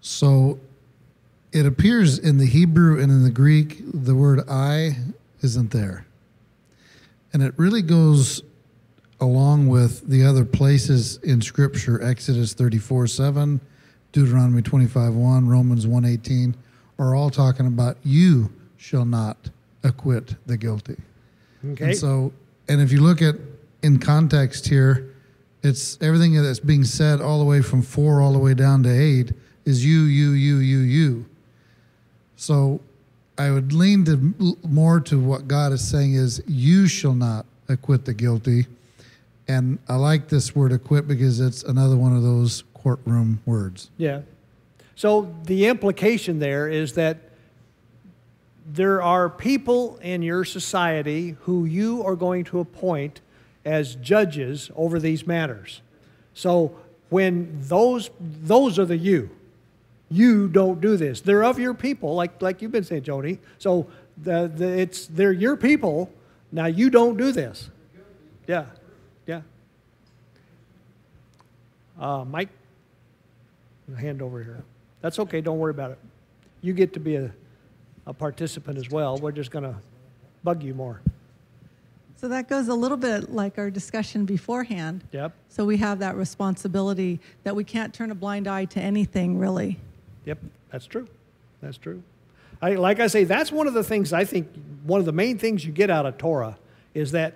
So 0.00 0.58
it 1.52 1.66
appears 1.66 2.18
in 2.18 2.38
the 2.38 2.46
Hebrew 2.46 3.00
and 3.00 3.10
in 3.10 3.24
the 3.24 3.30
Greek, 3.30 3.80
the 3.84 4.14
word 4.14 4.40
I 4.48 4.96
isn't 5.42 5.70
there. 5.70 6.06
And 7.32 7.42
it 7.42 7.54
really 7.56 7.82
goes 7.82 8.42
along 9.20 9.68
with 9.68 10.08
the 10.08 10.24
other 10.24 10.44
places 10.44 11.18
in 11.18 11.40
Scripture 11.40 12.02
Exodus 12.02 12.54
34 12.54 13.06
7, 13.06 13.60
Deuteronomy 14.12 14.62
25 14.62 15.14
1, 15.14 15.48
Romans 15.48 15.86
1 15.86 16.04
18, 16.04 16.56
are 16.98 17.14
all 17.14 17.30
talking 17.30 17.66
about 17.66 17.96
you 18.04 18.52
shall 18.76 19.04
not 19.04 19.50
acquit 19.84 20.34
the 20.46 20.56
guilty. 20.56 20.96
Okay. 21.64 21.86
And 21.86 21.96
so, 21.96 22.32
and 22.68 22.80
if 22.80 22.92
you 22.92 23.00
look 23.00 23.22
at 23.22 23.34
in 23.82 23.98
context 23.98 24.68
here, 24.68 25.14
it's 25.62 25.98
everything 26.00 26.40
that's 26.40 26.60
being 26.60 26.84
said 26.84 27.20
all 27.20 27.38
the 27.38 27.44
way 27.44 27.62
from 27.62 27.82
four 27.82 28.20
all 28.20 28.32
the 28.32 28.38
way 28.38 28.54
down 28.54 28.82
to 28.84 28.90
eight 28.90 29.32
is 29.64 29.84
you, 29.84 30.02
you, 30.02 30.30
you, 30.30 30.56
you, 30.58 30.78
you. 30.78 31.26
So 32.38 32.80
I 33.36 33.50
would 33.50 33.72
lean 33.72 34.04
to 34.04 34.56
more 34.62 35.00
to 35.00 35.18
what 35.18 35.48
God 35.48 35.72
is 35.72 35.86
saying 35.86 36.14
is 36.14 36.40
you 36.46 36.86
shall 36.86 37.12
not 37.12 37.44
acquit 37.68 38.04
the 38.04 38.14
guilty. 38.14 38.66
And 39.48 39.80
I 39.88 39.96
like 39.96 40.28
this 40.28 40.54
word 40.54 40.70
acquit 40.72 41.08
because 41.08 41.40
it's 41.40 41.64
another 41.64 41.96
one 41.96 42.16
of 42.16 42.22
those 42.22 42.62
courtroom 42.74 43.40
words. 43.44 43.90
Yeah. 43.98 44.20
So 44.94 45.34
the 45.44 45.66
implication 45.66 46.38
there 46.38 46.68
is 46.68 46.92
that 46.94 47.18
there 48.66 49.02
are 49.02 49.28
people 49.28 49.98
in 50.00 50.22
your 50.22 50.44
society 50.44 51.36
who 51.40 51.64
you 51.64 52.04
are 52.04 52.14
going 52.14 52.44
to 52.44 52.60
appoint 52.60 53.20
as 53.64 53.96
judges 53.96 54.70
over 54.76 55.00
these 55.00 55.26
matters. 55.26 55.80
So 56.34 56.76
when 57.08 57.58
those 57.62 58.10
those 58.20 58.78
are 58.78 58.84
the 58.84 58.96
you, 58.96 59.30
you 60.10 60.48
don't 60.48 60.80
do 60.80 60.96
this. 60.96 61.20
They're 61.20 61.44
of 61.44 61.58
your 61.58 61.74
people, 61.74 62.14
like 62.14 62.40
like 62.40 62.62
you've 62.62 62.72
been 62.72 62.84
saying, 62.84 63.02
Jody. 63.02 63.38
So 63.58 63.86
the, 64.16 64.50
the 64.54 64.66
it's 64.78 65.06
they're 65.06 65.32
your 65.32 65.56
people. 65.56 66.10
Now 66.50 66.66
you 66.66 66.90
don't 66.90 67.16
do 67.16 67.30
this. 67.32 67.68
Yeah, 68.46 68.66
yeah. 69.26 69.42
Uh, 71.98 72.24
Mike, 72.24 72.48
hand 73.98 74.22
over 74.22 74.42
here. 74.42 74.64
That's 75.00 75.18
okay. 75.18 75.40
Don't 75.40 75.58
worry 75.58 75.70
about 75.70 75.90
it. 75.92 75.98
You 76.62 76.72
get 76.72 76.92
to 76.94 77.00
be 77.00 77.16
a, 77.16 77.30
a 78.06 78.12
participant 78.12 78.78
as 78.78 78.88
well. 78.88 79.18
We're 79.18 79.32
just 79.32 79.50
going 79.50 79.64
to 79.64 79.76
bug 80.42 80.62
you 80.62 80.74
more. 80.74 81.00
So 82.16 82.26
that 82.28 82.48
goes 82.48 82.68
a 82.68 82.74
little 82.74 82.96
bit 82.96 83.32
like 83.32 83.58
our 83.58 83.70
discussion 83.70 84.24
beforehand. 84.24 85.04
Yep. 85.12 85.32
So 85.50 85.64
we 85.64 85.76
have 85.76 86.00
that 86.00 86.16
responsibility 86.16 87.20
that 87.44 87.54
we 87.54 87.62
can't 87.62 87.94
turn 87.94 88.10
a 88.10 88.14
blind 88.14 88.48
eye 88.48 88.64
to 88.66 88.80
anything, 88.80 89.38
really. 89.38 89.78
Yep, 90.28 90.38
that's 90.70 90.84
true. 90.84 91.08
That's 91.62 91.78
true. 91.78 92.02
I, 92.60 92.74
like 92.74 93.00
I 93.00 93.06
say, 93.06 93.24
that's 93.24 93.50
one 93.50 93.66
of 93.66 93.72
the 93.72 93.82
things 93.82 94.12
I 94.12 94.26
think, 94.26 94.46
one 94.84 95.00
of 95.00 95.06
the 95.06 95.12
main 95.12 95.38
things 95.38 95.64
you 95.64 95.72
get 95.72 95.88
out 95.88 96.04
of 96.04 96.18
Torah 96.18 96.58
is 96.92 97.12
that 97.12 97.32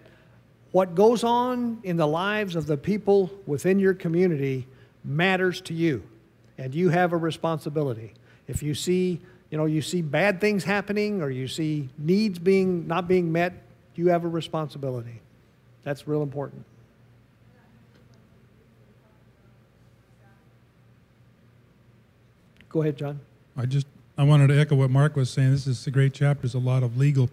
what 0.73 0.95
goes 0.95 1.25
on 1.25 1.81
in 1.85 1.97
the 1.97 2.07
lives 2.07 2.55
of 2.55 2.67
the 2.67 2.77
people 2.77 3.31
within 3.47 3.79
your 3.79 3.95
community 3.95 4.67
matters 5.05 5.63
to 5.63 5.75
you. 5.75 6.03
And 6.59 6.75
you 6.75 6.91
have 6.91 7.15
a 7.15 7.17
responsibility. 7.17 8.13
If 8.47 8.63
you 8.63 8.75
see, 8.75 9.23
you 9.51 9.57
know, 9.57 9.65
you 9.65 9.81
see 9.81 10.03
bad 10.03 10.39
things 10.39 10.63
happening 10.63 11.23
or 11.23 11.31
you 11.31 11.49
see 11.49 11.89
needs 11.97 12.39
being 12.39 12.87
not 12.87 13.09
being 13.09 13.33
met, 13.33 13.55
you 13.95 14.09
have 14.09 14.25
a 14.25 14.29
responsibility. 14.29 15.23
That's 15.83 16.07
real 16.07 16.23
important. 16.23 16.67
Go 22.73 22.81
ahead, 22.81 22.97
John. 22.97 23.21
I 23.55 23.67
just 23.67 23.87
I 24.17 24.25
wanted 24.25 24.47
to 24.47 24.59
echo 24.59 24.77
what 24.77 24.91
Mark 24.91 25.15
was 25.15 25.29
saying. 25.29 25.51
This 25.51 25.67
is 25.67 25.87
a 25.87 25.91
great 25.91 26.15
chapter. 26.15 26.43
There's 26.43 26.55
a 26.55 26.59
lot 26.59 26.83
of 26.83 26.97
legal, 26.97 27.29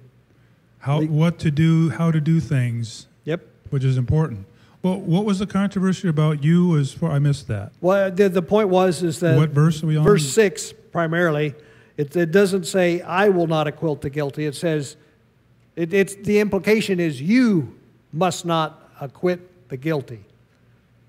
how 0.79 1.01
what 1.01 1.39
to 1.39 1.49
do, 1.49 1.89
how 1.91 2.11
to 2.11 2.19
do 2.19 2.41
things. 2.41 3.07
Yep. 3.23 3.45
Which 3.69 3.85
is 3.85 3.97
important. 3.97 4.45
Well, 4.83 4.99
what 4.99 5.23
was 5.23 5.39
the 5.39 5.47
controversy 5.47 6.09
about 6.09 6.43
you? 6.43 6.77
As 6.77 6.91
far 6.91 7.11
I 7.11 7.19
missed 7.19 7.47
that. 7.47 7.71
Well, 7.79 8.11
the, 8.11 8.27
the 8.27 8.41
point 8.41 8.67
was 8.67 9.01
is 9.01 9.21
that 9.21 9.37
What 9.37 9.51
verse 9.51 9.81
are 9.81 9.87
we 9.87 9.95
on? 9.95 10.03
Verse 10.03 10.29
six 10.29 10.73
primarily. 10.91 11.55
It, 11.95 12.15
it 12.17 12.31
doesn't 12.31 12.65
say 12.65 13.01
I 13.01 13.29
will 13.29 13.47
not 13.47 13.65
acquit 13.65 14.01
the 14.01 14.09
guilty. 14.09 14.45
It 14.45 14.55
says 14.55 14.97
it, 15.77 15.93
it's 15.93 16.15
the 16.15 16.39
implication 16.39 16.99
is 16.99 17.21
you 17.21 17.77
must 18.11 18.45
not 18.45 18.89
acquit 18.99 19.69
the 19.69 19.77
guilty. 19.77 20.25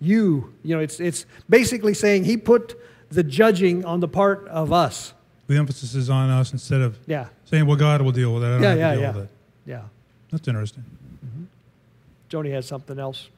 You, 0.00 0.54
you 0.62 0.76
know, 0.76 0.80
it's 0.80 1.00
it's 1.00 1.26
basically 1.48 1.94
saying 1.94 2.24
he 2.24 2.36
put 2.36 2.76
the 3.10 3.22
judging 3.22 3.84
on 3.84 4.00
the 4.00 4.08
part 4.08 4.46
of 4.48 4.72
us. 4.72 5.12
The 5.48 5.56
emphasis 5.56 5.94
is 5.94 6.08
on 6.08 6.30
us 6.30 6.52
instead 6.52 6.80
of 6.80 6.98
Yeah. 7.06 7.26
saying, 7.44 7.66
"Well, 7.66 7.76
God 7.76 8.02
will 8.02 8.12
deal 8.12 8.32
with 8.34 8.44
it." 8.44 8.46
I 8.46 8.50
don't 8.50 8.62
Yeah, 8.62 8.68
have 8.70 8.78
yeah, 8.78 8.88
to 8.88 8.94
deal 8.94 9.02
yeah. 9.02 9.12
with 9.12 9.24
it. 9.24 9.30
Yeah. 9.66 9.82
That's 10.30 10.46
interesting. 10.48 10.84
Joni 12.30 12.52
has 12.52 12.64
something 12.66 12.98
else. 12.98 13.28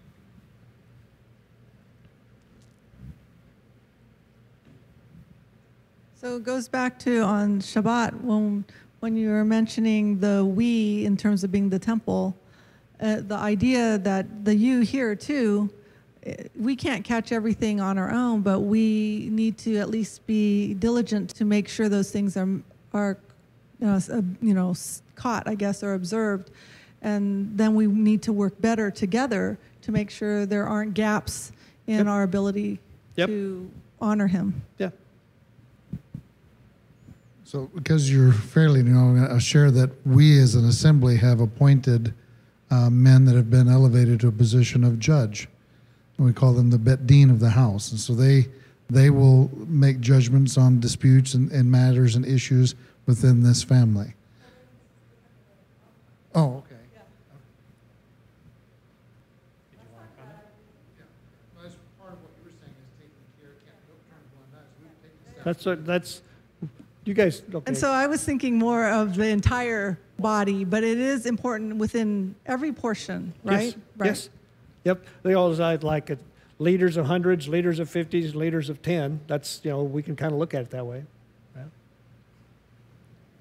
So 6.20 6.36
it 6.36 6.44
goes 6.44 6.69
back 6.69 6.99
to 7.01 7.20
on 7.23 7.61
Shabbat 7.61 8.20
when 8.23 8.65
when 9.01 9.16
you 9.16 9.31
were 9.31 9.44
mentioning 9.44 10.20
the 10.20 10.44
we 10.44 11.05
in 11.05 11.16
terms 11.16 11.43
of 11.43 11.51
being 11.51 11.69
the 11.69 11.78
temple, 11.78 12.36
uh, 13.01 13.16
the 13.27 13.35
idea 13.35 13.99
that 13.99 14.44
the 14.44 14.55
you 14.55 14.81
here 14.81 15.16
too, 15.16 15.69
we 16.57 16.77
can't 16.77 17.05
catch 17.05 17.32
everything 17.32 17.81
on 17.81 17.99
our 17.99 18.11
own, 18.11 18.43
but 18.43 18.61
we 18.61 19.28
need 19.31 19.59
to 19.59 19.77
at 19.78 19.90
least 19.90 20.27
be 20.27 20.74
diligent 20.74 21.31
to 21.31 21.44
make 21.44 21.69
sure 21.69 21.89
those 21.89 22.11
things 22.11 22.36
are 22.36 22.49
are 22.94 23.19
you 23.81 23.86
know, 23.86 23.94
uh, 23.94 24.23
you 24.40 24.55
know 24.55 24.74
caught, 25.16 25.49
I 25.49 25.55
guess, 25.55 25.82
or 25.82 25.94
observed, 25.94 26.51
and 27.01 27.57
then 27.57 27.74
we 27.74 27.86
need 27.86 28.23
to 28.23 28.32
work 28.32 28.61
better 28.61 28.90
together 28.90 29.59
to 29.82 29.93
make 29.93 30.11
sure 30.11 30.47
there 30.47 30.66
aren't 30.66 30.94
gaps 30.94 31.53
in 31.86 32.07
our 32.07 32.23
ability 32.23 32.78
Yep. 33.16 33.28
to 33.28 33.70
honor 34.01 34.27
Him. 34.27 34.62
Yeah. 34.78 34.90
So, 37.44 37.69
because 37.74 38.11
you're 38.11 38.32
fairly 38.32 38.82
new, 38.82 39.27
I'll 39.27 39.39
share 39.39 39.70
that 39.73 39.90
we 40.07 40.39
as 40.39 40.55
an 40.55 40.65
assembly 40.66 41.16
have 41.16 41.40
appointed 41.40 42.15
uh, 42.70 42.89
men 42.89 43.27
that 43.27 43.35
have 43.35 43.51
been 43.51 43.69
elevated 43.69 44.20
to 44.20 44.28
a 44.28 44.32
position 44.32 44.85
of 44.85 44.99
judge. 44.99 45.49
And 46.18 46.26
we 46.26 46.32
call 46.32 46.52
them 46.52 46.70
the 46.70 46.78
bet 46.78 47.06
din 47.06 47.30
of 47.30 47.40
the 47.40 47.51
house. 47.51 47.90
And 47.90 48.01
so 48.01 48.14
they 48.14 48.48
they 48.90 49.09
will 49.10 49.51
make 49.66 50.01
judgments 50.01 50.59
on 50.59 50.78
disputes 50.78 51.32
and, 51.34 51.51
and 51.51 51.70
matters 51.70 52.14
and 52.14 52.26
issues 52.26 52.74
within 53.06 53.43
this 53.43 53.62
family. 53.62 54.12
Oh, 56.34 56.59
okay. 56.59 56.76
That's, 65.44 65.66
what- 65.66 65.84
that's, 65.84 66.22
you 67.05 67.14
guys, 67.14 67.43
okay. 67.52 67.64
And 67.66 67.76
so 67.76 67.90
I 67.90 68.06
was 68.06 68.22
thinking 68.22 68.59
more 68.59 68.89
of 68.89 69.16
the 69.16 69.26
entire 69.28 69.98
body, 70.18 70.64
but 70.64 70.84
it 70.84 70.98
is 70.98 71.26
important 71.26 71.76
within 71.76 72.34
every 72.47 72.72
portion, 72.72 73.32
right? 73.44 73.64
Yes, 73.64 73.74
Right. 73.97 74.06
Yes. 74.06 74.28
Yep. 74.85 75.07
They 75.23 75.35
always 75.35 75.59
had 75.59 75.85
like 75.85 76.11
it, 76.11 76.19
leaders 76.59 76.97
of 76.97 77.07
hundreds, 77.07 77.49
leaders 77.49 77.79
of 77.79 77.89
fifties, 77.89 78.35
leaders 78.35 78.69
of 78.69 78.83
ten. 78.83 79.21
That's 79.27 79.61
you 79.63 79.71
know 79.71 79.83
we 79.83 80.03
can 80.03 80.17
kind 80.17 80.33
of 80.33 80.39
look 80.39 80.55
at 80.55 80.63
it 80.63 80.71
that 80.71 80.87
way. 80.87 81.05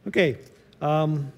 Okay. 0.08 0.38
Um, 0.82 1.32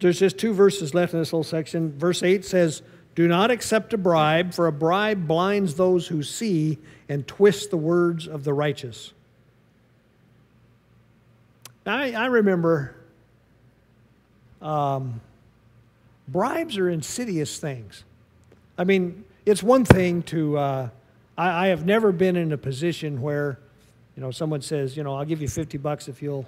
there's 0.00 0.18
just 0.18 0.36
two 0.36 0.52
verses 0.52 0.94
left 0.94 1.12
in 1.12 1.20
this 1.20 1.30
whole 1.30 1.44
section. 1.44 1.96
Verse 1.98 2.22
eight 2.22 2.44
says, 2.44 2.82
"Do 3.14 3.28
not 3.28 3.50
accept 3.50 3.92
a 3.92 3.98
bribe, 3.98 4.52
for 4.52 4.66
a 4.66 4.72
bribe 4.72 5.26
blinds 5.26 5.74
those 5.74 6.08
who 6.08 6.22
see 6.22 6.78
and 7.08 7.26
twists 7.26 7.68
the 7.68 7.76
words 7.76 8.26
of 8.26 8.44
the 8.44 8.52
righteous." 8.52 9.12
I, 11.86 12.12
I 12.12 12.26
remember. 12.26 12.96
Um, 14.60 15.20
bribes 16.28 16.78
are 16.78 16.88
insidious 16.88 17.58
things. 17.58 18.04
I 18.82 18.84
mean, 18.84 19.24
it's 19.46 19.62
one 19.62 19.84
thing 19.84 20.24
to, 20.24 20.58
uh, 20.58 20.88
I, 21.38 21.66
I 21.66 21.68
have 21.68 21.86
never 21.86 22.10
been 22.10 22.34
in 22.34 22.50
a 22.50 22.58
position 22.58 23.22
where, 23.22 23.60
you 24.16 24.20
know, 24.20 24.32
someone 24.32 24.60
says, 24.60 24.96
you 24.96 25.04
know, 25.04 25.14
I'll 25.14 25.24
give 25.24 25.40
you 25.40 25.46
50 25.46 25.78
bucks 25.78 26.08
if 26.08 26.20
you'll, 26.20 26.44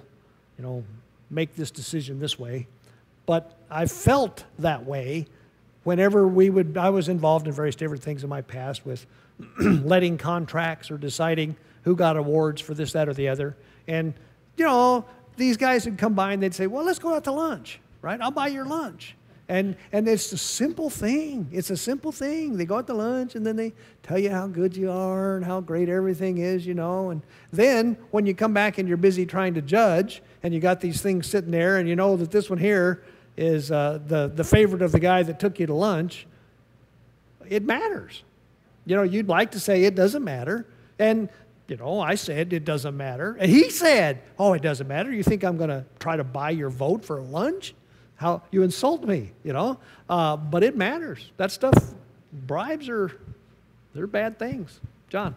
you 0.57 0.65
know, 0.65 0.83
make 1.29 1.55
this 1.55 1.71
decision 1.71 2.19
this 2.19 2.37
way. 2.37 2.67
But 3.25 3.57
I 3.71 3.85
felt 3.85 4.43
that 4.59 4.85
way 4.85 5.27
whenever 5.85 6.27
we 6.27 6.49
would, 6.49 6.77
I 6.77 6.89
was 6.89 7.07
involved 7.07 7.47
in 7.47 7.53
various 7.53 7.77
different 7.77 8.03
things 8.03 8.21
in 8.21 8.29
my 8.29 8.41
past 8.41 8.85
with 8.85 9.05
letting 9.61 10.17
contracts 10.17 10.91
or 10.91 10.97
deciding 10.97 11.55
who 11.83 11.95
got 11.95 12.17
awards 12.17 12.59
for 12.59 12.73
this, 12.73 12.91
that, 12.91 13.07
or 13.07 13.13
the 13.13 13.29
other. 13.29 13.55
And, 13.87 14.13
you 14.57 14.65
know, 14.65 15.05
these 15.37 15.55
guys 15.55 15.85
would 15.85 15.97
come 15.97 16.15
by 16.15 16.33
and 16.33 16.43
they'd 16.43 16.53
say, 16.53 16.67
well, 16.67 16.83
let's 16.83 16.99
go 16.99 17.15
out 17.15 17.23
to 17.23 17.31
lunch, 17.31 17.79
right? 18.01 18.19
I'll 18.19 18.29
buy 18.29 18.47
your 18.47 18.65
lunch. 18.65 19.15
And, 19.47 19.75
and 19.91 20.07
it's 20.07 20.31
a 20.31 20.37
simple 20.37 20.89
thing. 20.89 21.47
It's 21.51 21.69
a 21.69 21.77
simple 21.77 22.11
thing. 22.11 22.57
They 22.57 22.65
go 22.65 22.77
out 22.77 22.87
to 22.87 22.95
lunch 22.95 23.35
and 23.35 23.45
then 23.45 23.55
they 23.55 23.73
tell 24.01 24.17
you 24.17 24.31
how 24.31 24.47
good 24.47 24.75
you 24.75 24.89
are 24.89 25.35
and 25.35 25.45
how 25.45 25.61
great 25.61 25.87
everything 25.87 26.39
is, 26.39 26.65
you 26.65 26.73
know. 26.73 27.11
And 27.11 27.21
then 27.51 27.95
when 28.09 28.25
you 28.25 28.33
come 28.33 28.53
back 28.53 28.79
and 28.79 28.87
you're 28.87 28.97
busy 28.97 29.25
trying 29.25 29.53
to 29.53 29.61
judge 29.61 30.23
and 30.41 30.51
you 30.51 30.59
got 30.59 30.81
these 30.81 31.01
things 31.01 31.27
sitting 31.27 31.51
there 31.51 31.77
and 31.77 31.87
you 31.87 31.95
know 31.95 32.17
that 32.17 32.31
this 32.31 32.49
one 32.49 32.57
here 32.57 33.03
is 33.37 33.71
uh, 33.71 33.99
the, 34.07 34.31
the 34.33 34.43
favorite 34.43 34.81
of 34.81 34.91
the 34.91 34.99
guy 34.99 35.21
that 35.21 35.39
took 35.39 35.59
you 35.59 35.67
to 35.67 35.73
lunch, 35.73 36.25
it 37.47 37.63
matters. 37.63 38.23
You 38.85 38.95
know, 38.95 39.03
you'd 39.03 39.27
like 39.27 39.51
to 39.51 39.59
say 39.59 39.83
it 39.83 39.93
doesn't 39.93 40.23
matter. 40.23 40.65
And, 40.97 41.29
you 41.67 41.77
know, 41.77 41.99
I 41.99 42.15
said 42.15 42.51
it 42.51 42.65
doesn't 42.65 42.97
matter. 42.97 43.37
And 43.39 43.51
he 43.51 43.69
said, 43.69 44.23
oh, 44.39 44.53
it 44.53 44.63
doesn't 44.63 44.87
matter. 44.87 45.11
You 45.11 45.21
think 45.21 45.43
I'm 45.43 45.57
going 45.57 45.69
to 45.69 45.85
try 45.99 46.17
to 46.17 46.23
buy 46.23 46.51
your 46.51 46.71
vote 46.71 47.05
for 47.05 47.21
lunch? 47.21 47.75
How 48.17 48.41
you 48.51 48.63
insult 48.63 49.03
me, 49.05 49.31
you 49.43 49.53
know? 49.53 49.77
Uh, 50.09 50.37
but 50.37 50.63
it 50.63 50.75
matters. 50.77 51.31
That 51.37 51.51
stuff, 51.51 51.73
bribes 52.31 52.87
are, 52.89 53.11
they're 53.93 54.07
bad 54.07 54.39
things. 54.39 54.79
John. 55.09 55.35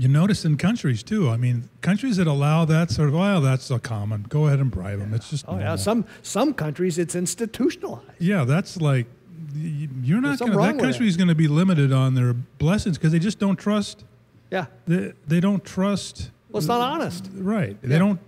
You 0.00 0.06
notice 0.06 0.44
in 0.44 0.56
countries 0.56 1.02
too. 1.02 1.28
I 1.28 1.36
mean, 1.36 1.68
countries 1.80 2.18
that 2.18 2.28
allow 2.28 2.64
that 2.66 2.92
sort 2.92 3.08
of, 3.08 3.16
well, 3.16 3.40
that's 3.40 3.68
a 3.70 3.80
common. 3.80 4.26
Go 4.28 4.46
ahead 4.46 4.60
and 4.60 4.70
bribe 4.70 5.00
them. 5.00 5.12
It's 5.12 5.30
just 5.30 5.44
Oh, 5.48 5.58
yeah. 5.58 5.74
Some, 5.74 6.04
some 6.22 6.54
countries 6.54 6.98
it's 6.98 7.16
institutionalized. 7.16 8.06
Yeah, 8.20 8.44
that's 8.44 8.80
like 8.80 9.06
you're 9.54 10.20
not 10.20 10.38
going 10.38 10.52
to. 10.52 10.58
That 10.58 10.76
with 10.76 10.84
country 10.84 11.08
is 11.08 11.16
going 11.16 11.28
to 11.28 11.34
be 11.34 11.48
limited 11.48 11.92
on 11.92 12.14
their 12.14 12.32
blessings 12.32 12.96
because 12.96 13.10
they 13.10 13.18
just 13.18 13.40
don't 13.40 13.56
trust. 13.58 14.04
Yeah. 14.50 14.66
They, 14.86 15.12
they 15.26 15.40
don't 15.40 15.64
trust. 15.64 16.30
Well, 16.50 16.58
it's 16.58 16.68
not 16.68 16.80
honest. 16.80 17.28
Right. 17.34 17.76
They 17.82 17.98
don't. 17.98 18.20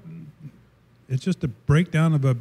It's 1.10 1.24
just 1.24 1.44
a 1.44 1.48
breakdown 1.48 2.14
of 2.14 2.24
a 2.24 2.36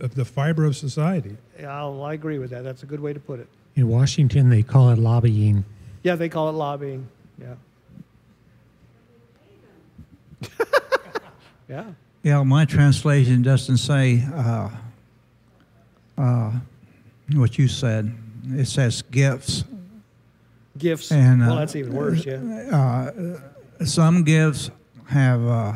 of 0.00 0.14
the 0.14 0.24
fiber 0.24 0.64
of 0.64 0.76
society. 0.76 1.36
Yeah, 1.58 1.76
I'll, 1.76 2.02
I 2.02 2.14
agree 2.14 2.38
with 2.38 2.50
that. 2.50 2.64
That's 2.64 2.82
a 2.82 2.86
good 2.86 3.00
way 3.00 3.12
to 3.12 3.20
put 3.20 3.38
it. 3.38 3.48
In 3.76 3.88
Washington, 3.88 4.50
they 4.50 4.62
call 4.62 4.90
it 4.90 4.98
lobbying. 4.98 5.64
Yeah, 6.02 6.16
they 6.16 6.28
call 6.28 6.48
it 6.48 6.52
lobbying. 6.52 7.06
Yeah. 7.40 7.54
yeah. 11.68 11.84
Yeah, 12.22 12.42
my 12.42 12.64
translation 12.64 13.42
doesn't 13.42 13.78
say 13.78 14.24
uh, 14.34 14.70
uh, 16.18 16.52
what 17.32 17.58
you 17.58 17.68
said. 17.68 18.14
It 18.48 18.66
says 18.66 19.02
gifts. 19.02 19.64
Gifts. 20.76 21.12
And, 21.12 21.40
well, 21.40 21.52
uh, 21.52 21.60
that's 21.60 21.76
even 21.76 21.94
worse. 21.94 22.24
Yeah. 22.26 22.36
Uh, 22.70 23.84
some 23.84 24.24
gifts 24.24 24.70
have 25.06 25.44
uh, 25.46 25.72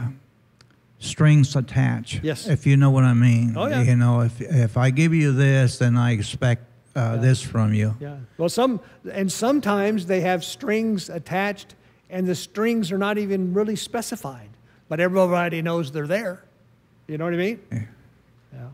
strings 1.05 1.55
attached. 1.55 2.23
Yes. 2.23 2.47
If 2.47 2.67
you 2.67 2.77
know 2.77 2.91
what 2.91 3.05
I 3.05 3.15
mean. 3.15 3.55
Oh, 3.57 3.67
yeah. 3.67 3.83
You 3.83 3.97
know, 3.97 4.21
if 4.21 4.41
if 4.41 4.77
I 4.77 4.91
give 4.91 5.15
you 5.15 5.33
this, 5.33 5.79
then 5.79 5.97
I 5.97 6.13
expect 6.13 6.65
uh, 6.97 7.17
this 7.17 7.43
from 7.43 7.75
you. 7.75 7.95
Yeah. 8.01 8.17
Well, 8.39 8.49
some 8.49 8.81
and 9.13 9.31
sometimes 9.31 10.07
they 10.07 10.21
have 10.21 10.45
strings 10.45 11.11
attached, 11.11 11.75
and 12.11 12.27
the 12.27 12.35
strings 12.35 12.91
are 12.93 12.99
not 12.99 13.19
even 13.19 13.55
really 13.55 13.77
specified, 13.77 14.51
but 14.89 15.01
everybody 15.01 15.63
knows 15.63 15.93
they're 15.93 16.07
there. 16.07 16.43
You 17.07 17.19
know 17.19 17.25
what 17.25 17.35
I 17.35 17.39
mean? 17.39 17.61
Yeah. 17.71 17.83
Yeah. 18.53 18.69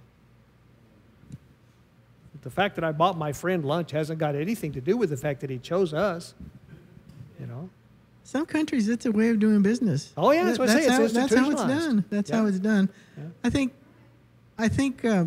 The 2.43 2.51
fact 2.51 2.77
that 2.77 2.85
I 2.85 2.93
bought 2.93 3.19
my 3.19 3.32
friend 3.32 3.65
lunch 3.65 3.90
hasn't 3.90 4.19
got 4.19 4.35
anything 4.35 4.73
to 4.73 4.81
do 4.81 4.97
with 4.97 5.11
the 5.11 5.16
fact 5.16 5.40
that 5.40 5.51
he 5.51 5.59
chose 5.59 5.93
us. 5.93 6.35
You 7.40 7.47
know. 7.47 7.70
Some 8.31 8.47
countries, 8.47 8.89
it's 8.89 9.07
a 9.07 9.11
way 9.11 9.31
of 9.31 9.40
doing 9.40 9.61
business. 9.61 10.12
Oh, 10.16 10.31
yeah, 10.31 10.44
that's 10.44 10.57
what 10.57 10.69
I 10.69 10.74
say, 10.74 10.78
it's 10.85 10.89
how, 10.89 10.98
that's 11.09 11.35
how 11.35 11.51
it's 11.51 11.65
done. 11.65 12.05
That's 12.11 12.31
Yeah. 12.31 12.36
how 12.36 12.47
it's 12.47 12.61
done. 12.61 12.89
Yeah. 13.19 13.24
I 13.43 13.51
think, 13.51 13.73
I 14.57 14.69
think, 14.69 15.05
uh, 15.05 15.24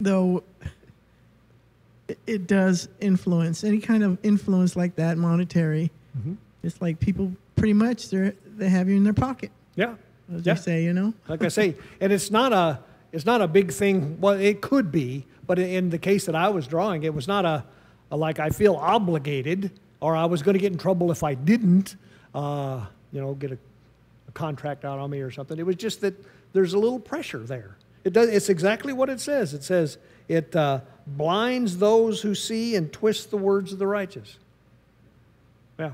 though, 0.00 0.42
it, 2.08 2.18
it 2.26 2.46
does 2.46 2.88
influence 2.98 3.62
any 3.62 3.78
kind 3.78 4.02
of 4.02 4.16
influence 4.22 4.74
like 4.74 4.96
that, 4.96 5.18
monetary. 5.18 5.90
Mm-hmm. 6.18 6.32
It's 6.62 6.80
like 6.80 6.98
people 6.98 7.30
pretty 7.56 7.74
much 7.74 8.08
they 8.08 8.32
they 8.56 8.70
have 8.70 8.88
you 8.88 8.96
in 8.96 9.04
their 9.04 9.12
pocket, 9.12 9.50
Yeah. 9.76 9.96
as 10.34 10.46
Yeah. 10.46 10.54
they 10.54 10.60
say, 10.60 10.84
you 10.84 10.94
know. 10.94 11.12
like 11.28 11.44
I 11.44 11.48
say, 11.48 11.76
and 12.00 12.10
it's 12.10 12.30
not 12.30 12.54
a 12.54 12.78
it's 13.12 13.26
not 13.26 13.42
a 13.42 13.48
big 13.48 13.70
thing. 13.70 14.16
Well, 14.18 14.40
it 14.40 14.62
could 14.62 14.90
be, 14.90 15.26
but 15.46 15.58
in 15.58 15.90
the 15.90 15.98
case 15.98 16.24
that 16.24 16.34
I 16.34 16.48
was 16.48 16.66
drawing, 16.66 17.02
it 17.02 17.12
was 17.12 17.28
not 17.28 17.44
a, 17.44 17.64
a 18.10 18.16
like 18.16 18.38
I 18.38 18.48
feel 18.48 18.76
obligated 18.76 19.72
or 20.00 20.16
I 20.16 20.24
was 20.24 20.40
going 20.42 20.54
to 20.54 20.58
get 20.60 20.72
in 20.72 20.78
trouble 20.78 21.10
if 21.10 21.22
I 21.22 21.34
didn't, 21.34 21.96
uh, 22.34 22.86
you 23.12 23.20
know, 23.20 23.34
get 23.34 23.52
a, 23.52 23.58
a 24.28 24.32
contract 24.32 24.84
out 24.84 24.98
on 24.98 25.10
me 25.10 25.20
or 25.20 25.30
something. 25.30 25.58
It 25.58 25.66
was 25.66 25.76
just 25.76 26.00
that 26.02 26.14
there's 26.52 26.74
a 26.74 26.78
little 26.78 27.00
pressure 27.00 27.40
there. 27.40 27.76
It 28.04 28.12
does. 28.12 28.28
It's 28.28 28.48
exactly 28.48 28.92
what 28.92 29.10
it 29.10 29.20
says. 29.20 29.52
It 29.54 29.62
says 29.62 29.98
it 30.28 30.54
uh, 30.56 30.80
blinds 31.06 31.78
those 31.78 32.22
who 32.22 32.34
see 32.34 32.76
and 32.76 32.92
twists 32.92 33.26
the 33.26 33.36
words 33.36 33.72
of 33.72 33.78
the 33.78 33.86
righteous. 33.86 34.38
Yeah. 35.78 35.92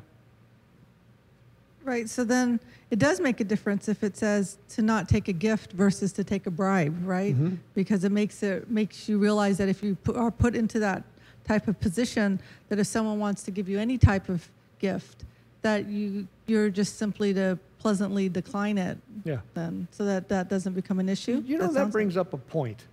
Right. 1.84 2.08
So 2.08 2.22
then 2.24 2.60
it 2.90 2.98
does 2.98 3.20
make 3.20 3.40
a 3.40 3.44
difference 3.44 3.88
if 3.88 4.04
it 4.04 4.16
says 4.16 4.58
to 4.70 4.82
not 4.82 5.08
take 5.08 5.28
a 5.28 5.32
gift 5.32 5.72
versus 5.72 6.12
to 6.12 6.24
take 6.24 6.46
a 6.46 6.50
bribe, 6.50 6.96
right? 7.04 7.34
Mhm. 7.34 7.58
Because 7.74 8.04
it 8.04 8.12
makes 8.12 8.42
it 8.42 8.70
makes 8.70 9.08
you 9.08 9.18
realize 9.18 9.58
that 9.58 9.68
if 9.68 9.82
you 9.82 9.96
put, 9.96 10.16
are 10.16 10.30
put 10.30 10.54
into 10.54 10.78
that 10.78 11.02
type 11.44 11.66
of 11.66 11.80
position, 11.80 12.40
that 12.68 12.78
if 12.78 12.86
someone 12.86 13.18
wants 13.18 13.42
to 13.44 13.50
give 13.50 13.68
you 13.68 13.78
any 13.78 13.98
type 13.98 14.28
of 14.28 14.48
gift, 14.78 15.24
that 15.66 15.88
you 15.88 16.28
you're 16.47 16.70
just 16.70 16.97
simply 16.97 17.34
to 17.34 17.59
pleasantly 17.80 18.28
decline 18.28 18.78
it. 18.78 18.98
Yeah. 19.24 19.40
Then, 19.55 19.88
so 19.90 20.05
that 20.05 20.28
that 20.28 20.48
doesn't 20.48 20.74
become 20.74 21.01
an 21.01 21.09
issue. 21.09 21.43
You 21.44 21.59
know, 21.59 21.66
that, 21.66 21.74
sounds 21.74 21.93
brings 21.93 22.16
up 22.16 22.32
a 22.32 22.38
point. 22.38 22.84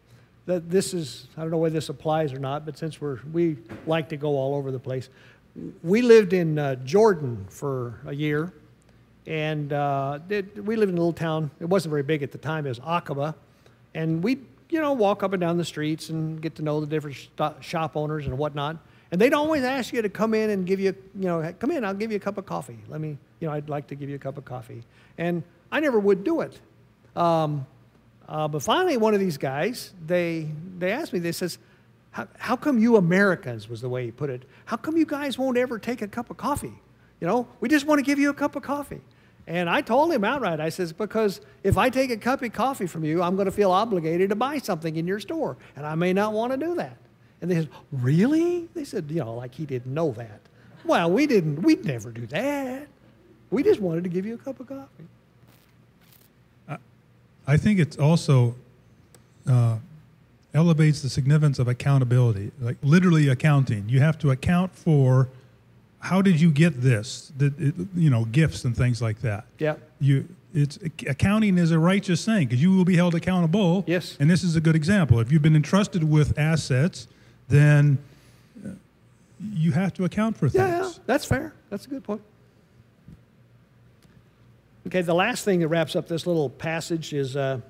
That 0.46 0.70
this 0.70 0.94
is, 0.94 1.28
I 1.38 1.42
don't 1.42 1.52
know 1.52 1.58
whether 1.58 1.74
this 1.74 1.90
applies 1.90 2.34
or 2.34 2.40
not, 2.40 2.66
but 2.66 2.78
since 2.78 3.00
we're, 3.00 3.20
we 3.32 3.58
like 3.86 4.10
to 4.10 4.18
go 4.18 4.30
all 4.30 4.56
over 4.56 4.72
the 4.72 4.80
place. 4.80 5.10
We 5.84 6.02
lived 6.02 6.34
in 6.34 6.60
uh, 6.60 6.76
Jordan 6.84 7.46
for 7.48 8.00
a 8.06 8.14
year, 8.14 8.52
and 9.28 9.72
uh, 9.72 10.20
it, 10.30 10.66
we 10.66 10.76
lived 10.76 10.92
in 10.92 10.98
a 10.98 11.00
little 11.00 11.14
town. 11.14 11.52
It 11.60 11.66
wasn't 11.66 11.92
very 11.92 12.04
big 12.04 12.24
at 12.24 12.32
the 12.32 12.40
time. 12.40 12.66
It 12.66 12.70
was 12.70 12.80
Aqaba. 12.80 13.36
And 13.94 14.24
we, 14.24 14.40
you 14.70 14.82
know, 14.82 14.94
walk 14.94 15.22
up 15.24 15.32
and 15.34 15.40
down 15.40 15.58
the 15.58 15.66
streets 15.66 16.10
and 16.10 16.42
get 16.42 16.56
to 16.56 16.64
know 16.64 16.82
the 16.82 16.88
different 16.88 17.16
shop 17.62 17.96
owners 17.96 18.26
and 18.26 18.38
whatnot. 18.38 18.78
And 19.14 19.22
they'd 19.22 19.34
always 19.34 19.64
ask 19.64 19.94
you 19.94 20.02
to 20.02 20.10
come 20.10 20.34
in 20.34 20.50
and 20.50 20.66
give 20.66 20.80
you, 20.80 20.96
you 21.14 21.28
know, 21.28 21.54
come 21.60 21.70
in, 21.70 21.86
I'll 21.86 21.94
give 21.94 22.10
you 22.10 22.18
a 22.18 22.20
cup 22.20 22.40
of 22.40 22.48
coffee. 22.48 22.80
Let 22.90 23.00
me, 23.00 23.20
you 23.40 23.48
know, 23.48 23.54
I'd 23.54 23.70
like 23.70 23.86
to 23.88 23.96
give 23.96 24.10
you 24.10 24.16
a 24.16 24.20
cup 24.20 24.40
of 24.40 24.46
coffee. 24.46 24.82
And 25.20 25.44
I 25.72 25.80
never 25.80 26.00
would 26.00 26.24
do 26.24 26.42
it. 26.42 26.60
Um, 27.16 27.68
Uh, 28.26 28.48
but 28.48 28.64
finally, 28.64 28.96
one 28.96 29.14
of 29.14 29.20
these 29.20 29.38
guys, 29.38 29.94
they, 30.08 30.48
they 30.80 30.92
asked 30.94 31.12
me, 31.12 31.20
they 31.20 31.34
says, 31.34 31.60
how, 32.12 32.26
how 32.38 32.56
come 32.56 32.80
you 32.80 32.96
Americans, 32.96 33.68
was 33.68 33.82
the 33.82 33.90
way 33.90 34.06
he 34.06 34.12
put 34.12 34.30
it, 34.30 34.44
how 34.66 34.78
come 34.78 34.96
you 34.96 35.06
guys 35.06 35.38
won't 35.38 35.58
ever 35.58 35.78
take 35.78 36.02
a 36.02 36.08
cup 36.08 36.30
of 36.30 36.38
coffee? 36.38 36.74
You 37.20 37.28
know, 37.28 37.48
we 37.60 37.68
just 37.68 37.86
want 37.86 38.00
to 38.00 38.04
give 38.04 38.18
you 38.18 38.30
a 38.30 38.34
cup 38.34 38.56
of 38.56 38.64
coffee. 38.64 39.02
And 39.46 39.70
I 39.70 39.82
told 39.82 40.14
him 40.14 40.24
outright, 40.24 40.62
I 40.62 40.70
says, 40.70 40.94
because 40.94 41.42
if 41.64 41.78
I 41.78 41.90
take 41.90 42.12
a 42.12 42.18
cup 42.18 42.42
of 42.42 42.54
coffee 42.54 42.88
from 42.88 43.04
you, 43.04 43.22
I'm 43.22 43.36
going 43.36 43.46
to 43.46 43.52
feel 43.52 43.72
obligated 43.72 44.30
to 44.30 44.36
buy 44.36 44.58
something 44.60 44.96
in 44.96 45.06
your 45.06 45.20
store, 45.20 45.58
and 45.76 45.86
I 45.86 45.96
may 45.96 46.14
not 46.14 46.32
want 46.32 46.54
to 46.54 46.58
do 46.58 46.76
that. 46.76 46.96
And 47.44 47.52
they 47.52 47.56
said, 47.56 47.70
really? 47.92 48.70
They 48.74 48.86
said, 48.86 49.06
you 49.10 49.20
know, 49.20 49.36
like 49.36 49.54
he 49.54 49.66
didn't 49.66 49.94
know 49.94 50.14
that. 50.14 50.40
Well, 50.86 51.12
we 51.12 51.28
didn't, 51.28 51.62
we'd 51.62 51.84
never 51.84 52.10
do 52.10 52.26
that. 52.28 52.88
We 53.52 53.64
just 53.64 53.82
wanted 53.82 54.06
to 54.06 54.10
give 54.10 54.26
you 54.26 54.36
a 54.36 54.38
cup 54.38 54.62
of 54.62 54.68
coffee. 54.68 56.80
I 57.46 57.58
think 57.58 57.80
it's 57.80 57.98
also 57.98 58.56
uh, 59.46 59.76
elevates 60.54 61.02
the 61.02 61.10
significance 61.10 61.60
of 61.60 61.68
accountability, 61.68 62.54
like 62.62 62.78
literally 62.82 63.28
accounting. 63.28 63.90
You 63.90 64.00
have 64.00 64.18
to 64.20 64.32
account 64.32 64.74
for 64.74 65.28
how 66.00 66.22
did 66.22 66.40
you 66.40 66.50
get 66.50 66.82
this, 66.82 67.34
the, 67.38 67.48
it, 67.58 67.76
you 67.94 68.10
know, 68.10 68.24
gifts 68.24 68.64
and 68.64 68.76
things 68.76 69.02
like 69.02 69.20
that. 69.20 69.44
Yeah. 69.60 69.76
You, 70.00 70.30
it's 70.54 70.80
accounting 71.06 71.58
is 71.58 71.72
a 71.72 71.80
righteous 71.80 72.24
thing 72.24 72.48
because 72.48 72.62
you 72.62 72.74
will 72.74 72.86
be 72.86 72.96
held 72.96 73.16
accountable. 73.16 73.84
Yes. 73.86 74.16
And 74.22 74.30
this 74.30 74.44
is 74.44 74.56
a 74.56 74.62
good 74.62 74.78
example. 74.78 75.20
If 75.20 75.30
you've 75.30 75.42
been 75.42 75.58
entrusted 75.58 76.10
with 76.10 76.40
assets, 76.40 77.10
then 77.54 78.00
you 79.54 79.72
have 79.72 79.94
to 79.94 80.06
account 80.06 80.38
for 80.38 80.50
things. 80.50 80.68
Yeah, 80.68 80.84
yeah, 80.84 80.92
that's 81.06 81.26
fair. 81.26 81.54
That's 81.70 81.86
a 81.86 81.90
good 81.90 82.04
point. 82.04 82.22
Okay, 84.88 85.02
the 85.02 85.14
last 85.14 85.46
thing 85.46 85.60
that 85.60 85.68
wraps 85.68 85.96
up 85.96 86.08
this 86.08 86.26
little 86.26 86.50
passage 86.50 87.14
is 87.14 87.38
uh, 87.38 87.62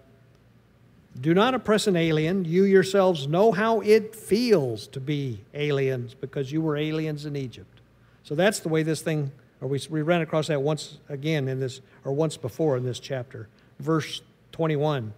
do 1.19 1.33
not 1.33 1.53
oppress 1.53 1.85
an 1.85 1.95
alien. 1.95 2.45
You 2.45 2.63
yourselves 2.63 3.27
know 3.27 3.51
how 3.51 3.81
it 3.81 4.15
feels 4.15 4.87
to 4.87 4.99
be 4.99 5.41
aliens 5.53 6.13
because 6.13 6.51
you 6.51 6.61
were 6.61 6.77
aliens 6.77 7.25
in 7.25 7.35
Egypt. 7.35 7.81
So 8.23 8.35
that's 8.35 8.59
the 8.59 8.69
way 8.69 8.83
this 8.83 9.01
thing, 9.01 9.31
or 9.61 9.67
we, 9.67 9.81
we 9.89 10.01
ran 10.01 10.21
across 10.21 10.47
that 10.47 10.61
once 10.61 10.97
again 11.09 11.47
in 11.49 11.59
this, 11.59 11.81
or 12.05 12.13
once 12.13 12.37
before 12.37 12.77
in 12.77 12.85
this 12.85 12.99
chapter. 12.99 13.49
Verse 13.79 14.21
21 14.53 15.13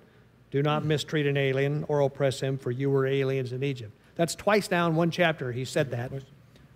Do 0.49 0.63
not 0.63 0.83
mistreat 0.83 1.27
an 1.27 1.37
alien 1.37 1.85
or 1.87 2.01
oppress 2.01 2.39
him, 2.39 2.57
for 2.57 2.71
you 2.71 2.89
were 2.89 3.05
aliens 3.05 3.53
in 3.53 3.63
Egypt. 3.63 3.91
That's 4.15 4.35
twice 4.35 4.71
now 4.71 4.87
in 4.87 4.95
one 4.95 5.11
chapter 5.11 5.51
he 5.51 5.65
said 5.65 5.91
that. 5.91 6.11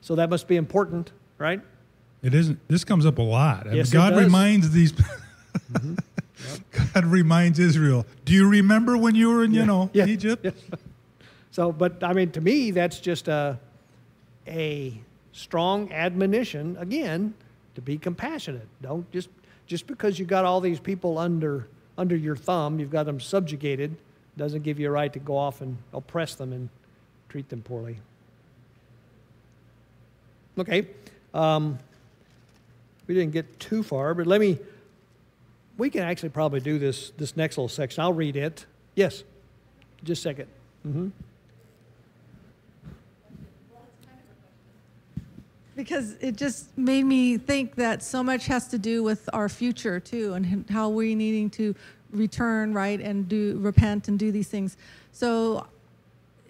So 0.02 0.16
that 0.16 0.30
must 0.30 0.48
be 0.48 0.56
important, 0.56 1.12
right? 1.38 1.62
It 2.22 2.34
isn't. 2.34 2.60
This 2.68 2.84
comes 2.84 3.06
up 3.06 3.18
a 3.18 3.22
lot. 3.22 3.62
I 3.66 3.70
mean, 3.70 3.78
Yes, 3.78 3.90
it 3.90 3.94
God 3.94 4.12
does. 4.12 4.24
reminds 4.24 4.72
these. 4.72 4.94
Mm-hmm. 5.74 5.96
God 6.94 7.06
reminds 7.06 7.60
Israel. 7.60 8.06
Do 8.24 8.34
you 8.34 8.48
remember 8.48 8.98
when 8.98 9.14
you 9.16 9.30
were 9.30 9.44
in, 9.44 9.52
you 9.54 9.66
know, 9.66 9.90
Yeah. 9.94 10.06
Egypt? 10.06 10.46
Yes. 10.46 10.54
So, 11.52 11.72
but 11.72 12.04
I 12.04 12.14
mean, 12.14 12.32
to 12.32 12.42
me, 12.42 12.72
that's 12.72 13.00
just 13.00 13.28
a, 13.28 13.60
a 14.48 14.94
strong 15.32 15.92
admonition, 15.92 16.78
again, 16.80 17.34
to 17.76 17.82
be 17.82 17.98
compassionate. 17.98 18.68
Don't 18.82 19.10
just, 19.12 19.30
just 19.68 19.86
because 19.88 20.18
you 20.20 20.26
got 20.26 20.46
all 20.46 20.62
these 20.62 20.80
people 20.80 21.18
under, 21.18 21.68
under 21.98 22.16
your 22.16 22.36
thumb, 22.36 22.80
you've 22.80 22.92
got 22.92 23.06
them 23.06 23.20
subjugated, 23.20 23.96
doesn't 24.38 24.64
give 24.64 24.80
you 24.80 24.88
a 24.88 24.92
right 24.92 25.12
to 25.14 25.20
go 25.20 25.36
off 25.36 25.62
and 25.62 25.78
oppress 25.94 26.36
them 26.36 26.54
and 26.54 26.70
treat 27.30 27.50
them 27.50 27.62
poorly. 27.62 27.98
Okay. 30.58 30.88
Um, 31.34 31.80
we 33.08 33.14
didn't 33.16 33.32
get 33.32 33.60
too 33.60 33.82
far, 33.82 34.14
but 34.14 34.28
let 34.28 34.42
me, 34.42 34.60
we 35.78 35.90
can 35.90 36.02
actually 36.02 36.30
probably 36.30 36.60
do 36.60 36.78
this, 36.78 37.12
this 37.18 37.38
next 37.38 37.58
little 37.58 37.70
section. 37.70 38.04
I'll 38.04 38.14
read 38.14 38.36
it. 38.36 38.66
Yes. 38.96 39.24
Just 40.04 40.26
a 40.26 40.34
2nd 40.34 40.46
Mm-hmm. 40.88 41.10
because 45.80 46.16
it 46.20 46.36
just 46.36 46.78
made 46.78 47.04
me 47.04 47.38
think 47.38 47.76
that 47.76 48.04
so 48.04 48.22
much 48.22 48.48
has 48.48 48.68
to 48.68 48.78
do 48.78 49.02
with 49.02 49.30
our 49.32 49.48
future 49.48 49.98
too 49.98 50.34
and 50.34 50.70
how 50.70 50.90
we 50.90 51.16
needing 51.16 51.50
to 51.50 51.74
return 52.12 52.74
right 52.74 53.00
and 53.00 53.30
do 53.30 53.58
repent 53.60 54.10
and 54.10 54.20
do 54.20 54.30
these 54.30 54.50
things 54.50 54.76
so 55.14 55.66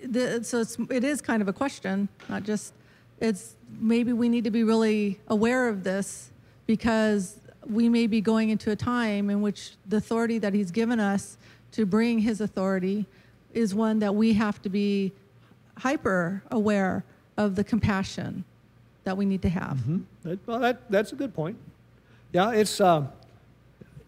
the, 0.04 0.44
so 0.44 0.60
it's, 0.62 0.78
it 0.90 1.04
is 1.04 1.22
kind 1.22 1.42
of 1.42 1.48
a 1.48 1.54
question 1.54 2.08
not 2.30 2.44
just 2.44 2.74
it's 3.20 3.56
maybe 3.80 4.14
we 4.14 4.30
need 4.30 4.44
to 4.44 4.52
be 4.52 4.64
really 4.64 5.20
aware 5.28 5.68
of 5.68 5.84
this 5.84 6.32
because 6.66 7.38
we 7.68 7.90
may 7.90 8.08
be 8.08 8.22
going 8.22 8.50
into 8.50 8.72
a 8.72 8.76
time 8.76 9.30
in 9.30 9.42
which 9.42 9.72
the 9.88 9.98
authority 9.98 10.38
that 10.38 10.54
he's 10.54 10.72
given 10.72 11.00
us 11.00 11.38
to 11.72 11.86
bring 11.86 12.20
his 12.20 12.42
authority 12.42 13.06
is 13.54 13.76
one 13.76 14.00
that 14.00 14.16
we 14.16 14.34
have 14.34 14.62
to 14.62 14.70
be 14.70 15.12
hyper 15.78 16.42
aware 16.52 17.04
of 17.38 17.56
the 17.56 17.64
compassion 17.64 18.44
that 19.04 19.16
we 19.16 19.26
need 19.26 19.42
to 19.42 19.50
have. 19.50 19.80
That, 20.24 20.40
well, 20.48 20.60
that, 20.60 20.90
that's 20.90 21.12
a 21.12 21.16
good 21.16 21.34
point. 21.34 21.58
Yeah, 22.32 22.52
it's, 22.52 22.80
uh, 22.80 23.08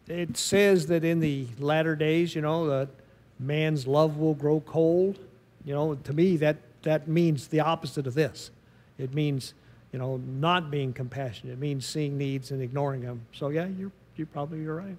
it 0.07 0.37
says 0.37 0.87
that 0.87 1.03
in 1.03 1.19
the 1.19 1.47
latter 1.59 1.95
days, 1.95 2.35
you 2.35 2.41
know, 2.41 2.67
that 2.67 2.89
man's 3.39 3.87
love 3.87 4.17
will 4.17 4.33
grow 4.33 4.59
cold. 4.61 5.17
You 5.65 5.73
know, 5.73 5.95
to 5.95 6.13
me, 6.13 6.37
that, 6.37 6.57
that 6.83 7.07
means 7.07 7.47
the 7.47 7.59
opposite 7.59 8.07
of 8.07 8.13
this. 8.13 8.51
It 8.97 9.13
means, 9.13 9.53
you 9.91 9.99
know, 9.99 10.17
not 10.17 10.71
being 10.71 10.93
compassionate. 10.93 11.53
It 11.53 11.59
means 11.59 11.85
seeing 11.85 12.17
needs 12.17 12.51
and 12.51 12.61
ignoring 12.61 13.01
them. 13.01 13.21
So, 13.33 13.49
yeah, 13.49 13.67
you're, 13.77 13.91
you 14.15 14.25
probably 14.25 14.61
you're 14.61 14.75
right. 14.75 14.97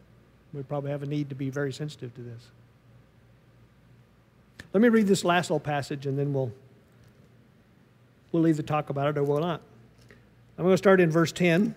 We 0.53 0.63
probably 0.63 0.91
have 0.91 1.03
a 1.03 1.07
need 1.07 1.29
to 1.31 1.35
be 1.35 1.51
very 1.51 1.73
sensitive 1.73 2.15
to 2.15 2.21
this. 2.21 2.43
Let 4.73 4.81
me 4.81 4.89
read 4.89 5.07
this 5.07 5.25
last 5.25 5.51
little 5.51 5.61
passage 5.61 6.07
and 6.07 6.19
then 6.19 6.33
we'll, 6.33 6.53
we'll 8.31 8.47
either 8.47 8.63
talk 8.63 8.91
about 8.91 9.09
it 9.09 9.19
or 9.19 9.25
we'll 9.25 9.41
not. 9.41 9.61
I'm 10.57 10.65
going 10.65 10.75
to 10.75 10.79
start 10.79 11.01
in 11.01 11.11
verse 11.11 11.33
10. 11.33 11.75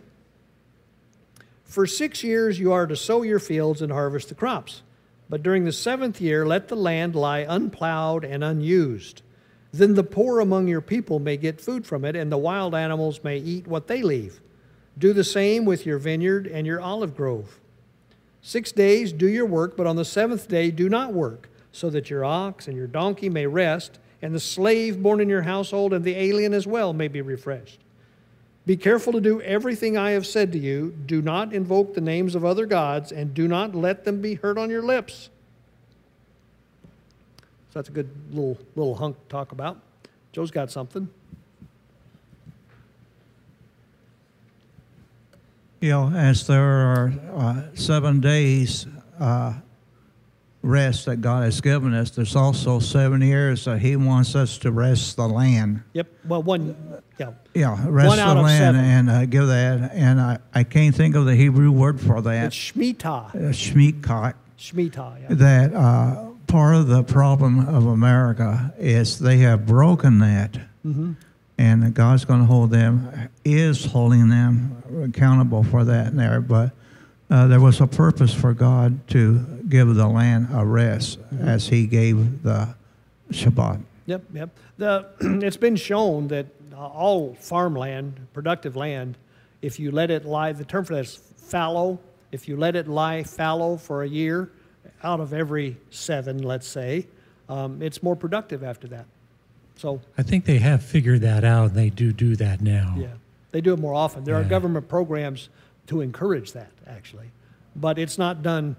For 1.64 1.88
six 1.88 2.24
years 2.24 2.60
you 2.60 2.72
are 2.72 2.86
to 2.88 2.96
sow 2.96 3.22
your 3.22 3.40
fields 3.40 3.82
and 3.82 3.92
harvest 3.92 4.30
the 4.30 4.36
crops. 4.36 4.82
But 5.30 5.44
during 5.44 5.66
the 5.66 5.72
seventh 5.72 6.22
year, 6.22 6.46
let 6.46 6.68
the 6.68 6.76
land 6.76 7.16
lie 7.16 7.46
unplowed 7.48 8.24
and 8.24 8.44
unused. 8.44 9.22
Then 9.72 9.96
the 9.96 10.04
poor 10.04 10.40
among 10.40 10.68
your 10.68 10.82
people 10.82 11.20
may 11.20 11.36
get 11.36 11.60
food 11.60 11.86
from 11.86 12.06
it, 12.06 12.16
and 12.16 12.32
the 12.32 12.38
wild 12.38 12.76
animals 12.76 13.24
may 13.24 13.38
eat 13.38 13.68
what 13.68 13.88
they 13.88 14.02
leave. 14.02 14.40
Do 14.98 15.12
the 15.12 15.24
same 15.24 15.66
with 15.66 15.86
your 15.86 15.98
vineyard 15.98 16.48
and 16.48 16.66
your 16.66 16.80
olive 16.80 17.16
grove. 17.16 17.60
Six 18.42 18.72
days 18.72 19.12
do 19.12 19.28
your 19.28 19.46
work, 19.46 19.76
but 19.76 19.88
on 19.88 19.96
the 19.96 20.06
seventh 20.06 20.48
day 20.48 20.72
do 20.72 20.88
not 20.88 21.12
work, 21.12 21.50
so 21.72 21.90
that 21.90 22.10
your 22.10 22.24
ox 22.24 22.68
and 22.68 22.78
your 22.78 22.88
donkey 22.88 23.28
may 23.28 23.48
rest, 23.48 24.00
and 24.22 24.34
the 24.34 24.40
slave 24.40 25.02
born 25.02 25.20
in 25.20 25.28
your 25.28 25.42
household 25.42 25.92
and 25.94 26.06
the 26.06 26.16
alien 26.16 26.54
as 26.54 26.66
well 26.66 26.94
may 26.94 27.08
be 27.08 27.22
refreshed. 27.22 27.82
Be 28.66 28.76
careful 28.76 29.14
to 29.14 29.22
do 29.22 29.42
everything 29.42 29.96
I 29.96 30.12
have 30.12 30.26
said 30.26 30.52
to 30.54 30.58
you. 30.58 30.96
Do 31.06 31.22
not 31.22 31.54
invoke 31.54 31.94
the 31.94 32.02
names 32.02 32.34
of 32.34 32.44
other 32.44 32.66
gods, 32.66 33.12
and 33.12 33.34
do 33.34 33.48
not 33.48 33.76
let 33.76 34.06
them 34.06 34.22
be 34.22 34.36
heard 34.36 34.58
on 34.58 34.72
your 34.72 34.82
lips. 34.82 35.30
So 37.70 37.80
that's 37.80 37.90
a 37.90 37.92
good 37.92 38.10
little 38.32 38.58
little 38.76 38.96
hunk 38.96 39.18
to 39.22 39.30
talk 39.30 39.52
about. 39.52 39.80
Joe's 40.32 40.50
got 40.50 40.72
something. 40.72 41.10
You 45.82 45.90
know, 45.92 46.12
as 46.16 46.48
there 46.48 46.64
are 46.64 47.14
uh, 47.36 47.62
seven 47.76 48.20
days 48.20 48.88
uh, 49.20 49.54
rest 50.66 51.06
that 51.06 51.18
God 51.18 51.44
has 51.44 51.62
given 51.62 51.94
us, 51.94 52.10
there's 52.12 52.36
also 52.36 52.80
seven 52.80 53.22
years 53.22 53.66
that 53.66 53.80
He 53.80 53.96
wants 53.96 54.36
us 54.36 54.58
to 54.60 54.72
rest 54.72 55.16
the 55.16 55.28
land. 55.28 55.84
Yep. 55.94 56.08
Well, 56.28 56.44
one. 56.44 56.76
Yeah. 57.18 57.32
Yeah, 57.54 57.78
rest 57.88 58.08
One 58.08 58.18
the 58.18 58.42
land 58.42 58.76
and 58.78 59.10
uh, 59.10 59.26
give 59.26 59.48
that. 59.48 59.92
And 59.94 60.20
I, 60.20 60.40
I 60.54 60.64
can't 60.64 60.94
think 60.94 61.16
of 61.16 61.26
the 61.26 61.36
Hebrew 61.36 61.72
word 61.72 62.02
for 62.02 62.22
that. 62.22 62.48
It's 62.48 62.56
Shemitah. 62.56 63.36
Uh, 63.36 63.38
Shemitah. 63.52 64.34
Shemitah. 64.58 65.22
Yeah. 65.22 65.36
That 65.36 65.74
uh, 65.74 66.30
part 66.48 66.76
of 66.76 66.88
the 66.88 67.04
problem 67.04 67.68
of 67.68 67.86
America 67.86 68.74
is 68.78 69.20
they 69.20 69.38
have 69.38 69.66
broken 69.66 70.20
that. 70.20 70.58
Mhm. 70.86 71.16
And 71.58 71.94
God's 71.94 72.26
going 72.26 72.42
to 72.42 72.46
hold 72.46 72.72
them, 72.72 73.30
is 73.46 73.86
holding 73.86 74.28
them 74.28 74.84
accountable 75.04 75.64
for 75.64 75.86
that 75.86 76.08
and 76.08 76.20
there. 76.20 76.42
But 76.42 76.72
uh, 77.30 77.48
there 77.48 77.60
was 77.60 77.82
a 77.82 77.88
purpose 77.88 78.34
for 78.34 78.54
God 78.54 79.08
to 79.10 79.40
give 79.68 79.94
the 79.96 80.08
land 80.08 80.50
a 80.54 80.66
rest 80.66 81.20
as 81.40 81.68
He 81.68 81.88
gave 81.88 82.44
the 82.44 82.76
Shabbat. 83.32 83.82
Yep, 84.06 84.24
yep. 84.34 84.50
The, 84.78 85.08
it's 85.44 85.58
been 85.58 85.76
shown 85.76 86.28
that 86.28 86.46
uh, 86.74 86.78
all 86.78 87.36
farmland, 87.36 88.28
productive 88.34 88.76
land, 88.76 89.18
if 89.62 89.80
you 89.80 89.92
let 89.92 90.12
it 90.12 90.26
lie, 90.26 90.52
the 90.52 90.66
term 90.66 90.86
for 90.86 90.94
that 90.94 91.06
is 91.06 91.16
fallow. 91.16 92.00
If 92.32 92.48
you 92.48 92.58
let 92.58 92.76
it 92.76 92.88
lie 92.88 93.24
fallow 93.24 93.78
for 93.78 94.04
a 94.04 94.08
year, 94.08 94.52
out 95.04 95.20
of 95.20 95.34
every 95.34 95.78
seven, 95.90 96.44
let's 96.44 96.68
say, 96.68 97.08
um, 97.50 97.82
it's 97.82 98.04
more 98.04 98.16
productive 98.16 98.64
after 98.64 98.88
that. 98.90 99.06
So, 99.78 100.02
I 100.18 100.24
think 100.24 100.46
they 100.46 100.58
have 100.60 100.84
figured 100.84 101.22
that 101.22 101.44
out, 101.44 101.70
and 101.70 101.76
they 101.76 101.90
do 101.90 102.14
do 102.14 102.36
that 102.38 102.62
now. 102.62 102.96
yeah, 102.98 103.08
they 103.52 103.62
do 103.62 103.74
it 103.74 103.80
more 103.80 103.94
often. 103.94 104.24
There 104.24 104.36
are 104.36 104.44
government 104.44 104.88
programs 104.88 105.50
to 105.88 106.02
encourage 106.02 106.54
that, 106.54 106.70
actually. 106.88 107.32
but 107.76 108.00
it's 108.00 108.18
not 108.18 108.42
done. 108.42 108.76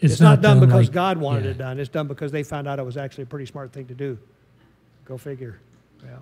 it's 0.00 0.20
not, 0.20 0.30
not 0.36 0.42
done 0.42 0.60
done 0.60 0.68
because 0.68 0.86
like- 0.86 0.94
God 0.94 1.18
wanted 1.18 1.44
yeah. 1.44 1.50
it 1.52 1.58
done. 1.58 1.78
It's 1.78 1.88
done 1.88 2.08
because 2.08 2.32
they 2.32 2.42
found 2.42 2.66
out 2.66 2.78
it 2.78 2.84
was 2.84 2.96
actually 2.96 3.24
a 3.24 3.26
pretty 3.26 3.46
smart 3.46 3.72
thing 3.72 3.86
to 3.86 3.94
do. 3.94 4.18
Go 5.04 5.18
figure. 5.18 5.58
Yeah. 6.04 6.18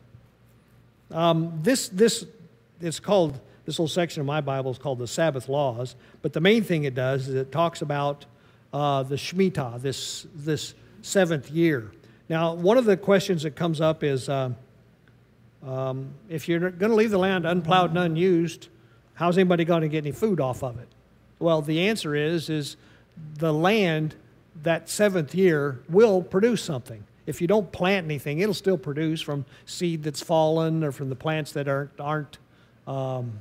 Um, 1.11 1.61
this 1.63 1.89
this 1.89 2.27
it's 2.81 3.01
called 3.01 3.41
this 3.65 3.77
whole 3.77 3.89
section 3.89 4.21
of 4.21 4.27
my 4.27 4.41
Bible 4.41 4.71
is 4.71 4.79
called 4.79 4.99
the 4.99 5.07
Sabbath 5.07 5.49
laws. 5.49 5.97
But 6.23 6.33
the 6.33 6.41
main 6.41 6.65
thing 6.65 6.85
it 6.85 6.95
does 6.95 7.29
is 7.29 7.35
it 7.35 7.53
talks 7.53 7.83
about 7.83 8.27
uh, 8.73 9.03
the 9.03 9.17
Shemitah, 9.17 9.81
this 9.81 10.27
this 10.35 10.75
seventh 11.03 11.51
year. 11.51 11.91
Now, 12.29 12.55
one 12.55 12.77
of 12.77 12.85
the 12.85 12.97
questions 12.97 13.43
that 13.43 13.57
comes 13.57 13.81
up 13.81 14.03
is. 14.03 14.29
Uh, 14.29 14.53
um, 15.67 16.15
if 16.29 16.49
you're 16.49 16.71
going 16.71 16.91
to 16.91 16.97
leave 16.97 17.11
the 17.11 17.19
land 17.19 17.45
unplowed 17.47 17.91
and 17.91 17.99
unused, 17.99 18.69
how's 19.15 19.37
anybody 19.37 19.65
going 19.65 19.83
to 19.83 19.89
get 19.89 20.05
any 20.05 20.13
food 20.13 20.41
off 20.41 20.63
of 20.63 20.79
it? 20.79 20.89
Well, 21.39 21.63
the 21.63 21.89
answer 21.89 22.15
is 22.15 22.49
is 22.51 22.77
the 23.35 23.53
land 23.53 24.15
that 24.63 24.89
seventh 24.89 25.35
year 25.35 25.81
will 25.89 26.23
produce 26.23 26.63
something. 26.63 27.05
If 27.27 27.41
you 27.41 27.47
don't 27.47 27.71
plant 27.71 28.07
anything, 28.07 28.41
it'll 28.41 28.55
still 28.55 28.79
produce 28.79 29.21
from 29.21 29.45
seed 29.67 30.03
that's 30.03 30.23
fallen 30.23 30.83
or 30.83 30.93
from 30.93 31.09
the 31.11 31.17
plants 31.17 31.53
that 31.53 31.69
aren't 31.69 31.91
aren't 32.01 32.39
um, 32.87 33.41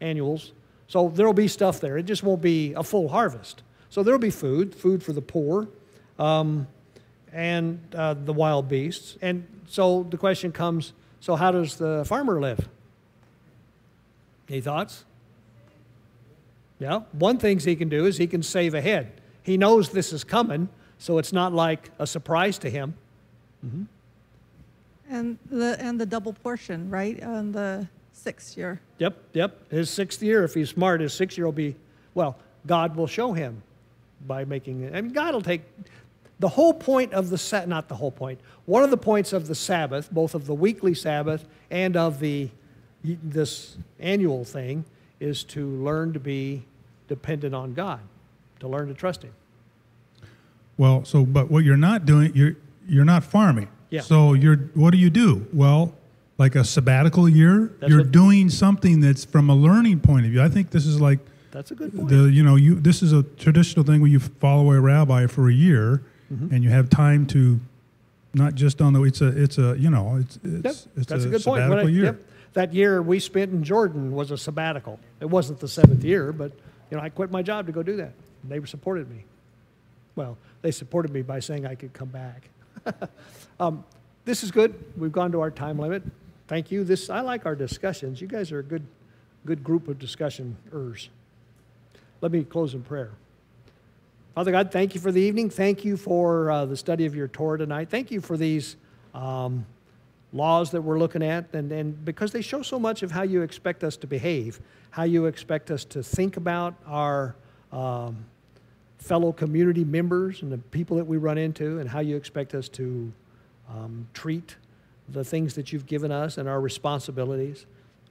annuals. 0.00 0.52
So 0.86 1.08
there'll 1.08 1.32
be 1.32 1.48
stuff 1.48 1.80
there. 1.80 1.96
It 1.96 2.04
just 2.04 2.22
won't 2.22 2.42
be 2.42 2.74
a 2.74 2.82
full 2.82 3.08
harvest. 3.08 3.62
So 3.88 4.02
there'll 4.02 4.20
be 4.20 4.30
food, 4.30 4.74
food 4.74 5.02
for 5.02 5.12
the 5.12 5.22
poor, 5.22 5.68
um, 6.18 6.66
and 7.32 7.80
uh, 7.94 8.14
the 8.14 8.32
wild 8.32 8.68
beasts. 8.68 9.16
And 9.22 9.46
so 9.66 10.06
the 10.08 10.18
question 10.18 10.52
comes: 10.52 10.92
So 11.20 11.34
how 11.34 11.50
does 11.50 11.76
the 11.76 12.04
farmer 12.06 12.40
live? 12.40 12.68
Any 14.48 14.60
thoughts? 14.60 15.04
Yeah, 16.82 17.02
one 17.12 17.38
thing 17.38 17.60
he 17.60 17.76
can 17.76 17.88
do 17.88 18.06
is 18.06 18.16
he 18.16 18.26
can 18.26 18.42
save 18.42 18.74
ahead. 18.74 19.12
He 19.44 19.56
knows 19.56 19.90
this 19.90 20.12
is 20.12 20.24
coming, 20.24 20.68
so 20.98 21.18
it's 21.18 21.32
not 21.32 21.52
like 21.52 21.90
a 22.00 22.08
surprise 22.08 22.58
to 22.58 22.68
him. 22.68 22.94
Mm-hmm. 23.64 23.84
And 25.08 25.38
the, 25.48 25.76
and 25.78 26.00
the 26.00 26.06
double 26.06 26.32
portion, 26.32 26.90
right, 26.90 27.22
on 27.22 27.52
the 27.52 27.86
sixth 28.12 28.56
year. 28.56 28.80
Yep, 28.98 29.16
yep. 29.32 29.70
His 29.70 29.90
sixth 29.90 30.24
year, 30.24 30.42
if 30.42 30.54
he's 30.54 30.70
smart, 30.70 31.00
his 31.00 31.14
sixth 31.14 31.38
year 31.38 31.44
will 31.44 31.52
be, 31.52 31.76
well, 32.14 32.36
God 32.66 32.96
will 32.96 33.06
show 33.06 33.32
him 33.32 33.62
by 34.26 34.44
making 34.44 34.82
it. 34.82 34.92
I 34.92 35.02
mean, 35.02 35.12
God 35.12 35.34
will 35.34 35.40
take 35.40 35.62
the 36.40 36.48
whole 36.48 36.74
point 36.74 37.12
of 37.12 37.30
the 37.30 37.38
Sa- 37.38 37.64
not 37.64 37.86
the 37.86 37.94
whole 37.94 38.10
point. 38.10 38.40
One 38.66 38.82
of 38.82 38.90
the 38.90 38.96
points 38.96 39.32
of 39.32 39.46
the 39.46 39.54
Sabbath, 39.54 40.10
both 40.10 40.34
of 40.34 40.46
the 40.46 40.54
weekly 40.54 40.94
Sabbath 40.94 41.46
and 41.70 41.96
of 41.96 42.18
the 42.18 42.50
this 43.04 43.76
annual 44.00 44.44
thing, 44.44 44.84
is 45.20 45.44
to 45.44 45.68
learn 45.68 46.12
to 46.14 46.18
be 46.18 46.64
dependent 47.16 47.54
on 47.54 47.74
God, 47.74 48.00
to 48.60 48.68
learn 48.68 48.88
to 48.88 48.94
trust 48.94 49.22
Him. 49.22 49.34
Well, 50.78 51.04
so 51.04 51.26
but 51.26 51.50
what 51.50 51.62
you're 51.64 51.76
not 51.76 52.06
doing, 52.06 52.32
you're 52.34 52.56
you're 52.88 53.04
not 53.04 53.22
farming. 53.22 53.68
Yeah. 53.90 54.00
So 54.00 54.32
you're 54.32 54.56
what 54.74 54.92
do 54.92 54.96
you 54.98 55.10
do? 55.10 55.46
Well, 55.52 55.94
like 56.38 56.54
a 56.54 56.64
sabbatical 56.64 57.28
year, 57.28 57.70
That's 57.80 57.90
you're 57.92 58.02
doing 58.04 58.48
something 58.48 59.00
that's 59.00 59.26
from 59.26 59.50
a 59.50 59.54
learning 59.54 60.00
point 60.00 60.24
of 60.24 60.32
view. 60.32 60.42
I 60.42 60.48
think 60.48 60.70
this 60.70 60.86
is 60.86 61.00
like 61.00 61.18
That's 61.50 61.70
a 61.70 61.74
good 61.74 61.94
point. 61.94 62.08
the 62.08 62.30
you 62.30 62.42
know 62.42 62.56
you 62.56 62.76
this 62.76 63.02
is 63.02 63.12
a 63.12 63.22
traditional 63.22 63.84
thing 63.84 64.00
where 64.00 64.10
you 64.10 64.18
follow 64.20 64.72
a 64.72 64.80
rabbi 64.80 65.26
for 65.26 65.48
a 65.48 65.52
year, 65.54 66.02
Mm-hmm. 66.32 66.54
and 66.54 66.64
you 66.64 66.70
have 66.70 66.88
time 66.88 67.26
to, 67.26 67.60
not 68.32 68.54
just 68.54 68.80
on 68.80 68.94
the 68.94 69.02
it's 69.02 69.20
a 69.20 69.26
it's 69.42 69.58
a 69.58 69.76
you 69.78 69.90
know 69.90 70.16
it's 70.18 70.38
Yep, 70.42 70.64
it's, 70.64 70.88
it's 70.96 71.06
that's 71.06 71.24
a, 71.24 71.28
a, 71.28 71.30
good 71.30 71.44
point. 71.44 71.68
When 71.68 71.78
I- 71.78 71.82
year. 71.82 72.04
yep. 72.04 72.22
That 72.54 72.72
year 72.74 73.00
we 73.02 73.18
spent 73.18 73.50
in 73.52 73.62
Jordan 73.64 74.12
was 74.12 74.30
a 74.30 74.36
sabbatical. 74.38 74.98
It 75.20 75.28
wasn't 75.30 75.60
the 75.60 75.68
seventh 75.68 76.04
year, 76.04 76.32
but 76.32 76.52
you 76.92 76.98
know 76.98 77.02
I 77.02 77.08
quit 77.08 77.30
my 77.30 77.40
job 77.40 77.64
to 77.68 77.72
go 77.72 77.82
do 77.82 77.96
that. 77.96 78.12
And 78.42 78.52
They 78.52 78.62
supported 78.66 79.08
me. 79.08 79.24
Well, 80.14 80.36
they 80.60 80.70
supported 80.70 81.10
me 81.10 81.22
by 81.22 81.40
saying 81.40 81.64
I 81.64 81.74
could 81.74 81.94
come 81.94 82.10
back. 82.10 82.50
um, 83.60 83.82
this 84.26 84.44
is 84.44 84.50
good. 84.50 84.74
We've 84.98 85.10
gone 85.10 85.32
to 85.32 85.40
our 85.40 85.50
time 85.50 85.78
limit. 85.78 86.02
Thank 86.48 86.70
you. 86.70 86.84
This 86.84 87.08
I 87.08 87.22
like 87.22 87.46
our 87.46 87.56
discussions. 87.56 88.20
You 88.20 88.28
guys 88.28 88.52
are 88.52 88.58
a 88.58 88.62
good, 88.62 88.86
good 89.46 89.64
group 89.64 89.88
of 89.88 89.98
discussioners. 89.98 91.08
Let 92.20 92.30
me 92.30 92.44
close 92.44 92.74
in 92.74 92.82
prayer. 92.82 93.12
Father 94.34 94.52
God, 94.52 94.70
thank 94.70 94.94
you 94.94 95.00
for 95.00 95.10
the 95.10 95.22
evening. 95.22 95.48
Thank 95.48 95.86
you 95.86 95.96
for 95.96 96.50
uh, 96.50 96.66
the 96.66 96.76
study 96.76 97.06
of 97.06 97.14
your 97.14 97.28
Torah 97.28 97.56
tonight. 97.56 97.88
Thank 97.88 98.10
you 98.10 98.20
for 98.20 98.36
these 98.36 98.76
um, 99.14 99.64
laws 100.32 100.70
that 100.70 100.80
we're 100.80 100.98
looking 100.98 101.22
at, 101.22 101.44
and, 101.52 101.70
and 101.70 102.04
because 102.04 102.32
they 102.32 102.40
show 102.40 102.62
so 102.62 102.78
much 102.78 103.02
of 103.02 103.10
how 103.10 103.22
you 103.22 103.42
expect 103.42 103.84
us 103.84 103.96
to 103.98 104.06
behave, 104.06 104.60
how 104.90 105.02
you 105.02 105.26
expect 105.26 105.70
us 105.70 105.84
to 105.84 106.02
think 106.02 106.36
about 106.36 106.74
our 106.86 107.34
um, 107.70 108.24
fellow 108.98 109.32
community 109.32 109.84
members 109.84 110.42
and 110.42 110.50
the 110.50 110.58
people 110.58 110.96
that 110.96 111.04
we 111.04 111.16
run 111.16 111.36
into, 111.36 111.78
and 111.80 111.88
how 111.90 112.00
you 112.00 112.16
expect 112.16 112.54
us 112.54 112.68
to 112.68 113.12
um, 113.68 114.06
treat 114.14 114.56
the 115.08 115.24
things 115.24 115.54
that 115.54 115.72
you've 115.72 115.86
given 115.86 116.10
us 116.10 116.38
and 116.38 116.48
our 116.48 116.60
responsibilities. 116.60 117.66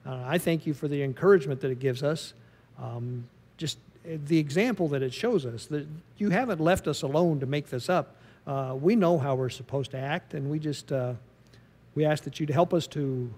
Uh, 0.06 0.22
I 0.26 0.38
thank 0.38 0.66
you 0.66 0.74
for 0.74 0.88
the 0.88 1.02
encouragement 1.02 1.60
that 1.60 1.70
it 1.70 1.78
gives 1.78 2.02
us. 2.02 2.34
Um, 2.80 3.24
just 3.56 3.78
uh, 4.04 4.18
the 4.26 4.38
example 4.38 4.88
that 4.88 5.02
it 5.02 5.12
shows 5.12 5.46
us 5.46 5.66
that 5.66 5.86
you 6.18 6.30
haven't 6.30 6.60
left 6.60 6.86
us 6.86 7.02
alone 7.02 7.40
to 7.40 7.46
make 7.46 7.68
this 7.68 7.88
up. 7.88 8.16
Uh, 8.46 8.76
we 8.78 8.96
know 8.96 9.18
how 9.18 9.34
we're 9.34 9.48
supposed 9.48 9.92
to 9.92 9.98
act, 9.98 10.34
and 10.34 10.50
we 10.50 10.58
just 10.58 10.90
uh, 10.92 11.14
we 11.94 12.04
ask 12.04 12.24
that 12.24 12.40
you'd 12.40 12.50
help 12.50 12.72
us 12.72 12.86
to 12.88 13.32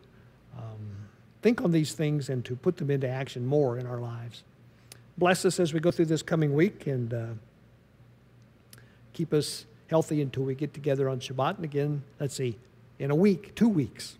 um, 0.57 1.09
think 1.43 1.63
on 1.63 1.73
these 1.73 1.95
things 1.95 2.29
and 2.29 2.45
to 2.45 2.57
put 2.57 2.77
them 2.77 2.91
into 2.91 3.09
action 3.09 3.47
more 3.47 3.79
in 3.79 3.87
our 3.87 4.01
lives. 4.01 4.45
Bless 5.19 5.45
us 5.45 5.61
as 5.61 5.73
we 5.73 5.81
go 5.81 5.91
through 5.91 6.07
this 6.07 6.23
coming 6.23 6.55
week, 6.55 6.87
and 6.87 7.15
uh, 7.15 7.27
keep 9.13 9.33
us 9.33 9.67
healthy 9.89 10.23
until 10.23 10.43
we 10.43 10.55
get 10.55 10.75
together 10.75 11.09
on 11.09 11.21
Shabbat. 11.21 11.57
And 11.57 11.65
again, 11.65 12.03
let's 12.19 12.35
see, 12.35 12.59
in 12.99 13.11
a 13.11 13.15
week, 13.15 13.55
two 13.55 13.69
weeks. 13.69 14.19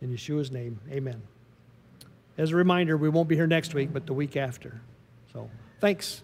In 0.00 0.10
Yeshua's 0.10 0.50
name, 0.50 0.80
amen. 0.90 1.20
As 2.38 2.52
a 2.52 2.56
reminder, 2.56 2.96
we 2.96 3.10
won't 3.10 3.28
be 3.28 3.36
here 3.36 3.46
next 3.46 3.74
week, 3.74 3.92
but 3.92 4.06
the 4.06 4.14
week 4.14 4.36
after. 4.36 4.80
So 5.32 5.50
thanks. 5.80 6.22